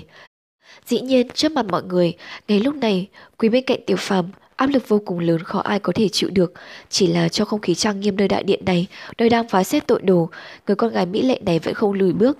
Dĩ 0.85 1.01
nhiên, 1.01 1.27
trước 1.33 1.51
mặt 1.51 1.65
mọi 1.65 1.83
người, 1.83 2.13
ngay 2.47 2.59
lúc 2.59 2.75
này, 2.75 3.07
quỳ 3.37 3.49
bên 3.49 3.63
cạnh 3.63 3.79
Tiểu 3.85 3.97
Phàm, 3.97 4.29
áp 4.55 4.67
lực 4.67 4.87
vô 4.87 5.01
cùng 5.05 5.19
lớn 5.19 5.43
khó 5.43 5.59
ai 5.59 5.79
có 5.79 5.93
thể 5.95 6.07
chịu 6.09 6.29
được, 6.29 6.53
chỉ 6.89 7.07
là 7.07 7.29
cho 7.29 7.45
không 7.45 7.61
khí 7.61 7.75
trang 7.75 7.99
nghiêm 7.99 8.15
nơi 8.15 8.27
đại 8.27 8.43
điện 8.43 8.65
này, 8.65 8.87
nơi 9.17 9.29
đang 9.29 9.49
phá 9.49 9.63
xét 9.63 9.87
tội 9.87 10.01
đồ, 10.01 10.29
người 10.67 10.75
con 10.75 10.93
gái 10.93 11.05
mỹ 11.05 11.21
lệ 11.21 11.39
này 11.45 11.59
vẫn 11.59 11.73
không 11.73 11.93
lùi 11.93 12.13
bước. 12.13 12.37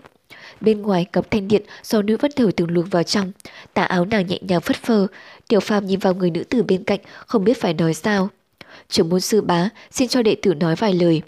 Bên 0.61 0.81
ngoài 0.81 1.05
cặp 1.05 1.31
thanh 1.31 1.47
điện 1.47 1.61
do 1.83 2.01
nữ 2.01 2.17
vất 2.17 2.35
thử 2.35 2.51
từng 2.55 2.71
luồng 2.71 2.85
vào 2.85 3.03
trong, 3.03 3.31
tà 3.73 3.83
áo 3.83 4.05
nàng 4.05 4.27
nhẹ 4.27 4.39
nhàng 4.41 4.61
phất 4.61 4.77
phơ, 4.77 5.07
tiểu 5.47 5.59
phàm 5.59 5.85
nhìn 5.85 5.99
vào 5.99 6.13
người 6.13 6.31
nữ 6.31 6.43
tử 6.43 6.63
bên 6.63 6.83
cạnh, 6.83 6.99
không 7.25 7.43
biết 7.43 7.61
phải 7.61 7.73
nói 7.73 7.93
sao. 7.93 8.29
Trưởng 8.89 9.09
môn 9.09 9.19
sư 9.19 9.41
bá, 9.41 9.69
xin 9.91 10.07
cho 10.07 10.21
đệ 10.21 10.35
tử 10.41 10.53
nói 10.53 10.75
vài 10.75 10.93
lời. 10.93 11.21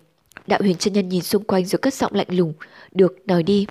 Đạo 0.48 0.60
huyền 0.62 0.76
chân 0.76 0.94
nhân 0.94 1.10
nhìn 1.10 1.22
xung 1.22 1.44
quanh 1.44 1.66
rồi 1.66 1.80
cất 1.80 1.94
giọng 1.94 2.14
lạnh 2.16 2.28
lùng. 2.30 2.54
Được, 2.92 3.16
nói 3.26 3.44
đi. 3.44 3.68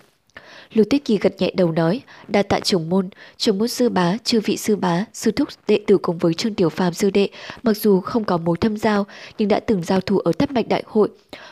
Lưu 0.74 0.84
Tuyết 0.90 1.04
Kỳ 1.04 1.18
gật 1.18 1.40
nhẹ 1.40 1.52
đầu 1.56 1.72
nói, 1.72 2.00
đa 2.28 2.42
tạ 2.42 2.60
trưởng 2.60 2.88
môn, 2.88 3.08
trưởng 3.36 3.58
môn 3.58 3.68
sư 3.68 3.88
bá, 3.88 4.16
chư 4.24 4.40
vị 4.40 4.56
sư 4.56 4.76
bá, 4.76 5.04
sư 5.12 5.30
thúc 5.30 5.48
đệ 5.68 5.80
tử 5.86 5.98
cùng 5.98 6.18
với 6.18 6.34
Trương 6.34 6.54
Tiểu 6.54 6.68
Phàm 6.68 6.94
sư 6.94 7.10
đệ, 7.10 7.28
mặc 7.62 7.76
dù 7.76 8.00
không 8.00 8.24
có 8.24 8.36
mối 8.36 8.56
thâm 8.56 8.76
giao, 8.76 9.06
nhưng 9.38 9.48
đã 9.48 9.60
từng 9.60 9.82
giao 9.82 10.00
thủ 10.00 10.18
ở 10.18 10.32
thất 10.32 10.50
mạch 10.50 10.68
đại 10.68 10.82
hội, 10.86 11.08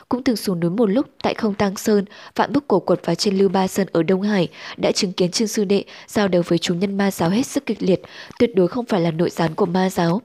cũng 0.09 0.23
từng 0.23 0.35
xuống 0.35 0.59
núi 0.59 0.69
một 0.71 0.85
lúc 0.85 1.05
tại 1.23 1.33
không 1.33 1.53
tăng 1.53 1.75
sơn, 1.75 2.05
vạn 2.35 2.53
bức 2.53 2.67
cổ 2.67 2.79
quật 2.79 2.99
và 3.05 3.15
trên 3.15 3.37
lưu 3.37 3.49
ba 3.49 3.67
sơn 3.67 3.87
ở 3.91 4.03
Đông 4.03 4.21
Hải, 4.21 4.47
đã 4.77 4.91
chứng 4.91 5.13
kiến 5.13 5.31
Trương 5.31 5.47
sư 5.47 5.65
đệ 5.65 5.83
giao 6.07 6.27
đấu 6.27 6.43
với 6.47 6.57
chúng 6.57 6.79
nhân 6.79 6.97
ma 6.97 7.11
giáo 7.11 7.29
hết 7.29 7.45
sức 7.45 7.65
kịch 7.65 7.83
liệt, 7.83 8.01
tuyệt 8.39 8.55
đối 8.55 8.67
không 8.67 8.85
phải 8.85 9.01
là 9.01 9.11
nội 9.11 9.29
gián 9.29 9.55
của 9.55 9.65
ma 9.65 9.89
giáo. 9.89 10.21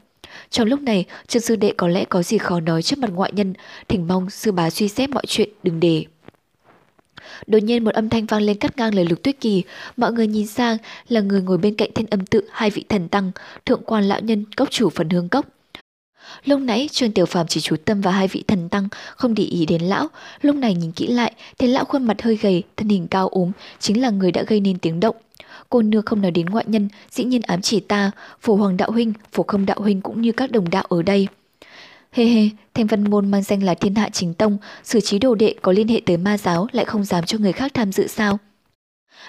Trong 0.50 0.68
lúc 0.68 0.80
này, 0.80 1.04
Trương 1.26 1.42
sư 1.42 1.56
đệ 1.56 1.72
có 1.76 1.88
lẽ 1.88 2.04
có 2.04 2.22
gì 2.22 2.38
khó 2.38 2.60
nói 2.60 2.82
trước 2.82 2.98
mặt 2.98 3.10
ngoại 3.14 3.32
nhân, 3.34 3.54
thỉnh 3.88 4.06
mong 4.06 4.30
sư 4.30 4.52
bá 4.52 4.70
suy 4.70 4.88
xét 4.88 5.10
mọi 5.10 5.24
chuyện 5.26 5.48
đừng 5.62 5.80
để. 5.80 6.04
Đột 7.46 7.58
nhiên 7.62 7.84
một 7.84 7.94
âm 7.94 8.08
thanh 8.08 8.26
vang 8.26 8.42
lên 8.42 8.58
cắt 8.58 8.78
ngang 8.78 8.94
lời 8.94 9.04
Lục 9.04 9.22
Tuyết 9.22 9.40
Kỳ, 9.40 9.62
mọi 9.96 10.12
người 10.12 10.26
nhìn 10.26 10.46
sang 10.46 10.76
là 11.08 11.20
người 11.20 11.42
ngồi 11.42 11.58
bên 11.58 11.74
cạnh 11.74 11.90
thiên 11.94 12.06
âm 12.06 12.26
tự 12.26 12.42
hai 12.52 12.70
vị 12.70 12.84
thần 12.88 13.08
tăng, 13.08 13.30
thượng 13.66 13.82
quan 13.86 14.04
lão 14.04 14.20
nhân, 14.20 14.44
cốc 14.56 14.70
chủ 14.70 14.90
phần 14.90 15.10
hương 15.10 15.28
cốc. 15.28 15.46
Lúc 16.44 16.60
nãy 16.60 16.88
Trương 16.92 17.12
Tiểu 17.12 17.26
Phàm 17.26 17.46
chỉ 17.46 17.60
chú 17.60 17.76
tâm 17.84 18.00
vào 18.00 18.12
hai 18.12 18.28
vị 18.28 18.44
thần 18.46 18.68
tăng, 18.68 18.88
không 19.16 19.34
để 19.34 19.44
ý 19.44 19.66
đến 19.66 19.82
lão. 19.82 20.08
Lúc 20.42 20.56
này 20.56 20.74
nhìn 20.74 20.92
kỹ 20.92 21.06
lại, 21.06 21.32
thấy 21.58 21.68
lão 21.68 21.84
khuôn 21.84 22.04
mặt 22.04 22.22
hơi 22.22 22.36
gầy, 22.36 22.62
thân 22.76 22.88
hình 22.88 23.06
cao 23.08 23.28
ốm, 23.28 23.52
chính 23.78 24.02
là 24.02 24.10
người 24.10 24.32
đã 24.32 24.42
gây 24.42 24.60
nên 24.60 24.78
tiếng 24.78 25.00
động. 25.00 25.16
Cô 25.70 25.82
nương 25.82 26.02
không 26.02 26.22
nói 26.22 26.30
đến 26.30 26.46
ngoại 26.46 26.64
nhân, 26.68 26.88
dĩ 27.10 27.24
nhiên 27.24 27.42
ám 27.42 27.60
chỉ 27.62 27.80
ta, 27.80 28.10
phổ 28.40 28.56
hoàng 28.56 28.76
đạo 28.76 28.90
huynh, 28.90 29.12
phổ 29.32 29.42
không 29.42 29.66
đạo 29.66 29.80
huynh 29.80 30.00
cũng 30.00 30.22
như 30.22 30.32
các 30.32 30.50
đồng 30.50 30.70
đạo 30.70 30.84
ở 30.88 31.02
đây. 31.02 31.28
Hê 32.12 32.24
hê, 32.24 32.48
Thanh 32.74 32.86
Văn 32.86 33.10
Môn 33.10 33.30
mang 33.30 33.42
danh 33.42 33.62
là 33.62 33.74
thiên 33.74 33.94
hạ 33.94 34.08
chính 34.12 34.34
tông, 34.34 34.58
xử 34.84 35.00
trí 35.00 35.18
đồ 35.18 35.34
đệ 35.34 35.54
có 35.62 35.72
liên 35.72 35.88
hệ 35.88 36.00
tới 36.06 36.16
ma 36.16 36.38
giáo 36.38 36.66
lại 36.72 36.84
không 36.84 37.04
dám 37.04 37.24
cho 37.24 37.38
người 37.38 37.52
khác 37.52 37.74
tham 37.74 37.92
dự 37.92 38.06
sao? 38.06 38.38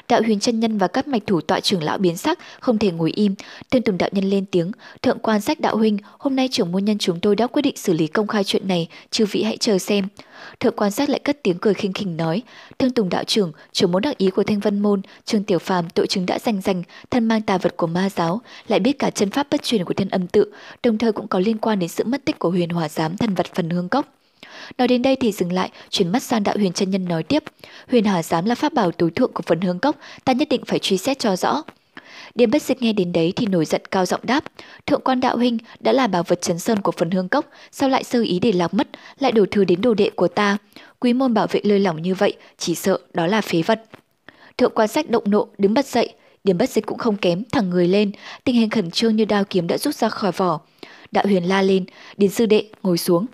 Đạo 0.09 0.21
huyền 0.25 0.39
chân 0.39 0.59
nhân 0.59 0.77
và 0.77 0.87
các 0.87 1.07
mạch 1.07 1.21
thủ 1.27 1.41
tọa 1.41 1.59
trưởng 1.59 1.83
lão 1.83 1.97
biến 1.97 2.17
sắc, 2.17 2.39
không 2.59 2.77
thể 2.77 2.91
ngồi 2.91 3.11
im. 3.15 3.35
Tên 3.69 3.83
tùng 3.83 3.97
đạo 3.97 4.09
nhân 4.11 4.29
lên 4.29 4.45
tiếng, 4.45 4.71
thượng 5.01 5.19
quan 5.19 5.41
sách 5.41 5.59
đạo 5.59 5.77
huynh, 5.77 5.97
hôm 6.17 6.35
nay 6.35 6.47
trưởng 6.51 6.71
môn 6.71 6.85
nhân 6.85 6.97
chúng 6.97 7.19
tôi 7.19 7.35
đã 7.35 7.47
quyết 7.47 7.61
định 7.61 7.77
xử 7.77 7.93
lý 7.93 8.07
công 8.07 8.27
khai 8.27 8.43
chuyện 8.43 8.67
này, 8.67 8.87
chư 9.11 9.25
vị 9.25 9.43
hãy 9.43 9.57
chờ 9.57 9.77
xem. 9.77 10.07
Thượng 10.59 10.75
quan 10.75 10.91
sát 10.91 11.09
lại 11.09 11.19
cất 11.19 11.43
tiếng 11.43 11.57
cười 11.57 11.73
khinh 11.73 11.93
khỉnh 11.93 12.17
nói, 12.17 12.41
thương 12.79 12.91
tùng 12.91 13.09
đạo 13.09 13.23
trưởng, 13.23 13.51
trưởng 13.71 13.91
môn 13.91 14.01
đặc 14.01 14.17
ý 14.17 14.29
của 14.29 14.43
thanh 14.43 14.59
văn 14.59 14.79
môn, 14.79 15.01
trương 15.25 15.43
tiểu 15.43 15.59
phàm 15.59 15.89
tội 15.89 16.07
chứng 16.07 16.25
đã 16.25 16.39
danh 16.39 16.61
danh, 16.61 16.83
thân 17.11 17.27
mang 17.27 17.41
tà 17.41 17.57
vật 17.57 17.77
của 17.77 17.87
ma 17.87 18.09
giáo, 18.09 18.41
lại 18.67 18.79
biết 18.79 18.99
cả 18.99 19.09
chân 19.09 19.29
pháp 19.29 19.47
bất 19.51 19.63
truyền 19.63 19.85
của 19.85 19.93
thiên 19.93 20.09
âm 20.09 20.27
tự, 20.27 20.51
đồng 20.83 20.97
thời 20.97 21.11
cũng 21.11 21.27
có 21.27 21.39
liên 21.39 21.57
quan 21.57 21.79
đến 21.79 21.89
sự 21.89 22.03
mất 22.03 22.25
tích 22.25 22.39
của 22.39 22.49
huyền 22.49 22.69
hỏa 22.69 22.89
giám 22.89 23.17
thần 23.17 23.33
vật 23.33 23.47
phần 23.53 23.69
hương 23.69 23.89
cốc. 23.89 24.16
Nói 24.77 24.87
đến 24.87 25.01
đây 25.01 25.15
thì 25.15 25.31
dừng 25.31 25.53
lại, 25.53 25.69
chuyển 25.89 26.11
mắt 26.11 26.23
sang 26.23 26.43
đạo 26.43 26.55
huyền 26.57 26.73
chân 26.73 26.89
nhân 26.89 27.05
nói 27.05 27.23
tiếp. 27.23 27.43
Huyền 27.91 28.03
Hà 28.03 28.23
giám 28.23 28.45
là 28.45 28.55
pháp 28.55 28.73
bảo 28.73 28.91
tối 28.91 29.11
thượng 29.11 29.33
của 29.33 29.43
phần 29.45 29.61
hướng 29.61 29.79
cốc, 29.79 29.95
ta 30.23 30.33
nhất 30.33 30.49
định 30.49 30.61
phải 30.67 30.79
truy 30.79 30.97
xét 30.97 31.19
cho 31.19 31.35
rõ. 31.35 31.63
Điềm 32.35 32.51
bất 32.51 32.61
dịch 32.61 32.81
nghe 32.81 32.93
đến 32.93 33.11
đấy 33.11 33.33
thì 33.35 33.45
nổi 33.45 33.65
giận 33.65 33.81
cao 33.91 34.05
giọng 34.05 34.21
đáp. 34.23 34.43
Thượng 34.85 35.01
quan 35.01 35.19
đạo 35.19 35.37
huynh 35.37 35.57
đã 35.79 35.91
là 35.93 36.07
bảo 36.07 36.23
vật 36.23 36.41
chấn 36.41 36.59
sơn 36.59 36.81
của 36.81 36.91
phần 36.91 37.11
hương 37.11 37.29
cốc, 37.29 37.45
sao 37.71 37.89
lại 37.89 38.03
sơ 38.03 38.21
ý 38.21 38.39
để 38.39 38.51
lạc 38.51 38.73
mất, 38.73 38.87
lại 39.19 39.31
đổ 39.31 39.45
thừa 39.51 39.63
đến 39.63 39.81
đồ 39.81 39.93
đệ 39.93 40.09
của 40.09 40.27
ta. 40.27 40.57
Quý 40.99 41.13
môn 41.13 41.33
bảo 41.33 41.47
vệ 41.51 41.61
lơi 41.63 41.79
lỏng 41.79 42.01
như 42.01 42.15
vậy, 42.15 42.33
chỉ 42.57 42.75
sợ 42.75 42.99
đó 43.13 43.27
là 43.27 43.41
phế 43.41 43.61
vật. 43.61 43.83
Thượng 44.57 44.71
quan 44.75 44.87
sách 44.87 45.09
động 45.09 45.23
nộ, 45.27 45.47
đứng 45.57 45.73
bật 45.73 45.85
dậy. 45.85 46.13
Điềm 46.43 46.57
bất 46.57 46.69
dịch 46.69 46.85
cũng 46.85 46.97
không 46.97 47.17
kém, 47.17 47.43
thẳng 47.51 47.69
người 47.69 47.87
lên, 47.87 48.11
tình 48.43 48.55
hình 48.55 48.69
khẩn 48.69 48.91
trương 48.91 49.15
như 49.15 49.25
đao 49.25 49.43
kiếm 49.43 49.67
đã 49.67 49.77
rút 49.77 49.95
ra 49.95 50.09
khỏi 50.09 50.31
vỏ. 50.31 50.59
Đạo 51.11 51.23
huyền 51.27 51.43
la 51.43 51.61
lên, 51.61 51.85
điền 52.17 52.29
sư 52.29 52.45
đệ, 52.45 52.65
ngồi 52.83 52.97
xuống. 52.97 53.25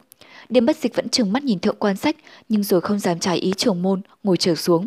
Điềm 0.50 0.66
bất 0.66 0.78
dịch 0.78 0.96
vẫn 0.96 1.10
trừng 1.10 1.34
mắt 1.34 1.44
nhìn 1.44 1.60
thượng 1.60 1.76
quan 1.80 1.96
sách, 1.96 2.16
nhưng 2.50 2.64
rồi 2.64 2.82
không 2.82 3.00
dám 3.00 3.20
trái 3.20 3.38
ý 3.38 3.54
trưởng 3.58 3.82
môn, 3.82 4.02
ngồi 4.24 4.38
trở 4.38 4.56
xuống. 4.56 4.86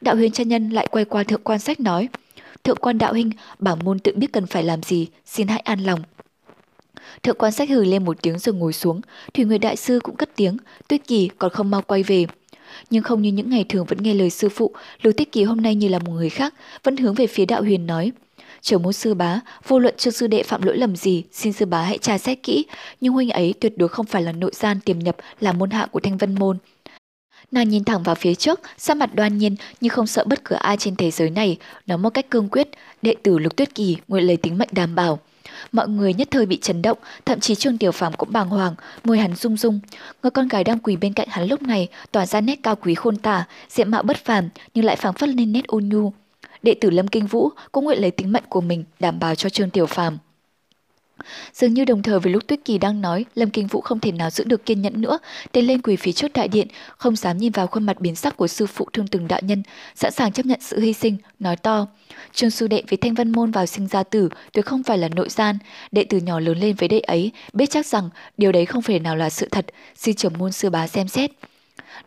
Đạo 0.00 0.16
huyền 0.16 0.32
chân 0.32 0.48
nhân 0.48 0.70
lại 0.70 0.86
quay 0.90 1.04
qua 1.04 1.22
thượng 1.22 1.42
quan 1.42 1.58
sách 1.58 1.80
nói, 1.80 2.08
Thượng 2.64 2.76
quan 2.76 2.98
đạo 2.98 3.12
huynh, 3.12 3.30
bảng 3.58 3.78
môn 3.84 3.98
tự 3.98 4.12
biết 4.16 4.32
cần 4.32 4.46
phải 4.46 4.62
làm 4.62 4.82
gì, 4.82 5.06
xin 5.26 5.48
hãy 5.48 5.58
an 5.58 5.80
lòng. 5.80 6.00
Thượng 7.22 7.36
quan 7.38 7.52
sách 7.52 7.68
hừ 7.68 7.84
lên 7.84 8.04
một 8.04 8.22
tiếng 8.22 8.38
rồi 8.38 8.54
ngồi 8.54 8.72
xuống, 8.72 9.00
Thủy 9.34 9.44
Nguyệt 9.44 9.60
Đại 9.60 9.76
Sư 9.76 10.00
cũng 10.02 10.16
cất 10.16 10.30
tiếng, 10.36 10.56
Tuyết 10.88 11.06
Kỳ 11.06 11.28
còn 11.38 11.50
không 11.50 11.70
mau 11.70 11.82
quay 11.82 12.02
về. 12.02 12.26
Nhưng 12.90 13.02
không 13.02 13.22
như 13.22 13.32
những 13.32 13.50
ngày 13.50 13.64
thường 13.68 13.86
vẫn 13.86 14.02
nghe 14.02 14.14
lời 14.14 14.30
sư 14.30 14.48
phụ, 14.48 14.72
Lưu 15.02 15.12
Tuyết 15.12 15.32
Kỳ 15.32 15.44
hôm 15.44 15.60
nay 15.60 15.74
như 15.74 15.88
là 15.88 15.98
một 15.98 16.12
người 16.12 16.30
khác, 16.30 16.54
vẫn 16.82 16.96
hướng 16.96 17.14
về 17.14 17.26
phía 17.26 17.44
đạo 17.46 17.62
huyền 17.62 17.86
nói– 17.86 18.12
Trưởng 18.68 18.82
môn 18.82 18.92
sư 18.92 19.14
bá, 19.14 19.40
vô 19.68 19.78
luận 19.78 19.94
trương 19.96 20.12
sư 20.12 20.26
đệ 20.26 20.42
phạm 20.42 20.62
lỗi 20.62 20.76
lầm 20.76 20.96
gì, 20.96 21.24
xin 21.32 21.52
sư 21.52 21.66
bá 21.66 21.82
hãy 21.82 21.98
tra 21.98 22.18
xét 22.18 22.42
kỹ, 22.42 22.66
nhưng 23.00 23.12
huynh 23.12 23.30
ấy 23.30 23.54
tuyệt 23.60 23.78
đối 23.78 23.88
không 23.88 24.06
phải 24.06 24.22
là 24.22 24.32
nội 24.32 24.50
gian 24.54 24.80
tiềm 24.80 24.98
nhập 24.98 25.16
là 25.40 25.52
môn 25.52 25.70
hạ 25.70 25.86
của 25.90 26.00
thanh 26.00 26.18
vân 26.18 26.34
môn. 26.34 26.58
Nàng 27.50 27.68
nhìn 27.68 27.84
thẳng 27.84 28.02
vào 28.02 28.14
phía 28.14 28.34
trước, 28.34 28.60
sắc 28.78 28.96
mặt 28.96 29.14
đoan 29.14 29.38
nhiên 29.38 29.56
nhưng 29.80 29.90
không 29.90 30.06
sợ 30.06 30.24
bất 30.26 30.44
cứ 30.44 30.54
ai 30.54 30.76
trên 30.76 30.96
thế 30.96 31.10
giới 31.10 31.30
này, 31.30 31.56
nói 31.86 31.98
một 31.98 32.10
cách 32.10 32.30
cương 32.30 32.48
quyết, 32.48 32.68
đệ 33.02 33.14
tử 33.22 33.38
Lục 33.38 33.56
Tuyết 33.56 33.74
Kỳ 33.74 33.96
nguyện 34.08 34.26
lấy 34.26 34.36
tính 34.36 34.58
mệnh 34.58 34.70
đảm 34.72 34.94
bảo. 34.94 35.18
Mọi 35.72 35.88
người 35.88 36.14
nhất 36.14 36.28
thời 36.30 36.46
bị 36.46 36.58
chấn 36.62 36.82
động, 36.82 36.98
thậm 37.24 37.40
chí 37.40 37.54
Trương 37.54 37.78
Tiểu 37.78 37.92
Phàm 37.92 38.12
cũng 38.12 38.32
bàng 38.32 38.48
hoàng, 38.48 38.74
môi 39.04 39.18
hắn 39.18 39.34
rung 39.34 39.56
rung. 39.56 39.80
Người 40.22 40.30
con 40.30 40.48
gái 40.48 40.64
đang 40.64 40.78
quỳ 40.78 40.96
bên 40.96 41.12
cạnh 41.12 41.28
hắn 41.30 41.48
lúc 41.48 41.62
này 41.62 41.88
tỏa 42.12 42.26
ra 42.26 42.40
nét 42.40 42.58
cao 42.62 42.76
quý 42.76 42.94
khôn 42.94 43.16
tả, 43.16 43.44
diện 43.68 43.90
mạo 43.90 44.02
bất 44.02 44.16
phàm 44.16 44.48
nhưng 44.74 44.84
lại 44.84 44.96
phảng 44.96 45.14
phất 45.14 45.28
lên 45.28 45.52
nét 45.52 45.66
ôn 45.66 45.88
nhu 45.88 46.12
đệ 46.62 46.74
tử 46.74 46.90
Lâm 46.90 47.08
Kinh 47.08 47.26
Vũ 47.26 47.50
cũng 47.72 47.84
nguyện 47.84 48.00
lấy 48.00 48.10
tính 48.10 48.32
mệnh 48.32 48.44
của 48.48 48.60
mình 48.60 48.84
đảm 49.00 49.18
bảo 49.18 49.34
cho 49.34 49.48
Trương 49.48 49.70
Tiểu 49.70 49.86
Phàm. 49.86 50.18
Dường 51.52 51.74
như 51.74 51.84
đồng 51.84 52.02
thời 52.02 52.20
với 52.20 52.32
lúc 52.32 52.46
Tuyết 52.46 52.60
Kỳ 52.64 52.78
đang 52.78 53.00
nói, 53.00 53.24
Lâm 53.34 53.50
Kinh 53.50 53.66
Vũ 53.66 53.80
không 53.80 54.00
thể 54.00 54.12
nào 54.12 54.30
giữ 54.30 54.44
được 54.44 54.66
kiên 54.66 54.82
nhẫn 54.82 55.00
nữa, 55.00 55.18
tiến 55.52 55.66
lên 55.66 55.82
quỳ 55.82 55.96
phía 55.96 56.12
trước 56.12 56.32
đại 56.32 56.48
điện, 56.48 56.68
không 56.96 57.16
dám 57.16 57.38
nhìn 57.38 57.52
vào 57.52 57.66
khuôn 57.66 57.86
mặt 57.86 58.00
biến 58.00 58.14
sắc 58.14 58.36
của 58.36 58.46
sư 58.46 58.66
phụ 58.66 58.88
thương 58.92 59.06
từng 59.06 59.28
đạo 59.28 59.40
nhân, 59.42 59.62
sẵn 59.94 60.12
sàng 60.12 60.32
chấp 60.32 60.46
nhận 60.46 60.60
sự 60.60 60.80
hy 60.80 60.92
sinh, 60.92 61.16
nói 61.38 61.56
to. 61.56 61.86
Trương 62.32 62.50
sư 62.50 62.68
đệ 62.68 62.82
với 62.88 62.96
Thanh 62.96 63.14
Văn 63.14 63.32
Môn 63.32 63.50
vào 63.50 63.66
sinh 63.66 63.88
ra 63.88 64.02
tử, 64.02 64.28
tuyệt 64.52 64.66
không 64.66 64.82
phải 64.82 64.98
là 64.98 65.08
nội 65.08 65.28
gian, 65.28 65.58
đệ 65.92 66.04
tử 66.04 66.18
nhỏ 66.18 66.40
lớn 66.40 66.58
lên 66.58 66.74
với 66.76 66.88
đệ 66.88 67.00
ấy, 67.00 67.32
biết 67.52 67.70
chắc 67.70 67.86
rằng 67.86 68.10
điều 68.36 68.52
đấy 68.52 68.66
không 68.66 68.82
thể 68.82 68.98
nào 68.98 69.16
là 69.16 69.30
sự 69.30 69.48
thật, 69.50 69.66
xin 69.96 70.16
trưởng 70.16 70.38
môn 70.38 70.52
sư 70.52 70.70
bá 70.70 70.86
xem 70.86 71.08
xét. 71.08 71.30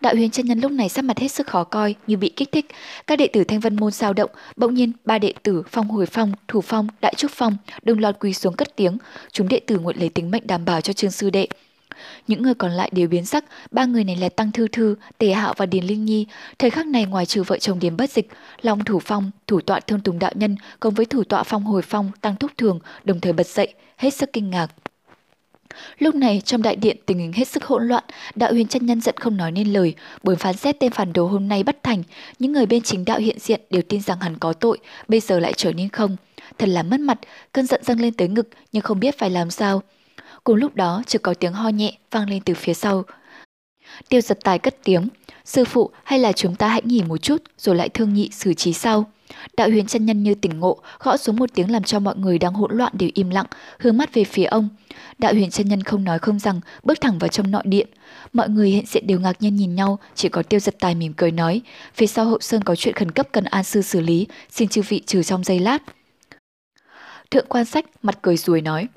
Đạo 0.01 0.15
huyền 0.15 0.32
chân 0.32 0.45
nhân 0.45 0.59
lúc 0.59 0.72
này 0.72 0.89
sắc 0.89 1.05
mặt 1.05 1.19
hết 1.19 1.28
sức 1.28 1.47
khó 1.47 1.63
coi 1.63 1.95
như 2.07 2.17
bị 2.17 2.30
kích 2.30 2.51
thích. 2.51 2.65
Các 3.07 3.15
đệ 3.15 3.28
tử 3.28 3.43
thanh 3.43 3.59
vân 3.59 3.76
môn 3.76 3.91
sao 3.91 4.13
động, 4.13 4.30
bỗng 4.55 4.74
nhiên 4.74 4.91
ba 5.05 5.19
đệ 5.19 5.34
tử 5.43 5.63
phong 5.69 5.89
hồi 5.89 6.05
phong, 6.05 6.32
thủ 6.47 6.61
phong, 6.61 6.88
đại 7.01 7.13
trúc 7.17 7.32
phong 7.32 7.57
đồng 7.84 7.99
loạt 7.99 8.19
quỳ 8.19 8.34
xuống 8.34 8.55
cất 8.55 8.76
tiếng. 8.76 8.97
Chúng 9.32 9.47
đệ 9.47 9.59
tử 9.59 9.80
nguyện 9.80 9.99
lấy 9.99 10.09
tính 10.09 10.32
mệnh 10.32 10.47
đảm 10.47 10.65
bảo 10.65 10.82
cho 10.82 10.93
trương 10.93 11.11
sư 11.11 11.30
đệ. 11.30 11.47
Những 12.28 12.43
người 12.43 12.53
còn 12.53 12.72
lại 12.72 12.89
đều 12.93 13.07
biến 13.07 13.26
sắc, 13.26 13.45
ba 13.72 13.86
người 13.86 14.03
này 14.03 14.15
là 14.15 14.30
Tăng 14.30 14.51
Thư 14.51 14.67
Thư, 14.67 14.95
Tề 15.17 15.32
Hạo 15.32 15.53
và 15.57 15.65
Điền 15.65 15.86
Linh 15.86 16.05
Nhi. 16.05 16.28
Thời 16.59 16.69
khắc 16.69 16.88
này 16.88 17.05
ngoài 17.05 17.26
trừ 17.26 17.43
vợ 17.43 17.57
chồng 17.57 17.80
điền 17.80 17.97
Bất 17.97 18.11
Dịch, 18.11 18.30
Long 18.61 18.84
Thủ 18.84 18.99
Phong, 18.99 19.32
Thủ 19.47 19.61
tọa 19.61 19.80
Thương 19.80 19.99
Tùng 19.99 20.19
Đạo 20.19 20.32
Nhân 20.36 20.55
cùng 20.80 20.93
với 20.93 21.05
Thủ 21.05 21.24
tọa 21.24 21.43
Phong 21.43 21.63
Hồi 21.63 21.82
Phong, 21.82 22.11
Tăng 22.22 22.36
Thúc 22.36 22.51
Thường 22.57 22.80
đồng 23.03 23.19
thời 23.19 23.34
bật 23.34 23.47
dậy, 23.47 23.74
hết 23.97 24.13
sức 24.13 24.34
kinh 24.34 24.49
ngạc. 24.49 24.67
Lúc 25.99 26.15
này 26.15 26.41
trong 26.45 26.61
đại 26.61 26.76
điện 26.76 26.97
tình 27.05 27.19
hình 27.19 27.34
hết 27.34 27.47
sức 27.47 27.63
hỗn 27.63 27.88
loạn, 27.88 28.03
đạo 28.36 28.51
huyền 28.51 28.67
chân 28.67 28.86
nhân 28.86 29.01
giận 29.01 29.15
không 29.17 29.38
nói 29.38 29.51
nên 29.51 29.74
lời, 29.74 29.95
buổi 30.24 30.36
phán 30.36 30.57
xét 30.57 30.80
tên 30.80 30.91
phản 30.91 31.13
đồ 31.13 31.28
hôm 31.28 31.47
nay 31.47 31.63
bất 31.63 31.84
thành, 31.84 32.03
những 32.39 32.51
người 32.51 32.65
bên 32.65 32.82
chính 32.82 33.05
đạo 33.05 33.19
hiện 33.19 33.39
diện 33.39 33.61
đều 33.69 33.82
tin 33.82 34.01
rằng 34.01 34.19
hắn 34.19 34.38
có 34.38 34.53
tội, 34.53 34.78
bây 35.07 35.19
giờ 35.19 35.39
lại 35.39 35.53
trở 35.57 35.74
nên 35.74 35.89
không. 35.89 36.15
Thật 36.57 36.69
là 36.69 36.84
mất 36.84 36.99
mặt, 36.99 37.19
cơn 37.51 37.65
giận 37.65 37.84
dâng 37.84 37.99
lên 37.99 38.13
tới 38.13 38.28
ngực 38.28 38.49
nhưng 38.72 38.84
không 38.84 38.99
biết 38.99 39.17
phải 39.17 39.30
làm 39.30 39.51
sao. 39.51 39.82
Cùng 40.43 40.55
lúc 40.55 40.76
đó 40.76 41.03
chỉ 41.07 41.19
có 41.22 41.34
tiếng 41.34 41.53
ho 41.53 41.69
nhẹ 41.69 41.97
vang 42.11 42.30
lên 42.30 42.41
từ 42.45 42.53
phía 42.53 42.74
sau. 42.74 43.03
Tiêu 44.09 44.22
giật 44.22 44.39
tài 44.43 44.59
cất 44.59 44.76
tiếng, 44.84 45.07
sư 45.45 45.65
phụ 45.65 45.89
hay 46.03 46.19
là 46.19 46.32
chúng 46.32 46.55
ta 46.55 46.67
hãy 46.67 46.82
nghỉ 46.86 47.01
một 47.01 47.17
chút 47.17 47.43
rồi 47.57 47.76
lại 47.76 47.89
thương 47.89 48.13
nghị 48.13 48.30
xử 48.32 48.53
trí 48.53 48.74
sau. 48.74 49.11
Đạo 49.57 49.69
huyền 49.69 49.86
chân 49.86 50.05
nhân 50.05 50.23
như 50.23 50.36
tỉnh 50.36 50.59
ngộ, 50.59 50.77
gõ 50.99 51.17
xuống 51.17 51.36
một 51.36 51.49
tiếng 51.53 51.71
làm 51.71 51.84
cho 51.84 51.99
mọi 51.99 52.15
người 52.15 52.39
đang 52.39 52.53
hỗn 52.53 52.77
loạn 52.77 52.93
đều 52.95 53.09
im 53.13 53.29
lặng, 53.29 53.45
hướng 53.79 53.97
mắt 53.97 54.13
về 54.13 54.23
phía 54.23 54.43
ông. 54.45 54.69
Đạo 55.17 55.34
huyền 55.34 55.49
chân 55.49 55.69
nhân 55.69 55.84
không 55.84 56.03
nói 56.03 56.19
không 56.19 56.39
rằng, 56.39 56.59
bước 56.84 57.01
thẳng 57.01 57.19
vào 57.19 57.27
trong 57.27 57.51
nội 57.51 57.63
điện. 57.65 57.88
Mọi 58.34 58.49
người 58.49 58.69
hiện 58.69 58.86
diện 58.86 59.07
đều 59.07 59.19
ngạc 59.19 59.41
nhiên 59.41 59.55
nhìn 59.55 59.75
nhau, 59.75 59.99
chỉ 60.15 60.29
có 60.29 60.43
tiêu 60.43 60.59
giật 60.59 60.75
tài 60.79 60.95
mỉm 60.95 61.13
cười 61.13 61.32
nói, 61.32 61.61
phía 61.93 62.07
sau 62.07 62.25
hậu 62.25 62.39
sơn 62.39 62.63
có 62.63 62.75
chuyện 62.75 62.93
khẩn 62.93 63.11
cấp 63.11 63.27
cần 63.32 63.43
an 63.43 63.63
sư 63.63 63.82
xử 63.82 63.99
lý, 63.99 64.27
xin 64.49 64.67
chư 64.69 64.82
vị 64.82 65.01
trừ 65.05 65.23
trong 65.23 65.43
giây 65.43 65.59
lát. 65.59 65.77
Thượng 67.32 67.45
quan 67.49 67.65
sách 67.65 67.86
mặt 68.01 68.19
cười 68.21 68.38
ruồi 68.38 68.61
nói, 68.61 68.88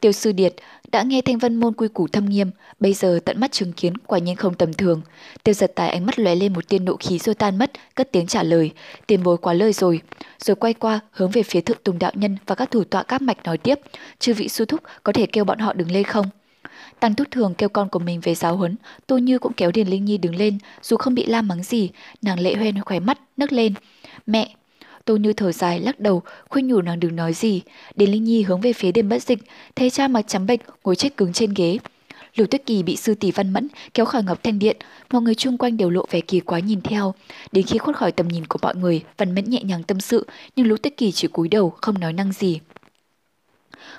Tiêu 0.00 0.12
sư 0.12 0.32
điệt, 0.32 0.54
đã 0.92 1.02
nghe 1.02 1.20
thanh 1.20 1.38
vân 1.38 1.56
môn 1.56 1.74
quy 1.74 1.88
củ 1.88 2.08
thâm 2.08 2.28
nghiêm, 2.28 2.50
bây 2.80 2.94
giờ 2.94 3.20
tận 3.24 3.40
mắt 3.40 3.52
chứng 3.52 3.72
kiến 3.72 3.96
quả 3.96 4.18
nhiên 4.18 4.36
không 4.36 4.54
tầm 4.54 4.72
thường. 4.72 5.02
Tiêu 5.44 5.54
giật 5.54 5.72
tài 5.74 5.90
ánh 5.90 6.06
mắt 6.06 6.18
lóe 6.18 6.34
lên 6.34 6.52
một 6.52 6.68
tiên 6.68 6.84
nộ 6.84 6.96
khí 6.96 7.18
rồi 7.18 7.34
tan 7.34 7.58
mất, 7.58 7.70
cất 7.94 8.12
tiếng 8.12 8.26
trả 8.26 8.42
lời, 8.42 8.70
tiền 9.06 9.22
bối 9.22 9.36
quá 9.38 9.52
lời 9.52 9.72
rồi. 9.72 10.00
Rồi 10.38 10.56
quay 10.56 10.74
qua, 10.74 11.00
hướng 11.10 11.30
về 11.30 11.42
phía 11.42 11.60
thượng 11.60 11.78
tùng 11.84 11.98
đạo 11.98 12.12
nhân 12.14 12.36
và 12.46 12.54
các 12.54 12.70
thủ 12.70 12.84
tọa 12.84 13.02
các 13.02 13.22
mạch 13.22 13.44
nói 13.44 13.58
tiếp, 13.58 13.78
chư 14.18 14.34
vị 14.34 14.48
su 14.48 14.64
thúc 14.64 14.80
có 15.04 15.12
thể 15.12 15.26
kêu 15.26 15.44
bọn 15.44 15.58
họ 15.58 15.72
đứng 15.72 15.90
lên 15.90 16.04
không? 16.04 16.26
Tăng 17.00 17.14
Thúc 17.14 17.28
Thường 17.30 17.54
kêu 17.54 17.68
con 17.68 17.88
của 17.88 17.98
mình 17.98 18.20
về 18.20 18.34
giáo 18.34 18.56
huấn, 18.56 18.76
Tô 19.06 19.18
Như 19.18 19.38
cũng 19.38 19.52
kéo 19.52 19.70
Điền 19.70 19.88
Linh 19.88 20.04
Nhi 20.04 20.18
đứng 20.18 20.36
lên, 20.36 20.58
dù 20.82 20.96
không 20.96 21.14
bị 21.14 21.26
la 21.26 21.42
mắng 21.42 21.62
gì, 21.62 21.90
nàng 22.22 22.40
lệ 22.40 22.54
hoen 22.54 22.80
khóe 22.80 23.00
mắt, 23.00 23.18
nấc 23.36 23.52
lên. 23.52 23.74
Mẹ, 24.26 24.54
Tô 25.10 25.16
Như 25.16 25.32
thở 25.32 25.52
dài 25.52 25.80
lắc 25.80 26.00
đầu, 26.00 26.22
khuyên 26.48 26.66
nhủ 26.66 26.80
nàng 26.80 27.00
đừng 27.00 27.16
nói 27.16 27.32
gì. 27.32 27.62
Đến 27.94 28.10
Linh 28.10 28.24
Nhi 28.24 28.42
hướng 28.42 28.60
về 28.60 28.72
phía 28.72 28.92
đêm 28.92 29.08
bất 29.08 29.22
dịch, 29.22 29.38
thấy 29.76 29.90
cha 29.90 30.08
mặt 30.08 30.24
trắng 30.28 30.46
bệch 30.46 30.60
ngồi 30.84 30.96
chết 30.96 31.16
cứng 31.16 31.32
trên 31.32 31.54
ghế. 31.54 31.78
Lục 32.34 32.50
Tuyết 32.50 32.66
Kỳ 32.66 32.82
bị 32.82 32.96
sư 32.96 33.14
tỷ 33.14 33.30
Văn 33.30 33.52
Mẫn 33.52 33.68
kéo 33.94 34.06
khỏi 34.06 34.22
Ngọc 34.22 34.42
Thanh 34.42 34.58
Điện, 34.58 34.76
mọi 35.10 35.22
người 35.22 35.34
chung 35.34 35.58
quanh 35.58 35.76
đều 35.76 35.90
lộ 35.90 36.06
vẻ 36.10 36.20
kỳ 36.20 36.40
quái 36.40 36.62
nhìn 36.62 36.80
theo. 36.80 37.14
Đến 37.52 37.66
khi 37.66 37.78
khuất 37.78 37.96
khỏi 37.96 38.12
tầm 38.12 38.28
nhìn 38.28 38.46
của 38.46 38.58
mọi 38.62 38.74
người, 38.76 39.02
Văn 39.16 39.34
Mẫn 39.34 39.50
nhẹ 39.50 39.62
nhàng 39.62 39.82
tâm 39.82 40.00
sự, 40.00 40.26
nhưng 40.56 40.66
Lục 40.66 40.82
Tuyết 40.82 40.96
Kỳ 40.96 41.12
chỉ 41.12 41.28
cúi 41.28 41.48
đầu, 41.48 41.72
không 41.80 42.00
nói 42.00 42.12
năng 42.12 42.32
gì. 42.32 42.60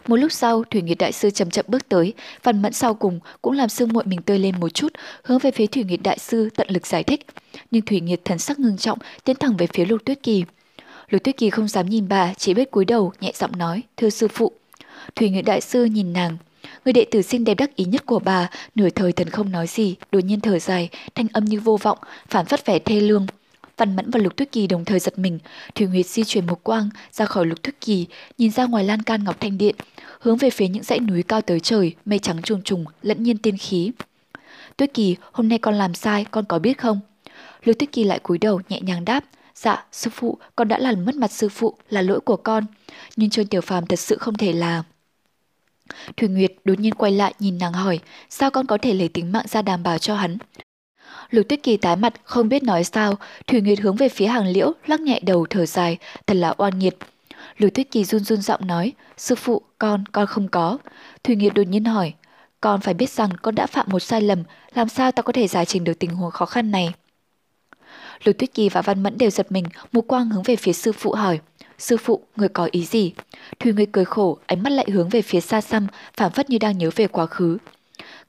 Một 0.08 0.16
lúc 0.16 0.32
sau, 0.32 0.64
Thủy 0.64 0.82
Nguyệt 0.82 0.98
Đại 0.98 1.12
Sư 1.12 1.30
chậm 1.30 1.50
chậm 1.50 1.66
bước 1.68 1.90
tới, 1.90 2.14
Văn 2.44 2.62
Mẫn 2.62 2.74
sau 2.74 2.94
cùng 2.94 3.20
cũng 3.42 3.54
làm 3.54 3.70
sương 3.70 3.94
muội 3.94 4.04
mình 4.06 4.22
tươi 4.22 4.40
lên 4.40 4.60
một 4.60 4.70
chút, 4.70 4.94
hướng 5.24 5.40
về 5.40 5.52
phía 5.52 5.68
Thủy 5.68 5.84
Nguyệt 5.84 6.00
Đại 6.04 6.20
Sư 6.20 6.50
tận 6.56 6.68
lực 6.70 6.88
giải 6.88 7.04
thích. 7.04 7.26
Nhưng 7.72 7.82
Thủy 7.82 8.02
Nguyệt 8.02 8.20
thần 8.26 8.40
sắc 8.40 8.60
ngưng 8.60 8.78
trọng, 8.78 9.00
tiến 9.24 9.36
thẳng 9.36 9.58
về 9.58 9.68
phía 9.68 9.86
Lục 9.86 10.02
Tuyết 10.06 10.24
Kỳ. 10.24 10.44
Lục 11.12 11.24
Tuyết 11.24 11.38
Kỳ 11.38 11.50
không 11.50 11.68
dám 11.68 11.90
nhìn 11.90 12.08
bà, 12.08 12.34
chỉ 12.34 12.54
biết 12.54 12.72
cúi 12.72 12.86
đầu, 12.86 13.14
nhẹ 13.22 13.32
giọng 13.36 13.58
nói, 13.58 13.84
thưa 13.98 14.10
sư 14.10 14.28
phụ. 14.28 14.52
Thủy 15.16 15.30
Nguyệt 15.30 15.46
Đại 15.46 15.62
Sư 15.62 15.86
nhìn 15.86 16.14
nàng, 16.14 16.38
người 16.86 16.94
đệ 16.94 17.06
tử 17.12 17.22
xinh 17.22 17.44
đẹp 17.44 17.54
đắc 17.54 17.76
ý 17.76 17.86
nhất 17.86 18.06
của 18.06 18.20
bà, 18.20 18.50
nửa 18.76 18.90
thời 18.90 19.12
thần 19.12 19.30
không 19.30 19.52
nói 19.52 19.68
gì, 19.68 19.96
đột 20.12 20.20
nhiên 20.20 20.42
thở 20.42 20.60
dài, 20.60 20.90
thanh 21.16 21.28
âm 21.34 21.46
như 21.46 21.60
vô 21.60 21.78
vọng, 21.82 21.98
phản 22.28 22.46
phất 22.46 22.66
vẻ 22.66 22.80
thê 22.80 23.00
lương. 23.00 23.28
Văn 23.78 23.96
Mẫn 23.96 24.12
và 24.12 24.20
Lục 24.20 24.36
Tuyết 24.36 24.52
Kỳ 24.52 24.68
đồng 24.68 24.86
thời 24.86 25.00
giật 25.00 25.20
mình, 25.20 25.40
Thủy 25.76 25.88
Nguyệt 25.88 26.06
di 26.06 26.24
chuyển 26.24 26.46
một 26.46 26.64
quang 26.64 26.90
ra 27.12 27.26
khỏi 27.26 27.46
Lục 27.46 27.62
Tuyết 27.62 27.76
Kỳ, 27.82 28.06
nhìn 28.38 28.52
ra 28.52 28.66
ngoài 28.66 28.84
lan 28.84 29.02
can 29.02 29.24
Ngọc 29.24 29.40
Thanh 29.40 29.58
Điện, 29.58 29.76
hướng 30.20 30.38
về 30.38 30.50
phía 30.50 30.68
những 30.68 30.84
dãy 30.84 31.00
núi 31.00 31.24
cao 31.24 31.42
tới 31.42 31.60
trời, 31.60 31.96
mây 32.06 32.20
trắng 32.20 32.42
trùng 32.42 32.62
trùng, 32.62 32.86
lẫn 33.02 33.24
nhiên 33.24 33.38
tiên 33.38 33.58
khí. 33.58 33.92
Tuyết 34.78 34.94
Kỳ, 34.94 35.16
hôm 35.32 35.50
nay 35.50 35.58
con 35.58 35.76
làm 35.76 35.94
sai, 35.94 36.26
con 36.32 36.46
có 36.46 36.60
biết 36.60 36.78
không? 36.78 37.00
Lục 37.64 37.80
Tuyết 37.80 37.92
Kỳ 37.92 38.04
lại 38.04 38.20
cúi 38.20 38.38
đầu 38.38 38.62
nhẹ 38.70 38.82
nhàng 38.82 39.06
đáp, 39.06 39.24
Dạ, 39.62 39.86
sư 39.92 40.10
phụ, 40.14 40.38
con 40.56 40.68
đã 40.68 40.78
làm 40.78 41.06
mất 41.06 41.16
mặt 41.16 41.32
sư 41.32 41.50
phụ, 41.50 41.74
là 41.90 42.02
lỗi 42.02 42.20
của 42.20 42.36
con. 42.36 42.66
Nhưng 43.16 43.30
Trương 43.30 43.48
Tiểu 43.48 43.62
Phàm 43.62 43.86
thật 43.86 44.00
sự 44.00 44.18
không 44.18 44.34
thể 44.38 44.54
làm. 44.54 44.86
Thủy 46.18 46.28
Nguyệt 46.28 46.52
đột 46.64 46.80
nhiên 46.80 46.94
quay 46.94 47.12
lại 47.12 47.34
nhìn 47.40 47.58
nàng 47.58 47.74
hỏi, 47.74 48.00
sao 48.30 48.52
con 48.52 48.66
có 48.66 48.78
thể 48.82 48.94
lấy 48.94 49.10
tính 49.10 49.32
mạng 49.32 49.46
ra 49.50 49.62
đảm 49.62 49.84
bảo 49.84 49.98
cho 49.98 50.16
hắn? 50.16 50.38
Lục 51.30 51.46
Tuyết 51.50 51.64
Kỳ 51.64 51.78
tái 51.78 51.96
mặt 51.96 52.14
không 52.24 52.50
biết 52.50 52.64
nói 52.64 52.84
sao, 52.84 53.14
Thủy 53.48 53.62
Nguyệt 53.62 53.80
hướng 53.80 53.96
về 53.96 54.10
phía 54.10 54.28
hàng 54.28 54.48
liễu, 54.48 54.74
lắc 54.86 55.02
nhẹ 55.02 55.20
đầu 55.20 55.46
thở 55.50 55.66
dài, 55.66 55.98
thật 56.28 56.34
là 56.34 56.54
oan 56.58 56.80
nghiệt. 56.80 56.98
Lục 57.58 57.74
Tuyết 57.74 57.92
Kỳ 57.92 58.04
run 58.04 58.24
run 58.24 58.42
giọng 58.42 58.68
nói, 58.68 58.94
sư 59.18 59.36
phụ, 59.36 59.62
con, 59.80 60.04
con 60.12 60.28
không 60.28 60.48
có. 60.48 60.78
Thủy 61.24 61.36
Nguyệt 61.36 61.54
đột 61.54 61.68
nhiên 61.68 61.86
hỏi, 61.86 62.14
con 62.62 62.82
phải 62.82 62.94
biết 62.94 63.10
rằng 63.10 63.30
con 63.42 63.56
đã 63.56 63.68
phạm 63.68 63.86
một 63.90 64.00
sai 64.00 64.22
lầm, 64.22 64.44
làm 64.74 64.90
sao 64.90 65.12
ta 65.12 65.22
có 65.22 65.34
thể 65.34 65.48
giải 65.48 65.66
trình 65.66 65.84
được 65.84 66.00
tình 66.00 66.12
huống 66.12 66.32
khó 66.32 66.46
khăn 66.46 66.72
này? 66.72 66.94
Lục 68.24 68.38
Tuyết 68.38 68.54
Kỳ 68.54 68.70
và 68.70 68.82
Văn 68.82 69.04
Mẫn 69.04 69.18
đều 69.18 69.30
giật 69.30 69.52
mình, 69.52 69.66
mục 69.92 70.08
quang 70.08 70.30
hướng 70.30 70.44
về 70.44 70.56
phía 70.56 70.74
sư 70.74 70.92
phụ 70.92 71.12
hỏi. 71.12 71.40
Sư 71.78 71.98
phụ, 71.98 72.22
người 72.36 72.50
có 72.50 72.70
ý 72.72 72.86
gì? 72.86 73.14
Thùy 73.60 73.74
Nguyệt 73.74 73.90
cười 73.92 74.06
khổ, 74.06 74.38
ánh 74.46 74.64
mắt 74.64 74.70
lại 74.70 74.88
hướng 74.92 75.10
về 75.10 75.22
phía 75.22 75.42
xa 75.42 75.62
xăm, 75.62 75.88
phản 76.18 76.32
phất 76.32 76.50
như 76.50 76.58
đang 76.58 76.78
nhớ 76.78 76.90
về 76.96 77.08
quá 77.08 77.26
khứ. 77.26 77.58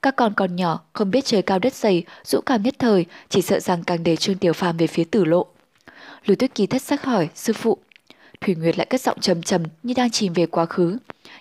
Các 0.01 0.15
con 0.15 0.33
còn 0.33 0.55
nhỏ, 0.55 0.79
không 0.93 1.11
biết 1.11 1.25
trời 1.25 1.41
cao 1.41 1.59
đất 1.59 1.73
dày, 1.73 2.03
dũng 2.23 2.45
cảm 2.45 2.63
nhất 2.63 2.75
thời, 2.79 3.05
chỉ 3.29 3.41
sợ 3.41 3.59
rằng 3.59 3.83
càng 3.83 4.03
để 4.03 4.15
Trương 4.15 4.37
Tiểu 4.37 4.53
Phàm 4.53 4.77
về 4.77 4.87
phía 4.87 5.03
tử 5.03 5.25
lộ. 5.25 5.45
Lục 6.25 6.39
Tuyết 6.39 6.55
Kỳ 6.55 6.67
thất 6.67 6.81
sắc 6.81 7.03
hỏi, 7.03 7.29
sư 7.35 7.53
phụ. 7.53 7.77
Thủy 8.41 8.55
Nguyệt 8.55 8.77
lại 8.77 8.85
cất 8.85 9.01
giọng 9.01 9.19
trầm 9.19 9.41
trầm 9.41 9.63
như 9.83 9.93
đang 9.93 10.11
chìm 10.11 10.33
về 10.33 10.45
quá 10.45 10.65
khứ. 10.65 10.97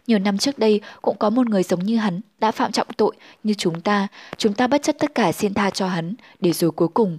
Nhiều 0.06 0.18
năm 0.18 0.38
trước 0.38 0.58
đây 0.58 0.80
cũng 1.02 1.16
có 1.18 1.30
một 1.30 1.46
người 1.46 1.62
giống 1.62 1.84
như 1.84 1.96
hắn 1.96 2.20
đã 2.38 2.50
phạm 2.50 2.72
trọng 2.72 2.86
tội 2.96 3.16
như 3.42 3.54
chúng 3.54 3.80
ta, 3.80 4.08
chúng 4.36 4.54
ta 4.54 4.66
bất 4.66 4.82
chấp 4.82 4.96
tất 4.98 5.14
cả 5.14 5.32
xin 5.32 5.54
tha 5.54 5.70
cho 5.70 5.88
hắn, 5.88 6.14
để 6.40 6.52
rồi 6.52 6.70
cuối 6.70 6.88
cùng 6.88 7.18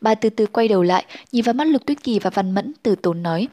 Bà 0.00 0.14
từ 0.14 0.30
từ 0.30 0.46
quay 0.46 0.68
đầu 0.68 0.82
lại, 0.82 1.04
nhìn 1.32 1.44
vào 1.44 1.52
mắt 1.52 1.66
Lục 1.66 1.86
Tuyết 1.86 2.02
Kỳ 2.02 2.18
và 2.18 2.30
Văn 2.30 2.50
Mẫn 2.50 2.72
từ 2.82 2.94
tốn 2.94 3.22
nói. 3.22 3.48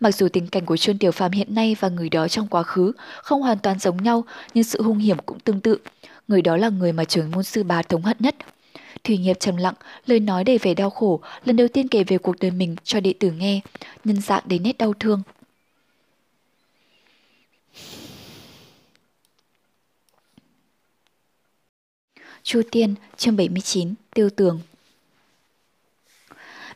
Mặc 0.00 0.14
dù 0.14 0.28
tình 0.28 0.46
cảnh 0.46 0.66
của 0.66 0.76
Trương 0.76 0.98
Tiểu 0.98 1.12
Phàm 1.12 1.30
hiện 1.30 1.54
nay 1.54 1.76
và 1.80 1.88
người 1.88 2.08
đó 2.08 2.28
trong 2.28 2.46
quá 2.46 2.62
khứ 2.62 2.92
không 3.22 3.42
hoàn 3.42 3.58
toàn 3.58 3.78
giống 3.78 4.02
nhau, 4.02 4.24
nhưng 4.54 4.64
sự 4.64 4.82
hung 4.82 4.98
hiểm 4.98 5.16
cũng 5.26 5.40
tương 5.40 5.60
tự. 5.60 5.78
Người 6.28 6.42
đó 6.42 6.56
là 6.56 6.68
người 6.68 6.92
mà 6.92 7.04
trưởng 7.04 7.30
môn 7.30 7.44
sư 7.44 7.62
bà 7.62 7.82
thống 7.82 8.02
hận 8.02 8.16
nhất. 8.20 8.34
Thủy 9.04 9.16
nghiệp 9.18 9.36
trầm 9.40 9.56
lặng, 9.56 9.74
lời 10.06 10.20
nói 10.20 10.44
đầy 10.44 10.58
vẻ 10.58 10.74
đau 10.74 10.90
khổ, 10.90 11.20
lần 11.44 11.56
đầu 11.56 11.68
tiên 11.68 11.88
kể 11.88 12.04
về 12.04 12.18
cuộc 12.18 12.36
đời 12.40 12.50
mình 12.50 12.76
cho 12.84 13.00
đệ 13.00 13.14
tử 13.20 13.30
nghe, 13.30 13.60
nhân 14.04 14.20
dạng 14.20 14.42
đến 14.46 14.62
nét 14.62 14.78
đau 14.78 14.92
thương. 15.00 15.22
Chu 22.42 22.62
Tiên, 22.70 22.94
chương 23.16 23.36
79, 23.36 23.94
Tiêu 24.14 24.30
Tường 24.30 24.60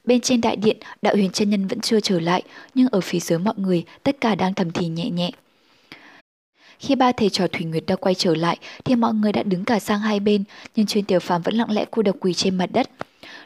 Bên 0.05 0.21
trên 0.21 0.41
đại 0.41 0.57
điện, 0.57 0.77
đạo 1.03 1.15
huyền 1.15 1.31
chân 1.31 1.51
nhân 1.51 1.67
vẫn 1.67 1.81
chưa 1.81 2.01
trở 2.01 2.21
lại, 2.21 2.43
nhưng 2.75 2.89
ở 2.89 3.01
phía 3.01 3.19
dưới 3.21 3.39
mọi 3.39 3.55
người, 3.57 3.85
tất 4.03 4.17
cả 4.21 4.35
đang 4.35 4.55
thầm 4.55 4.71
thì 4.71 4.89
nhẹ 4.89 5.11
nhẹ. 5.11 5.31
Khi 6.79 6.95
ba 6.95 7.13
thầy 7.13 7.31
trò 7.31 7.47
Thủy 7.47 7.65
Nguyệt 7.65 7.85
đã 7.87 7.97
quay 7.97 8.15
trở 8.15 8.35
lại, 8.35 8.59
thì 8.85 8.95
mọi 8.95 9.15
người 9.15 9.33
đã 9.33 9.43
đứng 9.43 9.65
cả 9.65 9.79
sang 9.79 10.01
hai 10.01 10.21
bên, 10.21 10.45
nhưng 10.77 10.87
chuyên 10.87 11.05
tiểu 11.05 11.21
phàm 11.21 11.43
vẫn 11.43 11.55
lặng 11.55 11.71
lẽ 11.71 11.85
cô 11.91 12.03
độc 12.03 12.17
quỳ 12.21 12.35
trên 12.35 12.55
mặt 12.55 12.71
đất. 12.73 12.91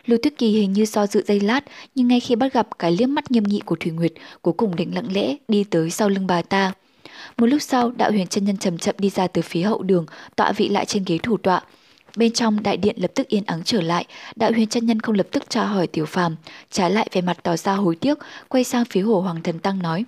Lưu 0.07 0.19
Tuyết 0.23 0.39
Kỳ 0.39 0.49
hình 0.49 0.73
như 0.73 0.85
do 0.85 1.07
dự 1.07 1.23
dây 1.27 1.41
lát, 1.41 1.61
nhưng 1.95 2.09
ngay 2.09 2.21
khi 2.21 2.37
bắt 2.37 2.53
gặp 2.53 2.69
cái 2.79 2.93
liếc 2.93 3.09
mắt 3.09 3.31
nghiêm 3.31 3.45
nghị 3.45 3.61
của 3.61 3.77
Thủy 3.81 3.93
Nguyệt, 3.93 4.13
cuối 4.43 4.55
cùng 4.57 4.77
định 4.77 4.95
lặng 4.95 5.13
lẽ 5.13 5.37
đi 5.49 5.65
tới 5.65 5.91
sau 5.91 6.09
lưng 6.09 6.27
bà 6.27 6.43
ta. 6.43 6.73
Một 7.37 7.47
lúc 7.47 7.63
sau, 7.63 7.91
đạo 7.91 8.11
huyền 8.11 8.27
chân 8.27 8.45
nhân 8.45 8.57
chậm 8.57 8.79
chậm 8.79 8.95
đi 8.99 9.11
ra 9.11 9.27
từ 9.27 9.43
phía 9.43 9.63
hậu 9.63 9.83
đường, 9.83 10.07
tọa 10.37 10.53
vị 10.53 10.69
lại 10.69 10.85
trên 10.85 11.03
ghế 11.07 11.19
thủ 11.19 11.37
tọa. 11.37 11.63
Bên 12.19 12.33
trong 12.33 12.63
đại 12.63 12.77
điện 12.77 12.97
lập 12.99 13.11
tức 13.15 13.29
yên 13.29 13.45
ắng 13.47 13.63
trở 13.65 13.81
lại, 13.81 14.07
đạo 14.37 14.51
huyền 14.53 14.67
chân 14.67 14.87
nhân 14.87 15.01
không 15.01 15.15
lập 15.15 15.27
tức 15.31 15.51
tra 15.51 15.65
hỏi 15.65 15.87
tiểu 15.87 16.07
phàm, 16.07 16.37
trái 16.71 16.91
lại 16.91 17.09
về 17.13 17.21
mặt 17.21 17.39
tỏ 17.43 17.57
ra 17.57 17.73
hối 17.73 17.97
tiếc, 17.97 18.19
quay 18.49 18.65
sang 18.65 18.85
phía 18.85 19.01
hồ 19.01 19.21
hoàng 19.21 19.43
thần 19.43 19.59
tăng 19.59 19.83
nói. 19.83 20.05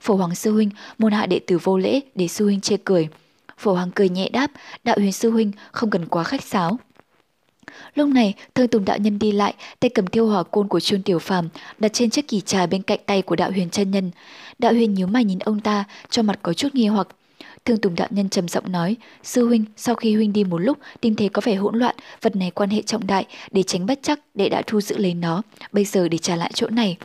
Phổ 0.00 0.14
hoàng 0.14 0.34
sư 0.34 0.52
huynh, 0.52 0.70
môn 0.98 1.12
hạ 1.12 1.26
đệ 1.26 1.38
tử 1.38 1.58
vô 1.62 1.78
lễ 1.78 2.00
để 2.14 2.28
sư 2.28 2.44
huynh 2.44 2.60
chê 2.60 2.76
cười. 2.84 3.08
Phổ 3.58 3.74
hoàng 3.74 3.90
cười 3.94 4.08
nhẹ 4.08 4.28
đáp, 4.28 4.50
đạo 4.84 4.96
huyền 4.98 5.12
sư 5.12 5.30
huynh 5.30 5.52
không 5.72 5.90
cần 5.90 6.06
quá 6.06 6.24
khách 6.24 6.42
sáo. 6.42 6.78
Lúc 7.94 8.08
này, 8.08 8.34
Thương 8.54 8.68
Tùng 8.68 8.84
đạo 8.84 8.98
nhân 8.98 9.18
đi 9.18 9.32
lại, 9.32 9.54
tay 9.80 9.88
cầm 9.88 10.06
thiêu 10.06 10.26
hỏa 10.26 10.42
côn 10.42 10.68
của 10.68 10.80
Trương 10.80 11.02
Tiểu 11.02 11.18
Phàm 11.18 11.48
đặt 11.78 11.92
trên 11.92 12.10
chiếc 12.10 12.28
kỳ 12.28 12.40
trà 12.40 12.66
bên 12.66 12.82
cạnh 12.82 13.00
tay 13.06 13.22
của 13.22 13.36
đạo 13.36 13.50
huyền 13.50 13.70
chân 13.70 13.90
nhân. 13.90 14.10
Đạo 14.58 14.72
huyền 14.72 14.94
nhíu 14.94 15.06
mày 15.06 15.24
nhìn 15.24 15.38
ông 15.38 15.60
ta, 15.60 15.84
cho 16.10 16.22
mặt 16.22 16.38
có 16.42 16.52
chút 16.52 16.74
nghi 16.74 16.86
hoặc. 16.86 17.08
Thương 17.64 17.78
Tùng 17.78 17.94
đạo 17.94 18.08
nhân 18.10 18.28
trầm 18.28 18.48
giọng 18.48 18.72
nói, 18.72 18.96
sư 19.22 19.46
huynh, 19.46 19.64
sau 19.76 19.94
khi 19.94 20.14
huynh 20.14 20.32
đi 20.32 20.44
một 20.44 20.58
lúc, 20.58 20.78
tình 21.00 21.14
thế 21.14 21.28
có 21.28 21.42
vẻ 21.44 21.54
hỗn 21.54 21.78
loạn, 21.78 21.96
vật 22.20 22.36
này 22.36 22.50
quan 22.50 22.70
hệ 22.70 22.82
trọng 22.82 23.06
đại, 23.06 23.26
để 23.50 23.62
tránh 23.62 23.86
bất 23.86 23.98
chắc, 24.02 24.20
đệ 24.34 24.48
đã 24.48 24.62
thu 24.66 24.80
giữ 24.80 24.96
lấy 24.98 25.14
nó, 25.14 25.42
bây 25.72 25.84
giờ 25.84 26.08
để 26.08 26.18
trả 26.18 26.36
lại 26.36 26.50
chỗ 26.54 26.68
này. 26.68 26.96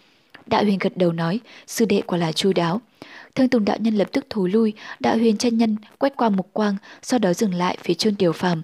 Đạo 0.45 0.63
huyền 0.63 0.77
gật 0.79 0.97
đầu 0.97 1.11
nói, 1.11 1.39
sư 1.67 1.85
đệ 1.85 2.01
quả 2.01 2.17
là 2.17 2.31
chu 2.31 2.53
đáo. 2.53 2.81
Thương 3.35 3.49
Tùng 3.49 3.65
đạo 3.65 3.77
nhân 3.79 3.95
lập 3.95 4.07
tức 4.11 4.25
thối 4.29 4.49
lui, 4.49 4.73
đạo 4.99 5.17
huyền 5.17 5.37
chân 5.37 5.57
nhân 5.57 5.75
quét 5.97 6.13
qua 6.15 6.29
mục 6.29 6.49
quang, 6.53 6.75
sau 7.01 7.19
đó 7.19 7.33
dừng 7.33 7.53
lại 7.53 7.77
phía 7.83 7.93
Trương 7.93 8.15
Tiểu 8.15 8.31
Phàm. 8.31 8.61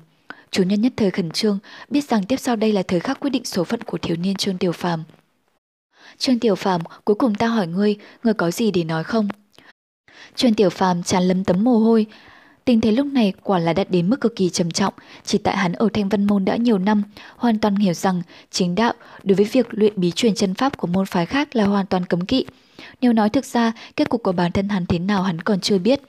Chủ 0.51 0.63
nhân 0.63 0.81
nhất 0.81 0.93
thời 0.97 1.11
khẩn 1.11 1.31
trương, 1.31 1.59
biết 1.89 2.09
rằng 2.09 2.23
tiếp 2.25 2.37
sau 2.39 2.55
đây 2.55 2.71
là 2.71 2.83
thời 2.83 2.99
khắc 2.99 3.19
quyết 3.19 3.29
định 3.29 3.45
số 3.45 3.63
phận 3.63 3.81
của 3.83 3.97
thiếu 3.97 4.17
niên 4.17 4.35
Trương 4.35 4.57
Tiểu 4.57 4.71
Phàm. 4.71 5.03
Trương 6.17 6.39
Tiểu 6.39 6.55
Phàm, 6.55 6.81
cuối 7.05 7.15
cùng 7.15 7.35
ta 7.35 7.47
hỏi 7.47 7.67
ngươi, 7.67 7.97
ngươi 8.23 8.33
có 8.33 8.51
gì 8.51 8.71
để 8.71 8.83
nói 8.83 9.03
không? 9.03 9.27
Trần 10.35 10.53
Tiểu 10.53 10.69
Phàm 10.69 11.03
tràn 11.03 11.23
lấm 11.23 11.43
tấm 11.43 11.63
mồ 11.63 11.77
hôi, 11.77 12.07
Tình 12.65 12.81
thế 12.81 12.91
lúc 12.91 13.05
này 13.05 13.33
quả 13.43 13.59
là 13.59 13.73
đã 13.73 13.83
đến 13.89 14.09
mức 14.09 14.21
cực 14.21 14.35
kỳ 14.35 14.49
trầm 14.49 14.71
trọng, 14.71 14.93
chỉ 15.25 15.37
tại 15.37 15.57
hắn 15.57 15.73
ở 15.73 15.89
Thanh 15.93 16.09
Văn 16.09 16.25
Môn 16.25 16.45
đã 16.45 16.55
nhiều 16.55 16.77
năm, 16.77 17.03
hoàn 17.35 17.59
toàn 17.59 17.75
hiểu 17.75 17.93
rằng 17.93 18.21
chính 18.51 18.75
đạo 18.75 18.93
đối 19.23 19.35
với 19.35 19.45
việc 19.45 19.67
luyện 19.71 19.93
bí 19.95 20.11
truyền 20.11 20.35
chân 20.35 20.53
pháp 20.53 20.77
của 20.77 20.87
môn 20.87 21.05
phái 21.05 21.25
khác 21.25 21.55
là 21.55 21.65
hoàn 21.65 21.85
toàn 21.85 22.05
cấm 22.05 22.25
kỵ. 22.25 22.45
Nếu 23.01 23.13
nói 23.13 23.29
thực 23.29 23.45
ra, 23.45 23.71
kết 23.95 24.09
cục 24.09 24.23
của 24.23 24.31
bản 24.31 24.51
thân 24.51 24.69
hắn 24.69 24.85
thế 24.85 24.99
nào 24.99 25.23
hắn 25.23 25.41
còn 25.41 25.59
chưa 25.59 25.77
biết. 25.77 26.01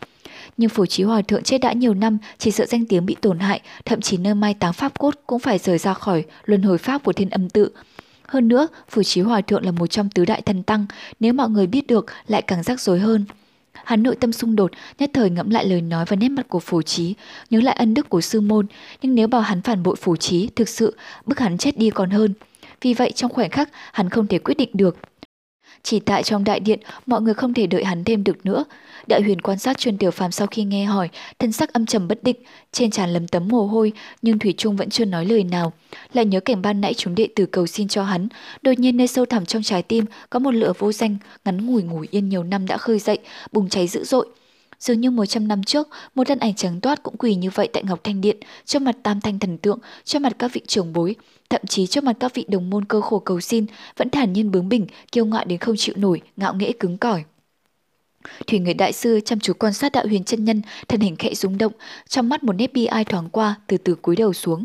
Nhưng 0.57 0.69
phủ 0.71 0.87
trí 0.87 1.03
hòa 1.03 1.23
thượng 1.23 1.43
chết 1.43 1.59
đã 1.59 1.73
nhiều 1.73 1.95
năm, 1.95 2.19
chỉ 2.39 2.51
sợ 2.51 2.67
danh 2.67 2.87
tiếng 2.87 3.07
bị 3.07 3.17
tổn 3.21 3.39
hại, 3.39 3.61
thậm 3.85 4.01
chí 4.01 4.17
nơi 4.17 4.35
mai 4.35 4.55
táng 4.55 4.73
pháp 4.73 4.99
cốt 4.99 5.15
cũng 5.27 5.39
phải 5.39 5.59
rời 5.59 5.79
ra 5.79 5.95
khỏi 5.95 6.25
luân 6.45 6.63
hồi 6.63 6.79
pháp 6.79 7.05
của 7.05 7.13
thiên 7.13 7.31
âm 7.31 7.49
tự. 7.49 7.71
Hơn 8.29 8.49
nữa, 8.49 8.69
phủ 8.89 9.03
trí 9.03 9.21
hòa 9.21 9.41
thượng 9.41 9.65
là 9.65 9.71
một 9.71 9.87
trong 9.87 10.11
tứ 10.11 10.25
đại 10.25 10.43
thần 10.43 10.63
tăng, 10.63 10.87
nếu 11.21 11.33
mọi 11.33 11.51
người 11.51 11.67
biết 11.67 11.87
được 11.87 12.07
lại 12.27 12.43
càng 12.43 12.63
rắc 12.63 12.81
rối 12.81 12.99
hơn. 12.99 13.25
Hắn 13.73 14.03
nội 14.03 14.17
tâm 14.17 14.33
xung 14.33 14.57
đột, 14.57 14.71
nhất 14.99 15.11
thời 15.15 15.31
ngẫm 15.31 15.51
lại 15.51 15.65
lời 15.65 15.81
nói 15.81 16.05
và 16.09 16.17
nét 16.17 16.29
mặt 16.29 16.47
của 16.49 16.61
phù 16.61 16.83
trí, 16.83 17.15
nhớ 17.51 17.61
lại 17.61 17.77
ân 17.79 17.95
đức 17.95 18.09
của 18.09 18.21
sư 18.21 18.41
môn, 18.41 18.67
nhưng 19.03 19.15
nếu 19.15 19.29
bảo 19.29 19.41
hắn 19.41 19.63
phản 19.63 19.83
bội 19.83 19.97
phù 19.97 20.17
trí, 20.17 20.49
thực 20.57 20.69
sự 20.69 20.97
bức 21.27 21.41
hắn 21.41 21.59
chết 21.59 21.79
đi 21.79 21.91
còn 21.91 22.11
hơn. 22.11 22.35
Vì 22.81 22.95
vậy 22.95 23.13
trong 23.13 23.31
khoảnh 23.31 23.51
khắc, 23.51 23.69
hắn 23.93 24.09
không 24.11 24.27
thể 24.27 24.39
quyết 24.39 24.55
định 24.55 24.71
được. 24.73 24.97
Chỉ 25.83 26.01
tại 26.01 26.23
trong 26.23 26.45
đại 26.45 26.61
điện, 26.61 26.81
mọi 27.07 27.21
người 27.23 27.35
không 27.35 27.55
thể 27.55 27.67
đợi 27.67 27.85
hắn 27.85 28.05
thêm 28.05 28.25
được 28.25 28.47
nữa. 28.47 28.65
Đại 29.07 29.23
huyền 29.23 29.41
quan 29.41 29.59
sát 29.59 29.79
truyền 29.79 29.99
tiểu 29.99 30.11
phàm 30.11 30.33
sau 30.33 30.47
khi 30.47 30.65
nghe 30.65 30.85
hỏi, 30.85 31.09
thân 31.39 31.53
sắc 31.53 31.73
âm 31.73 31.87
trầm 31.87 32.09
bất 32.09 32.23
định, 32.23 32.37
trên 32.73 32.91
tràn 32.91 33.11
lấm 33.11 33.29
tấm 33.29 33.49
mồ 33.49 33.67
hôi, 33.67 33.93
nhưng 34.23 34.39
Thủy 34.39 34.55
Trung 34.59 34.77
vẫn 34.77 34.91
chưa 34.91 35.05
nói 35.05 35.27
lời 35.27 35.45
nào. 35.45 35.73
Lại 36.13 36.25
nhớ 36.25 36.41
cảnh 36.41 36.63
ban 36.63 36.81
nãy 36.81 36.95
chúng 36.95 37.15
đệ 37.15 37.29
tử 37.37 37.47
cầu 37.47 37.67
xin 37.67 37.89
cho 37.89 38.03
hắn, 38.05 38.29
đột 38.63 38.79
nhiên 38.79 38.97
nơi 38.97 39.07
sâu 39.07 39.27
thẳm 39.27 39.47
trong 39.47 39.63
trái 39.63 39.83
tim 39.83 40.05
có 40.31 40.39
một 40.39 40.51
lửa 40.51 40.73
vô 40.79 40.93
danh, 40.93 41.17
ngắn 41.45 41.67
ngủi 41.67 41.83
ngủ 41.83 42.05
yên 42.11 42.29
nhiều 42.29 42.43
năm 42.43 42.67
đã 42.67 42.77
khơi 42.77 42.99
dậy, 42.99 43.19
bùng 43.53 43.69
cháy 43.69 43.89
dữ 43.89 44.05
dội. 44.05 44.27
Dường 44.79 45.01
như 45.01 45.11
100 45.11 45.49
năm 45.49 45.63
trước, 45.63 45.89
một 46.15 46.25
thân 46.29 46.39
ảnh 46.39 46.55
trắng 46.55 46.81
toát 46.81 47.03
cũng 47.03 47.17
quỳ 47.17 47.35
như 47.35 47.51
vậy 47.51 47.69
tại 47.73 47.83
Ngọc 47.87 48.05
Thanh 48.05 48.21
Điện, 48.21 48.37
trước 48.65 48.83
mặt 48.83 48.97
tam 49.03 49.21
thanh 49.21 49.39
thần 49.39 49.59
tượng, 49.59 49.79
trước 50.05 50.19
mặt 50.19 50.33
các 50.39 50.53
vị 50.53 50.61
trưởng 50.67 50.93
bối, 50.93 51.15
thậm 51.53 51.67
chí 51.69 51.87
trước 51.87 52.05
mặt 52.05 52.17
các 52.21 52.35
vị 52.35 52.45
đồng 52.49 52.71
môn 52.71 52.85
cơ 52.85 53.01
khổ 53.01 53.19
cầu 53.19 53.41
xin, 53.41 53.67
vẫn 53.97 54.11
thản 54.11 54.33
nhiên 54.33 54.51
bướng 54.51 54.69
bỉnh, 54.69 54.87
kiêu 55.13 55.27
ngạo 55.27 55.45
đến 55.45 55.59
không 55.59 55.77
chịu 55.77 55.95
nổi, 55.99 56.23
ngạo 56.37 56.55
nghễ 56.55 56.73
cứng 56.73 56.99
cỏi. 56.99 57.25
Thủy 58.47 58.59
người 58.59 58.75
đại 58.75 58.93
sư 58.93 59.21
chăm 59.25 59.41
chú 59.41 59.53
quan 59.53 59.73
sát 59.73 59.93
đạo 59.93 60.05
huyền 60.07 60.25
chân 60.25 60.45
nhân, 60.45 60.63
thân 60.89 61.01
hình 61.01 61.17
khẽ 61.17 61.35
rung 61.35 61.59
động, 61.59 61.73
trong 62.09 62.29
mắt 62.29 62.45
một 62.45 62.53
nét 62.53 62.73
bi 62.73 62.87
ai 62.87 63.05
thoáng 63.05 63.29
qua, 63.29 63.55
từ 63.67 63.77
từ 63.77 63.95
cúi 63.95 64.17
đầu 64.17 64.33
xuống. 64.33 64.65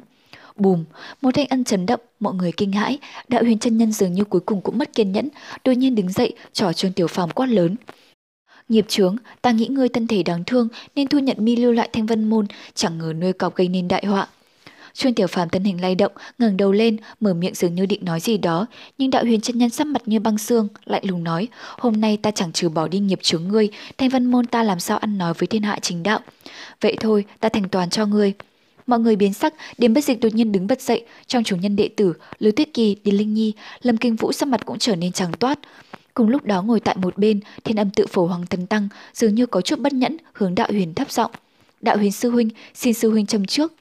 Bùm, 0.55 0.83
một 1.21 1.31
thanh 1.33 1.47
âm 1.47 1.63
chấn 1.63 1.85
động, 1.85 1.99
mọi 2.19 2.33
người 2.33 2.51
kinh 2.51 2.71
hãi, 2.71 2.99
đạo 3.27 3.43
huyền 3.43 3.59
chân 3.59 3.77
nhân 3.77 3.91
dường 3.91 4.13
như 4.13 4.23
cuối 4.23 4.41
cùng 4.41 4.61
cũng 4.61 4.77
mất 4.77 4.93
kiên 4.93 5.11
nhẫn, 5.11 5.29
đột 5.63 5.73
nhiên 5.73 5.95
đứng 5.95 6.11
dậy, 6.11 6.33
trỏ 6.53 6.73
trường 6.73 6.93
tiểu 6.93 7.07
phàm 7.07 7.29
quát 7.29 7.47
lớn. 7.47 7.75
Nghiệp 8.69 8.85
chướng, 8.87 9.15
ta 9.41 9.51
nghĩ 9.51 9.67
ngươi 9.67 9.89
thân 9.89 10.07
thể 10.07 10.23
đáng 10.23 10.43
thương 10.43 10.67
nên 10.95 11.07
thu 11.07 11.19
nhận 11.19 11.37
mi 11.39 11.55
lưu 11.55 11.71
lại 11.71 11.89
thanh 11.93 12.05
vân 12.05 12.29
môn, 12.29 12.45
chẳng 12.73 12.97
ngờ 12.97 13.13
nuôi 13.13 13.33
cọp 13.33 13.55
gây 13.55 13.67
nên 13.67 13.87
đại 13.87 14.05
họa. 14.05 14.27
Trương 14.97 15.13
Tiểu 15.13 15.27
Phàm 15.27 15.49
thân 15.49 15.63
hình 15.63 15.81
lay 15.81 15.95
động, 15.95 16.11
ngẩng 16.37 16.57
đầu 16.57 16.71
lên, 16.71 16.97
mở 17.19 17.33
miệng 17.33 17.53
dường 17.53 17.75
như 17.75 17.85
định 17.85 18.05
nói 18.05 18.19
gì 18.19 18.37
đó, 18.37 18.65
nhưng 18.97 19.09
đạo 19.09 19.23
huyền 19.23 19.41
chân 19.41 19.57
nhân 19.57 19.69
sắc 19.69 19.87
mặt 19.87 20.01
như 20.05 20.19
băng 20.19 20.37
xương, 20.37 20.67
lại 20.85 21.01
lùng 21.05 21.23
nói, 21.23 21.47
hôm 21.77 22.01
nay 22.01 22.17
ta 22.17 22.31
chẳng 22.31 22.51
trừ 22.51 22.69
bỏ 22.69 22.87
đi 22.87 22.99
nghiệp 22.99 23.19
chướng 23.21 23.47
ngươi, 23.47 23.69
thanh 23.97 24.09
văn 24.09 24.25
môn 24.25 24.45
ta 24.45 24.63
làm 24.63 24.79
sao 24.79 24.97
ăn 24.97 25.17
nói 25.17 25.33
với 25.33 25.47
thiên 25.47 25.63
hạ 25.63 25.79
chính 25.81 26.03
đạo. 26.03 26.19
Vậy 26.81 26.97
thôi, 26.99 27.25
ta 27.39 27.49
thành 27.49 27.69
toàn 27.69 27.89
cho 27.89 28.05
ngươi. 28.05 28.33
Mọi 28.87 28.99
người 28.99 29.15
biến 29.15 29.33
sắc, 29.33 29.53
Điềm 29.77 29.93
Bất 29.93 30.03
Dịch 30.03 30.19
đột 30.19 30.33
nhiên 30.33 30.51
đứng 30.51 30.67
bật 30.67 30.81
dậy, 30.81 31.05
trong 31.27 31.43
chủ 31.43 31.55
nhân 31.55 31.75
đệ 31.75 31.89
tử, 31.95 32.13
Lưu 32.39 32.51
Tuyết 32.55 32.73
Kỳ, 32.73 32.95
Điền 33.03 33.15
Linh 33.15 33.33
Nhi, 33.33 33.53
Lâm 33.81 33.97
Kinh 33.97 34.15
Vũ 34.15 34.31
sắc 34.31 34.47
mặt 34.47 34.65
cũng 34.65 34.79
trở 34.79 34.95
nên 34.95 35.11
trắng 35.11 35.31
toát. 35.39 35.59
Cùng 36.13 36.29
lúc 36.29 36.43
đó 36.43 36.61
ngồi 36.61 36.79
tại 36.79 36.95
một 36.97 37.17
bên, 37.17 37.39
thiên 37.63 37.79
âm 37.79 37.89
tự 37.89 38.07
phổ 38.07 38.25
hoàng 38.25 38.45
thần 38.45 38.67
tăng, 38.67 38.89
dường 39.13 39.35
như 39.35 39.45
có 39.45 39.61
chút 39.61 39.79
bất 39.79 39.93
nhẫn, 39.93 40.17
hướng 40.33 40.55
đạo 40.55 40.67
huyền 40.71 40.93
thấp 40.93 41.11
giọng. 41.11 41.31
Đạo 41.81 41.97
huyền 41.97 42.11
sư 42.11 42.29
huynh, 42.29 42.49
xin 42.73 42.93
sư 42.93 43.11
huynh 43.11 43.25
châm 43.25 43.45
trước. 43.45 43.73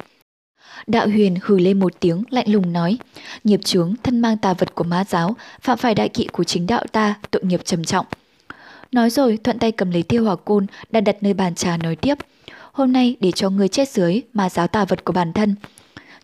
Đạo 0.87 1.09
huyền 1.09 1.37
hừ 1.43 1.59
lên 1.59 1.81
một 1.81 1.93
tiếng, 2.01 2.23
lạnh 2.31 2.53
lùng 2.53 2.73
nói, 2.73 2.99
nghiệp 3.45 3.61
chướng 3.65 3.95
thân 4.03 4.21
mang 4.21 4.37
tà 4.37 4.53
vật 4.53 4.75
của 4.75 4.85
ma 4.85 5.05
giáo, 5.09 5.37
phạm 5.61 5.79
phải 5.79 5.95
đại 5.95 6.09
kỵ 6.09 6.27
của 6.27 6.45
chính 6.45 6.67
đạo 6.67 6.85
ta, 6.93 7.15
tội 7.31 7.45
nghiệp 7.45 7.61
trầm 7.65 7.85
trọng. 7.85 8.07
Nói 8.93 9.11
rồi, 9.11 9.39
thuận 9.45 9.59
tay 9.59 9.73
cầm 9.73 9.91
lấy 9.91 10.03
tiêu 10.03 10.25
hỏa 10.25 10.37
côn, 10.37 10.67
đặt 10.91 11.01
đặt 11.01 11.17
nơi 11.23 11.35
bàn 11.35 11.55
trà 11.55 11.77
nói 11.77 11.97
tiếp. 11.97 12.15
Hôm 12.73 12.93
nay 12.93 13.17
để 13.21 13.33
cho 13.33 13.51
người 13.51 13.69
chết 13.69 13.89
dưới 13.89 14.23
mà 14.33 14.49
giáo 14.49 14.67
tà 14.67 14.85
vật 14.85 15.05
của 15.05 15.13
bản 15.13 15.33
thân. 15.33 15.55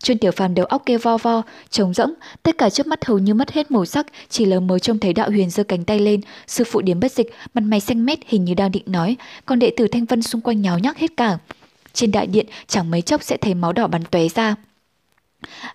Chuyên 0.01 0.17
tiểu 0.17 0.31
phàm 0.31 0.55
đầu 0.55 0.65
óc 0.65 0.83
kêu 0.85 0.99
vo 1.01 1.17
vo, 1.17 1.41
trống 1.69 1.93
rỗng, 1.93 2.13
tất 2.43 2.57
cả 2.57 2.69
trước 2.69 2.87
mắt 2.87 3.05
hầu 3.05 3.19
như 3.19 3.33
mất 3.33 3.51
hết 3.51 3.71
màu 3.71 3.85
sắc, 3.85 4.05
chỉ 4.29 4.45
lờ 4.45 4.59
mờ 4.59 4.79
trông 4.79 4.99
thấy 4.99 5.13
đạo 5.13 5.29
huyền 5.29 5.49
giơ 5.49 5.63
cánh 5.63 5.85
tay 5.85 5.99
lên, 5.99 6.21
sư 6.47 6.63
phụ 6.63 6.81
điểm 6.81 6.99
bất 6.99 7.11
dịch, 7.11 7.33
mặt 7.53 7.61
mày 7.61 7.79
xanh 7.79 8.05
mét 8.05 8.19
hình 8.27 8.45
như 8.45 8.53
đang 8.53 8.71
định 8.71 8.83
nói, 8.85 9.15
còn 9.45 9.59
đệ 9.59 9.71
tử 9.77 9.87
thanh 9.87 10.05
vân 10.05 10.21
xung 10.21 10.41
quanh 10.41 10.61
nháo 10.61 10.79
nhác 10.79 10.97
hết 10.97 11.17
cả. 11.17 11.37
Trên 11.93 12.11
đại 12.11 12.27
điện 12.27 12.45
chẳng 12.67 12.91
mấy 12.91 13.01
chốc 13.01 13.23
sẽ 13.23 13.37
thấy 13.37 13.53
máu 13.53 13.73
đỏ 13.73 13.87
bắn 13.87 14.03
tóe 14.03 14.27
ra. 14.29 14.55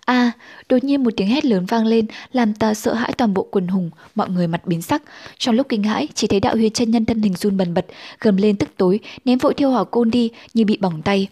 À, 0.05 0.33
đột 0.69 0.85
nhiên 0.85 1.05
một 1.05 1.11
tiếng 1.17 1.29
hét 1.29 1.45
lớn 1.45 1.67
vang 1.67 1.87
lên, 1.87 2.07
làm 2.33 2.55
ta 2.55 2.75
sợ 2.75 2.95
hãi 2.95 3.13
toàn 3.13 3.35
bộ 3.35 3.47
quần 3.51 3.69
hùng, 3.69 3.91
mọi 4.15 4.31
người 4.31 4.47
mặt 4.47 4.67
biến 4.67 4.83
sắc. 4.83 5.03
Trong 5.39 5.55
lúc 5.55 5.67
kinh 5.69 5.83
hãi, 5.83 6.09
chỉ 6.15 6.27
thấy 6.27 6.41
đạo 6.41 6.57
huyền 6.57 6.73
chân 6.73 6.91
nhân 6.91 7.05
thân 7.05 7.23
hình 7.23 7.35
run 7.35 7.57
bần 7.57 7.75
bật, 7.75 7.87
gầm 8.21 8.37
lên 8.37 8.57
tức 8.57 8.69
tối, 8.77 9.01
ném 9.25 9.39
vội 9.39 9.55
thiêu 9.55 9.71
hỏa 9.71 9.85
côn 9.85 10.11
đi 10.11 10.31
như 10.55 10.65
bị 10.65 10.77
bỏng 10.81 11.03
tay. 11.03 11.29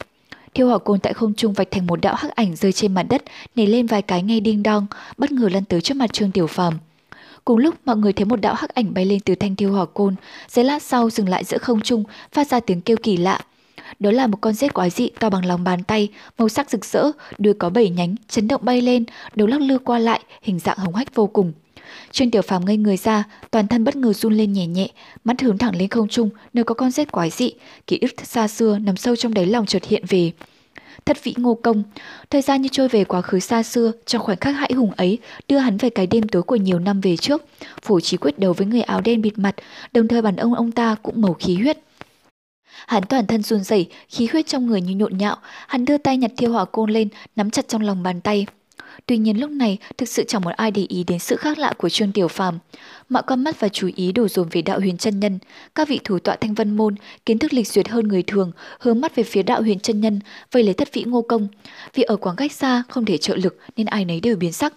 Thiêu 0.55 0.69
hỏa 0.69 0.79
côn 0.79 1.01
tại 1.01 1.13
không 1.13 1.35
trung 1.35 1.53
vạch 1.53 1.71
thành 1.71 1.87
một 1.87 2.01
đạo 2.01 2.15
hắc 2.15 2.31
ảnh 2.31 2.57
rơi 2.57 2.73
trên 2.73 2.95
mặt 2.95 3.03
đất, 3.03 3.23
nảy 3.57 3.67
lên 3.67 3.87
vài 3.87 4.03
cái 4.03 4.23
ngay 4.23 4.41
đinh 4.41 4.63
đong, 4.63 4.87
bất 5.17 5.33
ngờ 5.33 5.49
lăn 5.53 5.65
tới 5.65 5.81
trước 5.81 5.97
mặt 5.97 6.13
Trương 6.13 6.31
Tiểu 6.31 6.47
Phàm. 6.47 6.75
Cùng 7.45 7.59
lúc 7.59 7.75
mọi 7.85 7.97
người 7.97 8.13
thấy 8.13 8.25
một 8.25 8.41
đạo 8.41 8.55
hắc 8.55 8.75
ảnh 8.75 8.95
bay 8.95 9.05
lên 9.05 9.21
từ 9.21 9.35
thanh 9.35 9.57
thiêu 9.57 9.73
hỏa 9.73 9.85
côn, 9.85 10.15
giây 10.49 10.65
lát 10.65 10.83
sau 10.83 11.11
dừng 11.11 11.29
lại 11.29 11.45
giữa 11.45 11.59
không 11.59 11.81
trung, 11.81 12.05
phát 12.33 12.47
ra 12.47 12.61
tiếng 12.61 12.81
kêu 12.81 12.97
kỳ 13.03 13.17
lạ. 13.17 13.41
Đó 13.99 14.11
là 14.11 14.27
một 14.27 14.39
con 14.41 14.55
rết 14.55 14.75
quái 14.75 14.91
dị 14.91 15.11
to 15.21 15.31
bằng 15.31 15.47
lòng 15.47 15.65
bàn 15.65 15.83
tay, 15.83 16.09
màu 16.39 16.49
sắc 16.49 16.71
rực 16.71 16.85
rỡ, 16.85 17.11
đuôi 17.39 17.55
có 17.55 17.71
bảy 17.71 17.91
nhánh, 17.91 18.15
chấn 18.29 18.49
động 18.49 18.61
bay 18.65 18.83
lên, 18.83 19.05
đầu 19.35 19.49
lắc 19.49 19.61
lư 19.61 19.79
qua 19.79 19.99
lại, 19.99 20.21
hình 20.43 20.59
dạng 20.59 20.79
hồng 20.79 20.95
hách 20.95 21.15
vô 21.15 21.27
cùng. 21.27 21.53
Trương 22.11 22.31
Tiểu 22.31 22.43
Phàm 22.43 22.65
ngây 22.65 22.77
người 22.77 22.97
ra, 22.97 23.25
toàn 23.51 23.69
thân 23.69 23.85
bất 23.85 23.97
ngờ 23.97 24.13
run 24.13 24.35
lên 24.35 24.53
nhẹ 24.53 24.67
nhẹ, 24.67 24.89
mắt 25.25 25.41
hướng 25.41 25.59
thẳng 25.59 25.77
lên 25.77 25.89
không 25.89 26.09
trung, 26.09 26.31
nơi 26.53 26.65
có 26.65 26.75
con 26.75 26.91
rết 26.91 27.13
quái 27.13 27.31
dị, 27.31 27.53
ký 27.87 27.99
ức 28.01 28.13
xa 28.25 28.49
xưa 28.49 28.79
nằm 28.79 28.97
sâu 28.97 29.17
trong 29.17 29.35
đáy 29.35 29.47
lòng 29.47 29.67
chợt 29.67 29.85
hiện 29.85 30.05
về. 30.09 30.33
Thất 31.05 31.25
vĩ 31.25 31.35
ngô 31.37 31.55
công, 31.55 31.83
thời 32.31 32.43
gian 32.43 32.63
như 32.63 32.69
trôi 32.73 32.89
về 32.89 33.05
quá 33.05 33.23
khứ 33.23 33.41
xa 33.41 33.63
xưa, 33.63 33.93
trong 34.07 34.23
khoảnh 34.23 34.37
khắc 34.37 34.57
hãi 34.57 34.73
hùng 34.77 34.93
ấy, 34.97 35.19
đưa 35.49 35.59
hắn 35.59 35.77
về 35.77 35.91
cái 35.91 36.07
đêm 36.07 36.29
tối 36.29 36.43
của 36.43 36.57
nhiều 36.57 36.79
năm 36.79 37.01
về 37.01 37.17
trước. 37.17 37.45
Phổ 37.83 38.01
trí 38.01 38.17
quyết 38.17 38.39
đấu 38.39 38.53
với 38.53 38.67
người 38.67 38.83
áo 38.83 39.01
đen 39.01 39.23
bịt 39.23 39.39
mặt, 39.39 39.55
đồng 39.93 40.09
thời 40.09 40.23
bản 40.23 40.37
ông 40.37 40.55
ông 40.55 40.73
ta 40.73 40.97
cũng 41.03 41.21
màu 41.21 41.35
khí 41.35 41.55
huyết. 41.55 41.79
Hắn 42.87 43.03
toàn 43.03 43.27
thân 43.27 43.43
run 43.43 43.65
rẩy, 43.65 43.89
khí 44.09 44.29
huyết 44.33 44.47
trong 44.47 44.67
người 44.67 44.81
như 44.81 44.95
nhộn 44.95 45.19
nhạo, 45.19 45.37
hắn 45.69 45.85
đưa 45.85 45.99
tay 45.99 46.17
nhặt 46.17 46.31
thiêu 46.37 46.53
hỏa 46.53 46.65
côn 46.65 46.91
lên, 46.91 47.09
nắm 47.37 47.51
chặt 47.51 47.69
trong 47.69 47.83
lòng 47.83 48.03
bàn 48.03 48.21
tay. 48.21 48.47
Tuy 49.07 49.19
nhiên 49.19 49.41
lúc 49.41 49.51
này 49.51 49.79
thực 49.99 50.09
sự 50.09 50.25
chẳng 50.29 50.43
một 50.43 50.51
ai 50.51 50.71
để 50.71 50.87
ý 50.89 51.05
đến 51.05 51.19
sự 51.19 51.37
khác 51.37 51.59
lạ 51.59 51.73
của 51.79 51.89
Trương 51.89 52.13
Tiểu 52.13 52.29
Phàm. 52.29 52.59
Mọi 53.09 53.23
con 53.27 53.45
mắt 53.45 53.61
và 53.61 53.69
chú 53.69 53.91
ý 53.97 54.13
đổ 54.13 54.29
dồn 54.29 54.49
về 54.51 54.63
đạo 54.63 54.81
huyền 54.81 54.97
chân 54.97 55.21
nhân. 55.21 55.39
Các 55.75 55.89
vị 55.89 56.01
thủ 56.05 56.19
tọa 56.19 56.37
thanh 56.37 56.55
vân 56.55 56.77
môn, 56.77 56.95
kiến 57.27 57.39
thức 57.39 57.53
lịch 57.53 57.69
duyệt 57.69 57.89
hơn 57.89 58.09
người 58.09 58.23
thường, 58.23 58.53
hướng 58.81 59.01
mắt 59.01 59.17
về 59.17 59.23
phía 59.23 59.43
đạo 59.43 59.63
huyền 59.63 59.81
chân 59.81 60.01
nhân, 60.01 60.21
vây 60.53 60.63
lấy 60.63 60.75
thất 60.75 60.93
vị 60.93 61.05
ngô 61.07 61.23
công. 61.23 61.49
Vì 61.95 62.03
ở 62.03 62.17
khoảng 62.17 62.37
cách 62.37 62.53
xa 62.53 62.83
không 62.89 63.05
thể 63.05 63.19
trợ 63.19 63.37
lực 63.37 63.59
nên 63.77 63.87
ai 63.87 64.05
nấy 64.05 64.21
đều 64.21 64.37
biến 64.37 64.53
sắc. 64.53 64.75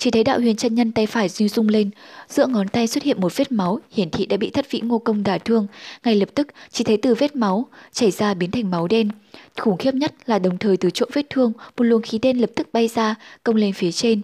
Chỉ 0.00 0.10
thấy 0.10 0.24
đạo 0.24 0.38
huyền 0.40 0.56
chân 0.56 0.74
nhân 0.74 0.92
tay 0.92 1.06
phải 1.06 1.28
duy 1.28 1.48
rung 1.48 1.68
lên, 1.68 1.90
giữa 2.28 2.46
ngón 2.46 2.68
tay 2.68 2.86
xuất 2.86 3.04
hiện 3.04 3.20
một 3.20 3.36
vết 3.36 3.52
máu, 3.52 3.78
hiển 3.90 4.10
thị 4.10 4.26
đã 4.26 4.36
bị 4.36 4.50
thất 4.50 4.70
vĩ 4.70 4.80
ngô 4.80 4.98
công 4.98 5.22
đả 5.22 5.38
thương. 5.38 5.66
Ngay 6.04 6.14
lập 6.14 6.28
tức, 6.34 6.48
chỉ 6.70 6.84
thấy 6.84 6.96
từ 6.96 7.14
vết 7.14 7.36
máu 7.36 7.66
chảy 7.92 8.10
ra 8.10 8.34
biến 8.34 8.50
thành 8.50 8.70
máu 8.70 8.88
đen. 8.88 9.08
Khủng 9.58 9.76
khiếp 9.76 9.94
nhất 9.94 10.14
là 10.26 10.38
đồng 10.38 10.58
thời 10.58 10.76
từ 10.76 10.90
chỗ 10.90 11.06
vết 11.12 11.26
thương, 11.30 11.52
một 11.76 11.84
luồng 11.84 12.02
khí 12.02 12.18
đen 12.18 12.40
lập 12.40 12.50
tức 12.54 12.68
bay 12.72 12.88
ra, 12.88 13.14
công 13.44 13.56
lên 13.56 13.72
phía 13.72 13.92
trên. 13.92 14.20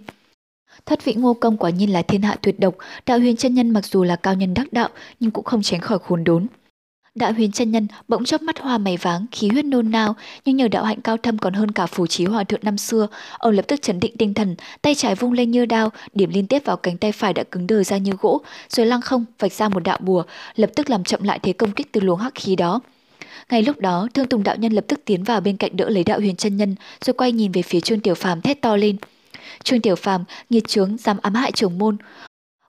Thất 0.85 1.05
vị 1.05 1.13
ngô 1.13 1.33
công 1.33 1.57
quả 1.57 1.69
nhiên 1.69 1.93
là 1.93 2.01
thiên 2.01 2.21
hạ 2.21 2.37
tuyệt 2.41 2.59
độc, 2.59 2.75
đạo 3.05 3.19
huyền 3.19 3.35
chân 3.35 3.53
nhân 3.53 3.69
mặc 3.69 3.85
dù 3.85 4.03
là 4.03 4.15
cao 4.15 4.33
nhân 4.33 4.53
đắc 4.53 4.73
đạo 4.73 4.89
nhưng 5.19 5.31
cũng 5.31 5.45
không 5.45 5.61
tránh 5.61 5.81
khỏi 5.81 5.99
khốn 5.99 6.23
đốn. 6.23 6.47
Đạo 7.17 7.33
huyền 7.33 7.51
chân 7.51 7.71
nhân 7.71 7.87
bỗng 8.07 8.25
chớp 8.25 8.41
mắt 8.41 8.59
hoa 8.59 8.77
mày 8.77 8.97
váng, 8.97 9.25
khí 9.31 9.47
huyết 9.47 9.65
nôn 9.65 9.91
nao, 9.91 10.15
nhưng 10.45 10.55
nhờ 10.55 10.67
đạo 10.67 10.83
hạnh 10.83 11.01
cao 11.01 11.17
thâm 11.17 11.37
còn 11.37 11.53
hơn 11.53 11.71
cả 11.71 11.85
phù 11.85 12.07
trí 12.07 12.25
hòa 12.25 12.43
thượng 12.43 12.59
năm 12.63 12.77
xưa, 12.77 13.07
ông 13.37 13.53
lập 13.53 13.65
tức 13.67 13.81
chấn 13.81 13.99
định 13.99 14.17
tinh 14.17 14.33
thần, 14.33 14.55
tay 14.81 14.95
trái 14.95 15.15
vung 15.15 15.31
lên 15.31 15.51
như 15.51 15.65
đao, 15.65 15.89
điểm 16.13 16.29
liên 16.33 16.47
tiếp 16.47 16.65
vào 16.65 16.77
cánh 16.77 16.97
tay 16.97 17.11
phải 17.11 17.33
đã 17.33 17.43
cứng 17.43 17.67
đờ 17.67 17.83
ra 17.83 17.97
như 17.97 18.11
gỗ, 18.21 18.41
rồi 18.69 18.85
lăng 18.85 19.01
không 19.01 19.25
vạch 19.39 19.53
ra 19.53 19.69
một 19.69 19.79
đạo 19.79 19.97
bùa, 20.01 20.23
lập 20.55 20.69
tức 20.75 20.89
làm 20.89 21.03
chậm 21.03 21.23
lại 21.23 21.39
thế 21.43 21.53
công 21.53 21.71
kích 21.71 21.91
từ 21.91 22.01
luồng 22.01 22.19
hắc 22.19 22.35
khí 22.35 22.55
đó. 22.55 22.79
Ngay 23.49 23.61
lúc 23.61 23.79
đó, 23.79 24.07
Thương 24.13 24.27
Tùng 24.27 24.43
đạo 24.43 24.55
nhân 24.55 24.73
lập 24.73 24.85
tức 24.87 25.01
tiến 25.05 25.23
vào 25.23 25.41
bên 25.41 25.57
cạnh 25.57 25.77
đỡ 25.77 25.89
lấy 25.89 26.03
đạo 26.03 26.19
huyền 26.19 26.35
chân 26.35 26.57
nhân, 26.57 26.75
rồi 27.05 27.13
quay 27.13 27.31
nhìn 27.31 27.51
về 27.51 27.61
phía 27.61 27.79
Trương 27.79 27.99
Tiểu 27.99 28.15
Phàm 28.15 28.41
thét 28.41 28.61
to 28.61 28.75
lên. 28.75 28.97
Trương 29.63 29.81
Tiểu 29.81 29.95
Phàm 29.95 30.23
nghiệt 30.49 30.67
chướng 30.67 30.97
dám 30.97 31.17
ám 31.21 31.33
hại 31.33 31.51
trưởng 31.51 31.77
môn. 31.77 31.97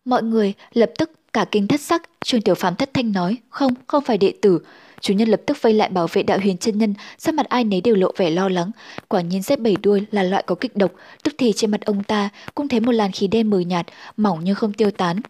Mọi 0.04 0.22
người 0.22 0.52
lập 0.72 0.90
tức 0.98 1.10
Cả 1.32 1.44
kinh 1.44 1.68
thất 1.68 1.80
sắc, 1.80 2.02
Trương 2.24 2.42
Tiểu 2.42 2.54
Phàm 2.54 2.76
thất 2.76 2.90
thanh 2.94 3.12
nói, 3.12 3.36
không, 3.50 3.72
không 3.86 4.04
phải 4.04 4.18
đệ 4.18 4.32
tử. 4.42 4.60
Chủ 5.00 5.14
nhân 5.14 5.28
lập 5.28 5.40
tức 5.46 5.62
vây 5.62 5.72
lại 5.72 5.88
bảo 5.88 6.06
vệ 6.12 6.22
đạo 6.22 6.38
huyền 6.42 6.58
chân 6.58 6.78
nhân, 6.78 6.94
sắc 7.18 7.34
mặt 7.34 7.48
ai 7.48 7.64
nấy 7.64 7.80
đều 7.80 7.94
lộ 7.94 8.12
vẻ 8.16 8.30
lo 8.30 8.48
lắng. 8.48 8.70
Quả 9.08 9.20
nhiên 9.20 9.42
xếp 9.42 9.58
bảy 9.58 9.76
đuôi 9.82 10.06
là 10.10 10.22
loại 10.22 10.42
có 10.46 10.54
kịch 10.54 10.76
độc, 10.76 10.92
tức 11.22 11.34
thì 11.38 11.52
trên 11.56 11.70
mặt 11.70 11.80
ông 11.84 12.04
ta 12.04 12.28
cũng 12.54 12.68
thấy 12.68 12.80
một 12.80 12.92
làn 12.92 13.12
khí 13.12 13.26
đen 13.26 13.50
mờ 13.50 13.60
nhạt, 13.60 13.86
mỏng 14.16 14.40
nhưng 14.42 14.54
không 14.54 14.72
tiêu 14.72 14.90
tán. 14.90 15.20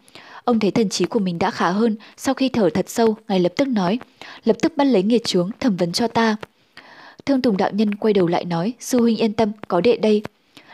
Ông 0.45 0.59
thấy 0.59 0.71
thần 0.71 0.89
trí 0.89 1.05
của 1.05 1.19
mình 1.19 1.39
đã 1.39 1.51
khá 1.51 1.71
hơn, 1.71 1.97
sau 2.17 2.35
khi 2.35 2.49
thở 2.49 2.71
thật 2.75 2.89
sâu, 2.89 3.17
ngài 3.29 3.41
lập 3.41 3.53
tức 3.57 3.69
nói, 3.69 3.99
lập 4.45 4.57
tức 4.63 4.73
bắt 4.77 4.85
lấy 4.85 5.03
nghiệt 5.03 5.25
chướng, 5.25 5.51
thẩm 5.61 5.77
vấn 5.77 5.93
cho 5.93 6.09
ta. 6.09 6.37
Thương 7.27 7.43
Tùng 7.43 7.57
đạo 7.57 7.71
nhân 7.73 7.95
quay 7.95 8.13
đầu 8.15 8.27
lại 8.27 8.45
nói, 8.45 8.73
sư 8.81 9.01
huynh 9.01 9.17
yên 9.17 9.33
tâm, 9.33 9.53
có 9.69 9.81
đệ 9.81 9.97
đây. 9.97 10.23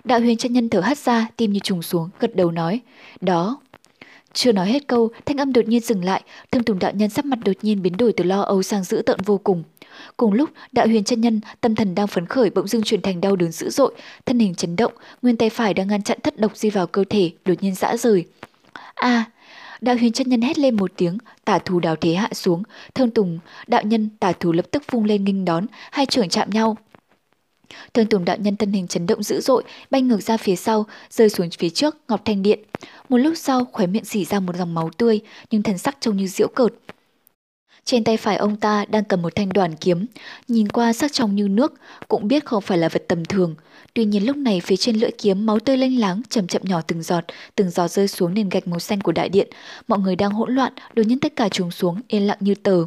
Đạo 0.04 0.20
huyền 0.20 0.36
chân 0.36 0.52
nhân 0.52 0.68
thở 0.68 0.80
hắt 0.80 0.98
ra, 0.98 1.28
tim 1.36 1.52
như 1.52 1.60
trùng 1.60 1.82
xuống, 1.82 2.10
gật 2.20 2.36
đầu 2.36 2.50
nói, 2.50 2.80
đó. 3.20 3.60
Chưa 4.34 4.52
nói 4.52 4.66
hết 4.66 4.86
câu, 4.86 5.10
thanh 5.26 5.36
âm 5.36 5.52
đột 5.52 5.68
nhiên 5.68 5.80
dừng 5.80 6.04
lại, 6.04 6.22
Thương 6.50 6.62
Tùng 6.62 6.78
đạo 6.78 6.92
nhân 6.94 7.10
sắc 7.10 7.24
mặt 7.24 7.38
đột 7.44 7.52
nhiên 7.62 7.82
biến 7.82 7.96
đổi 7.96 8.12
từ 8.12 8.24
lo 8.24 8.40
âu 8.40 8.62
sang 8.62 8.84
dữ 8.84 9.02
tợn 9.06 9.20
vô 9.24 9.38
cùng. 9.38 9.62
Cùng 10.16 10.32
lúc, 10.32 10.50
đạo 10.72 10.86
huyền 10.86 11.04
chân 11.04 11.20
nhân, 11.20 11.40
tâm 11.60 11.74
thần 11.74 11.94
đang 11.94 12.06
phấn 12.06 12.26
khởi 12.26 12.50
bỗng 12.50 12.68
dưng 12.68 12.82
chuyển 12.82 13.02
thành 13.02 13.20
đau 13.20 13.36
đớn 13.36 13.52
dữ 13.52 13.70
dội, 13.70 13.94
thân 14.26 14.38
hình 14.38 14.54
chấn 14.54 14.76
động, 14.76 14.92
nguyên 15.22 15.36
tay 15.36 15.50
phải 15.50 15.74
đang 15.74 15.88
ngăn 15.88 16.02
chặn 16.02 16.18
thất 16.22 16.40
độc 16.40 16.56
di 16.56 16.70
vào 16.70 16.86
cơ 16.86 17.04
thể, 17.10 17.30
đột 17.44 17.54
nhiên 17.60 17.74
dã 17.74 17.96
rời. 17.96 18.24
A, 18.94 19.24
đạo 19.80 19.96
huyền 19.96 20.12
chân 20.12 20.28
nhân 20.28 20.42
hét 20.42 20.58
lên 20.58 20.76
một 20.76 20.92
tiếng, 20.96 21.18
tả 21.44 21.58
thù 21.58 21.80
đào 21.80 21.96
thế 21.96 22.14
hạ 22.14 22.28
xuống, 22.32 22.62
thương 22.94 23.10
tùng, 23.10 23.38
đạo 23.66 23.82
nhân, 23.82 24.08
tả 24.20 24.32
thù 24.32 24.52
lập 24.52 24.66
tức 24.70 24.82
vung 24.90 25.04
lên 25.04 25.24
nghinh 25.24 25.44
đón, 25.44 25.66
hai 25.90 26.06
trưởng 26.06 26.28
chạm 26.28 26.50
nhau. 26.50 26.76
Thương 27.94 28.06
tùng 28.06 28.24
đạo 28.24 28.36
nhân 28.40 28.56
thân 28.56 28.72
hình 28.72 28.86
chấn 28.86 29.06
động 29.06 29.22
dữ 29.22 29.40
dội, 29.40 29.62
bay 29.90 30.02
ngược 30.02 30.22
ra 30.22 30.36
phía 30.36 30.56
sau, 30.56 30.86
rơi 31.10 31.28
xuống 31.28 31.48
phía 31.58 31.70
trước 31.70 31.96
ngọc 32.08 32.22
thanh 32.24 32.42
điện. 32.42 32.58
Một 33.08 33.16
lúc 33.18 33.34
sau, 33.36 33.64
khóe 33.64 33.86
miệng 33.86 34.04
xỉ 34.04 34.24
ra 34.24 34.40
một 34.40 34.56
dòng 34.56 34.74
máu 34.74 34.90
tươi, 34.96 35.20
nhưng 35.50 35.62
thần 35.62 35.78
sắc 35.78 35.96
trông 36.00 36.16
như 36.16 36.26
diễu 36.26 36.48
cợt. 36.48 36.72
Trên 37.84 38.04
tay 38.04 38.16
phải 38.16 38.36
ông 38.36 38.56
ta 38.56 38.84
đang 38.84 39.04
cầm 39.04 39.22
một 39.22 39.34
thanh 39.34 39.48
đoàn 39.48 39.74
kiếm, 39.76 40.06
nhìn 40.48 40.68
qua 40.68 40.92
sắc 40.92 41.12
trong 41.12 41.36
như 41.36 41.48
nước, 41.48 41.74
cũng 42.08 42.28
biết 42.28 42.44
không 42.44 42.62
phải 42.62 42.78
là 42.78 42.88
vật 42.88 43.04
tầm 43.08 43.24
thường. 43.24 43.54
Tuy 43.94 44.04
nhiên 44.04 44.26
lúc 44.26 44.36
này 44.36 44.60
phía 44.60 44.76
trên 44.76 44.96
lưỡi 44.96 45.10
kiếm 45.10 45.46
máu 45.46 45.60
tươi 45.60 45.76
lênh 45.76 46.00
láng, 46.00 46.22
chậm 46.28 46.46
chậm 46.46 46.62
nhỏ 46.64 46.80
từng 46.86 47.02
giọt, 47.02 47.24
từng 47.54 47.70
giọt 47.70 47.88
rơi 47.88 48.08
xuống 48.08 48.34
nền 48.34 48.48
gạch 48.48 48.68
màu 48.68 48.78
xanh 48.78 49.00
của 49.00 49.12
đại 49.12 49.28
điện. 49.28 49.48
Mọi 49.88 49.98
người 49.98 50.16
đang 50.16 50.30
hỗn 50.30 50.54
loạn, 50.54 50.72
đột 50.94 51.06
nhiên 51.06 51.20
tất 51.20 51.36
cả 51.36 51.48
trùng 51.48 51.70
xuống, 51.70 52.00
yên 52.08 52.26
lặng 52.26 52.38
như 52.40 52.54
tờ. 52.54 52.84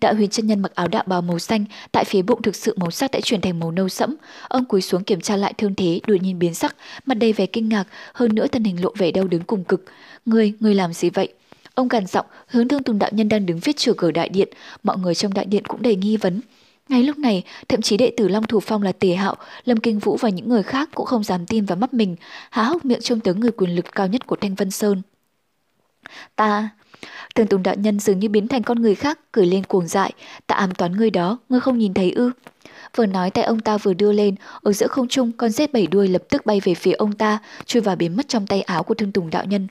Đạo 0.00 0.14
huyền 0.14 0.30
chân 0.30 0.46
nhân 0.46 0.62
mặc 0.62 0.74
áo 0.74 0.88
đạo 0.88 1.04
bào 1.06 1.22
màu 1.22 1.38
xanh, 1.38 1.64
tại 1.92 2.04
phía 2.04 2.22
bụng 2.22 2.42
thực 2.42 2.56
sự 2.56 2.74
màu 2.76 2.90
sắc 2.90 3.10
đã 3.10 3.20
chuyển 3.20 3.40
thành 3.40 3.60
màu 3.60 3.70
nâu 3.70 3.88
sẫm. 3.88 4.16
Ông 4.48 4.64
cúi 4.64 4.82
xuống 4.82 5.04
kiểm 5.04 5.20
tra 5.20 5.36
lại 5.36 5.52
thương 5.58 5.74
thế, 5.74 6.00
đột 6.06 6.22
nhiên 6.22 6.38
biến 6.38 6.54
sắc, 6.54 6.76
mặt 7.06 7.14
đầy 7.14 7.32
vẻ 7.32 7.46
kinh 7.46 7.68
ngạc, 7.68 7.84
hơn 8.14 8.34
nữa 8.34 8.46
thân 8.46 8.64
hình 8.64 8.84
lộ 8.84 8.92
vẻ 8.98 9.10
đau 9.10 9.24
đớn 9.24 9.42
cùng 9.42 9.64
cực. 9.64 9.84
Người, 10.26 10.52
người 10.60 10.74
làm 10.74 10.92
gì 10.92 11.10
vậy? 11.10 11.28
Ông 11.74 11.88
gằn 11.88 12.06
giọng 12.06 12.26
hướng 12.46 12.68
thương 12.68 12.82
tùng 12.82 12.98
đạo 12.98 13.10
nhân 13.12 13.28
đang 13.28 13.46
đứng 13.46 13.58
viết 13.58 13.76
trước 13.76 13.96
cửa 13.96 14.10
đại 14.10 14.28
điện, 14.28 14.48
mọi 14.82 14.98
người 14.98 15.14
trong 15.14 15.34
đại 15.34 15.44
điện 15.44 15.64
cũng 15.64 15.82
đầy 15.82 15.96
nghi 15.96 16.16
vấn. 16.16 16.40
Ngay 16.88 17.02
lúc 17.02 17.18
này, 17.18 17.42
thậm 17.68 17.82
chí 17.82 17.96
đệ 17.96 18.12
tử 18.16 18.28
Long 18.28 18.46
Thủ 18.46 18.60
Phong 18.60 18.82
là 18.82 18.92
Tề 18.92 19.14
Hạo, 19.14 19.36
Lâm 19.64 19.78
Kinh 19.78 19.98
Vũ 19.98 20.16
và 20.16 20.28
những 20.28 20.48
người 20.48 20.62
khác 20.62 20.88
cũng 20.94 21.06
không 21.06 21.24
dám 21.24 21.46
tin 21.46 21.64
vào 21.64 21.76
mắt 21.76 21.94
mình, 21.94 22.16
há 22.50 22.62
hốc 22.62 22.84
miệng 22.84 23.00
trông 23.00 23.20
tới 23.20 23.34
người 23.34 23.50
quyền 23.50 23.76
lực 23.76 23.84
cao 23.92 24.06
nhất 24.06 24.26
của 24.26 24.36
Thanh 24.36 24.54
Vân 24.54 24.70
Sơn. 24.70 25.02
Ta, 26.36 26.68
Thường 27.34 27.46
Tùng 27.46 27.62
đạo 27.62 27.74
nhân 27.74 28.00
dường 28.00 28.18
như 28.18 28.28
biến 28.28 28.48
thành 28.48 28.62
con 28.62 28.82
người 28.82 28.94
khác, 28.94 29.18
cười 29.32 29.46
lên 29.46 29.64
cuồng 29.64 29.88
dại, 29.88 30.12
ta 30.46 30.54
ám 30.54 30.74
toán 30.74 30.92
người 30.92 31.10
đó, 31.10 31.38
ngươi 31.48 31.60
không 31.60 31.78
nhìn 31.78 31.94
thấy 31.94 32.12
ư? 32.12 32.30
Vừa 32.96 33.06
nói 33.06 33.30
tay 33.30 33.44
ông 33.44 33.60
ta 33.60 33.78
vừa 33.78 33.94
đưa 33.94 34.12
lên, 34.12 34.34
ở 34.62 34.72
giữa 34.72 34.86
không 34.86 35.08
trung 35.08 35.32
con 35.32 35.50
rết 35.50 35.72
bảy 35.72 35.86
đuôi 35.86 36.08
lập 36.08 36.22
tức 36.28 36.46
bay 36.46 36.60
về 36.64 36.74
phía 36.74 36.92
ông 36.92 37.12
ta, 37.12 37.38
chui 37.64 37.82
vào 37.82 37.96
biến 37.96 38.16
mất 38.16 38.28
trong 38.28 38.46
tay 38.46 38.62
áo 38.62 38.82
của 38.82 38.94
Thương 38.94 39.12
Tùng 39.12 39.30
đạo 39.30 39.44
nhân. 39.44 39.66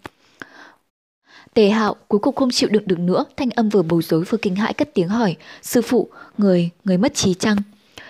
Tề 1.54 1.70
hạo 1.70 1.96
cuối 2.08 2.20
cùng 2.20 2.36
không 2.36 2.52
chịu 2.52 2.70
đựng 2.70 2.84
được 2.86 3.00
nữa, 3.00 3.26
thanh 3.38 3.50
âm 3.50 3.70
vừa 3.70 3.82
bối 3.82 4.02
rối 4.02 4.24
vừa 4.24 4.38
kinh 4.38 4.56
hãi 4.56 4.74
cất 4.74 4.90
tiếng 4.94 5.08
hỏi, 5.08 5.36
sư 5.62 5.82
phụ, 5.82 6.10
người, 6.38 6.70
người 6.84 6.98
mất 6.98 7.14
trí 7.16 7.34
chăng? 7.34 7.58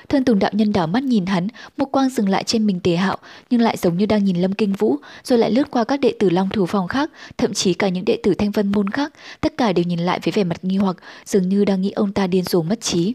Thân 0.09 0.23
Tùng 0.23 0.39
đạo 0.39 0.51
nhân 0.53 0.73
đảo 0.73 0.87
mắt 0.87 1.03
nhìn 1.03 1.25
hắn, 1.25 1.47
một 1.77 1.85
quang 1.85 2.09
dừng 2.09 2.29
lại 2.29 2.43
trên 2.43 2.65
mình 2.65 2.79
Tề 2.79 2.95
Hạo, 2.95 3.17
nhưng 3.49 3.61
lại 3.61 3.77
giống 3.77 3.97
như 3.97 4.05
đang 4.05 4.25
nhìn 4.25 4.37
Lâm 4.37 4.53
Kinh 4.53 4.73
Vũ, 4.73 4.97
rồi 5.23 5.39
lại 5.39 5.51
lướt 5.51 5.71
qua 5.71 5.83
các 5.83 5.99
đệ 5.99 6.13
tử 6.19 6.29
Long 6.29 6.49
Thủ 6.49 6.65
phòng 6.65 6.87
khác, 6.87 7.11
thậm 7.37 7.53
chí 7.53 7.73
cả 7.73 7.89
những 7.89 8.05
đệ 8.05 8.17
tử 8.23 8.33
Thanh 8.33 8.51
Vân 8.51 8.71
môn 8.71 8.89
khác, 8.89 9.13
tất 9.41 9.57
cả 9.57 9.73
đều 9.73 9.85
nhìn 9.85 9.99
lại 9.99 10.19
với 10.23 10.31
vẻ 10.31 10.43
mặt 10.43 10.57
nghi 10.61 10.77
hoặc, 10.77 10.97
dường 11.25 11.49
như 11.49 11.65
đang 11.65 11.81
nghĩ 11.81 11.91
ông 11.91 12.13
ta 12.13 12.27
điên 12.27 12.43
rồ 12.43 12.61
mất 12.61 12.81
trí. 12.81 13.13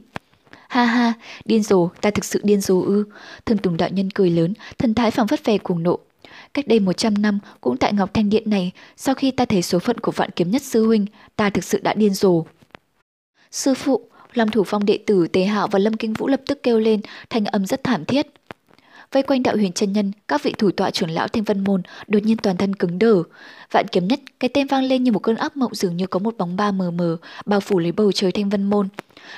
Ha 0.68 0.84
ha, 0.84 1.12
điên 1.45 1.62
rồ, 1.62 1.88
ta 2.01 2.11
thực 2.11 2.24
sự 2.24 2.41
điên 2.43 2.61
rồ 2.61 2.82
ư. 2.82 3.05
Thân 3.47 3.59
Tùng 3.59 3.76
đạo 3.76 3.88
nhân 3.88 4.11
cười 4.11 4.30
lớn, 4.30 4.55
thần 4.78 4.95
thái 4.95 5.11
phảng 5.11 5.28
phất 5.28 5.45
vẻ 5.45 5.59
cuồng 5.59 5.82
nộ, 5.82 5.99
Cách 6.55 6.68
đây 6.68 6.80
100 6.80 7.22
năm, 7.22 7.38
cũng 7.61 7.76
tại 7.76 7.93
Ngọc 7.93 8.14
Thanh 8.14 8.30
Điện 8.30 8.51
này, 8.51 8.72
sau 8.97 9.14
khi 9.14 9.30
ta 9.30 9.45
thấy 9.45 9.62
số 9.62 9.78
phận 9.78 9.99
của 9.99 10.12
vạn 10.12 10.30
kiếm 10.30 10.51
nhất 10.51 10.62
sư 10.62 10.86
huynh, 10.86 11.07
ta 11.36 11.51
thực 11.51 11.64
sự 11.64 11.80
đã 11.82 11.95
điên 11.95 12.14
rồ. 12.14 12.45
Sư 13.51 13.74
phụ, 13.74 14.10
Long 14.35 14.51
thủ 14.51 14.64
phong 14.64 14.85
đệ 14.85 14.99
tử 15.07 15.26
tề 15.33 15.45
Hạo 15.45 15.68
và 15.70 15.78
Lâm 15.78 15.97
Kinh 15.97 16.12
Vũ 16.12 16.28
lập 16.28 16.41
tức 16.47 16.62
kêu 16.62 16.78
lên, 16.78 17.01
thanh 17.31 17.45
âm 17.45 17.66
rất 17.66 17.85
thảm 17.85 18.05
thiết. 18.05 18.26
Vây 19.12 19.22
quanh 19.22 19.43
đạo 19.43 19.57
huyền 19.57 19.72
chân 19.72 19.93
nhân, 19.93 20.12
các 20.28 20.43
vị 20.43 20.55
thủ 20.59 20.70
tọa 20.70 20.91
trưởng 20.91 21.11
lão 21.11 21.28
Thanh 21.28 21.45
Vân 21.45 21.64
Môn 21.64 21.83
đột 22.07 22.22
nhiên 22.22 22.37
toàn 22.37 22.57
thân 22.57 22.74
cứng 22.74 22.99
đờ. 22.99 23.22
Vạn 23.70 23.87
kiếm 23.93 24.09
nhất, 24.09 24.20
cái 24.41 24.49
tên 24.55 24.66
vang 24.66 24.85
lên 24.85 25.05
như 25.05 25.12
một 25.12 25.18
cơn 25.18 25.37
ác 25.37 25.57
mộng 25.57 25.74
dường 25.74 25.97
như 25.97 26.07
có 26.07 26.18
một 26.18 26.35
bóng 26.39 26.57
ba 26.57 26.70
mờ 26.70 26.91
mờ, 26.91 27.16
bao 27.47 27.61
phủ 27.61 27.78
lấy 27.78 27.93
bầu 27.93 28.12
trời 28.12 28.33
Thanh 28.33 28.49
Vân 28.49 28.64
Môn. 28.64 28.89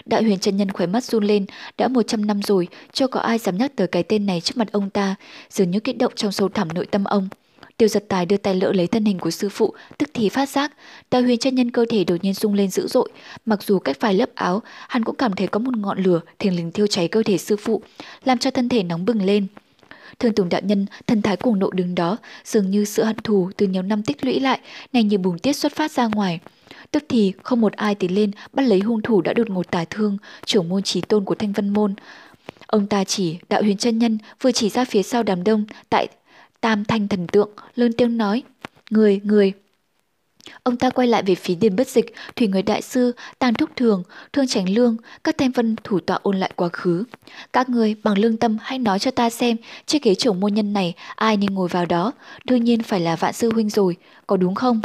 đạo 0.07 0.23
huyền 0.23 0.39
chân 0.39 0.57
nhân 0.57 0.71
khóe 0.71 0.87
mắt 0.87 1.05
run 1.05 1.25
lên, 1.25 1.47
đã 1.79 1.89
100 1.89 2.27
năm 2.27 2.43
rồi, 2.43 2.69
chưa 2.93 3.07
có 3.07 3.21
ai 3.21 3.39
dám 3.39 3.59
nhắc 3.59 3.77
tới 3.77 3.87
cái 3.87 4.03
tên 4.03 4.27
này 4.27 4.41
trước 4.41 4.57
mặt 4.57 4.73
ông 4.73 4.91
ta, 4.91 5.15
dường 5.51 5.71
như 5.71 5.81
kích 5.81 5.99
động 5.99 6.13
trong 6.17 6.33
sâu 6.33 6.49
thẳm 6.49 6.69
nội 6.75 6.87
tâm 6.87 7.05
ông. 7.05 7.29
Tiêu 7.83 7.89
giật 7.89 8.05
tài 8.09 8.27
đưa 8.27 8.37
tay 8.37 8.55
lỡ 8.55 8.73
lấy 8.73 8.87
thân 8.87 9.05
hình 9.05 9.19
của 9.19 9.31
sư 9.31 9.49
phụ, 9.49 9.75
tức 9.99 10.11
thì 10.15 10.29
phát 10.29 10.49
giác, 10.49 10.73
đại 11.11 11.23
huyền 11.23 11.39
chân 11.39 11.55
nhân 11.55 11.71
cơ 11.71 11.85
thể 11.89 12.05
đột 12.05 12.17
nhiên 12.25 12.35
rung 12.35 12.55
lên 12.55 12.71
dữ 12.71 12.87
dội. 12.87 13.09
Mặc 13.47 13.63
dù 13.63 13.79
cách 13.79 13.97
vài 14.01 14.15
lớp 14.15 14.35
áo, 14.35 14.63
hắn 14.89 15.05
cũng 15.05 15.17
cảm 15.17 15.33
thấy 15.33 15.47
có 15.47 15.61
một 15.61 15.77
ngọn 15.77 16.03
lửa 16.03 16.21
thiền 16.39 16.55
lình 16.55 16.73
thiêu 16.73 16.87
cháy 16.87 17.09
cơ 17.09 17.23
thể 17.23 17.39
sư 17.39 17.57
phụ, 17.57 17.83
làm 18.25 18.39
cho 18.39 18.51
thân 18.51 18.69
thể 18.69 18.83
nóng 18.83 19.05
bừng 19.05 19.23
lên. 19.23 19.47
Thương 20.19 20.33
Tùng 20.33 20.49
đạo 20.49 20.61
nhân, 20.65 20.87
thần 21.07 21.23
thái 21.23 21.37
cuồng 21.37 21.59
nộ 21.59 21.71
đứng 21.71 21.95
đó, 21.95 22.17
dường 22.45 22.71
như 22.71 22.85
sự 22.85 23.05
hận 23.05 23.17
thù 23.17 23.51
từ 23.57 23.67
nhiều 23.67 23.83
năm 23.83 24.03
tích 24.03 24.25
lũy 24.25 24.41
lại, 24.41 24.61
này 24.93 25.03
như 25.03 25.19
bùng 25.19 25.39
tiết 25.39 25.53
xuất 25.53 25.73
phát 25.73 25.91
ra 25.91 26.07
ngoài. 26.07 26.41
Tức 26.91 27.05
thì 27.09 27.33
không 27.43 27.61
một 27.61 27.73
ai 27.73 27.95
tiến 27.95 28.15
lên 28.15 28.31
bắt 28.53 28.63
lấy 28.63 28.81
hung 28.81 29.03
thủ 29.03 29.21
đã 29.21 29.33
đột 29.33 29.51
ngột 29.51 29.71
tả 29.71 29.85
thương, 29.91 30.19
trưởng 30.47 30.69
môn 30.69 30.83
trí 30.83 31.01
tôn 31.01 31.25
của 31.25 31.35
Thanh 31.35 31.53
Vân 31.53 31.69
Môn. 31.69 31.95
Ông 32.67 32.87
ta 32.87 33.05
chỉ, 33.05 33.39
đạo 33.49 33.63
huyền 33.63 33.77
chân 33.77 33.99
nhân 33.99 34.19
vừa 34.41 34.53
chỉ 34.53 34.69
ra 34.69 34.85
phía 34.85 35.03
sau 35.03 35.23
đám 35.23 35.45
đông 35.45 35.65
tại 35.91 36.09
tam 36.63 36.85
thanh 36.85 37.09
thần 37.09 37.27
tượng, 37.27 37.51
lớn 37.75 37.93
tiếng 37.93 38.19
nói, 38.19 38.43
người, 38.91 39.21
người. 39.25 39.53
Ông 40.63 40.77
ta 40.77 40.91
quay 40.91 41.09
lại 41.09 41.23
về 41.23 41.35
phía 41.35 41.55
điền 41.55 41.77
bất 41.77 41.89
dịch, 41.89 42.15
thủy 42.37 42.49
người 42.49 42.63
đại 42.63 42.83
sư, 42.83 43.13
tàn 43.39 43.55
thúc 43.55 43.71
thường, 43.77 44.03
thương 44.33 44.47
tránh 44.47 44.69
lương, 44.75 44.97
các 45.25 45.39
thanh 45.39 45.51
vân 45.51 45.77
thủ 45.85 46.01
tọa 46.01 46.19
ôn 46.23 46.37
lại 46.37 46.53
quá 46.57 46.69
khứ. 46.73 47.05
Các 47.53 47.69
người 47.69 47.95
bằng 48.03 48.19
lương 48.19 48.37
tâm 48.37 48.59
hãy 48.61 48.79
nói 48.79 48.99
cho 48.99 49.11
ta 49.11 49.31
xem, 49.31 49.57
chiếc 49.87 50.03
ghế 50.03 50.15
trưởng 50.15 50.41
môn 50.41 50.55
nhân 50.55 50.73
này 50.73 50.95
ai 51.15 51.37
nên 51.37 51.55
ngồi 51.55 51.69
vào 51.69 51.87
đó, 51.87 52.13
đương 52.45 52.65
nhiên 52.65 52.83
phải 52.83 53.01
là 53.01 53.17
vạn 53.17 53.33
sư 53.33 53.53
huynh 53.53 53.71
rồi, 53.71 53.97
có 54.27 54.37
đúng 54.37 54.55
không? 54.55 54.81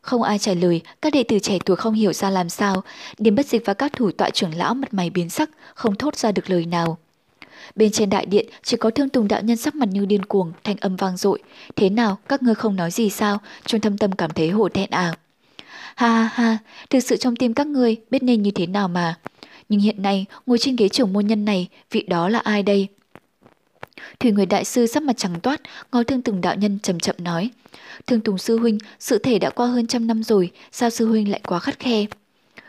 Không 0.00 0.22
ai 0.22 0.38
trả 0.38 0.54
lời, 0.54 0.80
các 1.02 1.12
đệ 1.12 1.22
tử 1.22 1.38
trẻ 1.38 1.58
tuổi 1.64 1.76
không 1.76 1.94
hiểu 1.94 2.12
ra 2.12 2.30
làm 2.30 2.48
sao. 2.48 2.82
Điền 3.18 3.34
bất 3.34 3.46
dịch 3.46 3.62
và 3.64 3.74
các 3.74 3.92
thủ 3.92 4.10
tọa 4.10 4.30
trưởng 4.30 4.54
lão 4.54 4.74
mặt 4.74 4.94
mày 4.94 5.10
biến 5.10 5.30
sắc, 5.30 5.50
không 5.74 5.94
thốt 5.94 6.16
ra 6.16 6.32
được 6.32 6.50
lời 6.50 6.66
nào. 6.66 6.98
Bên 7.76 7.90
trên 7.90 8.10
đại 8.10 8.26
điện 8.26 8.48
chỉ 8.62 8.76
có 8.76 8.90
thương 8.90 9.08
tùng 9.08 9.28
đạo 9.28 9.42
nhân 9.42 9.56
sắc 9.56 9.74
mặt 9.74 9.88
như 9.92 10.04
điên 10.06 10.24
cuồng, 10.24 10.52
thanh 10.64 10.76
âm 10.76 10.96
vang 10.96 11.16
dội. 11.16 11.42
Thế 11.76 11.90
nào, 11.90 12.18
các 12.28 12.42
ngươi 12.42 12.54
không 12.54 12.76
nói 12.76 12.90
gì 12.90 13.10
sao? 13.10 13.38
Trong 13.66 13.80
thâm 13.80 13.98
tâm 13.98 14.12
cảm 14.12 14.30
thấy 14.30 14.50
hổ 14.50 14.68
thẹn 14.68 14.90
à? 14.90 15.14
Ha 15.94 16.08
ha 16.08 16.28
ha, 16.32 16.58
thực 16.90 17.00
sự 17.00 17.16
trong 17.16 17.36
tim 17.36 17.54
các 17.54 17.66
ngươi 17.66 17.96
biết 18.10 18.22
nên 18.22 18.42
như 18.42 18.50
thế 18.50 18.66
nào 18.66 18.88
mà. 18.88 19.14
Nhưng 19.68 19.80
hiện 19.80 20.02
nay, 20.02 20.26
ngồi 20.46 20.58
trên 20.58 20.76
ghế 20.76 20.88
trưởng 20.88 21.12
môn 21.12 21.26
nhân 21.26 21.44
này, 21.44 21.68
vị 21.90 22.02
đó 22.08 22.28
là 22.28 22.38
ai 22.38 22.62
đây? 22.62 22.88
Thủy 24.20 24.32
người 24.32 24.46
đại 24.46 24.64
sư 24.64 24.86
sắc 24.86 25.02
mặt 25.02 25.16
trắng 25.16 25.40
toát, 25.42 25.60
ngó 25.92 26.02
thương 26.02 26.22
tùng 26.22 26.40
đạo 26.40 26.54
nhân 26.56 26.78
chậm 26.82 27.00
chậm 27.00 27.16
nói. 27.18 27.50
Thương 28.06 28.20
Tùng 28.20 28.38
Sư 28.38 28.58
Huynh, 28.58 28.78
sự 28.98 29.18
thể 29.18 29.38
đã 29.38 29.50
qua 29.50 29.66
hơn 29.66 29.86
trăm 29.86 30.06
năm 30.06 30.22
rồi, 30.22 30.50
sao 30.72 30.90
Sư 30.90 31.06
Huynh 31.06 31.30
lại 31.30 31.40
quá 31.46 31.58
khắt 31.58 31.78
khe? 31.78 32.06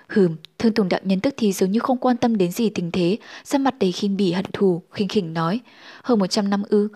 Hừm, 0.07 0.35
Thương 0.59 0.73
Tùng 0.73 0.89
đạo 0.89 0.99
nhân 1.03 1.19
tức 1.19 1.33
thì 1.37 1.51
giống 1.51 1.71
như 1.71 1.79
không 1.79 1.97
quan 1.97 2.17
tâm 2.17 2.37
đến 2.37 2.51
gì 2.51 2.69
tình 2.69 2.91
thế, 2.91 3.17
ra 3.43 3.59
mặt 3.59 3.75
đầy 3.79 3.91
khinh 3.91 4.17
bỉ 4.17 4.31
hận 4.31 4.45
thù, 4.53 4.81
khinh 4.91 5.07
khỉnh 5.07 5.33
nói. 5.33 5.59
Hơn 6.03 6.19
một 6.19 6.27
trăm 6.27 6.49
năm 6.49 6.63
ư, 6.69 6.87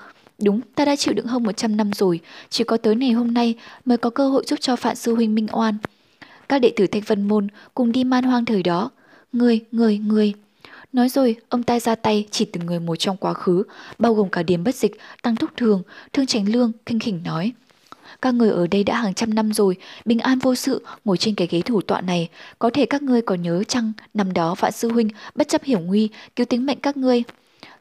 Đúng, 0.41 0.62
ta 0.76 0.86
đã 0.86 0.95
chịu 0.95 1.14
đựng 1.14 1.26
hơn 1.26 1.43
100 1.43 1.78
năm 1.78 1.93
rồi, 1.93 2.20
chỉ 2.49 2.64
có 2.64 2.78
tới 2.78 2.95
ngày 2.95 3.12
hôm 3.12 3.34
nay 3.34 3.55
mới 3.86 3.97
có 3.97 4.10
cơ 4.10 4.30
hội 4.30 4.43
giúp 4.47 4.60
cho 4.62 4.76
Phạn 4.76 4.95
Sư 4.95 5.16
Huynh 5.16 5.36
minh 5.36 5.47
oan. 5.51 5.78
Các 6.49 6.60
đệ 6.60 6.74
tử 6.76 6.88
Thanh 6.88 7.01
Vân 7.07 7.28
Môn 7.28 7.47
cùng 7.74 7.91
đi 7.91 8.03
man 8.03 8.24
hoang 8.24 8.45
thời 8.45 8.64
đó. 8.64 8.91
Người, 9.34 9.60
người, 9.72 9.97
người. 9.97 10.34
Nói 10.93 11.10
rồi, 11.10 11.36
ông 11.49 11.64
ta 11.64 11.80
ra 11.80 11.95
tay 11.95 12.28
chỉ 12.32 12.45
từng 12.45 12.66
người 12.66 12.80
một 12.80 12.95
trong 12.95 13.18
quá 13.18 13.34
khứ, 13.34 13.64
bao 13.99 14.14
gồm 14.14 14.30
cả 14.30 14.43
điểm 14.43 14.64
bất 14.64 14.76
dịch, 14.76 14.91
tăng 15.24 15.36
thúc 15.36 15.49
thường, 15.57 15.84
thương 16.14 16.26
tránh 16.26 16.49
lương, 16.49 16.72
kinh 16.86 16.99
khỉnh 16.99 17.22
nói. 17.24 17.51
Các 18.22 18.34
người 18.34 18.49
ở 18.49 18.67
đây 18.67 18.84
đã 18.84 19.01
hàng 19.01 19.13
trăm 19.13 19.34
năm 19.34 19.53
rồi, 19.53 19.76
bình 20.05 20.20
an 20.20 20.39
vô 20.39 20.55
sự, 20.55 20.86
ngồi 21.05 21.17
trên 21.17 21.36
cái 21.36 21.47
ghế 21.47 21.61
thủ 21.61 21.82
tọa 21.82 22.01
này. 22.01 22.30
Có 22.59 22.70
thể 22.74 22.86
các 22.86 23.01
ngươi 23.01 23.22
còn 23.22 23.41
nhớ 23.41 23.63
chăng, 23.63 23.91
năm 24.13 24.34
đó 24.34 24.55
vạn 24.59 24.72
sư 24.72 24.91
huynh 24.91 25.09
bất 25.36 25.47
chấp 25.47 25.63
hiểm 25.63 25.86
nguy, 25.86 26.09
cứu 26.36 26.45
tính 26.45 26.65
mệnh 26.65 26.80
các 26.80 26.97
ngươi. 26.97 27.24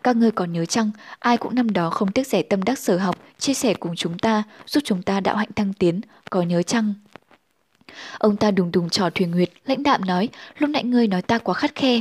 Các 0.03 0.16
ngươi 0.16 0.30
còn 0.30 0.53
nhớ 0.53 0.64
chăng, 0.64 0.91
ai 1.18 1.36
cũng 1.36 1.55
năm 1.55 1.72
đó 1.72 1.91
không 1.91 2.12
tiếc 2.12 2.26
rẻ 2.26 2.43
tâm 2.43 2.62
đắc 2.62 2.78
sở 2.78 2.97
học, 2.97 3.16
chia 3.39 3.55
sẻ 3.55 3.74
cùng 3.74 3.97
chúng 3.97 4.18
ta, 4.18 4.43
giúp 4.66 4.80
chúng 4.84 5.03
ta 5.03 5.20
đạo 5.20 5.36
hạnh 5.36 5.53
thăng 5.57 5.72
tiến, 5.72 6.01
có 6.30 6.43
nhớ 6.43 6.62
chăng? 6.62 6.95
Ông 8.18 8.36
ta 8.36 8.51
đùng 8.51 8.72
đùng 8.72 8.89
trò 8.89 9.11
thuyền 9.11 9.30
nguyệt, 9.30 9.51
lãnh 9.66 9.82
đạm 9.82 10.05
nói, 10.05 10.28
lúc 10.59 10.70
nãy 10.70 10.84
ngươi 10.84 11.07
nói 11.07 11.22
ta 11.22 11.39
quá 11.39 11.55
khắt 11.55 11.74
khe. 11.74 12.01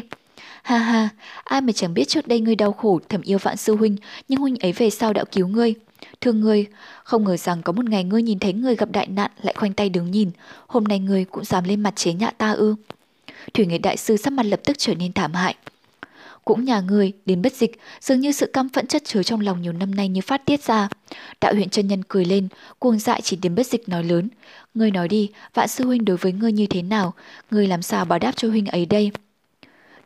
Ha 0.63 0.77
ha, 0.77 1.09
ai 1.43 1.61
mà 1.61 1.71
chẳng 1.71 1.93
biết 1.93 2.07
trước 2.07 2.27
đây 2.27 2.39
ngươi 2.39 2.55
đau 2.55 2.71
khổ 2.71 2.99
thầm 3.09 3.21
yêu 3.21 3.38
vạn 3.38 3.57
sư 3.57 3.75
huynh, 3.75 3.95
nhưng 4.27 4.39
huynh 4.39 4.55
ấy 4.55 4.71
về 4.71 4.89
sau 4.89 5.13
đã 5.13 5.23
cứu 5.31 5.47
ngươi. 5.47 5.75
Thương 6.21 6.41
ngươi, 6.41 6.65
không 7.03 7.23
ngờ 7.23 7.37
rằng 7.37 7.61
có 7.61 7.73
một 7.73 7.85
ngày 7.85 8.03
ngươi 8.03 8.21
nhìn 8.21 8.39
thấy 8.39 8.53
người 8.53 8.75
gặp 8.75 8.91
đại 8.91 9.07
nạn 9.07 9.31
lại 9.41 9.53
khoanh 9.57 9.73
tay 9.73 9.89
đứng 9.89 10.11
nhìn, 10.11 10.31
hôm 10.67 10.83
nay 10.83 10.99
ngươi 10.99 11.25
cũng 11.25 11.43
dám 11.45 11.63
lên 11.63 11.81
mặt 11.81 11.95
chế 11.95 12.13
nhạ 12.13 12.31
ta 12.31 12.51
ư. 12.51 12.75
Thủy 13.53 13.65
Nghệ 13.65 13.77
Đại 13.77 13.97
Sư 13.97 14.17
sắc 14.17 14.33
mặt 14.33 14.45
lập 14.45 14.59
tức 14.63 14.77
trở 14.77 14.95
nên 14.95 15.13
thảm 15.13 15.33
hại. 15.33 15.55
Cũng 16.45 16.65
nhà 16.65 16.81
người, 16.81 17.13
đến 17.25 17.41
bất 17.41 17.53
dịch, 17.53 17.79
dường 18.01 18.19
như 18.19 18.31
sự 18.31 18.45
căm 18.53 18.69
phẫn 18.69 18.87
chất 18.87 19.03
chứa 19.05 19.23
trong 19.23 19.41
lòng 19.41 19.61
nhiều 19.61 19.73
năm 19.73 19.95
nay 19.95 20.09
như 20.09 20.21
phát 20.21 20.45
tiết 20.45 20.63
ra. 20.63 20.89
Đạo 21.41 21.53
huyện 21.53 21.69
chân 21.69 21.87
nhân 21.87 22.03
cười 22.07 22.25
lên, 22.25 22.47
cuồng 22.79 22.99
dại 22.99 23.21
chỉ 23.21 23.35
đến 23.35 23.55
bất 23.55 23.67
dịch 23.67 23.89
nói 23.89 24.03
lớn. 24.03 24.29
Ngươi 24.73 24.91
nói 24.91 25.07
đi, 25.07 25.29
vạn 25.53 25.67
sư 25.67 25.85
huynh 25.85 26.05
đối 26.05 26.17
với 26.17 26.31
ngươi 26.31 26.51
như 26.51 26.67
thế 26.67 26.81
nào? 26.81 27.13
Ngươi 27.51 27.67
làm 27.67 27.81
sao 27.81 28.05
báo 28.05 28.19
đáp 28.19 28.31
cho 28.35 28.49
huynh 28.49 28.65
ấy 28.65 28.85
đây? 28.85 29.11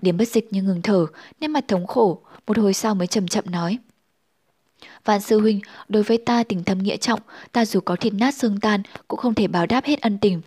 Điểm 0.02 0.18
bất 0.18 0.28
dịch 0.28 0.54
như 0.54 0.64
ngừng 0.64 0.82
thở, 0.82 1.06
nét 1.40 1.48
mặt 1.48 1.68
thống 1.68 1.88
khổ, 1.88 2.22
một 2.48 2.58
hồi 2.58 2.74
sau 2.74 2.96
mới 2.96 3.08
chậm 3.08 3.28
chậm 3.28 3.52
nói. 3.52 3.78
Vạn 5.06 5.22
sư 5.22 5.40
huynh, 5.40 5.60
đối 5.90 6.04
với 6.04 6.18
ta 6.18 6.44
tình 6.44 6.64
thâm 6.64 6.78
nghĩa 6.78 6.98
trọng, 6.98 7.20
ta 7.52 7.66
dù 7.66 7.80
có 7.80 7.96
thịt 7.96 8.14
nát 8.14 8.36
xương 8.36 8.60
tan 8.60 8.82
cũng 9.08 9.20
không 9.20 9.34
thể 9.34 9.48
báo 9.48 9.66
đáp 9.66 9.86
hết 9.86 10.02
ân 10.02 10.18
tình. 10.18 10.42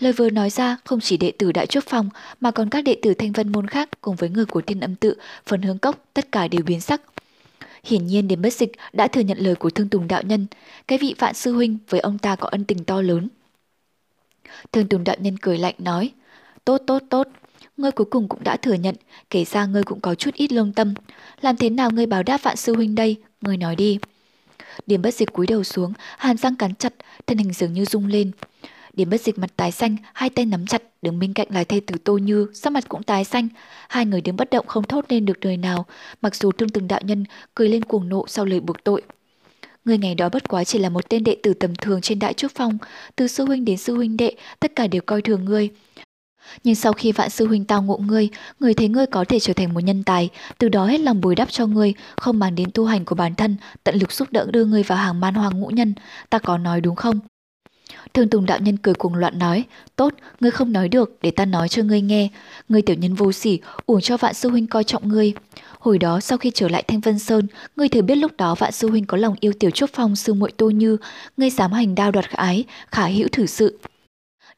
Lời 0.00 0.12
vừa 0.12 0.30
nói 0.30 0.50
ra 0.50 0.76
không 0.84 1.00
chỉ 1.00 1.16
đệ 1.16 1.32
tử 1.38 1.52
Đại 1.52 1.66
Trúc 1.66 1.84
Phong 1.86 2.08
mà 2.40 2.50
còn 2.50 2.70
các 2.70 2.84
đệ 2.84 2.96
tử 3.02 3.14
Thanh 3.14 3.32
Vân 3.32 3.52
Môn 3.52 3.66
khác 3.66 3.88
cùng 4.00 4.16
với 4.16 4.28
người 4.28 4.44
của 4.44 4.60
Thiên 4.60 4.80
Âm 4.80 4.94
Tự, 4.94 5.16
Phần 5.46 5.62
Hướng 5.62 5.78
Cốc 5.78 6.04
tất 6.14 6.32
cả 6.32 6.48
đều 6.48 6.62
biến 6.62 6.80
sắc. 6.80 7.00
Hiển 7.84 8.06
nhiên 8.06 8.28
đến 8.28 8.42
bất 8.42 8.52
dịch 8.52 8.72
đã 8.92 9.08
thừa 9.08 9.20
nhận 9.20 9.38
lời 9.38 9.54
của 9.54 9.70
Thương 9.70 9.88
Tùng 9.88 10.08
Đạo 10.08 10.22
Nhân, 10.22 10.46
cái 10.88 10.98
vị 10.98 11.14
vạn 11.18 11.34
sư 11.34 11.52
huynh 11.52 11.78
với 11.88 12.00
ông 12.00 12.18
ta 12.18 12.36
có 12.36 12.48
ân 12.48 12.64
tình 12.64 12.84
to 12.84 13.02
lớn. 13.02 13.28
Thương 14.72 14.88
Tùng 14.88 15.04
Đạo 15.04 15.16
Nhân 15.18 15.36
cười 15.38 15.58
lạnh 15.58 15.74
nói, 15.78 16.12
tốt 16.64 16.80
tốt 16.86 17.02
tốt, 17.10 17.28
ngươi 17.80 17.90
cuối 17.90 18.06
cùng 18.10 18.28
cũng 18.28 18.44
đã 18.44 18.56
thừa 18.56 18.74
nhận, 18.74 18.94
kể 19.30 19.44
ra 19.44 19.66
ngươi 19.66 19.82
cũng 19.82 20.00
có 20.00 20.14
chút 20.14 20.34
ít 20.34 20.52
lương 20.52 20.72
tâm. 20.72 20.94
Làm 21.40 21.56
thế 21.56 21.70
nào 21.70 21.90
ngươi 21.90 22.06
báo 22.06 22.22
đáp 22.22 22.42
vạn 22.42 22.56
sư 22.56 22.74
huynh 22.74 22.94
đây, 22.94 23.16
ngươi 23.40 23.56
nói 23.56 23.76
đi. 23.76 23.98
Điểm 24.86 25.02
bất 25.02 25.14
dịch 25.14 25.32
cúi 25.32 25.46
đầu 25.46 25.64
xuống, 25.64 25.92
hàm 26.18 26.36
răng 26.36 26.56
cắn 26.56 26.74
chặt, 26.74 26.94
thân 27.26 27.38
hình 27.38 27.52
dường 27.52 27.72
như 27.72 27.84
rung 27.84 28.06
lên. 28.06 28.30
Điểm 28.92 29.10
bất 29.10 29.20
dịch 29.20 29.38
mặt 29.38 29.50
tái 29.56 29.72
xanh, 29.72 29.96
hai 30.12 30.30
tay 30.30 30.46
nắm 30.46 30.66
chặt, 30.66 30.82
đứng 31.02 31.18
bên 31.18 31.32
cạnh 31.32 31.46
là 31.50 31.64
thê 31.64 31.80
tử 31.80 31.94
Tô 32.04 32.18
Như, 32.18 32.46
sắc 32.54 32.72
mặt 32.72 32.84
cũng 32.88 33.02
tái 33.02 33.24
xanh. 33.24 33.48
Hai 33.88 34.06
người 34.06 34.20
đứng 34.20 34.36
bất 34.36 34.50
động 34.50 34.66
không 34.66 34.84
thốt 34.84 35.04
lên 35.08 35.24
được 35.24 35.44
lời 35.44 35.56
nào, 35.56 35.86
mặc 36.22 36.34
dù 36.34 36.52
thương 36.52 36.68
từng 36.68 36.88
đạo 36.88 37.00
nhân 37.04 37.24
cười 37.54 37.68
lên 37.68 37.84
cuồng 37.84 38.08
nộ 38.08 38.24
sau 38.28 38.44
lời 38.44 38.60
buộc 38.60 38.84
tội. 38.84 39.02
Người 39.84 39.98
ngày 39.98 40.14
đó 40.14 40.28
bất 40.28 40.48
quá 40.48 40.64
chỉ 40.64 40.78
là 40.78 40.88
một 40.88 41.08
tên 41.08 41.24
đệ 41.24 41.36
tử 41.42 41.54
tầm 41.54 41.74
thường 41.74 42.00
trên 42.00 42.18
đại 42.18 42.34
trúc 42.34 42.52
phong, 42.54 42.78
từ 43.16 43.26
sư 43.26 43.44
huynh 43.44 43.64
đến 43.64 43.76
sư 43.76 43.96
huynh 43.96 44.16
đệ, 44.16 44.34
tất 44.60 44.72
cả 44.76 44.86
đều 44.86 45.02
coi 45.06 45.22
thường 45.22 45.44
ngươi. 45.44 45.70
Nhưng 46.64 46.74
sau 46.74 46.92
khi 46.92 47.12
vạn 47.12 47.30
sư 47.30 47.46
huynh 47.46 47.64
tao 47.64 47.82
ngộ 47.82 47.96
ngươi, 47.96 48.28
người 48.60 48.74
thấy 48.74 48.88
ngươi 48.88 49.06
có 49.06 49.24
thể 49.24 49.40
trở 49.40 49.52
thành 49.52 49.74
một 49.74 49.80
nhân 49.80 50.04
tài, 50.04 50.28
từ 50.58 50.68
đó 50.68 50.86
hết 50.86 51.00
lòng 51.00 51.20
bồi 51.20 51.34
đắp 51.34 51.50
cho 51.50 51.66
ngươi, 51.66 51.94
không 52.16 52.38
mang 52.38 52.54
đến 52.54 52.70
tu 52.74 52.84
hành 52.84 53.04
của 53.04 53.14
bản 53.14 53.34
thân, 53.34 53.56
tận 53.84 53.94
lực 53.94 54.12
giúp 54.12 54.28
đỡ 54.32 54.46
đưa 54.50 54.64
ngươi 54.64 54.82
vào 54.82 54.98
hàng 54.98 55.20
man 55.20 55.34
hoàng 55.34 55.60
ngũ 55.60 55.68
nhân, 55.68 55.94
ta 56.30 56.38
có 56.38 56.58
nói 56.58 56.80
đúng 56.80 56.96
không? 56.96 57.20
Thương 58.14 58.28
Tùng 58.28 58.46
đạo 58.46 58.58
nhân 58.58 58.76
cười 58.76 58.94
cuồng 58.94 59.14
loạn 59.14 59.38
nói, 59.38 59.64
tốt, 59.96 60.14
ngươi 60.40 60.50
không 60.50 60.72
nói 60.72 60.88
được, 60.88 61.18
để 61.22 61.30
ta 61.30 61.44
nói 61.44 61.68
cho 61.68 61.82
ngươi 61.82 62.00
nghe. 62.00 62.28
Ngươi 62.68 62.82
tiểu 62.82 62.96
nhân 62.96 63.14
vô 63.14 63.32
sỉ, 63.32 63.60
uổng 63.86 64.00
cho 64.00 64.16
vạn 64.16 64.34
sư 64.34 64.50
huynh 64.50 64.66
coi 64.66 64.84
trọng 64.84 65.08
ngươi. 65.08 65.32
Hồi 65.78 65.98
đó 65.98 66.20
sau 66.20 66.38
khi 66.38 66.50
trở 66.54 66.68
lại 66.68 66.82
Thanh 66.88 67.00
Vân 67.00 67.18
Sơn, 67.18 67.46
ngươi 67.76 67.88
thừa 67.88 68.02
biết 68.02 68.14
lúc 68.14 68.32
đó 68.36 68.54
vạn 68.54 68.72
sư 68.72 68.90
huynh 68.90 69.04
có 69.04 69.16
lòng 69.16 69.34
yêu 69.40 69.52
tiểu 69.60 69.70
trúc 69.70 69.90
phong 69.92 70.16
sư 70.16 70.34
muội 70.34 70.52
tô 70.56 70.70
như, 70.70 70.96
ngươi 71.36 71.50
dám 71.50 71.72
hành 71.72 71.94
đao 71.94 72.10
đoạt 72.10 72.30
ái, 72.30 72.64
khả 72.90 73.06
hữu 73.06 73.28
thử 73.32 73.46
sự. 73.46 73.78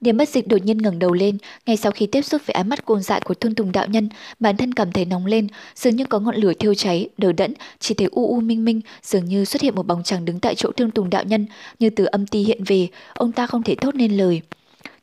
Điểm 0.03 0.17
bất 0.17 0.29
dịch 0.29 0.49
đột 0.49 0.57
nhiên 0.65 0.79
ngẩng 0.79 0.99
đầu 0.99 1.13
lên, 1.13 1.39
ngay 1.67 1.77
sau 1.77 1.93
khi 1.93 2.07
tiếp 2.07 2.23
xúc 2.23 2.43
với 2.47 2.55
ánh 2.55 2.69
mắt 2.69 2.85
côn 2.85 3.03
dại 3.03 3.21
của 3.25 3.35
thương 3.35 3.55
tùng 3.55 3.73
đạo 3.73 3.87
nhân, 3.87 4.09
bản 4.41 4.57
thân 4.57 4.75
cảm 4.75 4.93
thấy 4.93 5.05
nóng 5.05 5.27
lên, 5.27 5.49
dường 5.75 5.97
như 5.97 6.05
có 6.05 6.21
ngọn 6.21 6.37
lửa 6.37 6.53
thiêu 6.59 6.75
cháy, 6.75 7.09
đờ 7.19 7.33
đẫn, 7.33 7.55
chỉ 7.79 7.95
thấy 7.95 8.09
u 8.11 8.29
u 8.29 8.41
minh 8.41 8.65
minh, 8.65 8.81
dường 9.03 9.25
như 9.25 9.45
xuất 9.45 9.63
hiện 9.63 9.75
một 9.75 9.87
bóng 9.87 10.03
chàng 10.03 10.25
đứng 10.25 10.41
tại 10.41 10.55
chỗ 10.55 10.73
thương 10.73 10.91
tùng 10.91 11.11
đạo 11.11 11.25
nhân, 11.25 11.47
như 11.79 11.91
từ 11.91 12.05
âm 12.05 12.27
ti 12.27 12.43
hiện 12.43 12.65
về, 12.65 12.89
ông 13.15 13.33
ta 13.33 13.47
không 13.47 13.63
thể 13.63 13.75
thốt 13.75 13.95
nên 13.95 14.17
lời. 14.17 14.41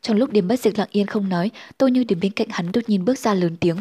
Trong 0.02 0.16
lúc 0.16 0.32
điểm 0.32 0.48
bất 0.48 0.60
dịch 0.60 0.78
lặng 0.78 0.88
yên 0.92 1.06
không 1.06 1.28
nói, 1.28 1.50
tôi 1.78 1.90
như 1.90 2.04
đến 2.04 2.20
bên 2.20 2.32
cạnh 2.32 2.48
hắn 2.50 2.72
đột 2.72 2.80
nhiên 2.86 3.04
bước 3.04 3.18
ra 3.18 3.34
lớn 3.34 3.56
tiếng. 3.60 3.76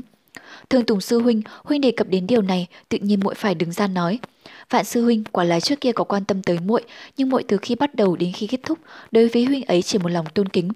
Thương 0.69 0.85
Tùng 0.85 1.01
sư 1.01 1.19
huynh, 1.19 1.41
huynh 1.63 1.81
đề 1.81 1.91
cập 1.91 2.07
đến 2.09 2.27
điều 2.27 2.41
này, 2.41 2.67
tự 2.89 2.97
nhiên 3.01 3.19
muội 3.19 3.35
phải 3.35 3.55
đứng 3.55 3.71
ra 3.71 3.87
nói. 3.87 4.19
Vạn 4.69 4.85
sư 4.85 5.03
huynh 5.03 5.23
quả 5.31 5.43
là 5.43 5.59
trước 5.59 5.81
kia 5.81 5.91
có 5.91 6.03
quan 6.03 6.25
tâm 6.25 6.43
tới 6.43 6.59
muội, 6.65 6.83
nhưng 7.17 7.29
muội 7.29 7.43
từ 7.43 7.57
khi 7.57 7.75
bắt 7.75 7.95
đầu 7.95 8.15
đến 8.15 8.31
khi 8.31 8.47
kết 8.47 8.59
thúc, 8.63 8.77
đối 9.11 9.27
với 9.27 9.45
huynh 9.45 9.65
ấy 9.65 9.81
chỉ 9.81 9.97
một 9.97 10.09
lòng 10.09 10.25
tôn 10.33 10.49
kính, 10.49 10.69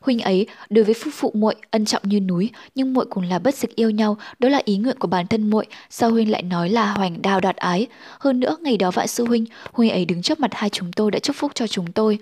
Huynh 0.00 0.20
ấy 0.20 0.46
đối 0.70 0.84
với 0.84 0.94
phu 0.94 1.10
phụ 1.14 1.32
muội 1.34 1.54
ân 1.70 1.84
trọng 1.84 2.02
như 2.04 2.20
núi, 2.20 2.50
nhưng 2.74 2.94
muội 2.94 3.06
cũng 3.10 3.24
là 3.24 3.38
bất 3.38 3.54
dịch 3.54 3.76
yêu 3.76 3.90
nhau, 3.90 4.16
đó 4.38 4.48
là 4.48 4.60
ý 4.64 4.76
nguyện 4.76 4.98
của 4.98 5.08
bản 5.08 5.26
thân 5.26 5.50
muội. 5.50 5.66
Sao 5.90 6.10
huynh 6.10 6.30
lại 6.30 6.42
nói 6.42 6.68
là 6.68 6.92
hoành 6.92 7.22
đào 7.22 7.40
đoạt 7.40 7.56
ái? 7.56 7.86
Hơn 8.18 8.40
nữa 8.40 8.56
ngày 8.60 8.76
đó 8.76 8.90
vạn 8.90 9.08
sư 9.08 9.24
huynh, 9.24 9.44
huynh 9.72 9.90
ấy 9.90 10.04
đứng 10.04 10.22
trước 10.22 10.40
mặt 10.40 10.50
hai 10.54 10.70
chúng 10.70 10.92
tôi 10.92 11.10
đã 11.10 11.18
chúc 11.18 11.36
phúc 11.36 11.52
cho 11.54 11.66
chúng 11.66 11.92
tôi. 11.92 12.18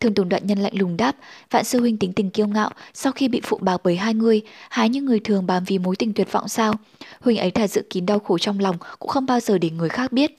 Thường 0.00 0.14
Tùng 0.14 0.28
đoạn 0.28 0.46
nhân 0.46 0.58
lạnh 0.58 0.78
lùng 0.78 0.96
đáp, 0.96 1.16
vạn 1.50 1.64
sư 1.64 1.80
huynh 1.80 1.96
tính 1.96 2.12
tình 2.12 2.30
kiêu 2.30 2.46
ngạo, 2.46 2.70
sau 2.94 3.12
khi 3.12 3.28
bị 3.28 3.40
phụ 3.44 3.58
bạc 3.60 3.80
bởi 3.84 3.96
hai 3.96 4.14
người, 4.14 4.42
hái 4.70 4.88
như 4.88 5.02
người 5.02 5.20
thường 5.20 5.46
bám 5.46 5.64
vì 5.64 5.78
mối 5.78 5.96
tình 5.96 6.12
tuyệt 6.12 6.32
vọng 6.32 6.48
sao? 6.48 6.74
Huynh 7.20 7.36
ấy 7.36 7.50
thà 7.50 7.68
giữ 7.68 7.82
kín 7.90 8.06
đau 8.06 8.18
khổ 8.18 8.38
trong 8.38 8.60
lòng, 8.60 8.76
cũng 8.98 9.10
không 9.10 9.26
bao 9.26 9.40
giờ 9.40 9.58
để 9.58 9.70
người 9.70 9.88
khác 9.88 10.12
biết. 10.12 10.30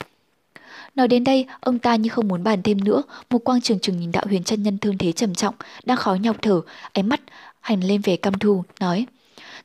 Nói 0.98 1.08
đến 1.08 1.24
đây, 1.24 1.46
ông 1.60 1.80
ta 1.80 1.96
như 1.96 2.10
không 2.10 2.28
muốn 2.28 2.44
bàn 2.44 2.62
thêm 2.64 2.84
nữa, 2.84 3.04
một 3.30 3.40
quang 3.40 3.62
trường 3.62 3.80
trừng 3.80 4.00
nhìn 4.00 4.12
đạo 4.12 4.24
huyền 4.28 4.44
chân 4.44 4.64
nhân 4.64 4.78
thương 4.78 4.98
thế 4.98 5.12
trầm 5.12 5.36
trọng, 5.36 5.56
đang 5.86 5.98
khó 5.98 6.14
nhọc 6.16 6.36
thở, 6.42 6.62
ánh 6.94 7.10
mắt 7.10 7.22
hành 7.62 7.84
lên 7.84 8.02
về 8.02 8.18
căm 8.18 8.34
thù, 8.34 8.64
nói. 8.80 9.06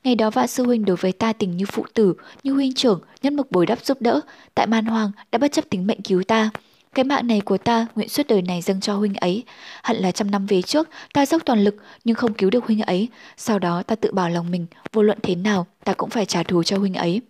Ngày 0.05 0.15
đó 0.15 0.31
vạn 0.31 0.49
sư 0.49 0.65
huynh 0.65 0.85
đối 0.85 0.97
với 0.97 1.13
ta 1.13 1.33
tình 1.33 1.57
như 1.57 1.65
phụ 1.67 1.85
tử, 1.95 2.15
như 2.43 2.53
huynh 2.53 2.75
trưởng, 2.75 3.01
nhất 3.23 3.33
mực 3.33 3.51
bồi 3.51 3.67
đắp 3.67 3.85
giúp 3.85 3.99
đỡ, 4.01 4.21
tại 4.55 4.67
man 4.67 4.85
hoàng 4.85 5.13
đã 5.33 5.39
bất 5.39 5.53
chấp 5.53 5.65
tính 5.71 5.87
mệnh 5.87 6.03
cứu 6.03 6.23
ta. 6.23 6.51
Cái 6.95 7.05
mạng 7.05 7.27
này 7.27 7.41
của 7.41 7.59
ta 7.59 7.87
nguyện 7.95 8.09
suốt 8.09 8.27
đời 8.29 8.43
này 8.43 8.63
dâng 8.63 8.81
cho 8.81 8.95
huynh 8.95 9.15
ấy. 9.15 9.45
Hẳn 9.83 9.97
là 9.97 10.13
trăm 10.13 10.31
năm 10.31 10.47
về 10.47 10.63
trước, 10.63 10.89
ta 11.15 11.27
dốc 11.27 11.43
toàn 11.45 11.65
lực 11.65 11.77
nhưng 12.05 12.17
không 12.17 12.35
cứu 12.35 12.51
được 12.51 12.67
huynh 12.67 12.81
ấy. 12.81 13.09
Sau 13.37 13.59
đó 13.59 13.83
ta 13.83 13.95
tự 13.95 14.13
bảo 14.13 14.29
lòng 14.29 14.51
mình, 14.51 14.67
vô 14.93 15.03
luận 15.03 15.19
thế 15.23 15.35
nào, 15.35 15.67
ta 15.85 15.93
cũng 15.93 16.11
phải 16.11 16.27
trả 16.27 16.43
thù 16.43 16.63
cho 16.63 16.79
huynh 16.79 16.95
ấy. 16.95 17.21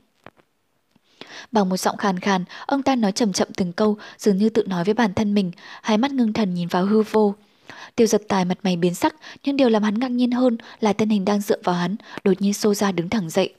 Bằng 1.53 1.69
một 1.69 1.77
giọng 1.77 1.97
khàn 1.97 2.19
khàn, 2.19 2.45
ông 2.67 2.83
ta 2.83 2.97
nói 2.97 3.13
chậm 3.13 3.33
chậm 3.33 3.49
từng 3.57 3.73
câu, 3.73 3.97
dường 4.19 4.37
như 4.37 4.49
tự 4.49 4.63
nói 4.67 4.85
với 4.85 4.95
bản 4.95 5.15
thân 5.15 5.35
mình, 5.35 5.51
hai 5.83 5.99
mắt 5.99 6.13
ngưng 6.13 6.33
thần 6.33 6.55
nhìn 6.55 6.69
vào 6.69 6.87
hư 6.87 7.03
vô. 7.03 7.35
Tiêu 7.97 8.07
giật 8.07 8.23
tài 8.29 8.45
mặt 8.45 8.59
mày 8.63 8.77
biến 8.77 8.95
sắc, 8.95 9.15
nhưng 9.45 9.57
điều 9.57 9.69
làm 9.69 9.83
hắn 9.83 9.99
ngạc 9.99 10.11
nhiên 10.11 10.31
hơn 10.31 10.59
là 10.81 10.93
thân 10.93 11.09
hình 11.09 11.25
đang 11.25 11.41
dựa 11.41 11.59
vào 11.65 11.75
hắn, 11.75 11.97
đột 12.25 12.41
nhiên 12.41 12.55
xô 12.55 12.75
ra 12.75 12.93
đứng 12.93 13.09
thẳng 13.09 13.31
dậy. 13.31 13.55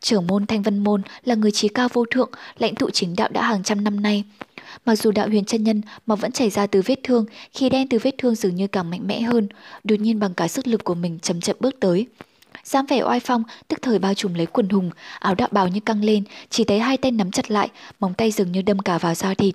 Trưởng 0.00 0.26
môn 0.26 0.46
Thanh 0.46 0.62
Vân 0.62 0.78
Môn 0.78 1.02
là 1.24 1.34
người 1.34 1.50
trí 1.50 1.68
cao 1.68 1.88
vô 1.92 2.04
thượng, 2.10 2.30
lãnh 2.58 2.74
tụ 2.74 2.90
chính 2.90 3.16
đạo 3.16 3.28
đã 3.32 3.42
hàng 3.42 3.62
trăm 3.62 3.84
năm 3.84 4.00
nay. 4.00 4.24
Mặc 4.86 4.96
dù 4.96 5.10
đạo 5.10 5.28
huyền 5.28 5.44
chân 5.44 5.64
nhân 5.64 5.82
mà 6.06 6.14
vẫn 6.14 6.32
chảy 6.32 6.50
ra 6.50 6.66
từ 6.66 6.82
vết 6.86 7.00
thương, 7.02 7.26
khi 7.52 7.68
đen 7.68 7.88
từ 7.88 7.98
vết 8.02 8.14
thương 8.18 8.34
dường 8.34 8.54
như 8.54 8.66
càng 8.66 8.90
mạnh 8.90 9.06
mẽ 9.06 9.20
hơn, 9.20 9.48
đột 9.84 10.00
nhiên 10.00 10.20
bằng 10.20 10.34
cả 10.34 10.48
sức 10.48 10.66
lực 10.66 10.84
của 10.84 10.94
mình 10.94 11.18
chậm 11.18 11.40
chậm 11.40 11.56
bước 11.60 11.80
tới 11.80 12.06
dám 12.64 12.86
vẻ 12.86 13.02
oai 13.02 13.20
phong 13.20 13.42
tức 13.68 13.78
thời 13.82 13.98
bao 13.98 14.14
trùm 14.14 14.34
lấy 14.34 14.46
quần 14.46 14.68
hùng, 14.68 14.90
áo 15.18 15.34
đạo 15.34 15.48
bào 15.52 15.68
như 15.68 15.80
căng 15.80 16.04
lên, 16.04 16.24
chỉ 16.50 16.64
thấy 16.64 16.78
hai 16.78 16.96
tay 16.96 17.10
nắm 17.10 17.30
chặt 17.30 17.50
lại, 17.50 17.68
móng 18.00 18.14
tay 18.14 18.30
dường 18.30 18.52
như 18.52 18.62
đâm 18.62 18.78
cả 18.78 18.98
vào 18.98 19.14
da 19.14 19.34
thịt. 19.34 19.54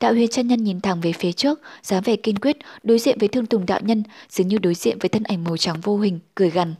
Đạo 0.00 0.12
huyền 0.12 0.28
chân 0.28 0.48
nhân 0.48 0.64
nhìn 0.64 0.80
thẳng 0.80 1.00
về 1.00 1.12
phía 1.12 1.32
trước, 1.32 1.60
dám 1.82 2.02
vẻ 2.02 2.16
kiên 2.16 2.38
quyết, 2.38 2.56
đối 2.82 2.98
diện 2.98 3.18
với 3.18 3.28
thương 3.28 3.46
tùng 3.46 3.66
đạo 3.66 3.80
nhân, 3.82 4.02
dường 4.30 4.48
như 4.48 4.58
đối 4.58 4.74
diện 4.74 4.98
với 4.98 5.08
thân 5.08 5.22
ảnh 5.22 5.44
màu 5.44 5.56
trắng 5.56 5.80
vô 5.80 5.98
hình, 5.98 6.18
cười 6.34 6.50
gằn. 6.50 6.74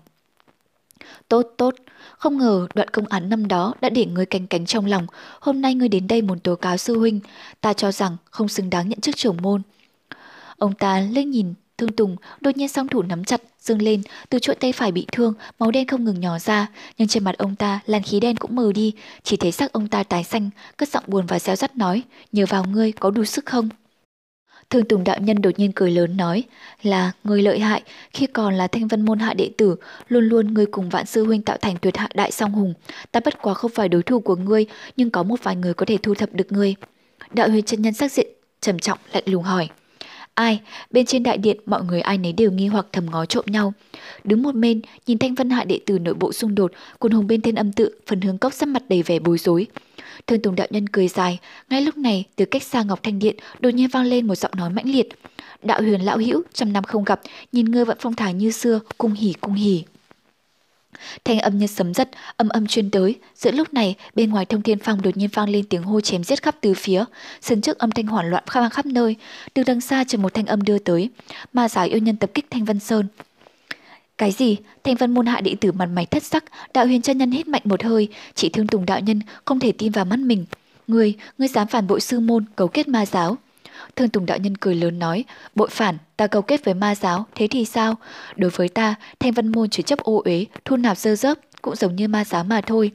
Tốt, 1.29 1.47
tốt, 1.57 1.75
không 2.19 2.39
ngờ 2.39 2.67
đoạn 2.75 2.89
công 2.89 3.07
án 3.07 3.29
năm 3.29 3.49
đó 3.49 3.75
đã 3.81 3.89
để 3.89 4.07
ngươi 4.07 4.27
canh 4.27 4.47
cánh 4.47 4.67
trong 4.67 4.87
lòng, 4.87 5.07
hôm 5.41 5.61
nay 5.61 5.75
ngươi 5.75 5.89
đến 5.89 6.07
đây 6.07 6.23
muốn 6.23 6.39
tố 6.39 6.55
cáo 6.55 6.77
sư 6.77 6.99
huynh, 6.99 7.21
ta 7.61 7.73
cho 7.73 7.93
rằng 7.93 8.17
không 8.31 8.49
xứng 8.49 8.71
đáng 8.71 8.89
nhận 8.89 9.01
chức 9.01 9.17
trưởng 9.17 9.37
môn. 9.43 9.63
Ông 10.59 10.75
ta 10.75 11.01
lên 11.01 11.31
nhìn 11.31 11.55
Thương 11.81 11.93
Tùng 11.93 12.17
đột 12.41 12.57
nhiên 12.57 12.69
song 12.69 12.89
thủ 12.89 13.03
nắm 13.03 13.25
chặt, 13.25 13.41
dương 13.61 13.83
lên, 13.83 14.03
từ 14.29 14.39
chỗ 14.39 14.55
tay 14.61 14.73
phải 14.73 14.93
bị 14.93 15.07
thương, 15.13 15.35
máu 15.59 15.71
đen 15.71 15.87
không 15.87 16.05
ngừng 16.05 16.21
nhỏ 16.21 16.39
ra, 16.39 16.67
nhưng 16.99 17.09
trên 17.09 17.25
mặt 17.25 17.39
ông 17.39 17.57
ta 17.57 17.81
làn 17.87 18.03
khí 18.03 18.21
đen 18.21 18.37
cũng 18.37 18.57
mờ 18.57 18.73
đi, 18.73 18.93
chỉ 19.23 19.37
thấy 19.37 19.53
sắc 19.53 19.73
ông 19.73 19.89
ta 19.89 20.03
tái 20.03 20.25
xanh, 20.25 20.51
cất 20.77 20.89
giọng 20.89 21.05
buồn 21.07 21.27
và 21.27 21.39
reo 21.39 21.57
rắt 21.57 21.77
nói, 21.77 22.03
nhờ 22.33 22.47
vào 22.49 22.65
ngươi 22.65 22.93
có 22.93 23.11
đủ 23.11 23.25
sức 23.25 23.47
không? 23.47 23.69
Thương 24.71 24.85
Tùng 24.85 25.05
đạo 25.05 25.17
nhân 25.21 25.43
đột 25.43 25.59
nhiên 25.59 25.73
cười 25.73 25.91
lớn 25.91 26.17
nói 26.17 26.45
là 26.83 27.13
người 27.25 27.43
lợi 27.43 27.61
hại, 27.61 27.83
khi 28.13 28.27
còn 28.27 28.55
là 28.55 28.67
thanh 28.67 28.89
vân 28.89 29.05
môn 29.05 29.19
hạ 29.19 29.35
đệ 29.35 29.51
tử, 29.59 29.77
luôn 30.09 30.25
luôn 30.25 30.55
ngươi 30.55 30.67
cùng 30.67 30.89
vạn 30.89 31.07
sư 31.07 31.25
huynh 31.25 31.43
tạo 31.43 31.57
thành 31.61 31.77
tuyệt 31.83 31.97
hạ 31.97 32.09
đại 32.15 32.31
song 32.31 32.53
hùng. 32.53 32.75
Ta 33.13 33.21
bất 33.21 33.43
quá 33.43 33.55
không 33.55 33.71
phải 33.75 33.89
đối 33.89 34.03
thủ 34.03 34.21
của 34.21 34.37
ngươi, 34.37 34.67
nhưng 34.97 35.11
có 35.11 35.23
một 35.23 35.41
vài 35.43 35.57
người 35.57 35.75
có 35.75 35.87
thể 35.87 35.99
thu 36.03 36.15
thập 36.15 36.33
được 36.33 36.53
ngươi. 36.53 36.75
Đạo 37.31 37.49
huyền 37.49 37.65
chân 37.65 37.83
nhân 37.83 37.95
sắc 37.95 38.13
diện 38.13 38.27
trầm 38.61 38.79
trọng 38.79 38.99
lạnh 39.13 39.25
lùng 39.27 39.43
hỏi. 39.43 39.69
Ai? 40.41 40.61
Bên 40.91 41.07
trên 41.07 41.23
đại 41.23 41.39
điện 41.39 41.57
mọi 41.67 41.83
người 41.85 42.01
ai 42.01 42.19
nấy 42.19 42.33
đều 42.33 42.51
nghi 42.51 42.67
hoặc 42.67 42.87
thầm 42.93 43.07
ngó 43.11 43.27
trộm 43.27 43.45
nhau. 43.49 43.73
Đứng 44.25 44.43
một 44.43 44.55
bên, 44.55 44.81
nhìn 45.07 45.19
thanh 45.19 45.35
vân 45.35 45.51
hạ 45.51 45.65
đệ 45.65 45.81
tử 45.87 45.99
nội 45.99 46.15
bộ 46.15 46.33
xung 46.33 46.55
đột, 46.55 46.73
quần 46.99 47.13
hùng 47.13 47.27
bên 47.27 47.41
thiên 47.41 47.55
âm 47.55 47.73
tự, 47.73 47.91
phần 48.07 48.21
hướng 48.21 48.39
cốc 48.39 48.53
sắc 48.53 48.69
mặt 48.69 48.83
đầy 48.89 49.03
vẻ 49.03 49.19
bối 49.19 49.39
rối. 49.39 49.67
Thương 50.27 50.43
Tùng 50.43 50.55
đạo 50.55 50.67
nhân 50.71 50.89
cười 50.89 51.09
dài, 51.09 51.39
ngay 51.71 51.83
lúc 51.83 51.97
này 51.97 52.25
từ 52.37 52.45
cách 52.45 52.63
xa 52.63 52.83
Ngọc 52.83 53.03
Thanh 53.03 53.19
Điện 53.19 53.37
đột 53.61 53.71
nhiên 53.71 53.89
vang 53.89 54.05
lên 54.05 54.27
một 54.27 54.35
giọng 54.35 54.53
nói 54.57 54.71
mãnh 54.71 54.89
liệt. 54.89 55.09
Đạo 55.63 55.81
huyền 55.83 56.01
lão 56.01 56.19
hữu 56.19 56.43
trăm 56.53 56.73
năm 56.73 56.85
không 56.85 57.05
gặp, 57.05 57.21
nhìn 57.53 57.67
ngươi 57.67 57.85
vẫn 57.85 57.97
phong 58.01 58.15
thái 58.15 58.35
như 58.35 58.51
xưa, 58.51 58.81
cung 58.99 59.13
hỉ 59.13 59.35
cung 59.41 59.55
hỉ. 59.55 59.85
Thanh 61.25 61.39
âm 61.39 61.59
như 61.59 61.67
sấm 61.67 61.95
giật, 61.95 62.11
âm 62.37 62.49
âm 62.49 62.67
chuyên 62.67 62.91
tới. 62.91 63.15
Giữa 63.35 63.51
lúc 63.51 63.75
này, 63.75 63.95
bên 64.15 64.31
ngoài 64.31 64.45
thông 64.45 64.63
thiên 64.63 64.79
phong 64.79 65.03
đột 65.03 65.17
nhiên 65.17 65.29
vang 65.33 65.49
lên 65.49 65.65
tiếng 65.65 65.83
hô 65.83 66.01
chém 66.01 66.25
giết 66.25 66.43
khắp 66.43 66.57
từ 66.61 66.75
phía. 66.75 67.05
Sân 67.41 67.61
trước 67.61 67.79
âm 67.79 67.91
thanh 67.91 68.07
hoảng 68.07 68.27
loạn 68.27 68.45
khắp 68.47 68.69
khắp 68.69 68.87
nơi. 68.87 69.17
Từ 69.55 69.63
đằng 69.63 69.81
xa 69.81 70.05
chờ 70.09 70.19
một 70.19 70.35
thanh 70.35 70.47
âm 70.47 70.63
đưa 70.63 70.79
tới. 70.79 71.11
Ma 71.53 71.69
giáo 71.69 71.87
yêu 71.87 71.99
nhân 71.99 72.17
tập 72.17 72.31
kích 72.35 72.47
Thanh 72.51 72.65
Vân 72.65 72.79
Sơn. 72.79 73.07
Cái 74.19 74.33
gì? 74.33 74.57
Thanh 74.85 74.97
văn 74.97 75.15
môn 75.15 75.27
hạ 75.27 75.41
đệ 75.41 75.55
tử 75.61 75.73
mặt 75.73 75.87
mày 75.87 76.07
thất 76.07 76.23
sắc, 76.23 76.45
đạo 76.75 76.87
huyền 76.87 77.03
chân 77.03 77.19
nhân 77.19 77.31
hít 77.31 77.49
mạnh 77.49 77.63
một 77.65 77.83
hơi, 77.83 78.09
chỉ 78.35 78.49
thương 78.49 78.67
tùng 78.67 78.87
đạo 78.87 79.01
nhân 79.01 79.21
không 79.45 79.61
thể 79.61 79.73
tin 79.73 79.93
vào 79.93 80.05
mắt 80.05 80.19
mình. 80.19 80.47
Ngươi, 80.87 81.15
ngươi 81.39 81.49
dám 81.49 81.67
phản 81.67 81.87
bội 81.87 82.01
sư 82.01 82.21
môn, 82.21 82.45
cấu 82.57 82.69
kết 82.69 82.89
ma 82.89 83.07
giáo. 83.07 83.37
Thương 83.97 84.09
Tùng 84.09 84.27
đạo 84.27 84.39
nhân 84.39 84.57
cười 84.57 84.75
lớn 84.75 84.99
nói, 84.99 85.25
bội 85.55 85.69
phản, 85.71 85.99
ta 86.17 86.27
cầu 86.27 86.43
kết 86.43 86.65
với 86.65 86.75
ma 86.75 86.95
giáo, 86.95 87.27
thế 87.35 87.49
thì 87.51 87.65
sao? 87.65 87.95
Đối 88.37 88.51
với 88.51 88.69
ta, 88.69 88.95
thanh 89.21 89.33
văn 89.33 89.49
môn 89.49 89.71
chỉ 89.71 89.83
chấp 89.83 89.99
ô 89.99 90.23
uế, 90.25 90.45
thu 90.65 90.77
nạp 90.77 90.99
dơ 90.99 91.17
dớp 91.17 91.39
cũng 91.63 91.77
giống 91.77 91.97
như 91.97 92.09
ma 92.09 92.25
giáo 92.25 92.45
mà 92.45 92.61
thôi. 92.61 92.93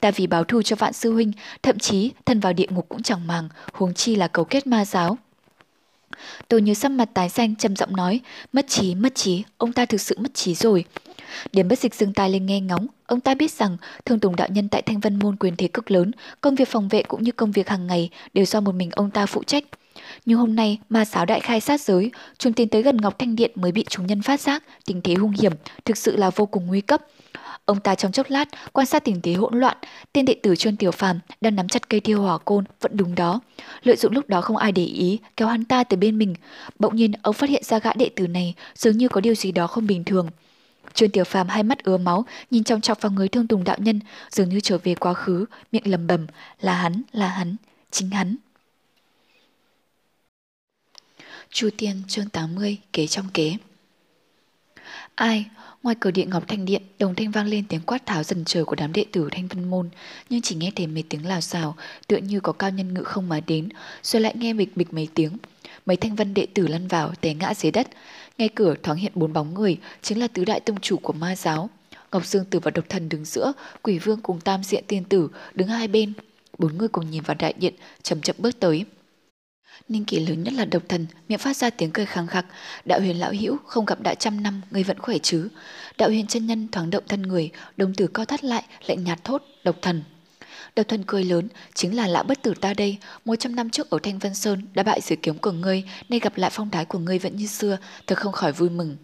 Ta 0.00 0.10
vì 0.10 0.26
báo 0.26 0.44
thù 0.44 0.62
cho 0.62 0.76
vạn 0.76 0.92
sư 0.92 1.12
huynh, 1.12 1.32
thậm 1.62 1.78
chí 1.78 2.10
thân 2.26 2.40
vào 2.40 2.52
địa 2.52 2.66
ngục 2.70 2.86
cũng 2.88 3.02
chẳng 3.02 3.26
màng, 3.26 3.48
huống 3.72 3.94
chi 3.94 4.16
là 4.16 4.28
cấu 4.28 4.44
kết 4.44 4.66
ma 4.66 4.84
giáo. 4.84 5.18
Tôi 6.48 6.62
như 6.62 6.74
sắc 6.74 6.90
mặt 6.90 7.08
tái 7.14 7.28
xanh 7.28 7.56
trầm 7.56 7.76
giọng 7.76 7.96
nói, 7.96 8.20
mất 8.52 8.68
trí, 8.68 8.94
mất 8.94 9.14
trí, 9.14 9.44
ông 9.58 9.72
ta 9.72 9.86
thực 9.86 10.00
sự 10.00 10.16
mất 10.18 10.34
trí 10.34 10.54
rồi. 10.54 10.84
Điểm 11.52 11.68
bất 11.68 11.78
dịch 11.78 11.94
dừng 11.94 12.12
tai 12.12 12.30
lên 12.30 12.46
nghe 12.46 12.60
ngóng, 12.60 12.86
ông 13.06 13.20
ta 13.20 13.34
biết 13.34 13.50
rằng 13.50 13.76
Thương 14.04 14.20
Tùng 14.20 14.36
đạo 14.36 14.48
nhân 14.50 14.68
tại 14.68 14.82
Thanh 14.82 15.00
Vân 15.00 15.18
Môn 15.18 15.36
quyền 15.36 15.56
thế 15.56 15.68
cực 15.68 15.90
lớn, 15.90 16.10
công 16.40 16.54
việc 16.54 16.68
phòng 16.68 16.88
vệ 16.88 17.02
cũng 17.02 17.22
như 17.22 17.32
công 17.32 17.52
việc 17.52 17.68
hàng 17.68 17.86
ngày 17.86 18.10
đều 18.34 18.44
do 18.44 18.60
một 18.60 18.74
mình 18.74 18.90
ông 18.90 19.10
ta 19.10 19.26
phụ 19.26 19.44
trách. 19.44 19.64
Nhưng 20.24 20.38
hôm 20.38 20.56
nay 20.56 20.78
ma 20.88 21.04
sáo 21.04 21.26
đại 21.26 21.40
khai 21.40 21.60
sát 21.60 21.80
giới, 21.80 22.10
chúng 22.38 22.52
tiến 22.52 22.68
tới 22.68 22.82
gần 22.82 22.96
Ngọc 22.96 23.18
Thanh 23.18 23.36
Điện 23.36 23.50
mới 23.54 23.72
bị 23.72 23.84
chúng 23.90 24.06
nhân 24.06 24.22
phát 24.22 24.40
giác, 24.40 24.62
tình 24.86 25.00
thế 25.02 25.14
hung 25.14 25.32
hiểm, 25.40 25.52
thực 25.84 25.96
sự 25.96 26.16
là 26.16 26.30
vô 26.30 26.46
cùng 26.46 26.66
nguy 26.66 26.80
cấp. 26.80 27.02
Ông 27.64 27.80
ta 27.80 27.94
trong 27.94 28.12
chốc 28.12 28.30
lát 28.30 28.48
quan 28.72 28.86
sát 28.86 29.04
tình 29.04 29.20
thế 29.22 29.32
hỗn 29.32 29.60
loạn, 29.60 29.76
tên 30.12 30.24
đệ 30.24 30.34
tử 30.42 30.56
Trương 30.56 30.76
Tiểu 30.76 30.90
Phàm 30.90 31.20
đang 31.40 31.56
nắm 31.56 31.68
chặt 31.68 31.88
cây 31.88 32.00
thiêu 32.00 32.22
hỏa 32.22 32.38
côn 32.38 32.64
vẫn 32.80 32.96
đúng 32.96 33.14
đó. 33.14 33.40
Lợi 33.82 33.96
dụng 33.96 34.12
lúc 34.12 34.28
đó 34.28 34.40
không 34.40 34.56
ai 34.56 34.72
để 34.72 34.84
ý, 34.84 35.18
kéo 35.36 35.48
hắn 35.48 35.64
ta 35.64 35.84
từ 35.84 35.96
bên 35.96 36.18
mình. 36.18 36.34
Bỗng 36.78 36.96
nhiên 36.96 37.12
ông 37.22 37.34
phát 37.34 37.50
hiện 37.50 37.62
ra 37.64 37.78
gã 37.78 37.92
đệ 37.92 38.08
tử 38.16 38.26
này 38.26 38.54
dường 38.74 38.98
như 38.98 39.08
có 39.08 39.20
điều 39.20 39.34
gì 39.34 39.52
đó 39.52 39.66
không 39.66 39.86
bình 39.86 40.04
thường. 40.04 40.28
Trương 40.94 41.10
Tiểu 41.10 41.24
Phàm 41.24 41.48
hai 41.48 41.62
mắt 41.62 41.84
ứa 41.84 41.96
máu, 41.96 42.24
nhìn 42.50 42.64
trong 42.64 42.80
chọc 42.80 43.02
vào 43.02 43.12
người 43.12 43.28
thương 43.28 43.46
tùng 43.46 43.64
đạo 43.64 43.76
nhân, 43.80 44.00
dường 44.30 44.48
như 44.48 44.60
trở 44.60 44.78
về 44.78 44.94
quá 44.94 45.14
khứ, 45.14 45.44
miệng 45.72 45.90
lầm 45.90 46.06
bầm, 46.06 46.26
là 46.60 46.72
hắn, 46.74 47.02
là 47.12 47.28
hắn, 47.28 47.56
chính 47.90 48.10
hắn. 48.10 48.36
Chu 51.50 51.68
Tiên 51.76 52.02
chương 52.08 52.28
80 52.28 52.78
kế 52.92 53.06
trong 53.06 53.26
kế. 53.34 53.56
Ai, 55.14 55.46
Ngoài 55.82 55.96
cửa 56.00 56.10
điện 56.10 56.30
Ngọc 56.30 56.48
Thanh 56.48 56.64
Điện, 56.64 56.82
đồng 56.98 57.14
thanh 57.14 57.30
vang 57.30 57.46
lên 57.46 57.64
tiếng 57.68 57.80
quát 57.80 58.06
tháo 58.06 58.22
dần 58.22 58.44
trời 58.44 58.64
của 58.64 58.76
đám 58.76 58.92
đệ 58.92 59.04
tử 59.12 59.28
Thanh 59.32 59.48
Vân 59.48 59.70
Môn, 59.70 59.88
nhưng 60.30 60.42
chỉ 60.42 60.54
nghe 60.54 60.70
thấy 60.76 60.86
mấy 60.86 61.04
tiếng 61.08 61.26
lào 61.26 61.40
xào, 61.40 61.76
tựa 62.06 62.16
như 62.16 62.40
có 62.40 62.52
cao 62.52 62.70
nhân 62.70 62.94
ngự 62.94 63.02
không 63.02 63.28
mà 63.28 63.40
đến, 63.40 63.68
rồi 64.02 64.22
lại 64.22 64.34
nghe 64.36 64.52
bịch 64.52 64.76
bịch 64.76 64.94
mấy 64.94 65.08
tiếng. 65.14 65.32
Mấy 65.86 65.96
thanh 65.96 66.14
vân 66.16 66.34
đệ 66.34 66.46
tử 66.54 66.66
lăn 66.66 66.88
vào, 66.88 67.12
té 67.20 67.34
ngã 67.34 67.54
dưới 67.54 67.72
đất. 67.72 67.88
Ngay 68.38 68.48
cửa 68.48 68.74
thoáng 68.82 68.98
hiện 68.98 69.12
bốn 69.14 69.32
bóng 69.32 69.54
người, 69.54 69.76
chính 70.02 70.20
là 70.20 70.28
tứ 70.28 70.44
đại 70.44 70.60
tông 70.60 70.80
chủ 70.80 70.96
của 70.96 71.12
ma 71.12 71.36
giáo. 71.36 71.70
Ngọc 72.12 72.26
Dương 72.26 72.44
Tử 72.44 72.58
và 72.58 72.70
Độc 72.70 72.84
Thần 72.88 73.08
đứng 73.08 73.24
giữa, 73.24 73.52
Quỷ 73.82 73.98
Vương 73.98 74.20
cùng 74.20 74.40
Tam 74.40 74.64
Diện 74.64 74.84
Tiên 74.86 75.04
Tử 75.04 75.28
đứng 75.54 75.68
hai 75.68 75.88
bên. 75.88 76.12
Bốn 76.58 76.78
người 76.78 76.88
cùng 76.88 77.10
nhìn 77.10 77.22
vào 77.22 77.36
đại 77.38 77.52
điện, 77.52 77.74
chậm 78.02 78.20
chậm 78.20 78.36
bước 78.38 78.60
tới. 78.60 78.84
Ninh 79.88 80.04
kỳ 80.04 80.26
lớn 80.26 80.42
nhất 80.42 80.54
là 80.54 80.64
độc 80.64 80.82
thần, 80.88 81.06
miệng 81.28 81.38
phát 81.38 81.56
ra 81.56 81.70
tiếng 81.70 81.90
cười 81.90 82.06
khang 82.06 82.26
khắc. 82.26 82.46
Đạo 82.84 83.00
huyền 83.00 83.18
lão 83.18 83.32
hữu 83.40 83.56
không 83.66 83.84
gặp 83.84 84.00
đã 84.00 84.14
trăm 84.14 84.42
năm, 84.42 84.62
người 84.70 84.82
vẫn 84.82 84.98
khỏe 84.98 85.18
chứ. 85.18 85.48
Đạo 85.98 86.08
huyền 86.08 86.26
chân 86.26 86.46
nhân 86.46 86.68
thoáng 86.72 86.90
động 86.90 87.04
thân 87.08 87.22
người, 87.22 87.50
đồng 87.76 87.94
tử 87.94 88.06
co 88.06 88.24
thắt 88.24 88.44
lại, 88.44 88.62
lạnh 88.86 89.04
nhạt 89.04 89.24
thốt, 89.24 89.42
độc 89.64 89.76
thần. 89.82 90.02
Độc 90.76 90.88
thần 90.88 91.04
cười 91.06 91.24
lớn, 91.24 91.48
chính 91.74 91.96
là 91.96 92.06
lão 92.06 92.24
bất 92.24 92.42
tử 92.42 92.54
ta 92.60 92.74
đây, 92.74 92.96
một 93.24 93.36
trăm 93.36 93.56
năm 93.56 93.70
trước 93.70 93.90
ở 93.90 93.98
Thanh 94.02 94.18
Vân 94.18 94.34
Sơn 94.34 94.62
đã 94.74 94.82
bại 94.82 95.00
dưới 95.00 95.16
kiếm 95.16 95.38
của 95.38 95.52
ngươi, 95.52 95.84
nay 96.08 96.20
gặp 96.20 96.36
lại 96.36 96.50
phong 96.52 96.70
thái 96.70 96.84
của 96.84 96.98
ngươi 96.98 97.18
vẫn 97.18 97.36
như 97.36 97.46
xưa, 97.46 97.78
thật 98.06 98.18
không 98.18 98.32
khỏi 98.32 98.52
vui 98.52 98.70
mừng. 98.70 98.96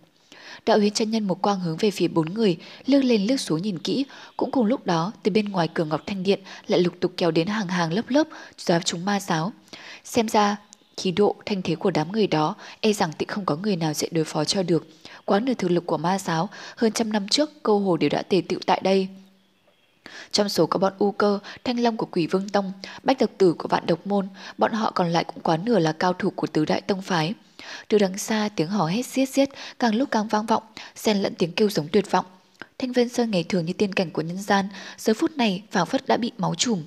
Đạo 0.66 0.78
huyền 0.78 0.92
chân 0.92 1.10
nhân 1.10 1.24
một 1.24 1.42
quang 1.42 1.60
hướng 1.60 1.76
về 1.76 1.90
phía 1.90 2.08
bốn 2.08 2.34
người, 2.34 2.56
lướt 2.86 3.04
lên 3.04 3.26
lướt 3.26 3.36
xuống 3.36 3.62
nhìn 3.62 3.78
kỹ. 3.78 4.04
Cũng 4.36 4.50
cùng 4.50 4.66
lúc 4.66 4.86
đó, 4.86 5.12
từ 5.22 5.30
bên 5.30 5.48
ngoài 5.48 5.68
cửa 5.74 5.84
ngọc 5.84 6.00
thanh 6.06 6.22
điện 6.22 6.40
lại 6.66 6.80
lục 6.80 6.94
tục 7.00 7.12
kéo 7.16 7.30
đến 7.30 7.46
hàng 7.46 7.68
hàng 7.68 7.92
lớp 7.92 8.08
lớp, 8.08 8.26
giáo 8.58 8.80
chúng 8.80 9.04
ma 9.04 9.20
giáo. 9.20 9.52
Xem 10.04 10.28
ra, 10.28 10.56
khí 10.96 11.10
độ, 11.10 11.36
thanh 11.46 11.62
thế 11.62 11.74
của 11.74 11.90
đám 11.90 12.12
người 12.12 12.26
đó, 12.26 12.54
e 12.80 12.92
rằng 12.92 13.12
tịnh 13.12 13.28
không 13.28 13.44
có 13.44 13.56
người 13.56 13.76
nào 13.76 13.94
dễ 13.94 14.08
đối 14.10 14.24
phó 14.24 14.44
cho 14.44 14.62
được. 14.62 14.86
Quá 15.24 15.40
nửa 15.40 15.54
thực 15.54 15.70
lực 15.70 15.86
của 15.86 15.96
ma 15.96 16.18
giáo, 16.18 16.48
hơn 16.76 16.92
trăm 16.92 17.12
năm 17.12 17.28
trước, 17.28 17.62
câu 17.62 17.80
hồ 17.80 17.96
đều 17.96 18.10
đã 18.10 18.22
tề 18.22 18.42
tựu 18.48 18.58
tại 18.66 18.80
đây. 18.84 19.08
Trong 20.32 20.48
số 20.48 20.66
có 20.66 20.78
bọn 20.78 20.92
U 20.98 21.12
cơ, 21.12 21.38
Thanh 21.64 21.80
Long 21.80 21.96
của 21.96 22.06
Quỷ 22.06 22.26
Vương 22.26 22.48
Tông, 22.48 22.72
Bách 23.02 23.18
Độc 23.18 23.30
Tử 23.38 23.54
của 23.58 23.68
Vạn 23.68 23.86
Độc 23.86 24.06
Môn, 24.06 24.28
bọn 24.58 24.72
họ 24.72 24.92
còn 24.94 25.10
lại 25.10 25.24
cũng 25.24 25.42
quá 25.42 25.56
nửa 25.56 25.78
là 25.78 25.92
cao 25.92 26.12
thủ 26.12 26.30
của 26.30 26.46
tứ 26.46 26.64
đại 26.64 26.80
tông 26.80 27.02
phái. 27.02 27.34
Từ 27.88 27.98
đằng 27.98 28.18
xa 28.18 28.48
tiếng 28.56 28.68
hò 28.68 28.86
hét 28.86 29.02
xiết 29.02 29.28
xiết 29.28 29.48
càng 29.78 29.94
lúc 29.94 30.10
càng 30.10 30.28
vang 30.28 30.46
vọng, 30.46 30.62
xen 30.94 31.16
lẫn 31.22 31.34
tiếng 31.34 31.52
kêu 31.52 31.70
giống 31.70 31.88
tuyệt 31.88 32.10
vọng. 32.10 32.24
Thanh 32.78 32.92
Vân 32.92 33.08
Sơn 33.08 33.30
ngày 33.30 33.44
thường 33.44 33.64
như 33.64 33.72
tiên 33.72 33.92
cảnh 33.92 34.10
của 34.10 34.22
nhân 34.22 34.42
gian, 34.42 34.68
giờ 34.98 35.14
phút 35.14 35.36
này 35.36 35.62
phảng 35.70 35.86
phất 35.86 36.06
đã 36.06 36.16
bị 36.16 36.32
máu 36.38 36.54
trùm. 36.54 36.82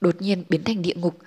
Đột 0.00 0.14
nhiên 0.18 0.44
biến 0.48 0.64
thành 0.64 0.82
địa 0.82 0.94
ngục, 0.94 1.18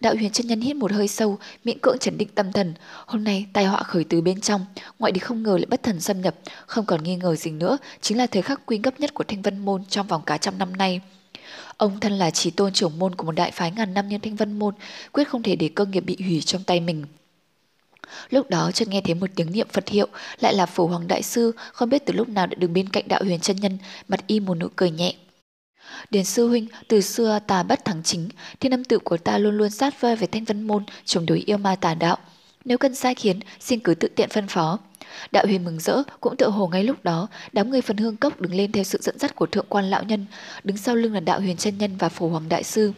Đạo 0.00 0.14
huyền 0.14 0.30
chân 0.30 0.46
nhân 0.46 0.60
hít 0.60 0.76
một 0.76 0.92
hơi 0.92 1.08
sâu, 1.08 1.38
miễn 1.64 1.78
cưỡng 1.78 1.98
chấn 1.98 2.18
định 2.18 2.28
tâm 2.34 2.52
thần. 2.52 2.74
Hôm 3.06 3.24
nay 3.24 3.46
tai 3.52 3.64
họa 3.64 3.82
khởi 3.82 4.04
từ 4.04 4.20
bên 4.20 4.40
trong, 4.40 4.66
ngoại 4.98 5.12
địch 5.12 5.24
không 5.24 5.42
ngờ 5.42 5.56
lại 5.56 5.66
bất 5.66 5.82
thần 5.82 6.00
xâm 6.00 6.20
nhập, 6.20 6.34
không 6.66 6.86
còn 6.86 7.04
nghi 7.04 7.16
ngờ 7.16 7.36
gì 7.36 7.50
nữa, 7.50 7.78
chính 8.00 8.18
là 8.18 8.26
thời 8.26 8.42
khắc 8.42 8.66
quy 8.66 8.80
gấp 8.82 9.00
nhất 9.00 9.14
của 9.14 9.24
Thanh 9.24 9.42
Vân 9.42 9.58
Môn 9.58 9.84
trong 9.84 10.06
vòng 10.06 10.22
cả 10.26 10.38
trăm 10.38 10.58
năm 10.58 10.72
nay. 10.72 11.00
Ông 11.76 12.00
thân 12.00 12.12
là 12.12 12.30
chỉ 12.30 12.50
tôn 12.50 12.72
trưởng 12.72 12.98
môn 12.98 13.14
của 13.14 13.24
một 13.24 13.32
đại 13.32 13.50
phái 13.50 13.70
ngàn 13.70 13.94
năm 13.94 14.08
như 14.08 14.18
Thanh 14.18 14.36
Vân 14.36 14.58
Môn, 14.58 14.74
quyết 15.12 15.28
không 15.28 15.42
thể 15.42 15.56
để 15.56 15.70
cơ 15.74 15.84
nghiệp 15.84 16.00
bị 16.00 16.16
hủy 16.20 16.42
trong 16.42 16.64
tay 16.64 16.80
mình. 16.80 17.04
Lúc 18.30 18.50
đó 18.50 18.70
chợt 18.72 18.88
nghe 18.88 19.00
thấy 19.00 19.14
một 19.14 19.30
tiếng 19.34 19.52
niệm 19.52 19.66
Phật 19.72 19.88
hiệu, 19.88 20.06
lại 20.40 20.54
là 20.54 20.66
Phổ 20.66 20.86
Hoàng 20.86 21.08
Đại 21.08 21.22
Sư, 21.22 21.52
không 21.72 21.88
biết 21.88 22.06
từ 22.06 22.12
lúc 22.12 22.28
nào 22.28 22.46
đã 22.46 22.54
đứng 22.54 22.72
bên 22.72 22.88
cạnh 22.88 23.08
đạo 23.08 23.20
huyền 23.24 23.40
chân 23.40 23.56
nhân, 23.56 23.78
mặt 24.08 24.26
y 24.26 24.40
một 24.40 24.54
nụ 24.54 24.68
cười 24.76 24.90
nhẹ. 24.90 25.14
Điền 26.10 26.24
sư 26.24 26.48
huynh, 26.48 26.66
từ 26.88 27.00
xưa 27.00 27.38
ta 27.46 27.62
bất 27.62 27.84
thắng 27.84 28.02
chính, 28.02 28.28
thiên 28.60 28.74
âm 28.74 28.84
tự 28.84 28.98
của 28.98 29.16
ta 29.16 29.38
luôn 29.38 29.56
luôn 29.56 29.70
sát 29.70 30.00
vơi 30.00 30.16
về 30.16 30.26
thanh 30.26 30.44
vân 30.44 30.62
môn, 30.62 30.84
chống 31.04 31.26
đối 31.26 31.38
yêu 31.38 31.58
ma 31.58 31.76
tà 31.76 31.94
đạo. 31.94 32.16
Nếu 32.64 32.78
cần 32.78 32.94
sai 32.94 33.14
khiến, 33.14 33.40
xin 33.60 33.80
cứ 33.80 33.94
tự 33.94 34.08
tiện 34.08 34.28
phân 34.28 34.46
phó. 34.48 34.78
Đạo 35.32 35.44
huyền 35.46 35.64
mừng 35.64 35.80
rỡ, 35.80 36.02
cũng 36.20 36.36
tự 36.36 36.50
hồ 36.50 36.66
ngay 36.66 36.84
lúc 36.84 37.04
đó, 37.04 37.28
đám 37.52 37.70
người 37.70 37.82
phần 37.82 37.96
hương 37.96 38.16
cốc 38.16 38.40
đứng 38.40 38.54
lên 38.54 38.72
theo 38.72 38.84
sự 38.84 38.98
dẫn 39.02 39.18
dắt 39.18 39.34
của 39.34 39.46
thượng 39.46 39.66
quan 39.68 39.90
lão 39.90 40.02
nhân, 40.02 40.26
đứng 40.64 40.76
sau 40.76 40.94
lưng 40.94 41.14
là 41.14 41.20
đạo 41.20 41.40
huyền 41.40 41.56
chân 41.56 41.78
nhân 41.78 41.96
và 41.96 42.08
phổ 42.08 42.28
hoàng 42.28 42.48
đại 42.48 42.62
sư. 42.62 42.92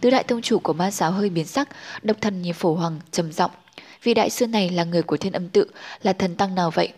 Tứ 0.00 0.10
đại 0.10 0.24
tông 0.24 0.42
chủ 0.42 0.58
của 0.58 0.72
ma 0.72 0.90
giáo 0.90 1.12
hơi 1.12 1.30
biến 1.30 1.46
sắc, 1.46 1.68
độc 2.02 2.16
thần 2.20 2.42
nhìn 2.42 2.52
phổ 2.54 2.74
hoàng, 2.74 3.00
trầm 3.12 3.32
giọng 3.32 3.50
Vì 4.02 4.14
đại 4.14 4.30
sư 4.30 4.46
này 4.46 4.70
là 4.70 4.84
người 4.84 5.02
của 5.02 5.16
thiên 5.16 5.32
âm 5.32 5.48
tự, 5.48 5.66
là 6.02 6.12
thần 6.12 6.36
tăng 6.36 6.54
nào 6.54 6.70
vậy? 6.70 6.92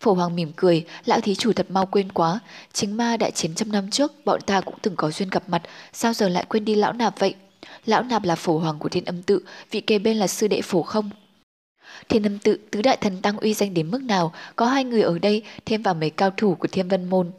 Phổ 0.00 0.14
Hoàng 0.14 0.36
mỉm 0.36 0.52
cười, 0.56 0.84
lão 1.04 1.20
thí 1.20 1.34
chủ 1.34 1.52
thật 1.52 1.66
mau 1.70 1.86
quên 1.86 2.12
quá. 2.12 2.40
Chính 2.72 2.96
ma 2.96 3.16
đại 3.16 3.30
chiến 3.30 3.54
trăm 3.54 3.72
năm 3.72 3.90
trước, 3.90 4.12
bọn 4.24 4.40
ta 4.46 4.60
cũng 4.60 4.74
từng 4.82 4.96
có 4.96 5.10
duyên 5.10 5.30
gặp 5.30 5.42
mặt, 5.48 5.62
sao 5.92 6.12
giờ 6.12 6.28
lại 6.28 6.44
quên 6.48 6.64
đi 6.64 6.74
lão 6.74 6.92
nạp 6.92 7.18
vậy? 7.18 7.34
Lão 7.86 8.02
nạp 8.02 8.24
là 8.24 8.34
phổ 8.34 8.58
hoàng 8.58 8.78
của 8.78 8.88
thiên 8.88 9.04
âm 9.04 9.22
tự, 9.22 9.42
vị 9.70 9.80
kề 9.80 9.98
bên 9.98 10.16
là 10.16 10.26
sư 10.26 10.48
đệ 10.48 10.62
phổ 10.62 10.82
không? 10.82 11.10
Thiên 12.08 12.26
âm 12.26 12.38
tự, 12.38 12.58
tứ 12.70 12.82
đại 12.82 12.96
thần 12.96 13.22
tăng 13.22 13.36
uy 13.36 13.54
danh 13.54 13.74
đến 13.74 13.90
mức 13.90 14.02
nào, 14.02 14.32
có 14.56 14.66
hai 14.66 14.84
người 14.84 15.02
ở 15.02 15.18
đây, 15.18 15.42
thêm 15.66 15.82
vào 15.82 15.94
mấy 15.94 16.10
cao 16.10 16.30
thủ 16.36 16.54
của 16.54 16.68
thiên 16.68 16.88
vân 16.88 17.10
môn. 17.10 17.30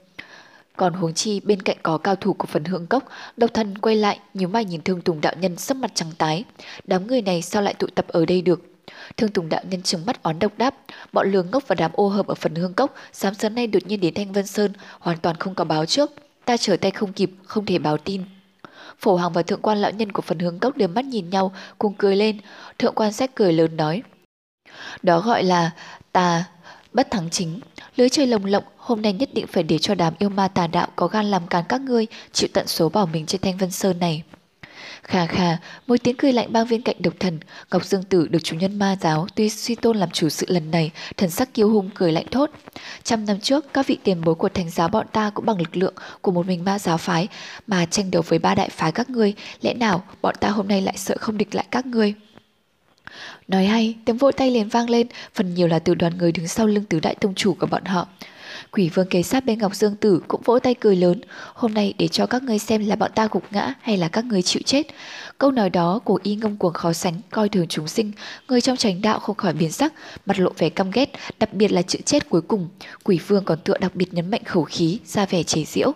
Còn 0.76 0.94
huống 0.94 1.14
chi 1.14 1.40
bên 1.40 1.62
cạnh 1.62 1.78
có 1.84 1.98
cao 1.98 2.16
thủ 2.16 2.34
của 2.34 2.48
phần 2.48 2.64
hương 2.64 2.88
cốc, 2.88 3.04
độc 3.38 3.54
thần 3.54 3.78
quay 3.78 3.96
lại, 3.96 4.20
nhíu 4.34 4.48
mày 4.48 4.66
nhìn 4.66 4.82
thương 4.82 5.02
tùng 5.02 5.22
đạo 5.22 5.34
nhân 5.40 5.58
sắp 5.58 5.78
mặt 5.78 5.92
trắng 5.96 6.12
tái. 6.18 6.44
Đám 6.84 7.08
người 7.08 7.22
này 7.22 7.42
sao 7.42 7.62
lại 7.62 7.74
tụ 7.74 7.88
tập 7.88 8.06
ở 8.08 8.26
đây 8.26 8.42
được? 8.42 8.77
Thương 9.18 9.30
Tùng 9.30 9.50
đạo 9.50 9.62
nhân 9.70 9.82
trừng 9.82 10.06
mắt 10.06 10.24
oán 10.24 10.40
độc 10.40 10.52
đáp, 10.58 10.76
bọn 11.14 11.32
lường 11.32 11.52
ngốc 11.52 11.64
và 11.68 11.76
đám 11.76 11.92
ô 11.94 12.08
hợp 12.10 12.28
ở 12.28 12.36
phần 12.36 12.56
hương 12.56 12.74
cốc, 12.74 12.96
sáng 13.14 13.34
sớm 13.34 13.56
nay 13.56 13.68
đột 13.68 13.86
nhiên 13.86 14.02
đến 14.02 14.14
Thanh 14.14 14.32
Vân 14.32 14.48
Sơn, 14.48 14.74
hoàn 15.00 15.18
toàn 15.18 15.36
không 15.36 15.56
có 15.56 15.64
báo 15.64 15.86
trước. 15.86 16.12
Ta 16.46 16.58
trở 16.58 16.78
tay 16.78 16.92
không 16.92 17.14
kịp, 17.14 17.32
không 17.44 17.66
thể 17.66 17.80
báo 17.80 17.98
tin. 17.98 18.24
Phổ 19.00 19.16
Hoàng 19.16 19.34
và 19.34 19.42
thượng 19.42 19.62
quan 19.62 19.78
lão 19.78 19.92
nhân 19.92 20.12
của 20.12 20.22
phần 20.22 20.40
hướng 20.40 20.60
cốc 20.60 20.78
đều 20.78 20.88
mắt 20.88 21.06
nhìn 21.06 21.30
nhau, 21.30 21.54
cùng 21.78 21.94
cười 21.98 22.16
lên. 22.16 22.38
Thượng 22.80 22.96
quan 22.96 23.14
sách 23.14 23.32
cười 23.36 23.54
lớn 23.54 23.78
nói. 23.78 24.04
Đó 25.04 25.20
gọi 25.20 25.44
là 25.44 25.72
ta 26.12 26.46
bất 26.94 27.12
thắng 27.12 27.30
chính. 27.30 27.60
Lưới 27.96 28.10
chơi 28.10 28.28
lồng 28.28 28.46
lộng, 28.46 28.64
hôm 28.78 29.02
nay 29.02 29.14
nhất 29.14 29.30
định 29.34 29.48
phải 29.48 29.64
để 29.64 29.78
cho 29.78 29.96
đám 29.96 30.14
yêu 30.20 30.30
ma 30.30 30.48
tà 30.48 30.68
đạo 30.68 30.88
có 30.96 31.08
gan 31.08 31.26
làm 31.26 31.48
càn 31.48 31.64
các 31.70 31.82
ngươi, 31.82 32.08
chịu 32.32 32.50
tận 32.54 32.68
số 32.68 32.90
bảo 32.90 33.06
mình 33.06 33.26
trên 33.26 33.42
Thanh 33.42 33.58
Vân 33.58 33.72
Sơn 33.72 34.00
này. 34.00 34.24
Khà 35.08 35.26
khà, 35.26 35.58
một 35.88 35.96
tiếng 36.04 36.18
cười 36.18 36.34
lạnh 36.34 36.54
bao 36.54 36.66
bên 36.70 36.82
cạnh 36.82 36.96
độc 37.00 37.14
thần, 37.20 37.40
Ngọc 37.72 37.86
Dương 37.86 38.04
Tử 38.04 38.28
được 38.28 38.44
chủ 38.44 38.56
nhân 38.56 38.80
ma 38.80 38.98
giáo 39.02 39.28
tuy 39.36 39.50
suy 39.50 39.76
tôn 39.76 39.98
làm 39.98 40.10
chủ 40.10 40.30
sự 40.30 40.46
lần 40.50 40.72
này, 40.72 40.92
thần 41.18 41.30
sắc 41.30 41.54
kiêu 41.54 41.70
hung 41.70 41.90
cười 41.96 42.12
lạnh 42.12 42.26
thốt. 42.32 42.50
Trăm 43.04 43.26
năm 43.26 43.40
trước, 43.40 43.74
các 43.74 43.88
vị 43.88 43.98
tiền 44.04 44.22
bối 44.24 44.36
của 44.36 44.50
thành 44.50 44.70
giáo 44.70 44.88
bọn 44.88 45.08
ta 45.12 45.30
cũng 45.30 45.46
bằng 45.46 45.60
lực 45.60 45.78
lượng 45.78 45.94
của 46.22 46.32
một 46.32 46.48
mình 46.48 46.66
ma 46.66 46.80
giáo 46.80 46.98
phái 46.98 47.28
mà 47.68 47.86
tranh 47.86 48.12
đấu 48.12 48.24
với 48.28 48.40
ba 48.40 48.56
đại 48.56 48.70
phái 48.70 48.92
các 48.92 49.10
ngươi, 49.10 49.34
lẽ 49.62 49.74
nào 49.74 50.04
bọn 50.22 50.36
ta 50.40 50.50
hôm 50.50 50.68
nay 50.68 50.82
lại 50.82 50.98
sợ 50.98 51.16
không 51.20 51.38
địch 51.38 51.56
lại 51.56 51.66
các 51.72 51.86
ngươi? 51.86 52.14
Nói 53.48 53.66
hay, 53.66 53.96
tiếng 54.06 54.18
vỗ 54.18 54.32
tay 54.32 54.52
liền 54.52 54.70
vang 54.70 54.90
lên, 54.90 55.08
phần 55.34 55.54
nhiều 55.54 55.68
là 55.68 55.80
từ 55.80 55.96
đoàn 55.96 56.18
người 56.18 56.32
đứng 56.32 56.48
sau 56.48 56.68
lưng 56.68 56.86
tứ 56.90 57.00
đại 57.00 57.16
tông 57.16 57.36
chủ 57.36 57.54
của 57.54 57.68
bọn 57.68 57.86
họ. 57.86 58.08
Quỷ 58.72 58.90
vương 58.90 59.08
kế 59.08 59.24
sát 59.24 59.46
bên 59.46 59.60
Ngọc 59.60 59.76
Dương 59.76 59.96
Tử 59.96 60.22
cũng 60.28 60.42
vỗ 60.46 60.60
tay 60.60 60.76
cười 60.76 60.96
lớn. 60.96 61.22
Hôm 61.54 61.74
nay 61.74 61.94
để 61.98 62.08
cho 62.08 62.26
các 62.26 62.44
ngươi 62.44 62.60
xem 62.60 62.88
là 62.88 62.96
bọn 62.96 63.12
ta 63.16 63.28
gục 63.32 63.44
ngã 63.52 63.74
hay 63.82 63.98
là 63.98 64.08
các 64.08 64.26
ngươi 64.26 64.42
chịu 64.42 64.62
chết. 64.66 64.88
Câu 65.38 65.52
nói 65.52 65.70
đó 65.70 66.00
của 66.00 66.20
y 66.24 66.36
ngông 66.36 66.58
cuồng 66.58 66.74
khó 66.74 66.94
sánh, 66.94 67.14
coi 67.32 67.50
thường 67.50 67.68
chúng 67.68 67.88
sinh. 67.88 68.12
Người 68.48 68.62
trong 68.62 68.78
tránh 68.78 69.02
đạo 69.02 69.20
không 69.20 69.36
khỏi 69.36 69.54
biến 69.54 69.72
sắc, 69.72 69.94
mặt 70.26 70.40
lộ 70.40 70.52
vẻ 70.58 70.70
căm 70.70 70.92
ghét, 70.92 71.10
đặc 71.40 71.54
biệt 71.54 71.72
là 71.72 71.82
chữ 71.82 72.00
chết 72.06 72.30
cuối 72.30 72.42
cùng. 72.42 72.70
Quỷ 73.04 73.20
vương 73.28 73.46
còn 73.46 73.60
tựa 73.64 73.78
đặc 73.78 73.96
biệt 73.96 74.14
nhấn 74.14 74.32
mạnh 74.32 74.44
khẩu 74.44 74.64
khí, 74.64 75.00
ra 75.06 75.26
vẻ 75.26 75.44
chế 75.44 75.64
giễu. 75.64 75.94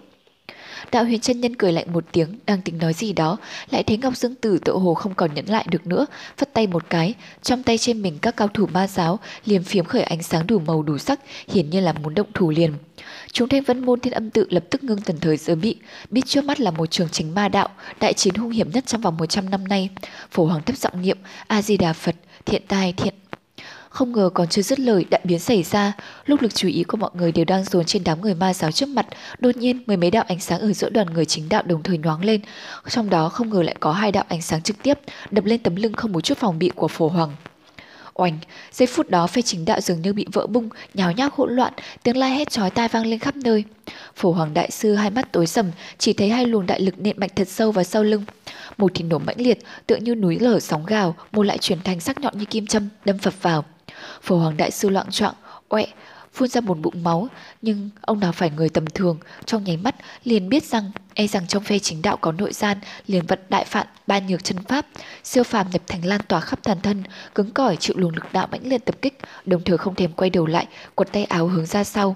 Đạo 0.92 1.04
huyền 1.04 1.20
chân 1.20 1.42
nhân 1.42 1.56
cười 1.56 1.72
lạnh 1.72 1.94
một 1.94 2.04
tiếng, 2.12 2.40
đang 2.46 2.62
tính 2.62 2.78
nói 2.78 2.94
gì 2.94 3.14
đó, 3.14 3.38
lại 3.72 3.84
thấy 3.84 3.98
Ngọc 3.98 4.18
Dương 4.18 4.36
Tử 4.36 4.58
tự 4.66 4.74
hồ 4.74 4.94
không 4.94 5.14
còn 5.14 5.34
nhẫn 5.34 5.46
lại 5.46 5.66
được 5.70 5.88
nữa, 5.88 6.06
phất 6.38 6.54
tay 6.54 6.68
một 6.68 6.84
cái, 6.90 7.14
trong 7.42 7.64
tay 7.64 7.78
trên 7.78 8.02
mình 8.02 8.18
các 8.22 8.38
cao 8.38 8.48
thủ 8.48 8.66
ma 8.66 8.88
giáo 8.88 9.20
liềm 9.46 9.64
phiếm 9.64 9.86
khởi 9.86 10.04
ánh 10.04 10.24
sáng 10.24 10.48
đủ 10.48 10.60
màu 10.60 10.84
đủ 10.84 10.98
sắc, 10.98 11.20
hiển 11.48 11.70
nhiên 11.70 11.84
là 11.84 11.94
muốn 11.94 12.16
động 12.16 12.28
thủ 12.34 12.50
liền. 12.50 12.74
Chúng 13.32 13.50
thanh 13.50 13.64
vân 13.64 13.86
môn 13.86 14.00
thiên 14.00 14.14
âm 14.14 14.30
tự 14.30 14.48
lập 14.50 14.64
tức 14.70 14.84
ngưng 14.84 15.02
tần 15.02 15.18
thời 15.20 15.38
giới 15.38 15.56
bị, 15.56 15.76
biết 16.10 16.22
trước 16.26 16.44
mắt 16.44 16.60
là 16.60 16.72
một 16.72 16.92
trường 16.92 17.10
chính 17.10 17.36
ma 17.36 17.50
đạo, 17.50 17.70
đại 18.00 18.14
chiến 18.14 18.36
hung 18.36 18.52
hiểm 18.52 18.72
nhất 18.72 18.86
trong 18.88 19.02
vòng 19.02 19.18
100 19.18 19.50
năm 19.50 19.68
nay. 19.68 19.90
Phổ 20.32 20.46
hoàng 20.46 20.64
thấp 20.64 20.78
giọng 20.78 21.02
niệm, 21.02 21.18
A-di-đà 21.48 21.94
Phật, 21.94 22.16
thiện 22.46 22.62
tai 22.68 22.94
thiện 22.94 23.14
không 23.92 24.12
ngờ 24.12 24.30
còn 24.34 24.48
chưa 24.48 24.62
dứt 24.62 24.80
lời 24.80 25.06
đại 25.10 25.22
biến 25.24 25.40
xảy 25.40 25.64
ra, 25.64 25.94
lúc 26.26 26.42
lực 26.42 26.56
chú 26.56 26.68
ý 26.68 26.84
của 26.84 26.98
mọi 26.98 27.10
người 27.14 27.32
đều 27.32 27.46
đang 27.46 27.64
dồn 27.64 27.86
trên 27.86 28.04
đám 28.04 28.22
người 28.22 28.36
ma 28.36 28.54
giáo 28.54 28.72
trước 28.72 28.90
mặt, 28.90 29.06
đột 29.40 29.58
nhiên 29.58 29.84
mười 29.86 29.98
mấy 29.98 30.12
đạo 30.12 30.24
ánh 30.28 30.40
sáng 30.40 30.60
ở 30.60 30.74
giữa 30.74 30.90
đoàn 30.90 31.08
người 31.08 31.26
chính 31.26 31.50
đạo 31.50 31.64
đồng 31.66 31.84
thời 31.84 31.98
nhoáng 31.98 32.26
lên, 32.26 32.42
trong 32.90 33.10
đó 33.10 33.30
không 33.30 33.50
ngờ 33.50 33.64
lại 33.64 33.76
có 33.80 33.92
hai 33.92 34.12
đạo 34.12 34.24
ánh 34.28 34.42
sáng 34.42 34.62
trực 34.62 34.84
tiếp 34.84 35.00
đập 35.32 35.46
lên 35.46 35.60
tấm 35.60 35.76
lưng 35.76 35.94
không 35.94 36.12
một 36.12 36.22
chút 36.22 36.38
phòng 36.38 36.60
bị 36.60 36.72
của 36.76 36.88
phổ 36.88 37.08
hoàng. 37.08 37.36
Oành, 38.14 38.38
giây 38.72 38.88
phút 38.88 39.10
đó 39.10 39.28
phe 39.28 39.42
chính 39.42 39.66
đạo 39.66 39.82
dường 39.82 40.02
như 40.02 40.14
bị 40.14 40.26
vỡ 40.34 40.48
bung, 40.48 40.70
nhào 40.94 41.12
nhác 41.12 41.34
hỗn 41.34 41.56
loạn, 41.56 41.74
tiếng 42.04 42.18
la 42.18 42.28
hét 42.28 42.50
chói 42.50 42.70
tai 42.70 42.88
vang 42.88 43.06
lên 43.06 43.20
khắp 43.20 43.36
nơi. 43.36 43.64
Phổ 44.16 44.32
Hoàng 44.32 44.54
đại 44.54 44.72
sư 44.72 44.96
hai 44.96 45.10
mắt 45.10 45.32
tối 45.32 45.48
sầm, 45.48 45.72
chỉ 45.98 46.14
thấy 46.14 46.30
hai 46.30 46.46
luồng 46.46 46.66
đại 46.66 46.82
lực 46.82 47.00
nện 47.00 47.20
mạnh 47.20 47.30
thật 47.36 47.48
sâu 47.48 47.72
vào 47.72 47.84
sau 47.84 48.04
lưng. 48.04 48.26
Một 48.78 48.92
thì 48.96 49.04
nổ 49.04 49.20
mãnh 49.20 49.42
liệt, 49.42 49.60
tựa 49.88 49.96
như 49.96 50.16
núi 50.16 50.40
lở 50.40 50.60
sóng 50.60 50.86
gào, 50.86 51.16
một 51.32 51.44
lại 51.44 51.58
chuyển 51.58 51.80
thành 51.84 52.00
sắc 52.00 52.20
nhọn 52.20 52.38
như 52.38 52.46
kim 52.46 52.68
châm, 52.68 52.90
đâm 53.06 53.18
phập 53.18 53.42
vào. 53.42 53.66
Phổ 54.22 54.38
Hoàng 54.38 54.58
Đại 54.58 54.72
Sư 54.72 54.90
loạn 54.90 55.12
trọng, 55.12 55.36
oẹ, 55.70 55.88
phun 56.34 56.50
ra 56.50 56.62
một 56.62 56.78
bụng 56.80 57.04
máu, 57.04 57.28
nhưng 57.62 57.90
ông 58.02 58.20
nào 58.20 58.32
phải 58.32 58.50
người 58.50 58.70
tầm 58.70 58.86
thường, 58.86 59.18
trong 59.46 59.64
nháy 59.64 59.78
mắt 59.78 59.96
liền 60.24 60.50
biết 60.50 60.64
rằng 60.64 60.92
e 61.14 61.28
rằng 61.28 61.48
trong 61.48 61.64
phe 61.64 61.80
chính 61.80 62.02
đạo 62.02 62.18
có 62.18 62.32
nội 62.32 62.54
gian, 62.54 62.78
liền 63.08 63.26
vận 63.26 63.40
đại 63.50 63.66
phạn 63.66 63.88
ba 64.08 64.20
nhược 64.20 64.44
chân 64.44 64.58
pháp, 64.68 64.86
siêu 65.24 65.44
phàm 65.44 65.70
nhập 65.70 65.82
thành 65.88 66.06
lan 66.06 66.22
tỏa 66.28 66.40
khắp 66.40 66.60
toàn 66.64 66.82
thân, 66.82 67.04
cứng 67.36 67.52
cỏi 67.52 67.76
chịu 67.76 67.96
luồng 67.98 68.16
lực 68.16 68.34
đạo 68.34 68.48
mãnh 68.52 68.68
liệt 68.68 68.86
tập 68.86 68.96
kích, 69.02 69.18
đồng 69.46 69.64
thời 69.64 69.78
không 69.78 69.96
thèm 69.96 70.12
quay 70.12 70.30
đầu 70.30 70.46
lại, 70.46 70.68
quật 70.96 71.12
tay 71.12 71.24
áo 71.24 71.48
hướng 71.48 71.66
ra 71.66 71.84
sau. 71.84 72.16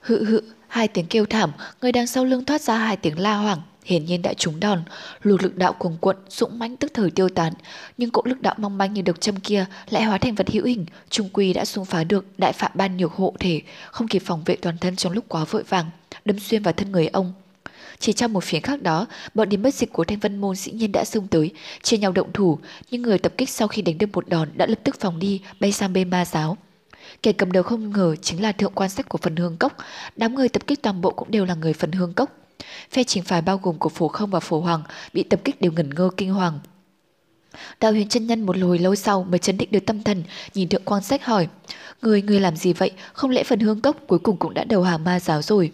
Hự 0.00 0.24
hự, 0.24 0.42
hai 0.68 0.88
tiếng 0.88 1.06
kêu 1.06 1.26
thảm, 1.26 1.52
người 1.82 1.92
đang 1.92 2.06
sau 2.06 2.24
lưng 2.24 2.44
thoát 2.44 2.60
ra 2.60 2.76
hai 2.76 2.96
tiếng 2.96 3.18
la 3.18 3.34
hoảng, 3.34 3.62
hiển 3.88 4.04
nhiên 4.04 4.22
đã 4.22 4.34
trúng 4.34 4.60
đòn, 4.60 4.82
luồng 5.22 5.40
lực 5.40 5.56
đạo 5.56 5.72
cuồng 5.72 5.96
cuộn, 6.00 6.16
dũng 6.28 6.58
mãnh 6.58 6.76
tức 6.76 6.90
thời 6.94 7.10
tiêu 7.10 7.28
tán, 7.28 7.52
nhưng 7.98 8.10
cỗ 8.10 8.22
lực 8.24 8.40
đạo 8.42 8.54
mong 8.58 8.78
manh 8.78 8.94
như 8.94 9.02
độc 9.02 9.20
châm 9.20 9.36
kia 9.36 9.66
lại 9.90 10.02
hóa 10.04 10.18
thành 10.18 10.34
vật 10.34 10.50
hữu 10.50 10.64
hình, 10.64 10.86
trung 11.10 11.28
quy 11.32 11.52
đã 11.52 11.64
xung 11.64 11.84
phá 11.84 12.04
được 12.04 12.24
đại 12.38 12.52
phạm 12.52 12.70
ban 12.74 12.96
nhược 12.96 13.12
hộ 13.12 13.34
thể, 13.40 13.60
không 13.90 14.08
kịp 14.08 14.22
phòng 14.24 14.42
vệ 14.46 14.56
toàn 14.56 14.78
thân 14.78 14.96
trong 14.96 15.12
lúc 15.12 15.24
quá 15.28 15.44
vội 15.44 15.62
vàng, 15.62 15.86
đâm 16.24 16.38
xuyên 16.38 16.62
vào 16.62 16.72
thân 16.72 16.92
người 16.92 17.06
ông. 17.06 17.32
Chỉ 17.98 18.12
trong 18.12 18.32
một 18.32 18.44
phía 18.44 18.60
khác 18.60 18.82
đó, 18.82 19.06
bọn 19.34 19.48
điểm 19.48 19.62
bất 19.62 19.74
dịch 19.74 19.92
của 19.92 20.04
Thanh 20.04 20.18
Vân 20.18 20.36
Môn 20.36 20.56
dĩ 20.56 20.72
nhiên 20.72 20.92
đã 20.92 21.04
xông 21.04 21.28
tới, 21.28 21.50
chia 21.82 21.98
nhau 21.98 22.12
động 22.12 22.32
thủ, 22.32 22.58
nhưng 22.90 23.02
người 23.02 23.18
tập 23.18 23.32
kích 23.36 23.50
sau 23.50 23.68
khi 23.68 23.82
đánh 23.82 23.98
được 23.98 24.10
một 24.12 24.28
đòn 24.28 24.48
đã 24.54 24.66
lập 24.66 24.78
tức 24.84 25.00
phòng 25.00 25.18
đi, 25.18 25.40
bay 25.60 25.72
sang 25.72 25.92
bên 25.92 26.10
ma 26.10 26.24
giáo. 26.24 26.56
Kẻ 27.22 27.32
cầm 27.32 27.52
đầu 27.52 27.62
không 27.62 27.90
ngờ 27.90 28.16
chính 28.16 28.42
là 28.42 28.52
thượng 28.52 28.72
quan 28.74 28.90
sách 28.90 29.08
của 29.08 29.18
phần 29.18 29.36
hương 29.36 29.56
cốc, 29.56 29.76
đám 30.16 30.34
người 30.34 30.48
tập 30.48 30.62
kích 30.66 30.82
toàn 30.82 31.00
bộ 31.00 31.10
cũng 31.10 31.30
đều 31.30 31.44
là 31.44 31.54
người 31.54 31.72
phần 31.72 31.92
hương 31.92 32.14
cốc. 32.14 32.47
Phe 32.90 33.04
chính 33.04 33.22
phái 33.22 33.42
bao 33.42 33.60
gồm 33.62 33.78
của 33.78 33.88
phổ 33.88 34.08
không 34.08 34.30
và 34.30 34.40
phổ 34.40 34.60
hoàng 34.60 34.82
bị 35.12 35.22
tập 35.22 35.40
kích 35.44 35.60
đều 35.60 35.72
ngẩn 35.72 35.90
ngơ 35.94 36.10
kinh 36.16 36.32
hoàng. 36.32 36.58
Đạo 37.80 37.92
huyền 37.92 38.08
chân 38.08 38.26
nhân 38.26 38.46
một 38.46 38.56
hồi 38.62 38.78
lâu 38.78 38.94
sau 38.94 39.24
mới 39.24 39.38
chấn 39.38 39.58
định 39.58 39.68
được 39.72 39.86
tâm 39.86 40.02
thần, 40.02 40.24
nhìn 40.54 40.68
thượng 40.68 40.84
quan 40.84 41.02
sách 41.02 41.24
hỏi, 41.24 41.48
Người, 42.02 42.22
người 42.22 42.40
làm 42.40 42.56
gì 42.56 42.72
vậy? 42.72 42.90
Không 43.12 43.30
lẽ 43.30 43.44
phần 43.44 43.60
hương 43.60 43.80
cốc 43.80 43.96
cuối 44.06 44.18
cùng 44.18 44.36
cũng 44.36 44.54
đã 44.54 44.64
đầu 44.64 44.82
hàng 44.82 45.04
ma 45.04 45.20
giáo 45.20 45.42
rồi? 45.42 45.72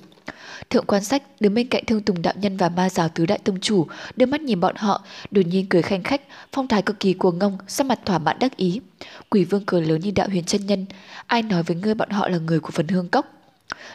Thượng 0.71 0.87
quan 0.87 1.05
sách 1.05 1.23
đứng 1.41 1.55
bên 1.55 1.69
cạnh 1.69 1.85
thương 1.85 2.03
tùng 2.03 2.23
đạo 2.23 2.35
nhân 2.37 2.57
và 2.57 2.69
ma 2.69 2.91
giáo 2.91 3.09
tứ 3.09 3.27
đại 3.27 3.39
tông 3.39 3.61
chủ, 3.61 3.87
đưa 4.17 4.27
mắt 4.27 4.41
nhìn 4.41 4.61
bọn 4.61 4.77
họ, 4.77 5.05
đột 5.31 5.43
nhiên 5.47 5.67
cười 5.69 5.83
khanh 5.83 6.03
khách, 6.03 6.23
phong 6.53 6.69
thái 6.69 6.83
cực 6.83 7.01
kỳ 7.01 7.13
cuồng 7.13 7.39
ngông, 7.39 7.59
sắc 7.67 7.87
mặt 7.87 7.99
thỏa 8.05 8.19
mãn 8.19 8.39
đắc 8.39 8.57
ý. 8.57 8.81
Quỷ 9.31 9.45
vương 9.45 9.63
cười 9.67 9.83
lớn 9.83 10.01
như 10.01 10.11
đạo 10.11 10.29
huyền 10.29 10.45
chân 10.45 10.67
nhân, 10.67 10.87
ai 11.27 11.43
nói 11.43 11.63
với 11.63 11.77
ngươi 11.77 11.95
bọn 11.95 12.11
họ 12.11 12.29
là 12.29 12.39
người 12.39 12.61
của 12.61 12.71
phần 12.71 12.89
hương 12.89 13.09
cốc? 13.09 13.34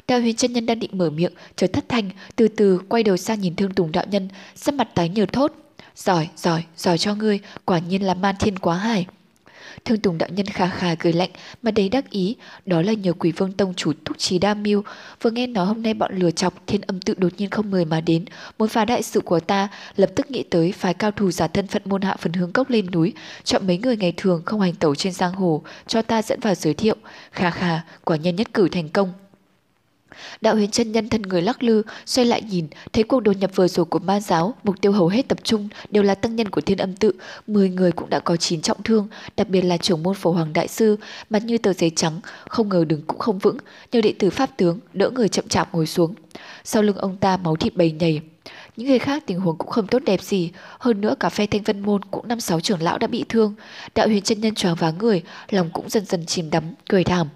Đạo 0.08 0.22
huyền 0.22 0.36
chân 0.36 0.54
nhân 0.54 0.66
đang 0.66 0.80
định 0.80 0.92
mở 0.94 1.10
miệng, 1.10 1.34
chợt 1.56 1.68
thất 1.74 1.90
thanh, 1.90 2.10
từ 2.36 2.48
từ 2.48 2.80
quay 2.90 3.04
đầu 3.04 3.18
sang 3.18 3.42
nhìn 3.42 3.56
thương 3.56 3.74
tùng 3.74 3.92
đạo 3.92 4.06
nhân, 4.12 4.28
sắc 4.56 4.74
mặt 4.74 4.88
tái 4.96 5.10
nhợt 5.10 5.34
thốt. 5.34 5.54
Giỏi, 5.96 6.30
giỏi, 6.36 6.64
giỏi 6.78 6.98
cho 6.98 7.16
ngươi, 7.16 7.40
quả 7.66 7.80
nhiên 7.80 8.06
là 8.06 8.14
man 8.14 8.36
thiên 8.40 8.60
quá 8.60 8.76
hải. 8.78 9.06
Thương 9.86 10.00
Tùng 10.00 10.18
đạo 10.18 10.30
nhân 10.30 10.46
khà 10.46 10.68
khà 10.68 10.96
cười 10.96 11.14
lạnh 11.14 11.30
mà 11.62 11.72
đầy 11.72 11.90
đắc 11.90 12.10
ý, 12.10 12.36
đó 12.66 12.82
là 12.82 12.94
nhờ 12.94 13.14
quỷ 13.14 13.32
vương 13.32 13.52
tông 13.52 13.74
chủ 13.74 13.92
thúc 14.06 14.18
trí 14.18 14.40
đa 14.40 14.54
mưu. 14.54 14.84
Vừa 15.22 15.32
nghe 15.32 15.48
nói 15.48 15.66
hôm 15.66 15.82
nay 15.82 15.94
bọn 15.94 16.16
lừa 16.16 16.32
chọc 16.32 16.68
thiên 16.68 16.82
âm 16.82 17.02
tự 17.02 17.14
đột 17.18 17.34
nhiên 17.38 17.50
không 17.50 17.72
mời 17.72 17.86
mà 17.86 18.02
đến, 18.02 18.26
muốn 18.58 18.70
phá 18.70 18.86
đại 18.86 19.04
sự 19.04 19.22
của 19.22 19.40
ta, 19.40 19.68
lập 19.96 20.12
tức 20.16 20.32
nghĩ 20.32 20.44
tới 20.44 20.72
phái 20.72 20.94
cao 20.94 21.12
thủ 21.12 21.32
giả 21.32 21.48
thân 21.48 21.68
phận 21.68 21.82
môn 21.86 22.02
hạ 22.02 22.16
phần 22.20 22.34
hướng 22.34 22.52
cốc 22.52 22.70
lên 22.70 22.92
núi, 22.92 23.14
chọn 23.44 23.68
mấy 23.68 23.78
người 23.78 23.98
ngày 23.98 24.14
thường 24.18 24.42
không 24.46 24.62
hành 24.62 24.76
tẩu 24.76 24.96
trên 24.96 25.14
giang 25.14 25.34
hồ, 25.34 25.64
cho 25.88 26.02
ta 26.02 26.22
dẫn 26.22 26.40
vào 26.40 26.56
giới 26.56 26.74
thiệu. 26.74 26.96
Khà 27.32 27.50
khà, 27.50 27.82
quả 28.04 28.18
nhân 28.18 28.36
nhất 28.36 28.54
cử 28.54 28.70
thành 28.70 28.90
công. 28.90 29.14
Đạo 30.42 30.56
huyền 30.56 30.72
chân 30.72 30.92
nhân 30.92 31.10
thân 31.10 31.22
người 31.22 31.42
lắc 31.42 31.64
lư, 31.64 31.82
xoay 32.06 32.26
lại 32.26 32.42
nhìn, 32.42 32.68
thấy 32.94 33.04
cuộc 33.04 33.20
đột 33.20 33.38
nhập 33.38 33.52
vừa 33.56 33.68
rồi 33.68 33.86
của 33.86 34.00
ma 34.00 34.20
giáo, 34.20 34.54
mục 34.64 34.82
tiêu 34.82 34.92
hầu 34.92 35.08
hết 35.08 35.28
tập 35.28 35.38
trung 35.44 35.70
đều 35.90 36.04
là 36.04 36.16
tăng 36.16 36.36
nhân 36.36 36.50
của 36.50 36.62
thiên 36.62 36.78
âm 36.78 36.96
tự, 36.96 37.12
10 37.48 37.70
người 37.70 37.92
cũng 37.92 38.10
đã 38.10 38.20
có 38.20 38.38
9 38.38 38.62
trọng 38.62 38.84
thương, 38.84 39.08
đặc 39.38 39.50
biệt 39.50 39.62
là 39.62 39.78
trưởng 39.78 40.04
môn 40.04 40.16
phổ 40.16 40.32
hoàng 40.32 40.54
đại 40.54 40.68
sư, 40.68 40.98
mặt 41.30 41.44
như 41.44 41.58
tờ 41.58 41.74
giấy 41.74 41.92
trắng, 41.96 42.20
không 42.48 42.70
ngờ 42.70 42.86
đứng 42.86 43.02
cũng 43.02 43.20
không 43.20 43.40
vững, 43.40 43.58
nhờ 43.92 44.02
đệ 44.02 44.14
tử 44.20 44.30
pháp 44.30 44.58
tướng 44.58 44.80
đỡ 44.94 45.10
người 45.10 45.30
chậm 45.30 45.48
chạp 45.48 45.74
ngồi 45.74 45.86
xuống. 45.86 46.14
Sau 46.64 46.84
lưng 46.84 46.98
ông 46.98 47.18
ta 47.18 47.38
máu 47.38 47.56
thịt 47.56 47.76
bầy 47.76 47.92
nhầy, 47.92 48.22
những 48.78 48.88
người 48.88 49.00
khác 49.00 49.24
tình 49.26 49.40
huống 49.40 49.58
cũng 49.58 49.70
không 49.70 49.88
tốt 49.88 50.00
đẹp 50.06 50.22
gì, 50.22 50.52
hơn 50.80 51.02
nữa 51.02 51.16
cả 51.20 51.30
phe 51.30 51.46
thanh 51.46 51.62
vân 51.62 51.80
môn 51.80 52.02
cũng 52.12 52.28
năm 52.28 52.40
sáu 52.40 52.60
trưởng 52.60 52.82
lão 52.82 52.98
đã 52.98 53.08
bị 53.08 53.26
thương. 53.30 53.56
Đạo 53.96 54.08
huyền 54.08 54.22
chân 54.22 54.42
nhân 54.42 54.56
choáng 54.56 54.76
váng 54.76 54.98
người, 54.98 55.24
lòng 55.50 55.70
cũng 55.74 55.90
dần 55.90 56.06
dần 56.06 56.26
chìm 56.26 56.50
đắm, 56.50 56.64
cười 56.90 57.04
thảm. 57.04 57.28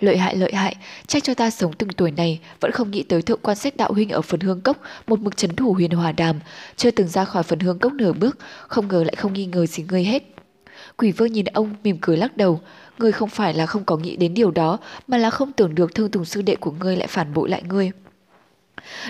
Lợi 0.00 0.18
hại 0.18 0.36
lợi 0.36 0.52
hại, 0.54 0.76
trách 1.06 1.24
cho 1.24 1.34
ta 1.34 1.50
sống 1.50 1.72
từng 1.72 1.88
tuổi 1.88 2.10
này 2.10 2.40
vẫn 2.60 2.72
không 2.72 2.90
nghĩ 2.90 3.02
tới 3.02 3.22
thượng 3.22 3.40
quan 3.42 3.56
sách 3.56 3.76
đạo 3.76 3.92
huynh 3.92 4.10
ở 4.10 4.22
phần 4.22 4.40
hương 4.40 4.60
cốc, 4.60 4.76
một 5.06 5.20
mực 5.20 5.36
chấn 5.36 5.56
thủ 5.56 5.72
huyền 5.72 5.90
hòa 5.90 6.12
đàm, 6.12 6.40
chưa 6.76 6.90
từng 6.90 7.08
ra 7.08 7.24
khỏi 7.24 7.42
phần 7.42 7.60
hương 7.60 7.78
cốc 7.78 7.92
nửa 7.92 8.12
bước, 8.12 8.38
không 8.68 8.88
ngờ 8.88 9.04
lại 9.04 9.14
không 9.16 9.32
nghi 9.32 9.46
ngờ 9.46 9.66
gì 9.66 9.84
ngươi 9.88 10.04
hết. 10.04 10.22
Quỷ 10.96 11.12
vương 11.12 11.32
nhìn 11.32 11.44
ông 11.44 11.74
mỉm 11.84 11.98
cười 12.00 12.16
lắc 12.16 12.36
đầu, 12.36 12.60
ngươi 12.98 13.12
không 13.12 13.28
phải 13.28 13.54
là 13.54 13.66
không 13.66 13.84
có 13.84 13.96
nghĩ 13.96 14.16
đến 14.16 14.34
điều 14.34 14.50
đó, 14.50 14.78
mà 15.08 15.18
là 15.18 15.30
không 15.30 15.52
tưởng 15.52 15.74
được 15.74 15.94
thương 15.94 16.10
tùng 16.10 16.24
sư 16.24 16.42
đệ 16.42 16.56
của 16.56 16.70
ngươi 16.70 16.96
lại 16.96 17.06
phản 17.06 17.34
bội 17.34 17.48
lại 17.48 17.62
ngươi. 17.68 17.90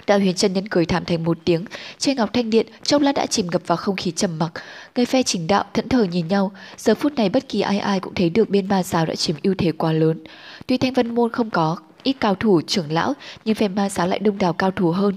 Đạo 0.06 0.18
huyền 0.18 0.34
chân 0.34 0.52
nhân 0.52 0.68
cười 0.68 0.86
thảm 0.86 1.04
thành 1.04 1.24
một 1.24 1.38
tiếng, 1.44 1.64
trên 1.98 2.16
ngọc 2.16 2.30
thanh 2.32 2.50
điện 2.50 2.66
trong 2.82 3.02
lát 3.02 3.12
đã 3.12 3.26
chìm 3.26 3.46
ngập 3.52 3.62
vào 3.66 3.76
không 3.76 3.96
khí 3.96 4.10
trầm 4.10 4.38
mặc. 4.38 4.52
Người 4.96 5.06
phe 5.06 5.22
chỉnh 5.22 5.46
đạo 5.46 5.64
thẫn 5.74 5.88
thờ 5.88 6.04
nhìn 6.04 6.28
nhau, 6.28 6.52
giờ 6.76 6.94
phút 6.94 7.12
này 7.14 7.28
bất 7.28 7.48
kỳ 7.48 7.60
ai 7.60 7.78
ai 7.78 8.00
cũng 8.00 8.14
thấy 8.14 8.30
được 8.30 8.50
bên 8.50 8.68
ma 8.68 8.82
giáo 8.82 9.06
đã 9.06 9.14
chiếm 9.14 9.36
ưu 9.42 9.54
thế 9.58 9.72
quá 9.72 9.92
lớn. 9.92 10.24
Tuy 10.66 10.76
thanh 10.76 10.92
vân 10.92 11.14
môn 11.14 11.32
không 11.32 11.50
có 11.50 11.76
ít 12.02 12.16
cao 12.20 12.34
thủ 12.34 12.60
trưởng 12.66 12.92
lão, 12.92 13.14
nhưng 13.44 13.54
phe 13.54 13.68
ma 13.68 13.88
giáo 13.88 14.06
lại 14.06 14.18
đông 14.18 14.38
đảo 14.38 14.52
cao 14.52 14.70
thủ 14.70 14.90
hơn. 14.90 15.16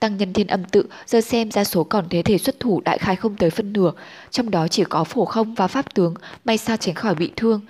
Tăng 0.00 0.16
nhân 0.16 0.32
thiên 0.32 0.46
âm 0.46 0.64
tự 0.64 0.86
giờ 1.06 1.20
xem 1.20 1.50
ra 1.50 1.64
số 1.64 1.84
còn 1.84 2.08
thế 2.10 2.22
thể 2.22 2.38
xuất 2.38 2.60
thủ 2.60 2.80
đại 2.84 2.98
khai 2.98 3.16
không 3.16 3.36
tới 3.36 3.50
phân 3.50 3.72
nửa, 3.72 3.92
trong 4.30 4.50
đó 4.50 4.68
chỉ 4.68 4.84
có 4.84 5.04
phổ 5.04 5.24
không 5.24 5.54
và 5.54 5.66
pháp 5.66 5.94
tướng, 5.94 6.14
may 6.44 6.58
sao 6.58 6.76
tránh 6.76 6.94
khỏi 6.94 7.14
bị 7.14 7.32
thương. 7.36 7.60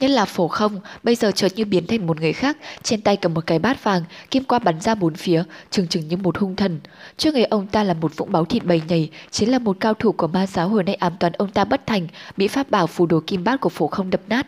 Nhất 0.00 0.10
là 0.10 0.24
phổ 0.24 0.48
không, 0.48 0.80
bây 1.02 1.14
giờ 1.14 1.30
chợt 1.30 1.52
như 1.56 1.64
biến 1.64 1.86
thành 1.86 2.06
một 2.06 2.20
người 2.20 2.32
khác, 2.32 2.56
trên 2.82 3.00
tay 3.00 3.16
cầm 3.16 3.34
một 3.34 3.46
cái 3.46 3.58
bát 3.58 3.84
vàng, 3.84 4.02
kim 4.30 4.44
qua 4.44 4.58
bắn 4.58 4.80
ra 4.80 4.94
bốn 4.94 5.14
phía, 5.14 5.42
trừng 5.70 5.88
trừng 5.88 6.08
như 6.08 6.16
một 6.16 6.38
hung 6.38 6.56
thần. 6.56 6.80
Trước 7.16 7.34
người 7.34 7.44
ông 7.44 7.66
ta 7.66 7.82
là 7.84 7.94
một 7.94 8.16
vũng 8.16 8.32
máu 8.32 8.44
thịt 8.44 8.64
bầy 8.64 8.82
nhầy, 8.88 9.10
chính 9.30 9.50
là 9.50 9.58
một 9.58 9.76
cao 9.80 9.94
thủ 9.94 10.12
của 10.12 10.26
ma 10.26 10.46
giáo 10.46 10.68
hồi 10.68 10.84
nay 10.84 10.94
ám 10.94 11.16
toán 11.20 11.32
ông 11.32 11.50
ta 11.50 11.64
bất 11.64 11.86
thành, 11.86 12.06
bị 12.36 12.48
pháp 12.48 12.70
bảo 12.70 12.86
phù 12.86 13.06
đồ 13.06 13.20
kim 13.26 13.44
bát 13.44 13.60
của 13.60 13.68
phổ 13.68 13.86
không 13.86 14.10
đập 14.10 14.20
nát. 14.28 14.46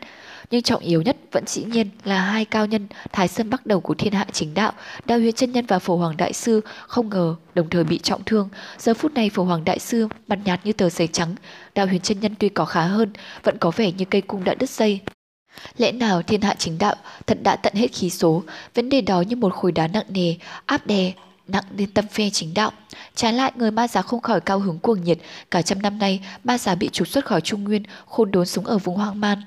Nhưng 0.51 0.63
trọng 0.63 0.83
yếu 0.83 1.03
nhất 1.03 1.17
vẫn 1.33 1.45
dĩ 1.47 1.65
nhiên 1.65 1.91
là 2.05 2.21
hai 2.21 2.45
cao 2.45 2.67
nhân 2.67 2.87
Thái 3.13 3.29
Sơn 3.29 3.51
bắt 3.51 3.67
đầu 3.67 3.81
của 3.81 3.95
thiên 3.95 4.13
hạ 4.13 4.27
chính 4.33 4.55
đạo, 4.55 4.73
Đao 5.05 5.19
huyền 5.19 5.33
chân 5.33 5.53
nhân 5.53 5.67
và 5.67 5.79
Phổ 5.79 5.97
Hoàng 5.97 6.17
đại 6.17 6.33
sư 6.33 6.61
không 6.87 7.09
ngờ 7.09 7.35
đồng 7.55 7.69
thời 7.69 7.85
bị 7.85 7.99
trọng 7.99 8.25
thương. 8.25 8.49
Giờ 8.79 8.95
phút 8.95 9.13
này 9.13 9.31
Phổ 9.31 9.45
Hoàng 9.45 9.65
đại 9.65 9.79
sư 9.79 10.09
mặt 10.29 10.39
nhạt 10.45 10.61
như 10.67 10.73
tờ 10.73 10.89
giấy 10.89 11.07
trắng, 11.07 11.35
Đao 11.75 11.87
Huyền 11.87 12.01
chân 12.01 12.21
nhân 12.21 12.35
tuy 12.39 12.49
có 12.49 12.65
khá 12.65 12.83
hơn, 12.83 13.13
vẫn 13.43 13.59
có 13.59 13.71
vẻ 13.77 13.93
như 13.93 14.05
cây 14.05 14.21
cung 14.21 14.45
đã 14.45 14.55
đứt 14.55 14.71
dây. 14.71 15.01
Lẽ 15.79 15.93
nào 15.93 16.23
thiên 16.23 16.41
hạ 16.41 16.55
chính 16.59 16.79
đạo 16.79 16.95
thật 17.27 17.39
đã 17.43 17.57
tận 17.57 17.75
hết 17.75 17.93
khí 17.93 18.11
số, 18.11 18.43
vấn 18.75 18.89
đề 18.89 19.01
đó 19.01 19.21
như 19.21 19.37
một 19.37 19.55
khối 19.55 19.73
đá 19.73 19.87
nặng 19.87 20.07
nề, 20.09 20.35
áp 20.67 20.87
đè, 20.87 21.13
nặng 21.49 21.65
lên 21.77 21.91
tâm 21.93 22.07
phe 22.07 22.31
chính 22.31 22.55
đạo. 22.55 22.73
Trái 23.15 23.33
lại 23.33 23.53
người 23.57 23.71
ma 23.71 23.89
giả 23.89 24.03
không 24.03 24.21
khỏi 24.21 24.41
cao 24.41 24.59
hứng 24.59 24.79
cuồng 24.79 25.05
nhiệt, 25.05 25.19
cả 25.51 25.63
trăm 25.63 25.83
năm 25.83 25.99
nay 25.99 26.21
ma 26.45 26.59
giả 26.59 26.75
bị 26.75 26.89
trục 26.89 27.09
xuất 27.09 27.25
khỏi 27.25 27.41
Trung 27.41 27.65
Nguyên, 27.65 27.83
khôn 28.07 28.31
đốn 28.31 28.47
sống 28.47 28.67
ở 28.67 28.79
vùng 28.79 28.97
hoang 28.97 29.21
man 29.21 29.43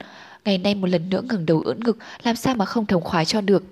ngày 0.46 0.58
nay 0.58 0.76
một 0.76 0.88
lần 0.88 1.10
nữa 1.10 1.22
ngẩng 1.30 1.46
đầu 1.46 1.62
ưỡn 1.66 1.80
ngực, 1.80 1.98
làm 2.24 2.36
sao 2.36 2.56
mà 2.56 2.66
không 2.66 2.86
thống 2.86 3.04
khoái 3.04 3.26
cho 3.26 3.42
được. 3.42 3.64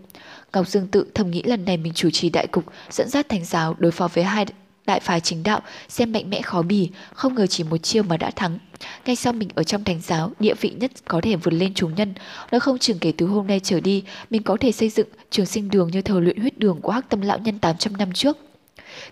Ngọc 0.54 0.68
Dương 0.68 0.88
tự 0.88 1.06
thầm 1.14 1.32
nghĩ 1.32 1.44
lần 1.44 1.66
này 1.66 1.78
mình 1.78 1.94
chủ 1.94 2.10
trì 2.10 2.30
đại 2.30 2.48
cục, 2.48 2.66
dẫn 2.91 3.10
dắt 3.10 3.30
thành 3.30 3.46
giáo 3.46 3.76
đối 3.80 3.91
phó 3.91 4.08
với 4.08 4.24
hai 4.24 4.46
đại 4.86 5.00
phái 5.00 5.20
chính 5.22 5.44
đạo, 5.44 5.62
xem 5.90 6.12
mạnh 6.12 6.30
mẽ 6.30 6.41
khó 6.41 6.62
bì, 6.62 6.90
không 7.14 7.36
ngờ 7.36 7.48
chỉ 7.48 7.64
một 7.64 7.78
chiêu 7.78 8.04
mà 8.04 8.18
đã 8.18 8.32
thắng. 8.32 8.60
Ngay 9.06 9.16
sau 9.16 9.34
mình 9.34 9.50
ở 9.56 9.64
trong 9.64 9.84
thánh 9.84 10.02
giáo, 10.02 10.32
địa 10.40 10.54
vị 10.54 10.74
nhất 10.80 10.91
có 11.06 11.22
thể 11.24 11.36
vượt 11.36 11.54
lên 11.54 11.74
chúng 11.74 11.96
nhân, 11.96 12.14
nó 12.52 12.60
không 12.60 12.78
chừng 12.78 13.00
kể 13.00 13.14
từ 13.18 13.26
hôm 13.26 13.48
nay 13.48 13.60
trở 13.64 13.80
đi, 13.80 14.04
mình 14.30 14.44
có 14.44 14.58
thể 14.60 14.72
xây 14.72 14.90
dựng 14.90 15.08
trường 15.30 15.46
sinh 15.46 15.70
đường 15.70 15.90
như 15.91 16.02
thờ 16.02 16.20
luyện 16.20 16.38
huyết 16.38 16.60
đường 16.60 16.82
của 16.82 16.91
hắc 16.91 17.10
tâm 17.10 17.22
lão 17.22 17.40
nhân 17.40 17.60
800 17.60 17.98
năm 17.98 18.12
trước. 18.14 18.38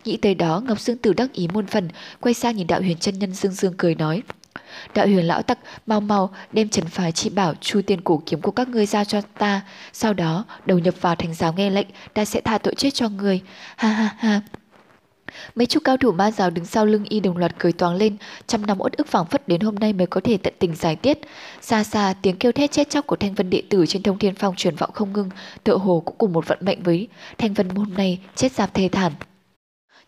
Nghĩ 0.06 0.18
tới 0.18 0.36
đó, 0.36 0.62
Ngọc 0.68 0.80
Dương 0.80 0.98
Tử 0.98 1.14
đắc 1.14 1.34
ý 1.34 1.48
muôn 1.54 1.68
phần, 1.68 1.90
quay 2.20 2.34
sang 2.34 2.56
nhìn 2.56 2.68
đạo 2.68 2.82
huyền 2.82 2.98
chân 2.98 3.20
nhân 3.20 3.34
dương 3.34 3.52
dương 3.52 3.74
cười 3.78 3.96
nói. 3.96 4.22
Đạo 4.94 5.08
huyền 5.08 5.28
lão 5.28 5.42
tặc 5.42 5.60
mau 5.86 6.02
mau 6.02 6.30
đem 6.52 6.70
trần 6.70 6.86
phái 6.86 7.12
chỉ 7.12 7.30
bảo 7.30 7.54
chu 7.62 7.82
tiền 7.82 8.02
cổ 8.02 8.22
kiếm 8.26 8.42
của 8.42 8.52
các 8.52 8.70
ngươi 8.70 8.86
ra 8.86 9.04
cho 9.04 9.22
ta. 9.22 9.62
Sau 9.94 10.14
đó 10.14 10.46
đầu 10.66 10.80
nhập 10.80 10.96
vào 11.02 11.16
thành 11.16 11.34
giáo 11.34 11.54
nghe 11.54 11.70
lệnh, 11.70 11.88
ta 12.14 12.26
sẽ 12.26 12.42
tha 12.42 12.58
tội 12.58 12.76
chết 12.76 12.90
cho 12.94 13.10
người. 13.10 13.42
Ha 13.76 13.90
ha 13.90 14.16
ha. 14.18 14.42
Mấy 15.56 15.66
chục 15.66 15.84
cao 15.84 15.98
thủ 15.98 16.12
ma 16.12 16.32
giáo 16.32 16.50
đứng 16.50 16.66
sau 16.66 16.86
lưng 16.86 17.04
y 17.04 17.20
đồng 17.20 17.38
loạt 17.38 17.60
cười 17.60 17.72
toáng 17.72 17.96
lên, 17.96 18.18
trăm 18.48 18.66
năm 18.66 18.78
uất 18.80 18.94
ức 18.94 19.08
phảng 19.08 19.26
phất 19.26 19.48
đến 19.48 19.62
hôm 19.62 19.76
nay 19.76 19.94
mới 19.94 20.08
có 20.08 20.22
thể 20.24 20.38
tận 20.38 20.54
tình 20.60 20.76
giải 20.76 20.96
tiết. 20.96 21.20
Xa 21.62 21.84
xa 21.84 22.14
tiếng 22.22 22.38
kêu 22.38 22.52
thét 22.52 22.72
chết 22.72 22.90
chóc 22.90 23.08
của 23.08 23.16
thanh 23.16 23.34
vân 23.34 23.50
đệ 23.50 23.64
tử 23.70 23.86
trên 23.86 24.04
thông 24.04 24.20
thiên 24.20 24.36
phong 24.36 24.56
truyền 24.56 24.76
vọng 24.76 24.92
không 24.94 25.14
ngưng, 25.14 25.30
tựa 25.64 25.78
hồ 25.78 26.04
cũng 26.06 26.16
cùng 26.18 26.34
một 26.34 26.48
vận 26.48 26.58
mệnh 26.62 26.84
với 26.84 27.08
thanh 27.38 27.54
vân 27.54 27.70
hôm 27.70 27.94
nay 27.94 28.20
chết 28.36 28.52
giáp 28.52 28.74
thê 28.74 28.90
thảm. 28.92 29.14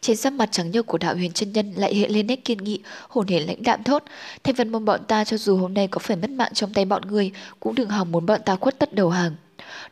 Trên 0.01 0.15
sắc 0.15 0.33
mặt 0.33 0.49
trắng 0.51 0.71
nhợt 0.71 0.85
của 0.85 0.97
đạo 0.97 1.15
huyền 1.15 1.31
chân 1.31 1.53
nhân 1.53 1.73
lại 1.75 1.95
hiện 1.95 2.11
lên 2.11 2.27
nét 2.27 2.45
kiên 2.45 2.57
nghị, 2.57 2.79
hồn 3.09 3.27
hển 3.27 3.43
lãnh 3.43 3.63
đạm 3.63 3.83
thốt. 3.83 4.03
Thanh 4.43 4.55
vân 4.55 4.69
môn 4.69 4.85
bọn 4.85 4.99
ta 5.07 5.23
cho 5.23 5.37
dù 5.37 5.57
hôm 5.57 5.73
nay 5.73 5.87
có 5.87 5.99
phải 5.99 6.17
mất 6.17 6.29
mạng 6.29 6.53
trong 6.53 6.73
tay 6.73 6.85
bọn 6.85 7.01
người, 7.07 7.31
cũng 7.59 7.75
đừng 7.75 7.89
hòng 7.89 8.11
muốn 8.11 8.25
bọn 8.25 8.41
ta 8.45 8.55
khuất 8.55 8.79
tất 8.79 8.93
đầu 8.93 9.09
hàng. 9.09 9.35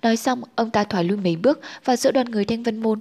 Nói 0.02 0.18
xong, 0.18 0.42
ông 0.56 0.72
ta 0.72 0.84
thoái 0.84 1.04
lui 1.04 1.18
mấy 1.18 1.36
bước 1.36 1.60
và 1.86 1.98
giữa 1.98 2.12
đoàn 2.12 2.32
người 2.32 2.46
thanh 2.46 2.64
vân 2.64 2.78
môn. 2.78 3.00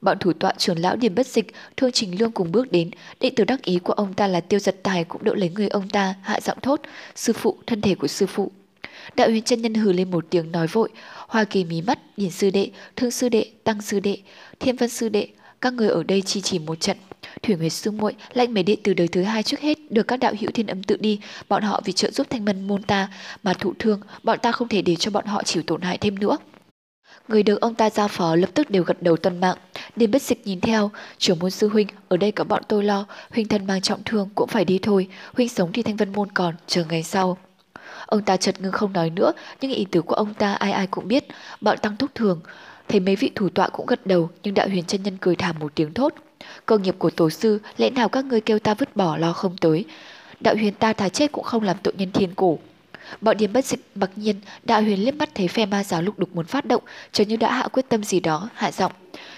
Bọn 0.00 0.18
thủ 0.18 0.32
tọa 0.32 0.52
trưởng 0.58 0.78
lão 0.78 0.96
điểm 0.96 1.14
bất 1.14 1.26
dịch, 1.26 1.54
thương 1.76 1.92
trình 1.92 2.18
lương 2.18 2.32
cùng 2.32 2.52
bước 2.52 2.72
đến, 2.72 2.90
đệ 3.20 3.30
tử 3.30 3.44
đắc 3.44 3.62
ý 3.62 3.78
của 3.78 3.92
ông 3.92 4.14
ta 4.14 4.26
là 4.26 4.40
tiêu 4.40 4.60
giật 4.60 4.76
tài 4.82 5.04
cũng 5.04 5.24
đỡ 5.24 5.34
lấy 5.34 5.50
người 5.50 5.68
ông 5.68 5.88
ta, 5.88 6.14
hạ 6.22 6.40
giọng 6.40 6.58
thốt, 6.62 6.80
sư 7.14 7.32
phụ, 7.32 7.56
thân 7.66 7.80
thể 7.80 7.94
của 7.94 8.06
sư 8.06 8.26
phụ. 8.26 8.50
Đạo 9.14 9.28
huyền 9.28 9.42
chân 9.42 9.62
nhân 9.62 9.74
hừ 9.74 9.92
lên 9.92 10.10
một 10.10 10.26
tiếng 10.30 10.52
nói 10.52 10.66
vội, 10.66 10.88
hoa 11.28 11.44
kỳ 11.44 11.64
mí 11.64 11.82
mắt, 11.82 11.98
nhìn 12.16 12.30
sư 12.30 12.50
đệ, 12.50 12.70
thương 12.96 13.10
sư 13.10 13.28
đệ, 13.28 13.46
tăng 13.64 13.82
sư 13.82 14.00
đệ, 14.00 14.18
thiên 14.60 14.76
vân 14.76 14.88
sư 14.88 15.08
đệ, 15.08 15.28
các 15.60 15.72
người 15.72 15.88
ở 15.88 16.02
đây 16.02 16.22
chỉ 16.22 16.40
chỉ 16.40 16.58
một 16.58 16.80
trận. 16.80 16.96
Thủy 17.42 17.56
Nguyệt 17.56 17.72
sư 17.72 17.90
muội 17.90 18.14
lệnh 18.32 18.54
mấy 18.54 18.62
đệ 18.62 18.76
từ 18.84 18.94
đời 18.94 19.08
thứ 19.08 19.22
hai 19.22 19.42
trước 19.42 19.60
hết 19.60 19.78
được 19.90 20.08
các 20.08 20.16
đạo 20.16 20.32
hữu 20.40 20.50
thiên 20.50 20.66
âm 20.66 20.82
tự 20.82 20.96
đi, 21.00 21.20
bọn 21.48 21.62
họ 21.62 21.80
vì 21.84 21.92
trợ 21.92 22.10
giúp 22.10 22.26
thanh 22.30 22.44
mân 22.44 22.66
môn 22.68 22.82
ta 22.82 23.08
mà 23.42 23.52
thụ 23.54 23.74
thương, 23.78 24.00
bọn 24.22 24.38
ta 24.42 24.52
không 24.52 24.68
thể 24.68 24.82
để 24.82 24.96
cho 24.96 25.10
bọn 25.10 25.26
họ 25.26 25.42
chịu 25.42 25.62
tổn 25.66 25.80
hại 25.80 25.98
thêm 25.98 26.18
nữa. 26.18 26.36
Người 27.28 27.42
được 27.42 27.60
ông 27.60 27.74
ta 27.74 27.90
giao 27.90 28.08
phó 28.08 28.34
lập 28.34 28.50
tức 28.54 28.70
đều 28.70 28.82
gật 28.82 29.02
đầu 29.02 29.16
tuân 29.16 29.40
mạng. 29.40 29.56
Điềm 29.96 30.10
bất 30.10 30.22
dịch 30.22 30.46
nhìn 30.46 30.60
theo, 30.60 30.90
trưởng 31.18 31.38
môn 31.38 31.50
sư 31.50 31.68
huynh, 31.68 31.86
ở 32.08 32.16
đây 32.16 32.32
có 32.32 32.44
bọn 32.44 32.62
tôi 32.68 32.84
lo, 32.84 33.06
huynh 33.30 33.48
thân 33.48 33.66
mang 33.66 33.80
trọng 33.80 34.04
thương 34.04 34.28
cũng 34.34 34.48
phải 34.48 34.64
đi 34.64 34.78
thôi, 34.82 35.08
huynh 35.34 35.48
sống 35.48 35.72
thì 35.72 35.82
thanh 35.82 35.96
vân 35.96 36.12
môn 36.12 36.32
còn, 36.32 36.54
chờ 36.66 36.84
ngày 36.88 37.02
sau. 37.02 37.38
Ông 38.06 38.22
ta 38.22 38.36
chợt 38.36 38.60
ngưng 38.60 38.72
không 38.72 38.92
nói 38.92 39.10
nữa, 39.10 39.32
nhưng 39.60 39.70
ý 39.70 39.86
tứ 39.90 40.02
của 40.02 40.14
ông 40.14 40.34
ta 40.34 40.54
ai 40.54 40.72
ai 40.72 40.86
cũng 40.86 41.08
biết, 41.08 41.24
bọn 41.60 41.78
tăng 41.78 41.96
thúc 41.96 42.10
thường, 42.14 42.40
Thấy 42.88 43.00
mấy 43.00 43.16
vị 43.16 43.30
thủ 43.34 43.48
tọa 43.48 43.68
cũng 43.68 43.86
gật 43.86 44.06
đầu 44.06 44.30
nhưng 44.42 44.54
đạo 44.54 44.68
huyền 44.68 44.84
chân 44.84 45.02
nhân 45.02 45.16
cười 45.20 45.36
thảm 45.36 45.56
một 45.58 45.74
tiếng 45.74 45.94
thốt. 45.94 46.14
Cơ 46.66 46.78
nghiệp 46.78 46.94
của 46.98 47.10
tổ 47.10 47.30
sư 47.30 47.60
lẽ 47.76 47.90
nào 47.90 48.08
các 48.08 48.24
ngươi 48.24 48.40
kêu 48.40 48.58
ta 48.58 48.74
vứt 48.74 48.96
bỏ 48.96 49.16
lo 49.16 49.32
không 49.32 49.56
tới. 49.56 49.84
Đạo 50.40 50.54
huyền 50.54 50.74
ta 50.74 50.92
thà 50.92 51.08
chết 51.08 51.32
cũng 51.32 51.44
không 51.44 51.62
làm 51.62 51.76
tội 51.82 51.94
nhân 51.98 52.12
thiên 52.12 52.34
cổ. 52.34 52.58
Bọn 53.20 53.36
điểm 53.36 53.52
bất 53.52 53.64
dịch 53.64 53.80
mặc 53.94 54.10
nhiên, 54.16 54.40
đạo 54.62 54.82
huyền 54.82 55.04
liếc 55.04 55.14
mắt 55.14 55.30
thấy 55.34 55.48
phe 55.48 55.66
ma 55.66 55.84
giáo 55.84 56.02
lục 56.02 56.18
đục 56.18 56.28
muốn 56.34 56.44
phát 56.46 56.64
động, 56.64 56.82
chờ 57.12 57.24
như 57.24 57.36
đã 57.36 57.52
hạ 57.52 57.68
quyết 57.72 57.88
tâm 57.88 58.04
gì 58.04 58.20
đó, 58.20 58.48
hạ 58.54 58.72
giọng. 58.72 58.92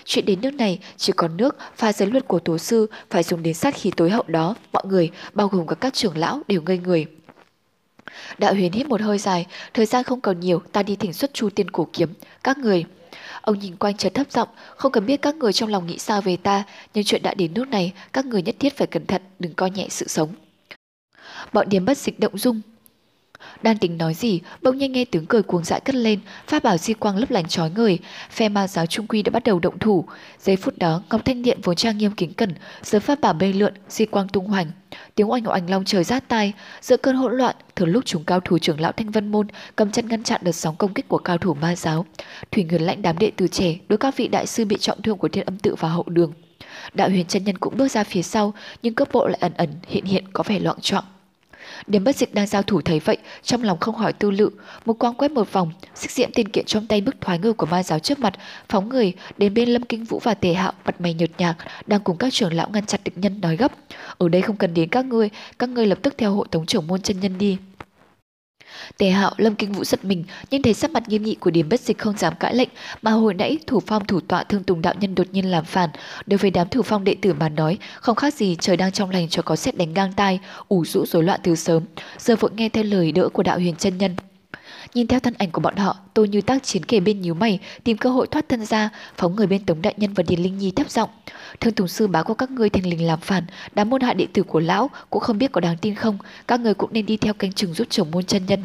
Chuyện 0.05 0.25
đến 0.27 0.41
nước 0.41 0.55
này, 0.55 0.79
chỉ 0.97 1.13
còn 1.17 1.37
nước, 1.37 1.57
pha 1.77 1.93
giới 1.93 2.11
luật 2.11 2.29
của 2.29 2.39
tổ 2.39 2.59
sư 2.59 2.87
phải 3.11 3.23
dùng 3.23 3.43
đến 3.43 3.55
sát 3.55 3.75
khí 3.75 3.91
tối 3.97 4.11
hậu 4.11 4.25
đó, 4.27 4.55
mọi 4.73 4.83
người, 4.87 5.11
bao 5.35 5.49
gồm 5.49 5.67
cả 5.67 5.75
các 5.75 5.95
trưởng 5.95 6.19
lão, 6.19 6.43
đều 6.49 6.63
ngây 6.63 6.79
người. 6.79 7.07
Đạo 8.39 8.55
huyền 8.55 8.73
hít 8.73 8.87
một 8.87 9.01
hơi 9.01 9.19
dài, 9.19 9.47
thời 9.75 9.87
gian 9.87 10.05
không 10.05 10.21
còn 10.21 10.41
nhiều, 10.41 10.63
ta 10.73 10.83
đi 10.83 10.97
thỉnh 10.97 11.13
xuất 11.13 11.35
chu 11.35 11.51
tiên 11.51 11.71
cổ 11.71 11.89
kiếm. 11.93 12.09
Các 12.45 12.59
người, 12.59 12.85
Ông 13.43 13.59
nhìn 13.59 13.77
quanh 13.77 13.97
chợt 13.97 14.15
thấp 14.15 14.33
giọng, 14.33 14.49
không 14.77 14.93
cần 14.93 15.07
biết 15.07 15.23
các 15.23 15.35
người 15.37 15.53
trong 15.53 15.69
lòng 15.69 15.87
nghĩ 15.87 15.99
sao 15.99 16.21
về 16.21 16.37
ta, 16.37 16.65
nhưng 16.95 17.05
chuyện 17.05 17.23
đã 17.23 17.35
đến 17.35 17.55
nước 17.55 17.69
này, 17.69 17.93
các 18.13 18.27
người 18.27 18.43
nhất 18.43 18.57
thiết 18.59 18.77
phải 18.77 18.87
cẩn 18.87 19.07
thận, 19.07 19.23
đừng 19.39 19.55
coi 19.55 19.71
nhẹ 19.71 19.87
sự 19.91 20.09
sống. 20.09 20.29
Bọn 21.53 21.69
điếm 21.69 21.85
bất 21.85 21.99
dịch 21.99 22.21
động 22.21 22.39
dung, 22.39 22.61
đang 23.63 23.79
tính 23.79 23.99
nói 23.99 24.15
gì, 24.15 24.41
bỗng 24.63 24.79
nhiên 24.79 24.93
nghe 24.93 25.05
tiếng 25.05 25.27
cười 25.27 25.43
cuồng 25.43 25.65
dại 25.65 25.81
cất 25.81 25.95
lên, 25.95 26.21
pháp 26.47 26.63
bảo 26.63 26.77
di 26.77 26.95
quang 26.95 27.17
lấp 27.17 27.31
lánh 27.31 27.49
chói 27.49 27.71
người, 27.71 27.99
phe 28.31 28.49
ma 28.49 28.69
giáo 28.69 28.87
trung 28.87 29.07
quy 29.07 29.23
đã 29.23 29.31
bắt 29.31 29.45
đầu 29.45 29.59
động 29.59 29.79
thủ. 29.79 30.05
Giây 30.39 30.57
phút 30.57 30.79
đó, 30.79 31.03
Ngọc 31.11 31.25
Thanh 31.25 31.43
Điện 31.43 31.59
vốn 31.63 31.77
trang 31.77 31.99
nghiêm 31.99 32.13
kính 32.13 32.35
cẩn, 32.35 32.55
giờ 32.83 33.01
pháp 33.01 33.21
bảo 33.21 33.33
bay 33.33 33.53
lượn, 33.53 33.75
di 33.89 34.07
quang 34.07 34.29
tung 34.29 34.47
hoành. 34.47 34.71
Tiếng 35.15 35.31
oanh 35.31 35.49
oanh 35.49 35.71
long 35.71 35.85
trời 35.85 36.05
rát 36.05 36.29
tai, 36.29 36.53
giữa 36.81 36.97
cơn 36.97 37.17
hỗn 37.17 37.37
loạn, 37.37 37.57
thừa 37.77 37.87
lúc 37.87 38.05
chúng 38.07 38.25
cao 38.25 38.41
thủ 38.41 38.59
trưởng 38.59 38.81
lão 38.81 38.93
Thanh 38.93 39.11
Vân 39.11 39.29
Môn 39.29 39.47
cầm 39.77 39.91
chân 39.91 40.09
ngăn 40.09 40.23
chặn 40.23 40.41
đợt 40.45 40.53
sóng 40.53 40.77
công 40.77 40.95
kích 40.95 41.09
của 41.09 41.19
cao 41.19 41.39
thủ 41.39 41.55
ma 41.55 41.77
giáo. 41.77 42.07
Thủy 42.51 42.65
Nguyên 42.65 42.83
lãnh 42.83 43.03
đám 43.03 43.19
đệ 43.19 43.31
tử 43.37 43.49
trẻ, 43.49 43.77
đối 43.89 43.99
các 43.99 44.17
vị 44.17 44.29
đại 44.29 44.47
sư 44.47 44.65
bị 44.65 44.77
trọng 44.77 45.03
thương 45.03 45.19
của 45.19 45.29
Thiên 45.29 45.45
Âm 45.45 45.59
Tự 45.59 45.75
vào 45.75 45.91
hậu 45.91 46.05
đường. 46.07 46.33
Đạo 46.95 47.09
huyền 47.09 47.27
chân 47.27 47.45
nhân 47.45 47.59
cũng 47.59 47.77
bước 47.77 47.89
ra 47.89 48.05
phía 48.05 48.23
sau, 48.23 48.55
nhưng 48.83 48.95
cấp 48.95 49.09
bộ 49.13 49.27
lại 49.27 49.39
ẩn 49.41 49.53
ẩn 49.57 49.69
hiện 49.89 50.05
hiện 50.05 50.25
có 50.33 50.45
vẻ 50.47 50.59
loạn 50.59 50.81
trọng. 50.81 51.05
Điểm 51.87 52.05
bất 52.05 52.17
dịch 52.17 52.35
đang 52.35 52.47
giao 52.47 52.63
thủ 52.63 52.81
thấy 52.81 53.01
vậy, 53.01 53.17
trong 53.43 53.63
lòng 53.63 53.79
không 53.81 53.95
hỏi 53.95 54.13
tư 54.13 54.31
lự, 54.31 54.51
một 54.85 54.99
quang 54.99 55.15
quét 55.15 55.31
một 55.31 55.53
vòng, 55.53 55.73
xích 55.95 56.11
diễm 56.11 56.33
tiền 56.33 56.49
kiện 56.49 56.65
trong 56.65 56.87
tay 56.87 57.01
bức 57.01 57.21
thoái 57.21 57.39
ngư 57.39 57.53
của 57.53 57.67
ma 57.67 57.83
giáo 57.83 57.99
trước 57.99 58.19
mặt, 58.19 58.35
phóng 58.69 58.89
người 58.89 59.13
đến 59.39 59.55
bên 59.55 59.69
Lâm 59.69 59.83
Kinh 59.83 60.05
Vũ 60.05 60.19
và 60.19 60.35
Tề 60.35 60.53
Hạo, 60.53 60.73
mặt 60.85 61.01
mày 61.01 61.15
nhợt 61.15 61.31
nhạt, 61.39 61.57
đang 61.87 62.01
cùng 62.01 62.17
các 62.17 62.33
trưởng 62.33 62.53
lão 62.53 62.69
ngăn 62.71 62.87
chặn 62.87 63.01
địch 63.05 63.19
nhân 63.19 63.41
nói 63.41 63.57
gấp. 63.57 63.73
Ở 64.19 64.29
đây 64.29 64.43
không 64.43 64.57
cần 64.57 64.75
đến 64.75 64.89
các 64.89 65.05
ngươi, 65.05 65.31
các 65.59 65.69
ngươi 65.69 65.87
lập 65.87 65.99
tức 66.03 66.15
theo 66.19 66.35
hộ 66.35 66.45
tống 66.45 66.67
trưởng 66.67 66.87
môn 66.87 67.03
chân 67.03 67.21
nhân 67.21 67.39
đi. 67.39 67.57
Tề 68.99 69.11
Hạo, 69.11 69.33
Lâm 69.37 69.55
Kinh 69.55 69.73
Vũ 69.73 69.85
giật 69.85 70.05
mình, 70.05 70.25
nhưng 70.51 70.63
thấy 70.63 70.75
sắc 70.75 70.91
mặt 70.91 71.09
nghiêm 71.09 71.23
nghị 71.23 71.35
của 71.35 71.51
Điềm 71.51 71.69
Bất 71.69 71.81
Dịch 71.81 71.99
không 71.99 72.17
dám 72.19 72.35
cãi 72.41 72.55
lệnh, 72.55 72.69
mà 73.03 73.11
hồi 73.11 73.35
nãy 73.35 73.59
thủ 73.67 73.81
phong 73.87 74.05
thủ 74.05 74.21
tọa 74.21 74.45
Thương 74.45 74.63
Tùng 74.63 74.83
đạo 74.83 74.95
nhân 75.01 75.15
đột 75.15 75.27
nhiên 75.33 75.51
làm 75.51 75.65
phản, 75.65 75.91
đối 76.27 76.39
với 76.39 76.51
đám 76.51 76.69
thủ 76.69 76.83
phong 76.83 77.05
đệ 77.05 77.17
tử 77.23 77.35
mà 77.35 77.49
nói, 77.49 77.79
không 77.95 78.17
khác 78.17 78.35
gì 78.35 78.57
trời 78.61 78.77
đang 78.77 78.93
trong 78.93 79.11
lành 79.11 79.29
cho 79.29 79.43
có 79.43 79.57
xét 79.57 79.77
đánh 79.77 79.95
ngang 79.95 80.13
tai, 80.13 80.41
ủ 80.69 80.85
rũ 80.85 81.07
rối 81.07 81.23
loạn 81.23 81.41
từ 81.43 81.55
sớm, 81.55 81.85
giờ 82.19 82.37
vội 82.37 82.51
nghe 82.55 82.69
theo 82.69 82.85
lời 82.85 83.13
đỡ 83.13 83.29
của 83.29 83.43
đạo 83.43 83.59
huyền 83.59 83.77
chân 83.77 83.99
nhân. 83.99 84.17
Nhìn 84.95 85.07
theo 85.07 85.21
thân 85.21 85.35
ảnh 85.39 85.51
của 85.51 85.61
bọn 85.61 85.77
họ, 85.77 85.97
tôi 86.15 86.29
như 86.29 86.41
tác 86.41 86.63
chiến 86.63 86.85
kề 86.85 87.01
bên 87.01 87.21
nhíu 87.21 87.35
mày, 87.35 87.59
tìm 87.85 87.97
cơ 87.97 88.11
hội 88.11 88.27
thoát 88.27 88.49
thân 88.49 88.65
ra, 88.65 88.91
phóng 89.17 89.37
người 89.37 89.47
bên 89.47 89.65
Tống 89.65 89.83
Đại 89.83 89.95
Nhân 89.97 90.15
và 90.15 90.23
Điền 90.23 90.43
Linh 90.43 90.59
Nhi 90.59 90.71
thấp 90.71 90.91
giọng. 90.91 91.11
Thương 91.61 91.75
Tùng 91.75 91.89
Sư 91.89 92.07
báo 92.07 92.25
của 92.25 92.35
các 92.35 92.51
ngươi 92.51 92.71
thành 92.71 92.87
linh 92.87 93.07
làm 93.07 93.21
phản, 93.21 93.45
đám 93.75 93.91
môn 93.91 94.01
hạ 94.01 94.15
đệ 94.15 94.27
tử 94.33 94.43
của 94.43 94.61
lão 94.61 94.91
cũng 95.11 95.23
không 95.23 95.39
biết 95.39 95.53
có 95.53 95.61
đáng 95.61 95.77
tin 95.77 95.95
không, 95.95 96.19
các 96.49 96.61
người 96.61 96.75
cũng 96.75 96.93
nên 96.93 97.07
đi 97.07 97.17
theo 97.17 97.35
canh 97.35 97.53
chừng 97.53 97.75
giúp 97.75 97.87
chồng 97.91 98.11
môn 98.11 98.25
chân 98.25 98.47
nhân. 98.47 98.63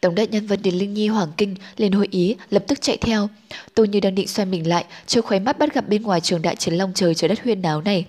Tổng 0.00 0.14
đại 0.14 0.26
nhân 0.26 0.46
và 0.46 0.56
Điền 0.56 0.74
Linh 0.74 0.94
Nhi 0.94 1.08
hoàng 1.08 1.32
kinh 1.36 1.54
lên 1.76 1.92
hội 1.92 2.08
ý 2.10 2.36
lập 2.50 2.64
tức 2.68 2.80
chạy 2.80 2.96
theo. 2.96 3.28
Tôi 3.74 3.88
như 3.88 4.00
đang 4.00 4.14
định 4.14 4.28
xoay 4.28 4.46
mình 4.46 4.68
lại, 4.68 4.84
chưa 5.06 5.20
khóe 5.20 5.38
mắt 5.38 5.58
bắt 5.58 5.74
gặp 5.74 5.88
bên 5.88 6.02
ngoài 6.02 6.20
trường 6.20 6.42
đại 6.42 6.56
chiến 6.56 6.74
long 6.74 6.92
trời 6.94 7.14
trời 7.14 7.28
đất 7.28 7.42
huyên 7.44 7.62
náo 7.62 7.80
này. 7.80 8.06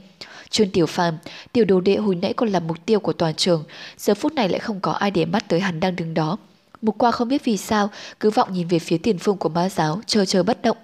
Chuyên 0.49 0.71
Tiểu 0.71 0.85
Phàm, 0.85 1.17
tiểu 1.53 1.65
đồ 1.65 1.81
đệ 1.81 1.95
hồi 1.95 2.15
nãy 2.15 2.33
còn 2.33 2.49
là 2.49 2.59
mục 2.59 2.85
tiêu 2.85 2.99
của 2.99 3.13
toàn 3.13 3.35
trường, 3.35 3.63
giờ 3.97 4.13
phút 4.13 4.33
này 4.33 4.49
lại 4.49 4.59
không 4.59 4.79
có 4.79 4.91
ai 4.91 5.11
để 5.11 5.25
mắt 5.25 5.43
tới 5.47 5.59
hắn 5.59 5.79
đang 5.79 5.95
đứng 5.95 6.13
đó. 6.13 6.37
Mục 6.81 6.95
qua 6.97 7.11
không 7.11 7.27
biết 7.27 7.45
vì 7.45 7.57
sao, 7.57 7.89
cứ 8.19 8.29
vọng 8.29 8.53
nhìn 8.53 8.67
về 8.67 8.79
phía 8.79 8.97
tiền 8.97 9.17
phương 9.17 9.37
của 9.37 9.49
ma 9.49 9.69
giáo, 9.69 10.01
chờ 10.05 10.25
chờ 10.25 10.43
bất 10.43 10.61
động. 10.61 10.77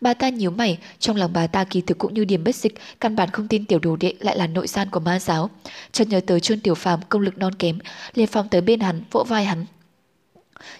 Bà 0.00 0.14
ta 0.14 0.28
nhíu 0.28 0.50
mày, 0.50 0.78
trong 0.98 1.16
lòng 1.16 1.32
bà 1.32 1.46
ta 1.46 1.64
kỳ 1.64 1.80
thực 1.80 1.98
cũng 1.98 2.14
như 2.14 2.24
điểm 2.24 2.44
bất 2.44 2.54
dịch, 2.54 2.74
căn 3.00 3.16
bản 3.16 3.30
không 3.30 3.48
tin 3.48 3.64
tiểu 3.64 3.78
đồ 3.78 3.96
đệ 3.96 4.14
lại 4.18 4.38
là 4.38 4.46
nội 4.46 4.66
gian 4.66 4.90
của 4.90 5.00
ma 5.00 5.20
giáo. 5.20 5.50
Chợt 5.92 6.08
nhớ 6.08 6.20
tới 6.20 6.40
Trương 6.40 6.60
Tiểu 6.60 6.74
Phàm 6.74 7.00
công 7.08 7.22
lực 7.22 7.38
non 7.38 7.54
kém, 7.54 7.78
liền 8.14 8.26
phóng 8.26 8.48
tới 8.48 8.60
bên 8.60 8.80
hắn, 8.80 9.02
vỗ 9.10 9.24
vai 9.24 9.44
hắn, 9.44 9.66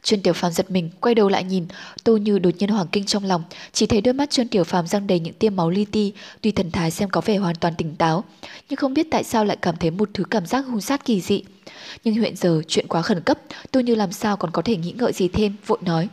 Trương 0.02 0.20
Tiểu 0.20 0.32
Phàm 0.32 0.52
giật 0.52 0.70
mình, 0.70 0.90
quay 1.00 1.14
đầu 1.14 1.28
lại 1.28 1.44
nhìn, 1.44 1.66
Tô 2.04 2.16
Như 2.16 2.38
đột 2.38 2.50
nhiên 2.58 2.70
hoảng 2.70 2.86
kinh 2.92 3.04
trong 3.04 3.24
lòng, 3.24 3.42
chỉ 3.72 3.86
thấy 3.86 4.00
đôi 4.00 4.14
mắt 4.14 4.30
Trương 4.30 4.48
Tiểu 4.48 4.64
Phàm 4.64 4.86
răng 4.86 5.06
đầy 5.06 5.20
những 5.20 5.34
tia 5.34 5.50
máu 5.50 5.70
li 5.70 5.84
ti, 5.84 6.12
tuy 6.40 6.52
thần 6.52 6.70
thái 6.70 6.90
xem 6.90 7.10
có 7.10 7.20
vẻ 7.20 7.36
hoàn 7.36 7.54
toàn 7.54 7.74
tỉnh 7.74 7.96
táo, 7.96 8.24
nhưng 8.68 8.76
không 8.76 8.94
biết 8.94 9.06
tại 9.10 9.24
sao 9.24 9.44
lại 9.44 9.56
cảm 9.62 9.76
thấy 9.76 9.90
một 9.90 10.08
thứ 10.14 10.24
cảm 10.30 10.46
giác 10.46 10.60
hung 10.66 10.80
sát 10.80 11.04
kỳ 11.04 11.20
dị. 11.20 11.42
Nhưng 12.04 12.14
hiện 12.14 12.36
giờ 12.36 12.62
chuyện 12.68 12.86
quá 12.88 13.02
khẩn 13.02 13.20
cấp, 13.20 13.38
tu 13.70 13.80
Như 13.80 13.94
làm 13.94 14.12
sao 14.12 14.36
còn 14.36 14.50
có 14.50 14.62
thể 14.62 14.76
nghĩ 14.76 14.92
ngợi 14.92 15.12
gì 15.12 15.28
thêm, 15.28 15.56
vội 15.66 15.78
nói. 15.82 16.08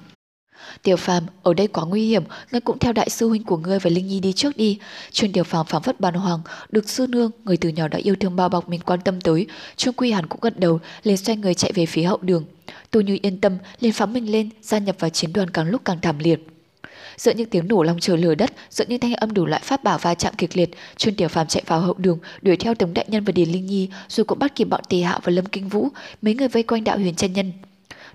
Tiểu 0.83 0.97
Phàm, 0.97 1.23
ở 1.43 1.53
đây 1.53 1.67
quá 1.67 1.85
nguy 1.85 2.07
hiểm, 2.07 2.23
ngươi 2.51 2.61
cũng 2.61 2.79
theo 2.79 2.93
đại 2.93 3.09
sư 3.09 3.27
huynh 3.27 3.43
của 3.43 3.57
ngươi 3.57 3.79
và 3.79 3.89
Linh 3.89 4.07
Nhi 4.07 4.19
đi 4.19 4.33
trước 4.33 4.57
đi. 4.57 4.79
Trương 5.11 5.31
Tiểu 5.31 5.43
Phàm 5.43 5.65
phảng 5.65 5.81
phất 5.81 5.99
bàn 5.99 6.13
hoàng, 6.13 6.39
được 6.69 6.89
sư 6.89 7.07
nương, 7.09 7.31
người 7.43 7.57
từ 7.57 7.69
nhỏ 7.69 7.87
đã 7.87 7.99
yêu 8.03 8.15
thương 8.19 8.35
bao 8.35 8.49
bọc 8.49 8.69
mình 8.69 8.81
quan 8.85 9.01
tâm 9.01 9.21
tới. 9.21 9.47
Trương 9.75 9.93
Quy 9.93 10.11
Hàn 10.11 10.27
cũng 10.27 10.39
gật 10.41 10.59
đầu, 10.59 10.79
liền 11.03 11.17
xoay 11.17 11.37
người 11.37 11.53
chạy 11.53 11.71
về 11.71 11.85
phía 11.85 12.03
hậu 12.03 12.19
đường. 12.21 12.45
tu 12.91 13.01
Như 13.01 13.17
yên 13.21 13.41
tâm, 13.41 13.57
liền 13.79 13.93
phóng 13.93 14.13
mình 14.13 14.31
lên, 14.31 14.49
gia 14.61 14.77
nhập 14.77 14.95
vào 14.99 15.09
chiến 15.09 15.33
đoàn 15.33 15.49
càng 15.49 15.67
lúc 15.69 15.81
càng 15.85 16.01
thảm 16.01 16.19
liệt. 16.19 16.56
Giữa 17.17 17.33
những 17.33 17.49
tiếng 17.49 17.67
nổ 17.67 17.83
long 17.83 17.99
trời 17.99 18.17
lửa 18.17 18.35
đất, 18.35 18.53
giữa 18.69 18.85
những 18.87 18.99
thanh 18.99 19.13
âm 19.13 19.33
đủ 19.33 19.45
loại 19.45 19.61
pháp 19.65 19.83
bảo 19.83 19.97
va 19.97 20.15
chạm 20.15 20.33
kịch 20.37 20.57
liệt, 20.57 20.69
Trương 20.97 21.15
Tiểu 21.15 21.27
Phàm 21.27 21.47
chạy 21.47 21.63
vào 21.67 21.81
hậu 21.81 21.93
đường, 21.97 22.19
đuổi 22.41 22.57
theo 22.57 22.75
Tống 22.75 22.93
Đại 22.93 23.05
Nhân 23.09 23.23
và 23.23 23.31
Điền 23.31 23.49
Linh 23.49 23.65
Nhi, 23.65 23.89
rồi 24.09 24.25
cũng 24.25 24.39
bắt 24.39 24.55
kịp 24.55 24.65
bọn 24.65 24.81
Tề 24.89 24.97
Hạo 24.97 25.19
và 25.23 25.31
Lâm 25.31 25.45
Kinh 25.45 25.69
Vũ, 25.69 25.87
mấy 26.21 26.33
người 26.33 26.47
vây 26.47 26.63
quanh 26.63 26.83
đạo 26.83 26.97
huyền 26.97 27.15
chân 27.15 27.33
nhân. 27.33 27.51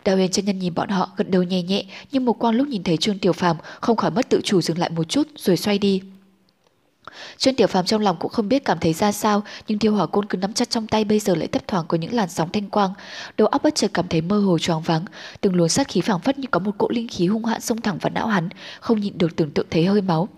Đạo 0.04 0.16
huyền 0.16 0.30
chân 0.30 0.44
nhân 0.44 0.58
nhìn 0.58 0.74
bọn 0.74 0.88
họ 0.88 1.10
gật 1.16 1.30
đầu 1.30 1.42
nhẹ 1.42 1.62
nhẹ, 1.62 1.84
nhưng 2.12 2.24
một 2.24 2.32
quang 2.32 2.54
lúc 2.54 2.68
nhìn 2.68 2.82
thấy 2.82 2.96
Trương 2.96 3.18
Tiểu 3.18 3.32
Phàm 3.32 3.56
không 3.80 3.96
khỏi 3.96 4.10
mất 4.10 4.28
tự 4.28 4.40
chủ 4.44 4.60
dừng 4.60 4.78
lại 4.78 4.90
một 4.90 5.04
chút 5.04 5.28
rồi 5.36 5.56
xoay 5.56 5.78
đi. 5.78 6.02
Trương 7.38 7.54
Tiểu 7.54 7.66
Phàm 7.66 7.84
trong 7.84 8.00
lòng 8.00 8.16
cũng 8.20 8.32
không 8.32 8.48
biết 8.48 8.64
cảm 8.64 8.78
thấy 8.78 8.92
ra 8.92 9.12
sao, 9.12 9.42
nhưng 9.68 9.78
thiêu 9.78 9.94
hỏa 9.94 10.06
côn 10.06 10.24
cứ 10.24 10.36
nắm 10.36 10.52
chặt 10.52 10.70
trong 10.70 10.86
tay 10.86 11.04
bây 11.04 11.18
giờ 11.18 11.34
lại 11.34 11.46
thấp 11.46 11.62
thoảng 11.68 11.84
có 11.88 11.98
những 11.98 12.14
làn 12.14 12.28
sóng 12.28 12.48
thanh 12.52 12.70
quang. 12.70 12.92
Đầu 13.36 13.48
óc 13.48 13.62
bất 13.62 13.74
chợt 13.74 13.90
cảm 13.94 14.08
thấy 14.08 14.20
mơ 14.20 14.38
hồ 14.38 14.58
choáng 14.58 14.82
váng, 14.82 15.04
từng 15.40 15.54
luồng 15.54 15.68
sát 15.68 15.88
khí 15.88 16.00
phảng 16.00 16.20
phất 16.20 16.38
như 16.38 16.46
có 16.50 16.60
một 16.60 16.72
cỗ 16.78 16.88
linh 16.90 17.08
khí 17.08 17.26
hung 17.26 17.44
hãn 17.44 17.60
xông 17.60 17.80
thẳng 17.80 17.98
vào 17.98 18.10
não 18.10 18.26
hắn, 18.26 18.48
không 18.80 19.00
nhịn 19.00 19.18
được 19.18 19.36
tưởng 19.36 19.50
tượng 19.50 19.66
thấy 19.70 19.86
hơi 19.86 20.00
máu. 20.00 20.28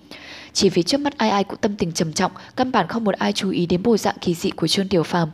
Chỉ 0.52 0.68
vì 0.68 0.82
trước 0.82 1.00
mắt 1.00 1.18
ai 1.18 1.30
ai 1.30 1.44
cũng 1.44 1.58
tâm 1.60 1.76
tình 1.76 1.92
trầm 1.92 2.12
trọng, 2.12 2.32
căn 2.56 2.72
bản 2.72 2.88
không 2.88 3.04
một 3.04 3.14
ai 3.14 3.32
chú 3.32 3.50
ý 3.50 3.66
đến 3.66 3.82
bộ 3.82 3.96
dạng 3.96 4.16
kỳ 4.20 4.34
dị 4.34 4.50
của 4.50 4.66
Trương 4.66 4.88
Tiểu 4.88 5.02
Phàm. 5.02 5.30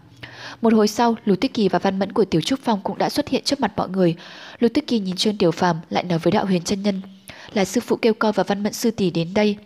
Một 0.63 0.73
hồi 0.73 0.89
sau, 0.89 1.17
Lục 1.25 1.41
Tuyết 1.41 1.55
Kỳ 1.55 1.69
và 1.69 1.79
Văn 1.79 1.99
Mẫn 1.99 2.13
của 2.13 2.25
Tiểu 2.25 2.41
Trúc 2.41 2.61
Phong 2.63 2.81
cũng 2.83 2.99
đã 2.99 3.11
xuất 3.11 3.29
hiện 3.29 3.45
trước 3.45 3.61
mặt 3.61 3.73
mọi 3.77 3.89
người. 3.89 4.15
Lục 4.59 4.73
Tuyết 4.75 4.87
Kỳ 4.87 4.99
nhìn 4.99 5.17
Trương 5.17 5.37
Tiểu 5.37 5.51
Phàm 5.51 5.77
lại 5.91 6.05
nói 6.05 6.19
với 6.19 6.31
Đạo 6.31 6.47
Huyền 6.47 6.63
chân 6.63 6.83
nhân, 6.83 7.03
là 7.55 7.65
sư 7.65 7.81
phụ 7.81 7.97
kêu 7.97 8.15
co 8.15 8.33
và 8.33 8.43
Văn 8.43 8.63
Mẫn 8.63 8.73
sư 8.73 8.91
tỷ 8.91 9.11
đến 9.11 9.35
đây. 9.35 9.57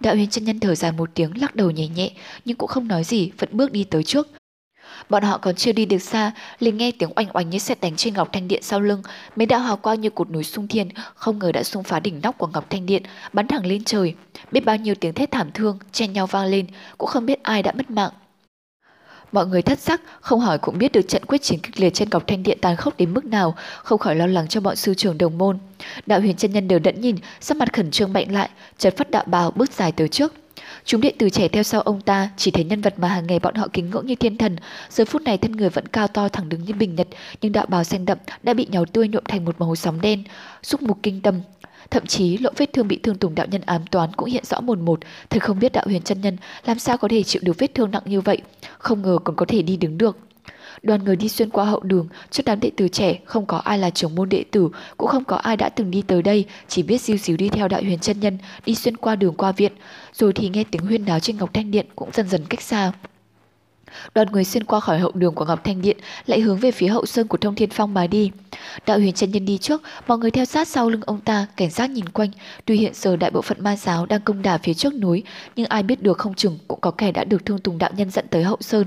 Đạo 0.00 0.14
huyền 0.14 0.30
chân 0.30 0.44
nhân 0.44 0.60
thở 0.60 0.74
dài 0.74 0.92
một 0.92 1.10
tiếng 1.14 1.40
lắc 1.40 1.56
đầu 1.56 1.70
nhẹ 1.70 1.88
nhẹ 1.88 2.10
nhưng 2.44 2.56
cũng 2.56 2.68
không 2.68 2.88
nói 2.88 3.04
gì 3.04 3.30
vẫn 3.38 3.48
bước 3.52 3.72
đi 3.72 3.84
tới 3.84 4.02
trước. 4.02 4.28
Bọn 5.08 5.22
họ 5.22 5.38
còn 5.38 5.54
chưa 5.54 5.72
đi 5.72 5.86
được 5.86 5.98
xa, 5.98 6.32
liền 6.58 6.76
nghe 6.76 6.92
tiếng 6.98 7.10
oanh 7.16 7.28
oanh 7.32 7.50
như 7.50 7.58
xét 7.58 7.80
đánh 7.80 7.96
trên 7.96 8.14
ngọc 8.14 8.28
thanh 8.32 8.48
điện 8.48 8.62
sau 8.62 8.80
lưng, 8.80 9.02
mấy 9.36 9.46
đạo 9.46 9.60
hào 9.60 9.76
quang 9.76 10.00
như 10.00 10.10
cột 10.10 10.30
núi 10.30 10.44
sung 10.44 10.68
thiên, 10.68 10.88
không 11.14 11.38
ngờ 11.38 11.52
đã 11.52 11.62
xung 11.62 11.82
phá 11.82 12.00
đỉnh 12.00 12.20
nóc 12.22 12.38
của 12.38 12.46
ngọc 12.46 12.70
thanh 12.70 12.86
điện, 12.86 13.02
bắn 13.32 13.46
thẳng 13.46 13.66
lên 13.66 13.84
trời. 13.84 14.14
Biết 14.52 14.64
bao 14.64 14.76
nhiêu 14.76 14.94
tiếng 14.94 15.14
thét 15.14 15.30
thảm 15.30 15.50
thương 15.54 15.78
chen 15.92 16.12
nhau 16.12 16.26
vang 16.26 16.46
lên, 16.46 16.66
cũng 16.98 17.08
không 17.08 17.26
biết 17.26 17.42
ai 17.42 17.62
đã 17.62 17.72
mất 17.72 17.90
mạng. 17.90 18.12
Mọi 19.32 19.46
người 19.46 19.62
thất 19.62 19.78
sắc, 19.78 20.00
không 20.20 20.40
hỏi 20.40 20.58
cũng 20.58 20.78
biết 20.78 20.92
được 20.92 21.08
trận 21.08 21.24
quyết 21.24 21.42
chiến 21.42 21.58
kịch 21.58 21.80
liệt 21.80 21.94
trên 21.94 22.08
cọc 22.08 22.26
thanh 22.26 22.42
điện 22.42 22.58
tàn 22.60 22.76
khốc 22.76 22.96
đến 22.96 23.14
mức 23.14 23.24
nào, 23.24 23.54
không 23.82 23.98
khỏi 23.98 24.16
lo 24.16 24.26
lắng 24.26 24.48
cho 24.48 24.60
bọn 24.60 24.76
sư 24.76 24.94
trưởng 24.94 25.18
đồng 25.18 25.38
môn. 25.38 25.58
Đạo 26.06 26.20
huyền 26.20 26.36
chân 26.36 26.52
nhân 26.52 26.68
đều 26.68 26.78
đẫn 26.78 27.00
nhìn, 27.00 27.16
sắc 27.40 27.56
mặt 27.56 27.72
khẩn 27.72 27.90
trương 27.90 28.12
mạnh 28.12 28.32
lại, 28.32 28.48
chợt 28.78 28.96
phát 28.96 29.10
đạo 29.10 29.24
bào 29.26 29.50
bước 29.50 29.72
dài 29.72 29.92
tới 29.92 30.08
trước. 30.08 30.34
Chúng 30.84 31.00
đệ 31.00 31.12
tử 31.18 31.30
trẻ 31.30 31.48
theo 31.48 31.62
sau 31.62 31.80
ông 31.80 32.00
ta 32.00 32.28
chỉ 32.36 32.50
thấy 32.50 32.64
nhân 32.64 32.80
vật 32.80 32.94
mà 32.98 33.08
hàng 33.08 33.26
ngày 33.26 33.38
bọn 33.38 33.54
họ 33.54 33.68
kính 33.72 33.90
ngưỡng 33.90 34.06
như 34.06 34.14
thiên 34.14 34.36
thần. 34.36 34.56
Giờ 34.90 35.04
phút 35.04 35.22
này 35.22 35.38
thân 35.38 35.52
người 35.52 35.68
vẫn 35.68 35.88
cao 35.88 36.08
to 36.08 36.28
thẳng 36.28 36.48
đứng 36.48 36.64
như 36.64 36.74
bình 36.74 36.94
nhật, 36.94 37.08
nhưng 37.40 37.52
đạo 37.52 37.66
bào 37.68 37.84
xanh 37.84 38.04
đậm 38.04 38.18
đã 38.42 38.54
bị 38.54 38.66
nhàu 38.70 38.84
tươi 38.84 39.08
nhuộm 39.08 39.24
thành 39.28 39.44
một 39.44 39.54
màu 39.58 39.76
sóng 39.76 40.00
đen, 40.00 40.24
xúc 40.62 40.82
mục 40.82 40.98
kinh 41.02 41.20
tâm, 41.20 41.40
Thậm 41.92 42.06
chí 42.06 42.38
lỗ 42.38 42.50
vết 42.56 42.72
thương 42.72 42.88
bị 42.88 43.00
thương 43.02 43.18
tùng 43.18 43.34
đạo 43.34 43.46
nhân 43.50 43.60
ám 43.60 43.86
toán 43.86 44.10
cũng 44.16 44.28
hiện 44.28 44.44
rõ 44.44 44.60
mồn 44.60 44.84
một, 44.84 45.00
thật 45.30 45.42
không 45.42 45.58
biết 45.58 45.72
đạo 45.72 45.84
huyền 45.86 46.02
chân 46.02 46.20
nhân 46.20 46.36
làm 46.64 46.78
sao 46.78 46.98
có 46.98 47.08
thể 47.08 47.22
chịu 47.22 47.42
được 47.44 47.58
vết 47.58 47.74
thương 47.74 47.90
nặng 47.90 48.02
như 48.04 48.20
vậy, 48.20 48.38
không 48.78 49.02
ngờ 49.02 49.18
còn 49.24 49.36
có 49.36 49.46
thể 49.48 49.62
đi 49.62 49.76
đứng 49.76 49.98
được. 49.98 50.18
Đoàn 50.82 51.04
người 51.04 51.16
đi 51.16 51.28
xuyên 51.28 51.50
qua 51.50 51.64
hậu 51.64 51.80
đường, 51.80 52.08
trước 52.30 52.42
đám 52.46 52.60
đệ 52.60 52.70
tử 52.76 52.88
trẻ 52.88 53.18
không 53.24 53.46
có 53.46 53.58
ai 53.58 53.78
là 53.78 53.90
trưởng 53.90 54.14
môn 54.14 54.28
đệ 54.28 54.44
tử, 54.50 54.68
cũng 54.96 55.08
không 55.08 55.24
có 55.24 55.36
ai 55.36 55.56
đã 55.56 55.68
từng 55.68 55.90
đi 55.90 56.02
tới 56.02 56.22
đây, 56.22 56.44
chỉ 56.68 56.82
biết 56.82 57.00
diêu 57.00 57.16
xíu 57.16 57.36
đi 57.36 57.48
theo 57.48 57.68
đạo 57.68 57.80
huyền 57.82 57.98
chân 57.98 58.20
nhân, 58.20 58.38
đi 58.66 58.74
xuyên 58.74 58.96
qua 58.96 59.16
đường 59.16 59.34
qua 59.34 59.52
viện, 59.52 59.72
rồi 60.12 60.32
thì 60.32 60.48
nghe 60.48 60.64
tiếng 60.70 60.86
huyên 60.86 61.04
náo 61.04 61.20
trên 61.20 61.36
ngọc 61.36 61.54
thanh 61.54 61.70
điện 61.70 61.86
cũng 61.96 62.10
dần 62.12 62.28
dần 62.28 62.44
cách 62.48 62.62
xa. 62.62 62.92
Đoàn 64.14 64.28
người 64.32 64.44
xuyên 64.44 64.64
qua 64.64 64.80
khỏi 64.80 64.98
hậu 64.98 65.10
đường 65.14 65.34
của 65.34 65.44
Ngọc 65.44 65.64
Thanh 65.64 65.82
Điện 65.82 65.96
lại 66.26 66.40
hướng 66.40 66.58
về 66.58 66.70
phía 66.70 66.88
hậu 66.88 67.06
sơn 67.06 67.26
của 67.26 67.38
Thông 67.38 67.54
Thiên 67.54 67.70
Phong 67.70 67.94
mà 67.94 68.06
đi. 68.06 68.30
Đạo 68.86 68.98
huyền 68.98 69.12
chân 69.12 69.30
nhân 69.30 69.44
đi 69.44 69.58
trước, 69.58 69.82
mọi 70.06 70.18
người 70.18 70.30
theo 70.30 70.44
sát 70.44 70.68
sau 70.68 70.90
lưng 70.90 71.02
ông 71.06 71.20
ta, 71.20 71.46
cảnh 71.56 71.70
giác 71.70 71.90
nhìn 71.90 72.08
quanh. 72.08 72.30
Tuy 72.64 72.76
hiện 72.76 72.92
giờ 72.94 73.16
đại 73.16 73.30
bộ 73.30 73.42
phận 73.42 73.64
ma 73.64 73.76
giáo 73.76 74.06
đang 74.06 74.20
công 74.20 74.42
đả 74.42 74.58
phía 74.58 74.74
trước 74.74 74.94
núi, 74.94 75.22
nhưng 75.56 75.66
ai 75.66 75.82
biết 75.82 76.02
được 76.02 76.18
không 76.18 76.34
chừng 76.34 76.58
cũng 76.68 76.80
có 76.80 76.90
kẻ 76.90 77.12
đã 77.12 77.24
được 77.24 77.44
thương 77.44 77.58
tùng 77.58 77.78
đạo 77.78 77.90
nhân 77.96 78.10
dẫn 78.10 78.28
tới 78.28 78.42
hậu 78.42 78.56
sơn. 78.60 78.86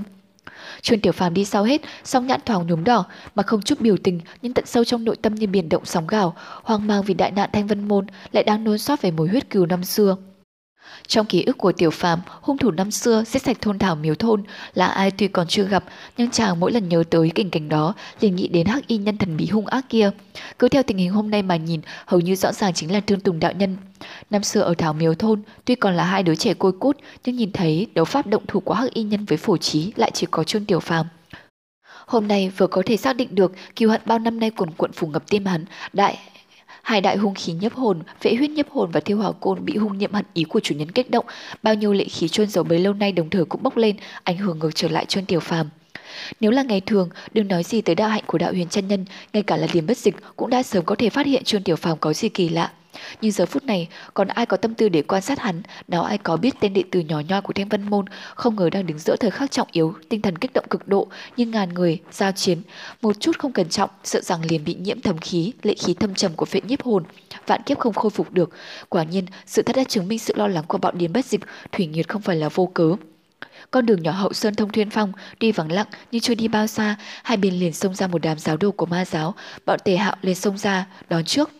Chuyên 0.82 1.00
Tiểu 1.00 1.12
Phàm 1.12 1.34
đi 1.34 1.44
sau 1.44 1.64
hết, 1.64 1.82
song 2.04 2.26
nhãn 2.26 2.40
thoáng 2.46 2.66
nhúm 2.66 2.84
đỏ, 2.84 3.04
mà 3.34 3.42
không 3.42 3.62
chút 3.62 3.80
biểu 3.80 3.96
tình, 3.96 4.20
nhưng 4.42 4.52
tận 4.52 4.66
sâu 4.66 4.84
trong 4.84 5.04
nội 5.04 5.16
tâm 5.22 5.34
như 5.34 5.46
biển 5.46 5.68
động 5.68 5.84
sóng 5.84 6.06
gào, 6.06 6.34
hoang 6.62 6.86
mang 6.86 7.02
vì 7.02 7.14
đại 7.14 7.30
nạn 7.30 7.50
Thanh 7.52 7.66
Vân 7.66 7.88
môn 7.88 8.06
lại 8.32 8.44
đang 8.44 8.64
nôn 8.64 8.78
xót 8.78 9.00
về 9.02 9.10
mối 9.10 9.28
huyết 9.28 9.50
cừu 9.50 9.66
năm 9.66 9.84
xưa. 9.84 10.16
Trong 11.06 11.26
ký 11.26 11.42
ức 11.42 11.58
của 11.58 11.72
Tiểu 11.72 11.90
Phàm, 11.90 12.20
hung 12.40 12.58
thủ 12.58 12.70
năm 12.70 12.90
xưa 12.90 13.24
giết 13.26 13.42
sạch 13.42 13.56
thôn 13.60 13.78
thảo 13.78 13.94
miếu 13.94 14.14
thôn 14.14 14.42
là 14.74 14.86
ai 14.86 15.10
tuy 15.10 15.28
còn 15.28 15.46
chưa 15.46 15.64
gặp, 15.64 15.84
nhưng 16.16 16.30
chàng 16.30 16.60
mỗi 16.60 16.72
lần 16.72 16.88
nhớ 16.88 17.04
tới 17.10 17.30
cảnh 17.34 17.50
cảnh 17.50 17.68
đó 17.68 17.94
liền 18.20 18.36
nghĩ 18.36 18.48
đến 18.48 18.66
hắc 18.66 18.86
y 18.86 18.96
nhân 18.96 19.18
thần 19.18 19.36
bí 19.36 19.46
hung 19.46 19.66
ác 19.66 19.84
kia. 19.88 20.10
Cứ 20.58 20.68
theo 20.68 20.82
tình 20.82 20.98
hình 20.98 21.10
hôm 21.10 21.30
nay 21.30 21.42
mà 21.42 21.56
nhìn, 21.56 21.80
hầu 22.06 22.20
như 22.20 22.34
rõ 22.34 22.52
ràng 22.52 22.74
chính 22.74 22.92
là 22.92 23.00
Trương 23.00 23.20
Tùng 23.20 23.40
đạo 23.40 23.52
nhân. 23.52 23.76
Năm 24.30 24.42
xưa 24.42 24.60
ở 24.60 24.74
thảo 24.78 24.92
miếu 24.92 25.14
thôn, 25.14 25.42
tuy 25.64 25.74
còn 25.74 25.94
là 25.94 26.04
hai 26.04 26.22
đứa 26.22 26.34
trẻ 26.34 26.54
côi 26.54 26.72
cút, 26.72 26.98
nhưng 27.24 27.36
nhìn 27.36 27.52
thấy 27.52 27.86
đấu 27.94 28.04
pháp 28.04 28.26
động 28.26 28.42
thủ 28.48 28.60
của 28.60 28.74
hắc 28.74 28.94
y 28.94 29.02
nhân 29.02 29.24
với 29.24 29.38
phổ 29.38 29.56
trí 29.56 29.92
lại 29.96 30.10
chỉ 30.14 30.26
có 30.30 30.44
Trương 30.44 30.64
Tiểu 30.64 30.80
Phàm. 30.80 31.06
Hôm 32.06 32.28
nay 32.28 32.52
vừa 32.56 32.66
có 32.66 32.82
thể 32.86 32.96
xác 32.96 33.16
định 33.16 33.34
được 33.34 33.52
kiêu 33.76 33.90
hận 33.90 34.00
bao 34.04 34.18
năm 34.18 34.40
nay 34.40 34.50
cuồn 34.50 34.70
cuộn 34.70 34.92
phủ 34.92 35.06
ngập 35.06 35.30
tim 35.30 35.46
hắn, 35.46 35.64
đại 35.92 36.18
Hai 36.86 37.00
đại 37.00 37.16
hung 37.16 37.34
khí 37.34 37.52
nhấp 37.52 37.74
hồn, 37.74 38.02
vệ 38.22 38.34
huyết 38.34 38.50
nhấp 38.50 38.70
hồn 38.70 38.90
và 38.90 39.00
thiêu 39.00 39.18
hỏa 39.18 39.32
côn 39.32 39.64
bị 39.64 39.76
hung 39.76 39.98
nhiệm 39.98 40.12
hận 40.12 40.24
ý 40.34 40.44
của 40.44 40.60
chủ 40.60 40.74
nhân 40.74 40.90
kích 40.90 41.10
động, 41.10 41.24
bao 41.62 41.74
nhiêu 41.74 41.92
lệ 41.92 42.04
khí 42.04 42.28
chôn 42.28 42.46
giấu 42.46 42.64
bấy 42.64 42.78
lâu 42.78 42.94
nay 42.94 43.12
đồng 43.12 43.30
thời 43.30 43.44
cũng 43.44 43.62
bốc 43.62 43.76
lên, 43.76 43.96
ảnh 44.22 44.36
hưởng 44.36 44.58
ngược 44.58 44.74
trở 44.74 44.88
lại 44.88 45.04
chôn 45.04 45.24
tiểu 45.24 45.40
phàm. 45.40 45.68
Nếu 46.40 46.50
là 46.50 46.62
ngày 46.62 46.80
thường, 46.80 47.08
đừng 47.32 47.48
nói 47.48 47.62
gì 47.62 47.80
tới 47.80 47.94
đạo 47.94 48.08
hạnh 48.08 48.24
của 48.26 48.38
đạo 48.38 48.52
huyền 48.52 48.68
chân 48.68 48.88
nhân, 48.88 49.04
ngay 49.32 49.42
cả 49.42 49.56
là 49.56 49.66
điểm 49.72 49.86
bất 49.86 49.98
dịch 49.98 50.16
cũng 50.36 50.50
đã 50.50 50.62
sớm 50.62 50.84
có 50.84 50.94
thể 50.94 51.10
phát 51.10 51.26
hiện 51.26 51.44
chuông 51.44 51.62
tiểu 51.62 51.76
phàm 51.76 51.98
có 51.98 52.12
gì 52.12 52.28
kỳ 52.28 52.48
lạ. 52.48 52.70
Nhưng 53.20 53.32
giờ 53.32 53.46
phút 53.46 53.64
này, 53.64 53.88
còn 54.14 54.28
ai 54.28 54.46
có 54.46 54.56
tâm 54.56 54.74
tư 54.74 54.88
để 54.88 55.02
quan 55.02 55.22
sát 55.22 55.38
hắn, 55.38 55.62
nào 55.88 56.02
ai 56.02 56.18
có 56.18 56.36
biết 56.36 56.54
tên 56.60 56.72
đệ 56.72 56.82
tử 56.90 57.00
nhỏ 57.00 57.20
nhoi 57.28 57.42
của 57.42 57.52
Thanh 57.52 57.68
Vân 57.68 57.82
Môn, 57.82 58.04
không 58.34 58.56
ngờ 58.56 58.70
đang 58.70 58.86
đứng 58.86 58.98
giữa 58.98 59.16
thời 59.16 59.30
khắc 59.30 59.50
trọng 59.50 59.68
yếu, 59.72 59.94
tinh 60.08 60.22
thần 60.22 60.38
kích 60.38 60.50
động 60.54 60.64
cực 60.70 60.88
độ, 60.88 61.06
như 61.36 61.46
ngàn 61.46 61.74
người, 61.74 62.00
giao 62.12 62.32
chiến. 62.32 62.62
Một 63.02 63.20
chút 63.20 63.38
không 63.38 63.52
cẩn 63.52 63.68
trọng, 63.68 63.90
sợ 64.04 64.20
rằng 64.20 64.40
liền 64.50 64.64
bị 64.64 64.74
nhiễm 64.74 65.00
thầm 65.00 65.18
khí, 65.18 65.52
lệ 65.62 65.74
khí 65.74 65.94
thâm 65.94 66.14
trầm 66.14 66.32
của 66.36 66.46
phệ 66.46 66.60
nhiếp 66.60 66.82
hồn, 66.82 67.04
vạn 67.46 67.62
kiếp 67.66 67.78
không 67.78 67.94
khôi 67.94 68.10
phục 68.10 68.32
được. 68.32 68.50
Quả 68.88 69.04
nhiên, 69.04 69.26
sự 69.46 69.62
thật 69.62 69.76
đã 69.76 69.84
chứng 69.84 70.08
minh 70.08 70.18
sự 70.18 70.34
lo 70.36 70.46
lắng 70.46 70.64
của 70.68 70.78
bọn 70.78 70.98
điền 70.98 71.12
bất 71.12 71.24
dịch, 71.24 71.40
Thủy 71.72 71.86
nhiệt 71.86 72.08
không 72.08 72.22
phải 72.22 72.36
là 72.36 72.48
vô 72.48 72.66
cớ. 72.74 72.96
Con 73.70 73.86
đường 73.86 74.02
nhỏ 74.02 74.12
hậu 74.12 74.32
sơn 74.32 74.54
thông 74.54 74.72
thiên 74.72 74.90
phong, 74.90 75.12
đi 75.40 75.52
vắng 75.52 75.72
lặng 75.72 75.86
nhưng 76.10 76.20
chưa 76.20 76.34
đi 76.34 76.48
bao 76.48 76.66
xa, 76.66 76.96
hai 77.24 77.36
bên 77.36 77.54
liền 77.54 77.72
xông 77.72 77.94
ra 77.94 78.06
một 78.06 78.22
đám 78.22 78.38
giáo 78.38 78.56
đồ 78.56 78.70
của 78.70 78.86
ma 78.86 79.04
giáo, 79.04 79.34
bọn 79.66 79.78
tề 79.84 79.96
hạo 79.96 80.16
liền 80.22 80.34
xông 80.34 80.58
ra, 80.58 80.86
đón 81.08 81.24
trước. 81.24 81.50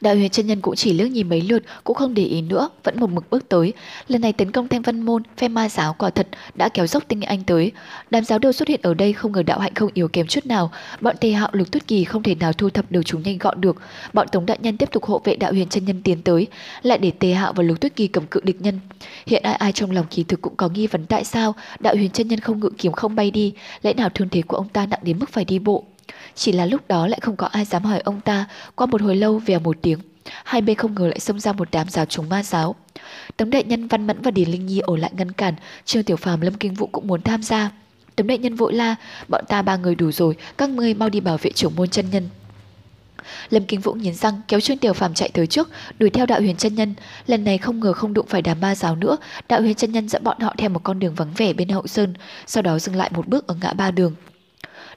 Đạo 0.00 0.14
huyền 0.14 0.30
chân 0.30 0.46
nhân 0.46 0.60
cũng 0.60 0.76
chỉ 0.76 0.92
liếc 0.92 1.10
nhìn 1.10 1.28
mấy 1.28 1.40
lượt, 1.40 1.62
cũng 1.84 1.96
không 1.96 2.14
để 2.14 2.24
ý 2.24 2.42
nữa, 2.42 2.68
vẫn 2.84 3.00
một 3.00 3.10
mực 3.10 3.30
bước 3.30 3.48
tới. 3.48 3.72
Lần 4.08 4.20
này 4.20 4.32
tấn 4.32 4.52
công 4.52 4.68
thanh 4.68 4.82
văn 4.82 5.02
môn, 5.02 5.22
phe 5.36 5.48
ma 5.48 5.68
giáo 5.68 5.94
quả 5.98 6.10
thật 6.10 6.28
đã 6.54 6.68
kéo 6.68 6.86
dốc 6.86 7.04
tinh 7.08 7.20
anh 7.20 7.44
tới. 7.44 7.72
Đám 8.10 8.24
giáo 8.24 8.38
đồ 8.38 8.52
xuất 8.52 8.68
hiện 8.68 8.80
ở 8.82 8.94
đây 8.94 9.12
không 9.12 9.32
ngờ 9.32 9.42
đạo 9.42 9.58
hạnh 9.58 9.74
không 9.74 9.90
yếu 9.94 10.08
kém 10.08 10.26
chút 10.26 10.46
nào. 10.46 10.70
Bọn 11.00 11.16
tề 11.20 11.30
hạo 11.30 11.48
lục 11.52 11.70
tuyết 11.70 11.86
kỳ 11.86 12.04
không 12.04 12.22
thể 12.22 12.34
nào 12.34 12.52
thu 12.52 12.70
thập 12.70 12.92
được 12.92 13.02
chúng 13.04 13.22
nhanh 13.22 13.38
gọn 13.38 13.60
được. 13.60 13.76
Bọn 14.12 14.28
tống 14.28 14.46
đại 14.46 14.58
nhân 14.60 14.76
tiếp 14.76 14.88
tục 14.92 15.04
hộ 15.04 15.20
vệ 15.24 15.36
đạo 15.36 15.52
huyền 15.52 15.68
chân 15.68 15.84
nhân 15.84 16.02
tiến 16.02 16.22
tới, 16.22 16.46
lại 16.82 16.98
để 16.98 17.10
tề 17.10 17.32
hạo 17.32 17.52
và 17.52 17.62
lục 17.62 17.80
tuyết 17.80 17.96
kỳ 17.96 18.06
cầm 18.06 18.26
cự 18.26 18.40
địch 18.44 18.60
nhân. 18.60 18.80
Hiện 19.26 19.42
ai 19.42 19.54
ai 19.54 19.72
trong 19.72 19.90
lòng 19.90 20.06
kỳ 20.10 20.24
thực 20.24 20.40
cũng 20.40 20.56
có 20.56 20.68
nghi 20.68 20.86
vấn 20.86 21.06
tại 21.06 21.24
sao 21.24 21.54
đạo 21.80 21.94
huyền 21.94 22.10
chân 22.10 22.28
nhân 22.28 22.40
không 22.40 22.60
ngự 22.60 22.70
kiếm 22.78 22.92
không 22.92 23.14
bay 23.14 23.30
đi, 23.30 23.52
lẽ 23.82 23.92
nào 23.92 24.08
thương 24.14 24.28
thế 24.28 24.42
của 24.42 24.56
ông 24.56 24.68
ta 24.68 24.86
nặng 24.86 25.00
đến 25.02 25.18
mức 25.18 25.30
phải 25.30 25.44
đi 25.44 25.58
bộ. 25.58 25.84
Chỉ 26.38 26.52
là 26.52 26.66
lúc 26.66 26.88
đó 26.88 27.06
lại 27.06 27.20
không 27.22 27.36
có 27.36 27.46
ai 27.46 27.64
dám 27.64 27.84
hỏi 27.84 28.00
ông 28.00 28.20
ta, 28.20 28.46
qua 28.74 28.86
một 28.86 29.02
hồi 29.02 29.16
lâu 29.16 29.38
vèo 29.38 29.60
một 29.60 29.76
tiếng, 29.82 29.98
hai 30.44 30.60
bên 30.60 30.76
không 30.76 30.94
ngờ 30.94 31.06
lại 31.06 31.20
xông 31.20 31.40
ra 31.40 31.52
một 31.52 31.68
đám 31.72 31.88
giáo 31.88 32.04
chúng 32.04 32.28
ma 32.28 32.42
giáo. 32.42 32.74
Tống 33.36 33.50
đại 33.50 33.64
nhân 33.64 33.88
Văn 33.88 34.06
Mẫn 34.06 34.22
và 34.22 34.30
Điền 34.30 34.50
Linh 34.50 34.66
Nhi 34.66 34.78
ở 34.78 34.96
lại 34.96 35.10
ngăn 35.16 35.32
cản, 35.32 35.54
Trương 35.84 36.02
Tiểu 36.02 36.16
Phàm 36.16 36.40
Lâm 36.40 36.54
Kinh 36.54 36.74
Vũ 36.74 36.86
cũng 36.86 37.06
muốn 37.06 37.22
tham 37.22 37.42
gia. 37.42 37.70
Tống 38.16 38.26
đại 38.26 38.38
nhân 38.38 38.54
vội 38.54 38.72
la, 38.72 38.94
bọn 39.28 39.44
ta 39.48 39.62
ba 39.62 39.76
người 39.76 39.94
đủ 39.94 40.12
rồi, 40.12 40.36
các 40.58 40.70
ngươi 40.70 40.94
mau 40.94 41.08
đi 41.08 41.20
bảo 41.20 41.38
vệ 41.42 41.52
trưởng 41.52 41.76
môn 41.76 41.88
chân 41.88 42.10
nhân. 42.10 42.28
Lâm 43.50 43.64
Kinh 43.64 43.80
Vũ 43.80 43.92
nghiến 43.92 44.14
răng 44.14 44.40
kéo 44.48 44.60
Trương 44.60 44.78
Tiểu 44.78 44.92
Phàm 44.92 45.14
chạy 45.14 45.28
tới 45.28 45.46
trước, 45.46 45.70
đuổi 45.98 46.10
theo 46.10 46.26
Đạo 46.26 46.40
Huyền 46.40 46.56
chân 46.56 46.74
nhân. 46.74 46.94
Lần 47.26 47.44
này 47.44 47.58
không 47.58 47.80
ngờ 47.80 47.92
không 47.92 48.14
đụng 48.14 48.26
phải 48.28 48.42
đám 48.42 48.60
ma 48.60 48.74
giáo 48.74 48.96
nữa, 48.96 49.16
Đạo 49.48 49.60
Huyền 49.60 49.74
chân 49.74 49.92
nhân 49.92 50.08
dẫn 50.08 50.24
bọn 50.24 50.40
họ 50.40 50.54
theo 50.58 50.70
một 50.70 50.80
con 50.82 50.98
đường 50.98 51.14
vắng 51.14 51.32
vẻ 51.36 51.52
bên 51.52 51.68
hậu 51.68 51.86
sơn, 51.86 52.14
sau 52.46 52.62
đó 52.62 52.78
dừng 52.78 52.96
lại 52.96 53.10
một 53.14 53.28
bước 53.28 53.46
ở 53.46 53.56
ngã 53.60 53.72
ba 53.72 53.90
đường. 53.90 54.14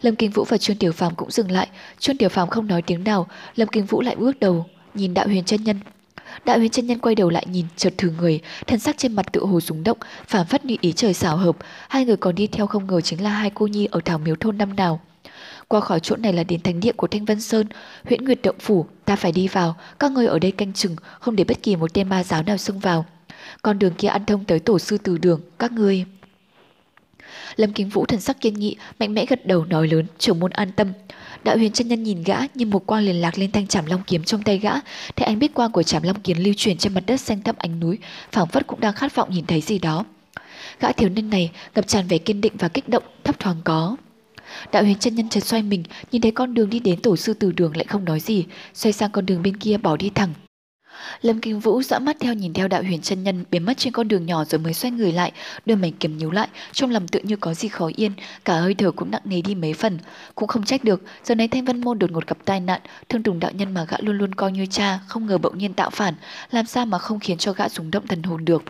Lâm 0.02 0.15
Kinh 0.15 0.32
Vũ 0.32 0.44
và 0.44 0.57
Trương 0.57 0.78
Tiểu 0.78 0.91
Phàm 0.91 1.15
cũng 1.15 1.32
dừng 1.32 1.52
lại, 1.52 1.68
Trương 1.99 2.18
Tiểu 2.18 2.30
Phàm 2.30 2.48
không 2.49 2.68
nói 2.68 2.82
tiếng 2.82 3.03
nào, 3.03 3.28
Lâm 3.56 3.68
Kinh 3.68 3.86
Vũ 3.86 4.02
lại 4.02 4.15
bước 4.15 4.40
đầu, 4.40 4.65
nhìn 4.94 5.14
Đạo 5.14 5.28
Huyền 5.28 5.44
chân 5.44 5.64
nhân. 5.64 5.80
Đạo 6.45 6.57
Huyền 6.57 6.69
chân 6.69 6.88
nhân 6.88 6.99
quay 6.99 7.15
đầu 7.15 7.30
lại 7.30 7.45
nhìn, 7.49 7.65
chợt 7.78 7.94
thử 7.98 8.11
người, 8.19 8.40
thân 8.68 8.80
sắc 8.80 8.98
trên 8.98 9.14
mặt 9.14 9.26
tự 9.32 9.45
hồ 9.45 9.61
rúng 9.61 9.84
động, 9.84 9.98
phản 10.28 10.48
phất 10.48 10.65
như 10.65 10.76
ý 10.82 10.91
trời 10.91 11.14
xảo 11.14 11.38
hợp, 11.38 11.57
hai 11.90 12.06
người 12.06 12.18
còn 12.18 12.36
đi 12.36 12.48
theo 12.48 12.68
không 12.68 12.88
ngờ 12.88 13.02
chính 13.02 13.23
là 13.23 13.30
hai 13.30 13.52
cô 13.53 13.68
nhi 13.68 13.88
ở 13.91 13.99
Thảo 14.06 14.18
Miếu 14.18 14.36
thôn 14.36 14.57
năm 14.57 14.76
nào. 14.76 14.99
Qua 15.68 15.80
khỏi 15.80 15.99
chỗ 15.99 16.15
này 16.15 16.34
là 16.34 16.44
đến 16.44 16.61
thánh 16.61 16.80
địa 16.80 16.91
của 16.91 17.07
Thanh 17.07 17.26
Vân 17.26 17.41
Sơn, 17.41 17.68
huyện 18.06 18.26
Nguyệt 18.26 18.40
Động 18.44 18.60
Phủ, 18.60 18.86
ta 19.06 19.15
phải 19.15 19.32
đi 19.32 19.48
vào, 19.48 19.76
các 19.99 20.11
người 20.11 20.28
ở 20.28 20.40
đây 20.40 20.52
canh 20.52 20.73
chừng, 20.73 20.95
không 21.19 21.36
để 21.36 21.44
bất 21.44 21.64
kỳ 21.64 21.76
một 21.76 21.94
tên 21.94 22.10
ma 22.10 22.23
giáo 22.23 22.44
nào 22.44 22.57
xông 22.57 22.80
vào. 22.80 23.06
Con 23.61 23.80
đường 23.80 23.94
kia 23.98 24.07
ăn 24.07 24.26
thông 24.26 24.45
tới 24.45 24.60
tổ 24.60 24.80
sư 24.80 24.98
từ 24.98 25.18
đường, 25.18 25.41
các 25.60 25.72
ngươi... 25.72 26.06
Lâm 27.56 27.73
Kính 27.73 27.90
Vũ 27.90 28.06
thần 28.06 28.19
sắc 28.19 28.41
kiên 28.41 28.53
nghị, 28.53 28.76
mạnh 28.99 29.14
mẽ 29.14 29.26
gật 29.26 29.45
đầu 29.45 29.65
nói 29.65 29.88
lớn, 29.88 30.06
trưởng 30.18 30.40
môn 30.40 30.52
an 30.52 30.72
tâm. 30.72 30.88
Đạo 31.44 31.57
huyền 31.57 31.72
chân 31.72 31.88
nhân 31.88 32.03
nhìn 32.03 32.23
gã 32.23 32.38
như 32.56 32.65
một 32.65 32.86
quang 32.86 33.03
liền 33.03 33.22
lạc 33.22 33.38
lên 33.38 33.52
thanh 33.52 33.68
trảm 33.68 33.86
long 33.86 34.03
kiếm 34.07 34.23
trong 34.23 34.41
tay 34.41 34.57
gã, 34.57 34.72
thấy 35.15 35.26
ánh 35.26 35.40
biết 35.40 35.53
quang 35.53 35.72
của 35.72 35.84
trảm 35.84 36.03
long 36.03 36.22
kiếm 36.22 36.38
lưu 36.40 36.53
truyền 36.57 36.78
trên 36.78 36.94
mặt 36.94 37.03
đất 37.07 37.18
xanh 37.18 37.41
thấp 37.41 37.57
ánh 37.57 37.80
núi, 37.80 37.98
phảng 38.32 38.48
phất 38.48 38.68
cũng 38.68 38.80
đang 38.80 38.94
khát 38.94 39.15
vọng 39.15 39.30
nhìn 39.32 39.45
thấy 39.45 39.61
gì 39.61 39.80
đó. 39.80 40.06
Gã 40.80 40.91
thiếu 40.91 41.10
niên 41.10 41.30
này 41.30 41.52
ngập 41.76 41.88
tràn 41.88 42.07
vẻ 42.07 42.18
kiên 42.18 42.41
định 42.41 42.53
và 42.60 42.68
kích 42.68 42.90
động, 42.90 43.03
thấp 43.23 43.40
thoáng 43.40 43.57
có. 43.64 43.95
Đạo 44.72 44.84
huyền 44.84 44.98
chân 44.99 45.15
nhân 45.15 45.30
chợt 45.30 45.44
xoay 45.44 45.64
mình, 45.64 45.84
nhìn 46.11 46.22
thấy 46.22 46.32
con 46.32 46.53
đường 46.53 46.69
đi 46.69 46.80
đến 46.80 47.02
tổ 47.02 47.15
sư 47.15 47.34
từ 47.34 47.52
đường 47.52 47.76
lại 47.78 47.86
không 47.86 48.06
nói 48.06 48.19
gì, 48.19 48.45
xoay 48.73 48.94
sang 48.94 49.11
con 49.11 49.26
đường 49.26 49.44
bên 49.44 49.57
kia 49.57 49.78
bỏ 49.78 49.98
đi 49.98 50.10
thẳng. 50.15 50.34
Lâm 51.22 51.40
Kinh 51.40 51.60
Vũ 51.60 51.82
dõi 51.82 51.99
mắt 51.99 52.18
theo 52.19 52.34
nhìn 52.34 52.53
theo 52.53 52.68
đạo 52.68 52.84
huyền 52.84 53.02
chân 53.02 53.23
nhân 53.23 53.44
biến 53.52 53.65
mất 53.65 53.78
trên 53.78 53.94
con 53.94 54.07
đường 54.07 54.26
nhỏ 54.26 54.45
rồi 54.45 54.60
mới 54.60 54.73
xoay 54.73 54.91
người 54.91 55.11
lại, 55.11 55.32
đôi 55.65 55.78
mày 55.78 55.94
kiềm 55.99 56.18
nhíu 56.18 56.32
lại, 56.32 56.48
trong 56.72 56.91
lòng 56.91 57.07
tự 57.07 57.19
như 57.23 57.36
có 57.36 57.53
gì 57.53 57.68
khó 57.68 57.90
yên, 57.95 58.11
cả 58.45 58.60
hơi 58.60 58.73
thở 58.73 58.91
cũng 58.91 59.11
nặng 59.11 59.22
nề 59.26 59.41
đi 59.41 59.56
mấy 59.56 59.73
phần. 59.73 59.99
Cũng 60.36 60.48
không 60.48 60.65
trách 60.65 60.84
được, 60.84 61.03
giờ 61.23 61.36
này 61.36 61.48
Thanh 61.48 61.65
Vân 61.65 61.82
Môn 61.82 61.99
đột 61.99 62.11
ngột 62.11 62.28
gặp 62.28 62.38
tai 62.45 62.60
nạn, 62.60 62.82
thương 63.10 63.23
tùng 63.23 63.40
đạo 63.40 63.52
nhân 63.52 63.73
mà 63.73 63.86
gã 63.90 63.98
luôn 63.99 64.18
luôn 64.18 64.36
coi 64.36 64.52
như 64.52 64.65
cha, 64.65 64.99
không 65.07 65.26
ngờ 65.26 65.38
bỗng 65.38 65.57
nhiên 65.57 65.73
tạo 65.73 65.90
phản, 65.90 66.14
làm 66.52 66.65
sao 66.65 66.86
mà 66.86 66.98
không 66.98 67.19
khiến 67.19 67.38
cho 67.38 67.53
gã 67.53 67.69
rung 67.69 67.91
động 67.91 68.07
thần 68.07 68.23
hồn 68.23 68.45
được. 68.45 68.64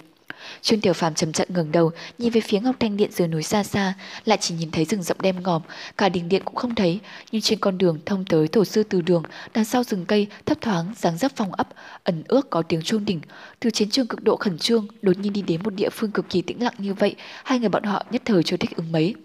Trương 0.62 0.82
Tiểu 0.82 0.94
Phàm 0.94 1.14
chậm 1.14 1.32
chậm 1.32 1.48
ngẩng 1.52 1.72
đầu, 1.72 1.92
nhìn 2.18 2.32
về 2.32 2.42
phía 2.42 2.60
Ngọc 2.60 2.76
Thanh 2.80 2.98
Điện 2.98 3.12
dưới 3.12 3.28
núi 3.28 3.44
xa 3.44 3.64
xa, 3.64 3.94
lại 4.26 4.38
chỉ 4.42 4.56
nhìn 4.56 4.72
thấy 4.72 4.86
rừng 4.86 5.04
rậm 5.04 5.18
đen 5.20 5.36
ngòm, 5.44 5.62
cả 5.98 6.10
đình 6.10 6.30
điện 6.30 6.42
cũng 6.46 6.56
không 6.56 6.76
thấy, 6.76 7.00
nhưng 7.32 7.42
trên 7.42 7.60
con 7.60 7.78
đường 7.78 8.00
thông 8.06 8.26
tới 8.26 8.48
tổ 8.48 8.66
sư 8.66 8.84
từ 8.84 9.02
đường, 9.02 9.24
đằng 9.54 9.66
sau 9.66 9.84
rừng 9.84 10.06
cây 10.06 10.28
thấp 10.46 10.62
thoáng 10.62 10.94
dáng 10.98 11.18
dấp 11.18 11.36
phòng 11.36 11.52
ấp, 11.52 11.68
ẩn 12.04 12.24
ước 12.28 12.50
có 12.50 12.62
tiếng 12.62 12.82
chuông 12.82 13.06
đỉnh. 13.06 13.22
Từ 13.60 13.70
chiến 13.70 13.90
trường 13.90 14.08
cực 14.08 14.24
độ 14.24 14.36
khẩn 14.36 14.58
trương, 14.58 14.88
đột 15.02 15.18
nhiên 15.18 15.34
đi 15.34 15.42
đến 15.42 15.64
một 15.64 15.74
địa 15.76 15.90
phương 15.90 16.12
cực 16.12 16.30
kỳ 16.30 16.42
tĩnh 16.42 16.64
lặng 16.64 16.74
như 16.78 16.94
vậy, 16.94 17.16
hai 17.44 17.60
người 17.60 17.70
bọn 17.70 17.84
họ 17.84 18.06
nhất 18.12 18.22
thời 18.26 18.44
chưa 18.44 18.58
thích 18.58 18.76
ứng 18.76 18.92
mấy. 18.92 19.16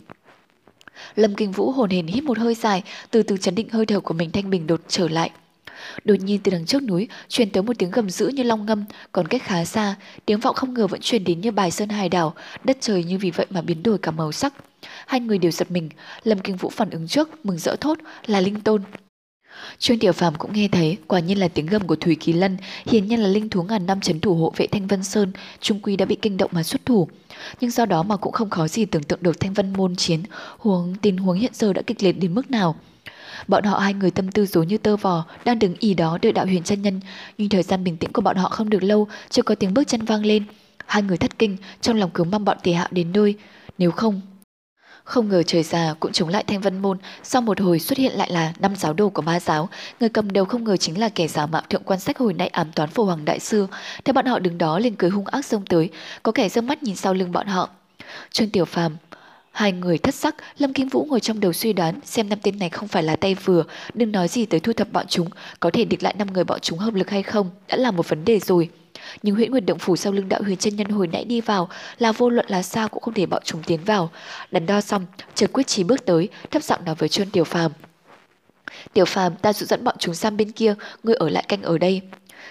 Lâm 1.16 1.34
Kinh 1.34 1.52
Vũ 1.52 1.72
hồn 1.72 1.90
hển 1.90 2.06
hít 2.06 2.24
một 2.24 2.38
hơi 2.38 2.54
dài, 2.54 2.82
từ 3.10 3.22
từ 3.22 3.36
chấn 3.36 3.54
định 3.54 3.68
hơi 3.68 3.86
thở 3.86 4.00
của 4.00 4.14
mình 4.14 4.30
thanh 4.30 4.50
bình 4.50 4.66
đột 4.66 4.80
trở 4.88 5.08
lại. 5.08 5.30
Đột 6.04 6.14
nhiên 6.14 6.40
từ 6.42 6.52
đằng 6.52 6.66
trước 6.66 6.82
núi 6.82 7.08
truyền 7.28 7.50
tới 7.50 7.62
một 7.62 7.78
tiếng 7.78 7.90
gầm 7.90 8.10
dữ 8.10 8.28
như 8.28 8.42
long 8.42 8.66
ngâm, 8.66 8.84
còn 9.12 9.28
cách 9.28 9.42
khá 9.44 9.64
xa, 9.64 9.94
tiếng 10.26 10.40
vọng 10.40 10.54
không 10.54 10.74
ngờ 10.74 10.86
vẫn 10.86 11.00
truyền 11.00 11.24
đến 11.24 11.40
như 11.40 11.50
bài 11.50 11.70
sơn 11.70 11.88
hài 11.88 12.08
đảo, 12.08 12.34
đất 12.64 12.76
trời 12.80 13.04
như 13.04 13.18
vì 13.18 13.30
vậy 13.30 13.46
mà 13.50 13.60
biến 13.60 13.82
đổi 13.82 13.98
cả 13.98 14.10
màu 14.10 14.32
sắc. 14.32 14.54
Hai 15.06 15.20
người 15.20 15.38
đều 15.38 15.50
giật 15.50 15.70
mình, 15.70 15.88
Lâm 16.24 16.38
Kinh 16.38 16.56
Vũ 16.56 16.70
phản 16.70 16.90
ứng 16.90 17.08
trước, 17.08 17.46
mừng 17.46 17.58
rỡ 17.58 17.76
thốt 17.76 17.98
là 18.26 18.40
linh 18.40 18.60
tôn. 18.60 18.82
Trương 19.78 19.98
Tiểu 19.98 20.12
Phàm 20.12 20.34
cũng 20.34 20.52
nghe 20.52 20.68
thấy, 20.68 20.96
quả 21.06 21.20
nhiên 21.20 21.38
là 21.38 21.48
tiếng 21.48 21.66
gầm 21.66 21.86
của 21.86 21.96
Thủy 21.96 22.16
Kỳ 22.20 22.32
Lân, 22.32 22.56
hiển 22.86 23.08
nhiên 23.08 23.20
là 23.20 23.28
linh 23.28 23.48
thú 23.48 23.62
ngàn 23.62 23.86
năm 23.86 24.00
chấn 24.00 24.20
thủ 24.20 24.34
hộ 24.34 24.52
vệ 24.56 24.66
Thanh 24.66 24.86
Vân 24.86 25.04
Sơn, 25.04 25.32
trung 25.60 25.80
quy 25.82 25.96
đã 25.96 26.04
bị 26.04 26.16
kinh 26.22 26.36
động 26.36 26.50
mà 26.54 26.62
xuất 26.62 26.86
thủ. 26.86 27.08
Nhưng 27.60 27.70
do 27.70 27.86
đó 27.86 28.02
mà 28.02 28.16
cũng 28.16 28.32
không 28.32 28.50
khó 28.50 28.68
gì 28.68 28.84
tưởng 28.84 29.02
tượng 29.02 29.22
được 29.22 29.40
Thanh 29.40 29.52
Vân 29.54 29.72
môn 29.72 29.96
chiến, 29.96 30.22
huống 30.58 30.94
tình 31.02 31.16
huống 31.18 31.38
hiện 31.38 31.52
giờ 31.54 31.72
đã 31.72 31.82
kịch 31.86 32.02
liệt 32.02 32.12
đến 32.12 32.34
mức 32.34 32.50
nào. 32.50 32.76
Bọn 33.48 33.64
họ 33.64 33.78
hai 33.78 33.94
người 33.94 34.10
tâm 34.10 34.30
tư 34.30 34.46
dối 34.46 34.66
như 34.66 34.78
tơ 34.78 34.96
vò, 34.96 35.24
đang 35.44 35.58
đứng 35.58 35.74
ì 35.78 35.94
đó 35.94 36.18
đợi 36.22 36.32
đạo 36.32 36.46
huyền 36.46 36.62
chân 36.62 36.82
nhân, 36.82 37.00
nhưng 37.38 37.48
thời 37.48 37.62
gian 37.62 37.84
bình 37.84 37.96
tĩnh 37.96 38.12
của 38.12 38.22
bọn 38.22 38.36
họ 38.36 38.48
không 38.48 38.70
được 38.70 38.82
lâu, 38.82 39.08
chưa 39.30 39.42
có 39.42 39.54
tiếng 39.54 39.74
bước 39.74 39.84
chân 39.86 40.04
vang 40.04 40.26
lên. 40.26 40.44
Hai 40.86 41.02
người 41.02 41.16
thất 41.16 41.38
kinh, 41.38 41.56
trong 41.80 41.96
lòng 41.96 42.10
cứ 42.14 42.24
mong 42.24 42.44
bọn 42.44 42.58
tề 42.62 42.72
hạo 42.72 42.88
đến 42.90 43.12
nơi, 43.12 43.34
nếu 43.78 43.90
không 43.90 44.20
không 45.06 45.28
ngờ 45.28 45.42
trời 45.42 45.62
già 45.62 45.94
cũng 46.00 46.12
chống 46.12 46.28
lại 46.28 46.44
thanh 46.46 46.60
vân 46.60 46.78
môn, 46.78 46.98
sau 47.22 47.42
một 47.42 47.60
hồi 47.60 47.78
xuất 47.78 47.98
hiện 47.98 48.12
lại 48.12 48.30
là 48.30 48.52
năm 48.58 48.76
giáo 48.76 48.92
đồ 48.92 49.08
của 49.08 49.22
ma 49.22 49.40
giáo, 49.40 49.68
người 50.00 50.08
cầm 50.08 50.32
đầu 50.32 50.44
không 50.44 50.64
ngờ 50.64 50.76
chính 50.76 51.00
là 51.00 51.08
kẻ 51.08 51.28
giả 51.28 51.46
mạo 51.46 51.62
thượng 51.70 51.82
quan 51.84 52.00
sách 52.00 52.18
hồi 52.18 52.34
nay 52.34 52.48
ám 52.48 52.72
toán 52.72 52.90
phổ 52.90 53.04
hoàng 53.04 53.24
đại 53.24 53.40
sư. 53.40 53.66
theo 54.04 54.12
bọn 54.12 54.26
họ 54.26 54.38
đứng 54.38 54.58
đó 54.58 54.78
liền 54.78 54.96
cười 54.96 55.10
hung 55.10 55.26
ác 55.26 55.44
xông 55.44 55.66
tới, 55.66 55.90
có 56.22 56.32
kẻ 56.32 56.48
dâng 56.48 56.66
mắt 56.66 56.82
nhìn 56.82 56.96
sau 56.96 57.14
lưng 57.14 57.32
bọn 57.32 57.46
họ. 57.46 57.68
Trương 58.30 58.50
Tiểu 58.50 58.64
Phàm 58.64 58.96
Hai 59.56 59.72
người 59.72 59.98
thất 59.98 60.14
sắc, 60.14 60.34
Lâm 60.58 60.72
Kim 60.72 60.88
Vũ 60.88 61.04
ngồi 61.04 61.20
trong 61.20 61.40
đầu 61.40 61.52
suy 61.52 61.72
đoán 61.72 62.00
xem 62.04 62.28
năm 62.28 62.38
tên 62.42 62.58
này 62.58 62.70
không 62.70 62.88
phải 62.88 63.02
là 63.02 63.16
tay 63.16 63.34
vừa, 63.34 63.64
đừng 63.94 64.12
nói 64.12 64.28
gì 64.28 64.46
tới 64.46 64.60
thu 64.60 64.72
thập 64.72 64.92
bọn 64.92 65.06
chúng, 65.08 65.28
có 65.60 65.70
thể 65.70 65.84
địch 65.84 66.02
lại 66.02 66.14
năm 66.18 66.32
người 66.32 66.44
bọn 66.44 66.60
chúng 66.60 66.78
hợp 66.78 66.94
lực 66.94 67.10
hay 67.10 67.22
không, 67.22 67.50
đã 67.68 67.76
là 67.76 67.90
một 67.90 68.08
vấn 68.08 68.24
đề 68.24 68.38
rồi. 68.38 68.70
Nhưng 69.22 69.34
huyện 69.34 69.50
Nguyệt 69.50 69.66
Động 69.66 69.78
Phủ 69.78 69.96
sau 69.96 70.12
lưng 70.12 70.28
đạo 70.28 70.40
huyền 70.42 70.56
chân 70.56 70.76
nhân 70.76 70.88
hồi 70.88 71.06
nãy 71.06 71.24
đi 71.24 71.40
vào 71.40 71.68
là 71.98 72.12
vô 72.12 72.30
luận 72.30 72.46
là 72.48 72.62
sao 72.62 72.88
cũng 72.88 73.02
không 73.02 73.14
thể 73.14 73.26
bọn 73.26 73.42
chúng 73.44 73.62
tiến 73.62 73.84
vào. 73.84 74.10
Đắn 74.50 74.66
đo 74.66 74.80
xong, 74.80 75.06
chợt 75.34 75.50
quyết 75.52 75.66
trí 75.66 75.84
bước 75.84 76.04
tới, 76.04 76.28
thấp 76.50 76.62
giọng 76.62 76.84
nói 76.84 76.94
với 76.94 77.08
Trương 77.08 77.30
Tiểu 77.30 77.44
Phàm. 77.44 77.72
Tiểu 78.92 79.04
Phàm, 79.04 79.36
ta 79.36 79.52
dụ 79.52 79.66
dẫn 79.66 79.84
bọn 79.84 79.96
chúng 79.98 80.14
sang 80.14 80.36
bên 80.36 80.52
kia, 80.52 80.74
ngươi 81.02 81.14
ở 81.14 81.28
lại 81.28 81.44
canh 81.48 81.62
ở 81.62 81.78
đây. 81.78 82.00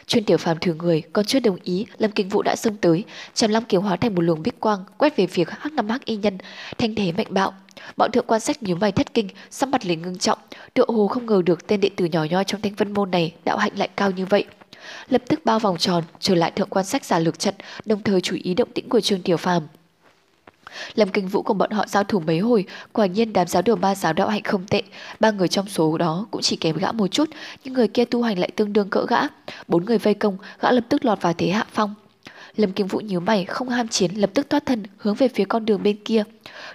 Chuyên 0.08 0.24
tiểu 0.24 0.38
phàm 0.38 0.60
thử 0.60 0.74
người, 0.74 1.04
còn 1.14 1.26
chưa 1.26 1.40
đồng 1.40 1.58
ý, 1.64 1.86
Lâm 1.98 2.12
Kinh 2.12 2.30
Vũ 2.30 2.42
đã 2.42 2.56
xông 2.56 2.78
tới, 2.78 3.04
Trầm 3.34 3.52
Long 3.52 3.66
kiếm 3.66 3.82
hóa 3.82 3.96
thành 3.96 4.16
một 4.16 4.22
luồng 4.22 4.44
bích 4.44 4.60
quang, 4.60 4.84
quét 4.98 5.18
về 5.18 5.28
phía 5.28 5.44
hắc 5.48 5.74
năm 5.74 5.90
hắc 5.90 6.06
y 6.06 6.16
nhân, 6.16 6.38
thanh 6.78 6.96
thế 6.96 7.12
mạnh 7.12 7.28
bạo. 7.30 7.54
Bọn 7.98 8.12
thượng 8.12 8.26
quan 8.28 8.40
sách 8.40 8.64
nhíu 8.64 8.76
mày 8.76 8.92
thất 8.92 9.14
kinh, 9.14 9.30
sắc 9.50 9.70
mặt 9.70 9.86
liền 9.86 10.02
ngưng 10.02 10.18
trọng, 10.18 10.40
tựa 10.74 10.86
hồ 10.88 11.08
không 11.08 11.26
ngờ 11.26 11.42
được 11.46 11.68
tên 11.68 11.82
đệ 11.82 11.90
tử 11.96 12.06
nhỏ 12.06 12.24
nhoi 12.24 12.44
trong 12.44 12.62
thanh 12.62 12.76
vân 12.76 12.94
môn 12.94 13.12
này 13.12 13.34
đạo 13.46 13.58
hạnh 13.58 13.72
lại 13.76 13.90
cao 13.96 14.12
như 14.12 14.26
vậy. 14.26 14.46
Lập 15.10 15.22
tức 15.28 15.46
bao 15.46 15.60
vòng 15.60 15.78
tròn, 15.78 16.04
trở 16.20 16.36
lại 16.36 16.52
thượng 16.52 16.70
quan 16.70 16.86
sách 16.86 17.06
giả 17.06 17.20
lược 17.20 17.40
trận, 17.40 17.56
đồng 17.86 18.04
thời 18.04 18.22
chú 18.22 18.38
ý 18.44 18.54
động 18.54 18.70
tĩnh 18.74 18.90
của 18.90 19.02
Trương 19.02 19.22
Tiểu 19.22 19.38
Phàm. 19.38 19.64
Lâm 20.96 21.10
Kinh 21.10 21.28
Vũ 21.28 21.42
cùng 21.42 21.58
bọn 21.58 21.72
họ 21.72 21.86
giao 21.88 22.04
thủ 22.04 22.20
mấy 22.20 22.40
hồi, 22.40 22.66
quả 22.94 23.06
nhiên 23.06 23.34
đám 23.34 23.48
giáo 23.48 23.62
đường 23.62 23.82
ba 23.82 23.96
giáo 23.96 24.14
đạo 24.14 24.28
hạnh 24.28 24.44
không 24.44 24.66
tệ, 24.66 24.82
ba 25.20 25.32
người 25.32 25.48
trong 25.48 25.68
số 25.68 25.98
đó 25.98 26.28
cũng 26.32 26.42
chỉ 26.42 26.56
kém 26.56 26.78
gã 26.78 26.92
một 26.92 27.08
chút, 27.08 27.30
nhưng 27.64 27.74
người 27.74 27.88
kia 27.88 28.06
tu 28.06 28.22
hành 28.22 28.40
lại 28.40 28.52
tương 28.56 28.74
đương 28.74 28.90
cỡ 28.90 29.06
gã. 29.10 29.20
Bốn 29.68 29.86
người 29.86 29.98
vây 29.98 30.14
công, 30.14 30.38
gã 30.60 30.72
lập 30.72 30.84
tức 30.90 31.06
lọt 31.06 31.22
vào 31.22 31.34
thế 31.34 31.50
hạ 31.50 31.66
phong. 31.74 31.96
Lâm 32.56 32.72
Kinh 32.72 32.88
Vũ 32.88 33.00
nhíu 33.00 33.20
mày, 33.20 33.46
không 33.46 33.70
ham 33.70 33.88
chiến, 33.88 34.12
lập 34.16 34.30
tức 34.34 34.50
thoát 34.50 34.66
thân, 34.66 34.84
hướng 34.98 35.16
về 35.16 35.28
phía 35.28 35.46
con 35.46 35.66
đường 35.66 35.84
bên 35.84 35.98
kia. 36.06 36.24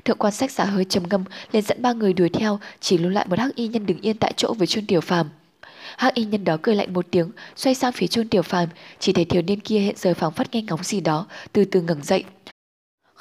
Thượng 0.05 0.19
quan 0.19 0.33
sách 0.33 0.51
giả 0.51 0.65
hơi 0.65 0.85
trầm 0.85 1.03
ngâm, 1.11 1.25
liền 1.53 1.63
dẫn 1.63 1.83
ba 1.83 1.93
người 1.93 2.13
đuổi 2.13 2.29
theo, 2.29 2.59
chỉ 2.81 2.99
lưu 2.99 3.11
lại 3.11 3.27
một 3.29 3.39
hắc 3.39 3.55
y 3.55 3.69
nhân 3.69 3.87
đứng 3.87 4.01
yên 4.01 4.17
tại 4.17 4.33
chỗ 4.37 4.55
với 4.59 4.67
chuyên 4.67 4.87
Tiểu 4.87 5.01
Phàm. 5.01 5.29
Hắc 5.97 6.15
y 6.15 6.25
nhân 6.25 6.45
đó 6.45 6.57
cười 6.63 6.75
lạnh 6.75 6.93
một 6.93 7.07
tiếng, 7.11 7.31
xoay 7.57 7.75
sang 7.75 7.93
phía 7.93 8.07
chôn 8.07 8.29
Tiểu 8.29 8.43
Phàm, 8.43 8.69
chỉ 8.99 9.13
thấy 9.13 9.25
thiếu 9.25 9.43
niên 9.43 9.61
kia 9.61 9.79
hiện 9.79 9.95
giờ 9.99 10.15
phảng 10.15 10.33
phất 10.33 10.55
nghe 10.55 10.63
ngóng 10.63 10.85
gì 10.85 11.01
đó, 11.01 11.27
từ 11.53 11.65
từ 11.65 11.81
ngẩng 11.81 12.03
dậy, 12.03 12.25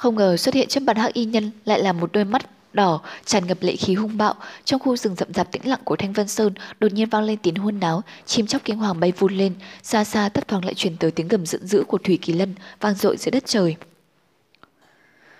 không 0.00 0.16
ngờ 0.16 0.36
xuất 0.36 0.54
hiện 0.54 0.68
trước 0.68 0.82
mặt 0.82 0.96
hắc 0.96 1.12
y 1.12 1.24
nhân 1.24 1.50
lại 1.64 1.82
là 1.82 1.92
một 1.92 2.12
đôi 2.12 2.24
mắt 2.24 2.42
đỏ, 2.72 3.00
tràn 3.24 3.46
ngập 3.46 3.58
lệ 3.60 3.76
khí 3.76 3.94
hung 3.94 4.16
bạo. 4.16 4.34
Trong 4.64 4.80
khu 4.80 4.96
rừng 4.96 5.14
rậm 5.14 5.32
rạp 5.34 5.52
tĩnh 5.52 5.62
lặng 5.64 5.80
của 5.84 5.96
thanh 5.96 6.12
vân 6.12 6.28
sơn, 6.28 6.54
đột 6.80 6.92
nhiên 6.92 7.08
vang 7.08 7.22
lên 7.22 7.38
tiếng 7.42 7.54
hôn 7.54 7.80
náo, 7.80 8.02
chim 8.26 8.46
chóc 8.46 8.62
kinh 8.64 8.78
hoàng 8.78 9.00
bay 9.00 9.12
vun 9.18 9.32
lên. 9.32 9.54
Xa 9.82 10.04
xa 10.04 10.28
thất 10.28 10.48
thoáng 10.48 10.64
lại 10.64 10.74
truyền 10.74 10.96
tới 10.96 11.10
tiếng 11.10 11.28
gầm 11.28 11.46
giận 11.46 11.66
dữ 11.66 11.84
của 11.88 11.98
thủy 12.04 12.18
kỳ 12.22 12.32
lân 12.32 12.54
vang 12.80 12.94
dội 12.94 13.16
giữa 13.16 13.30
đất 13.30 13.42
trời. 13.46 13.76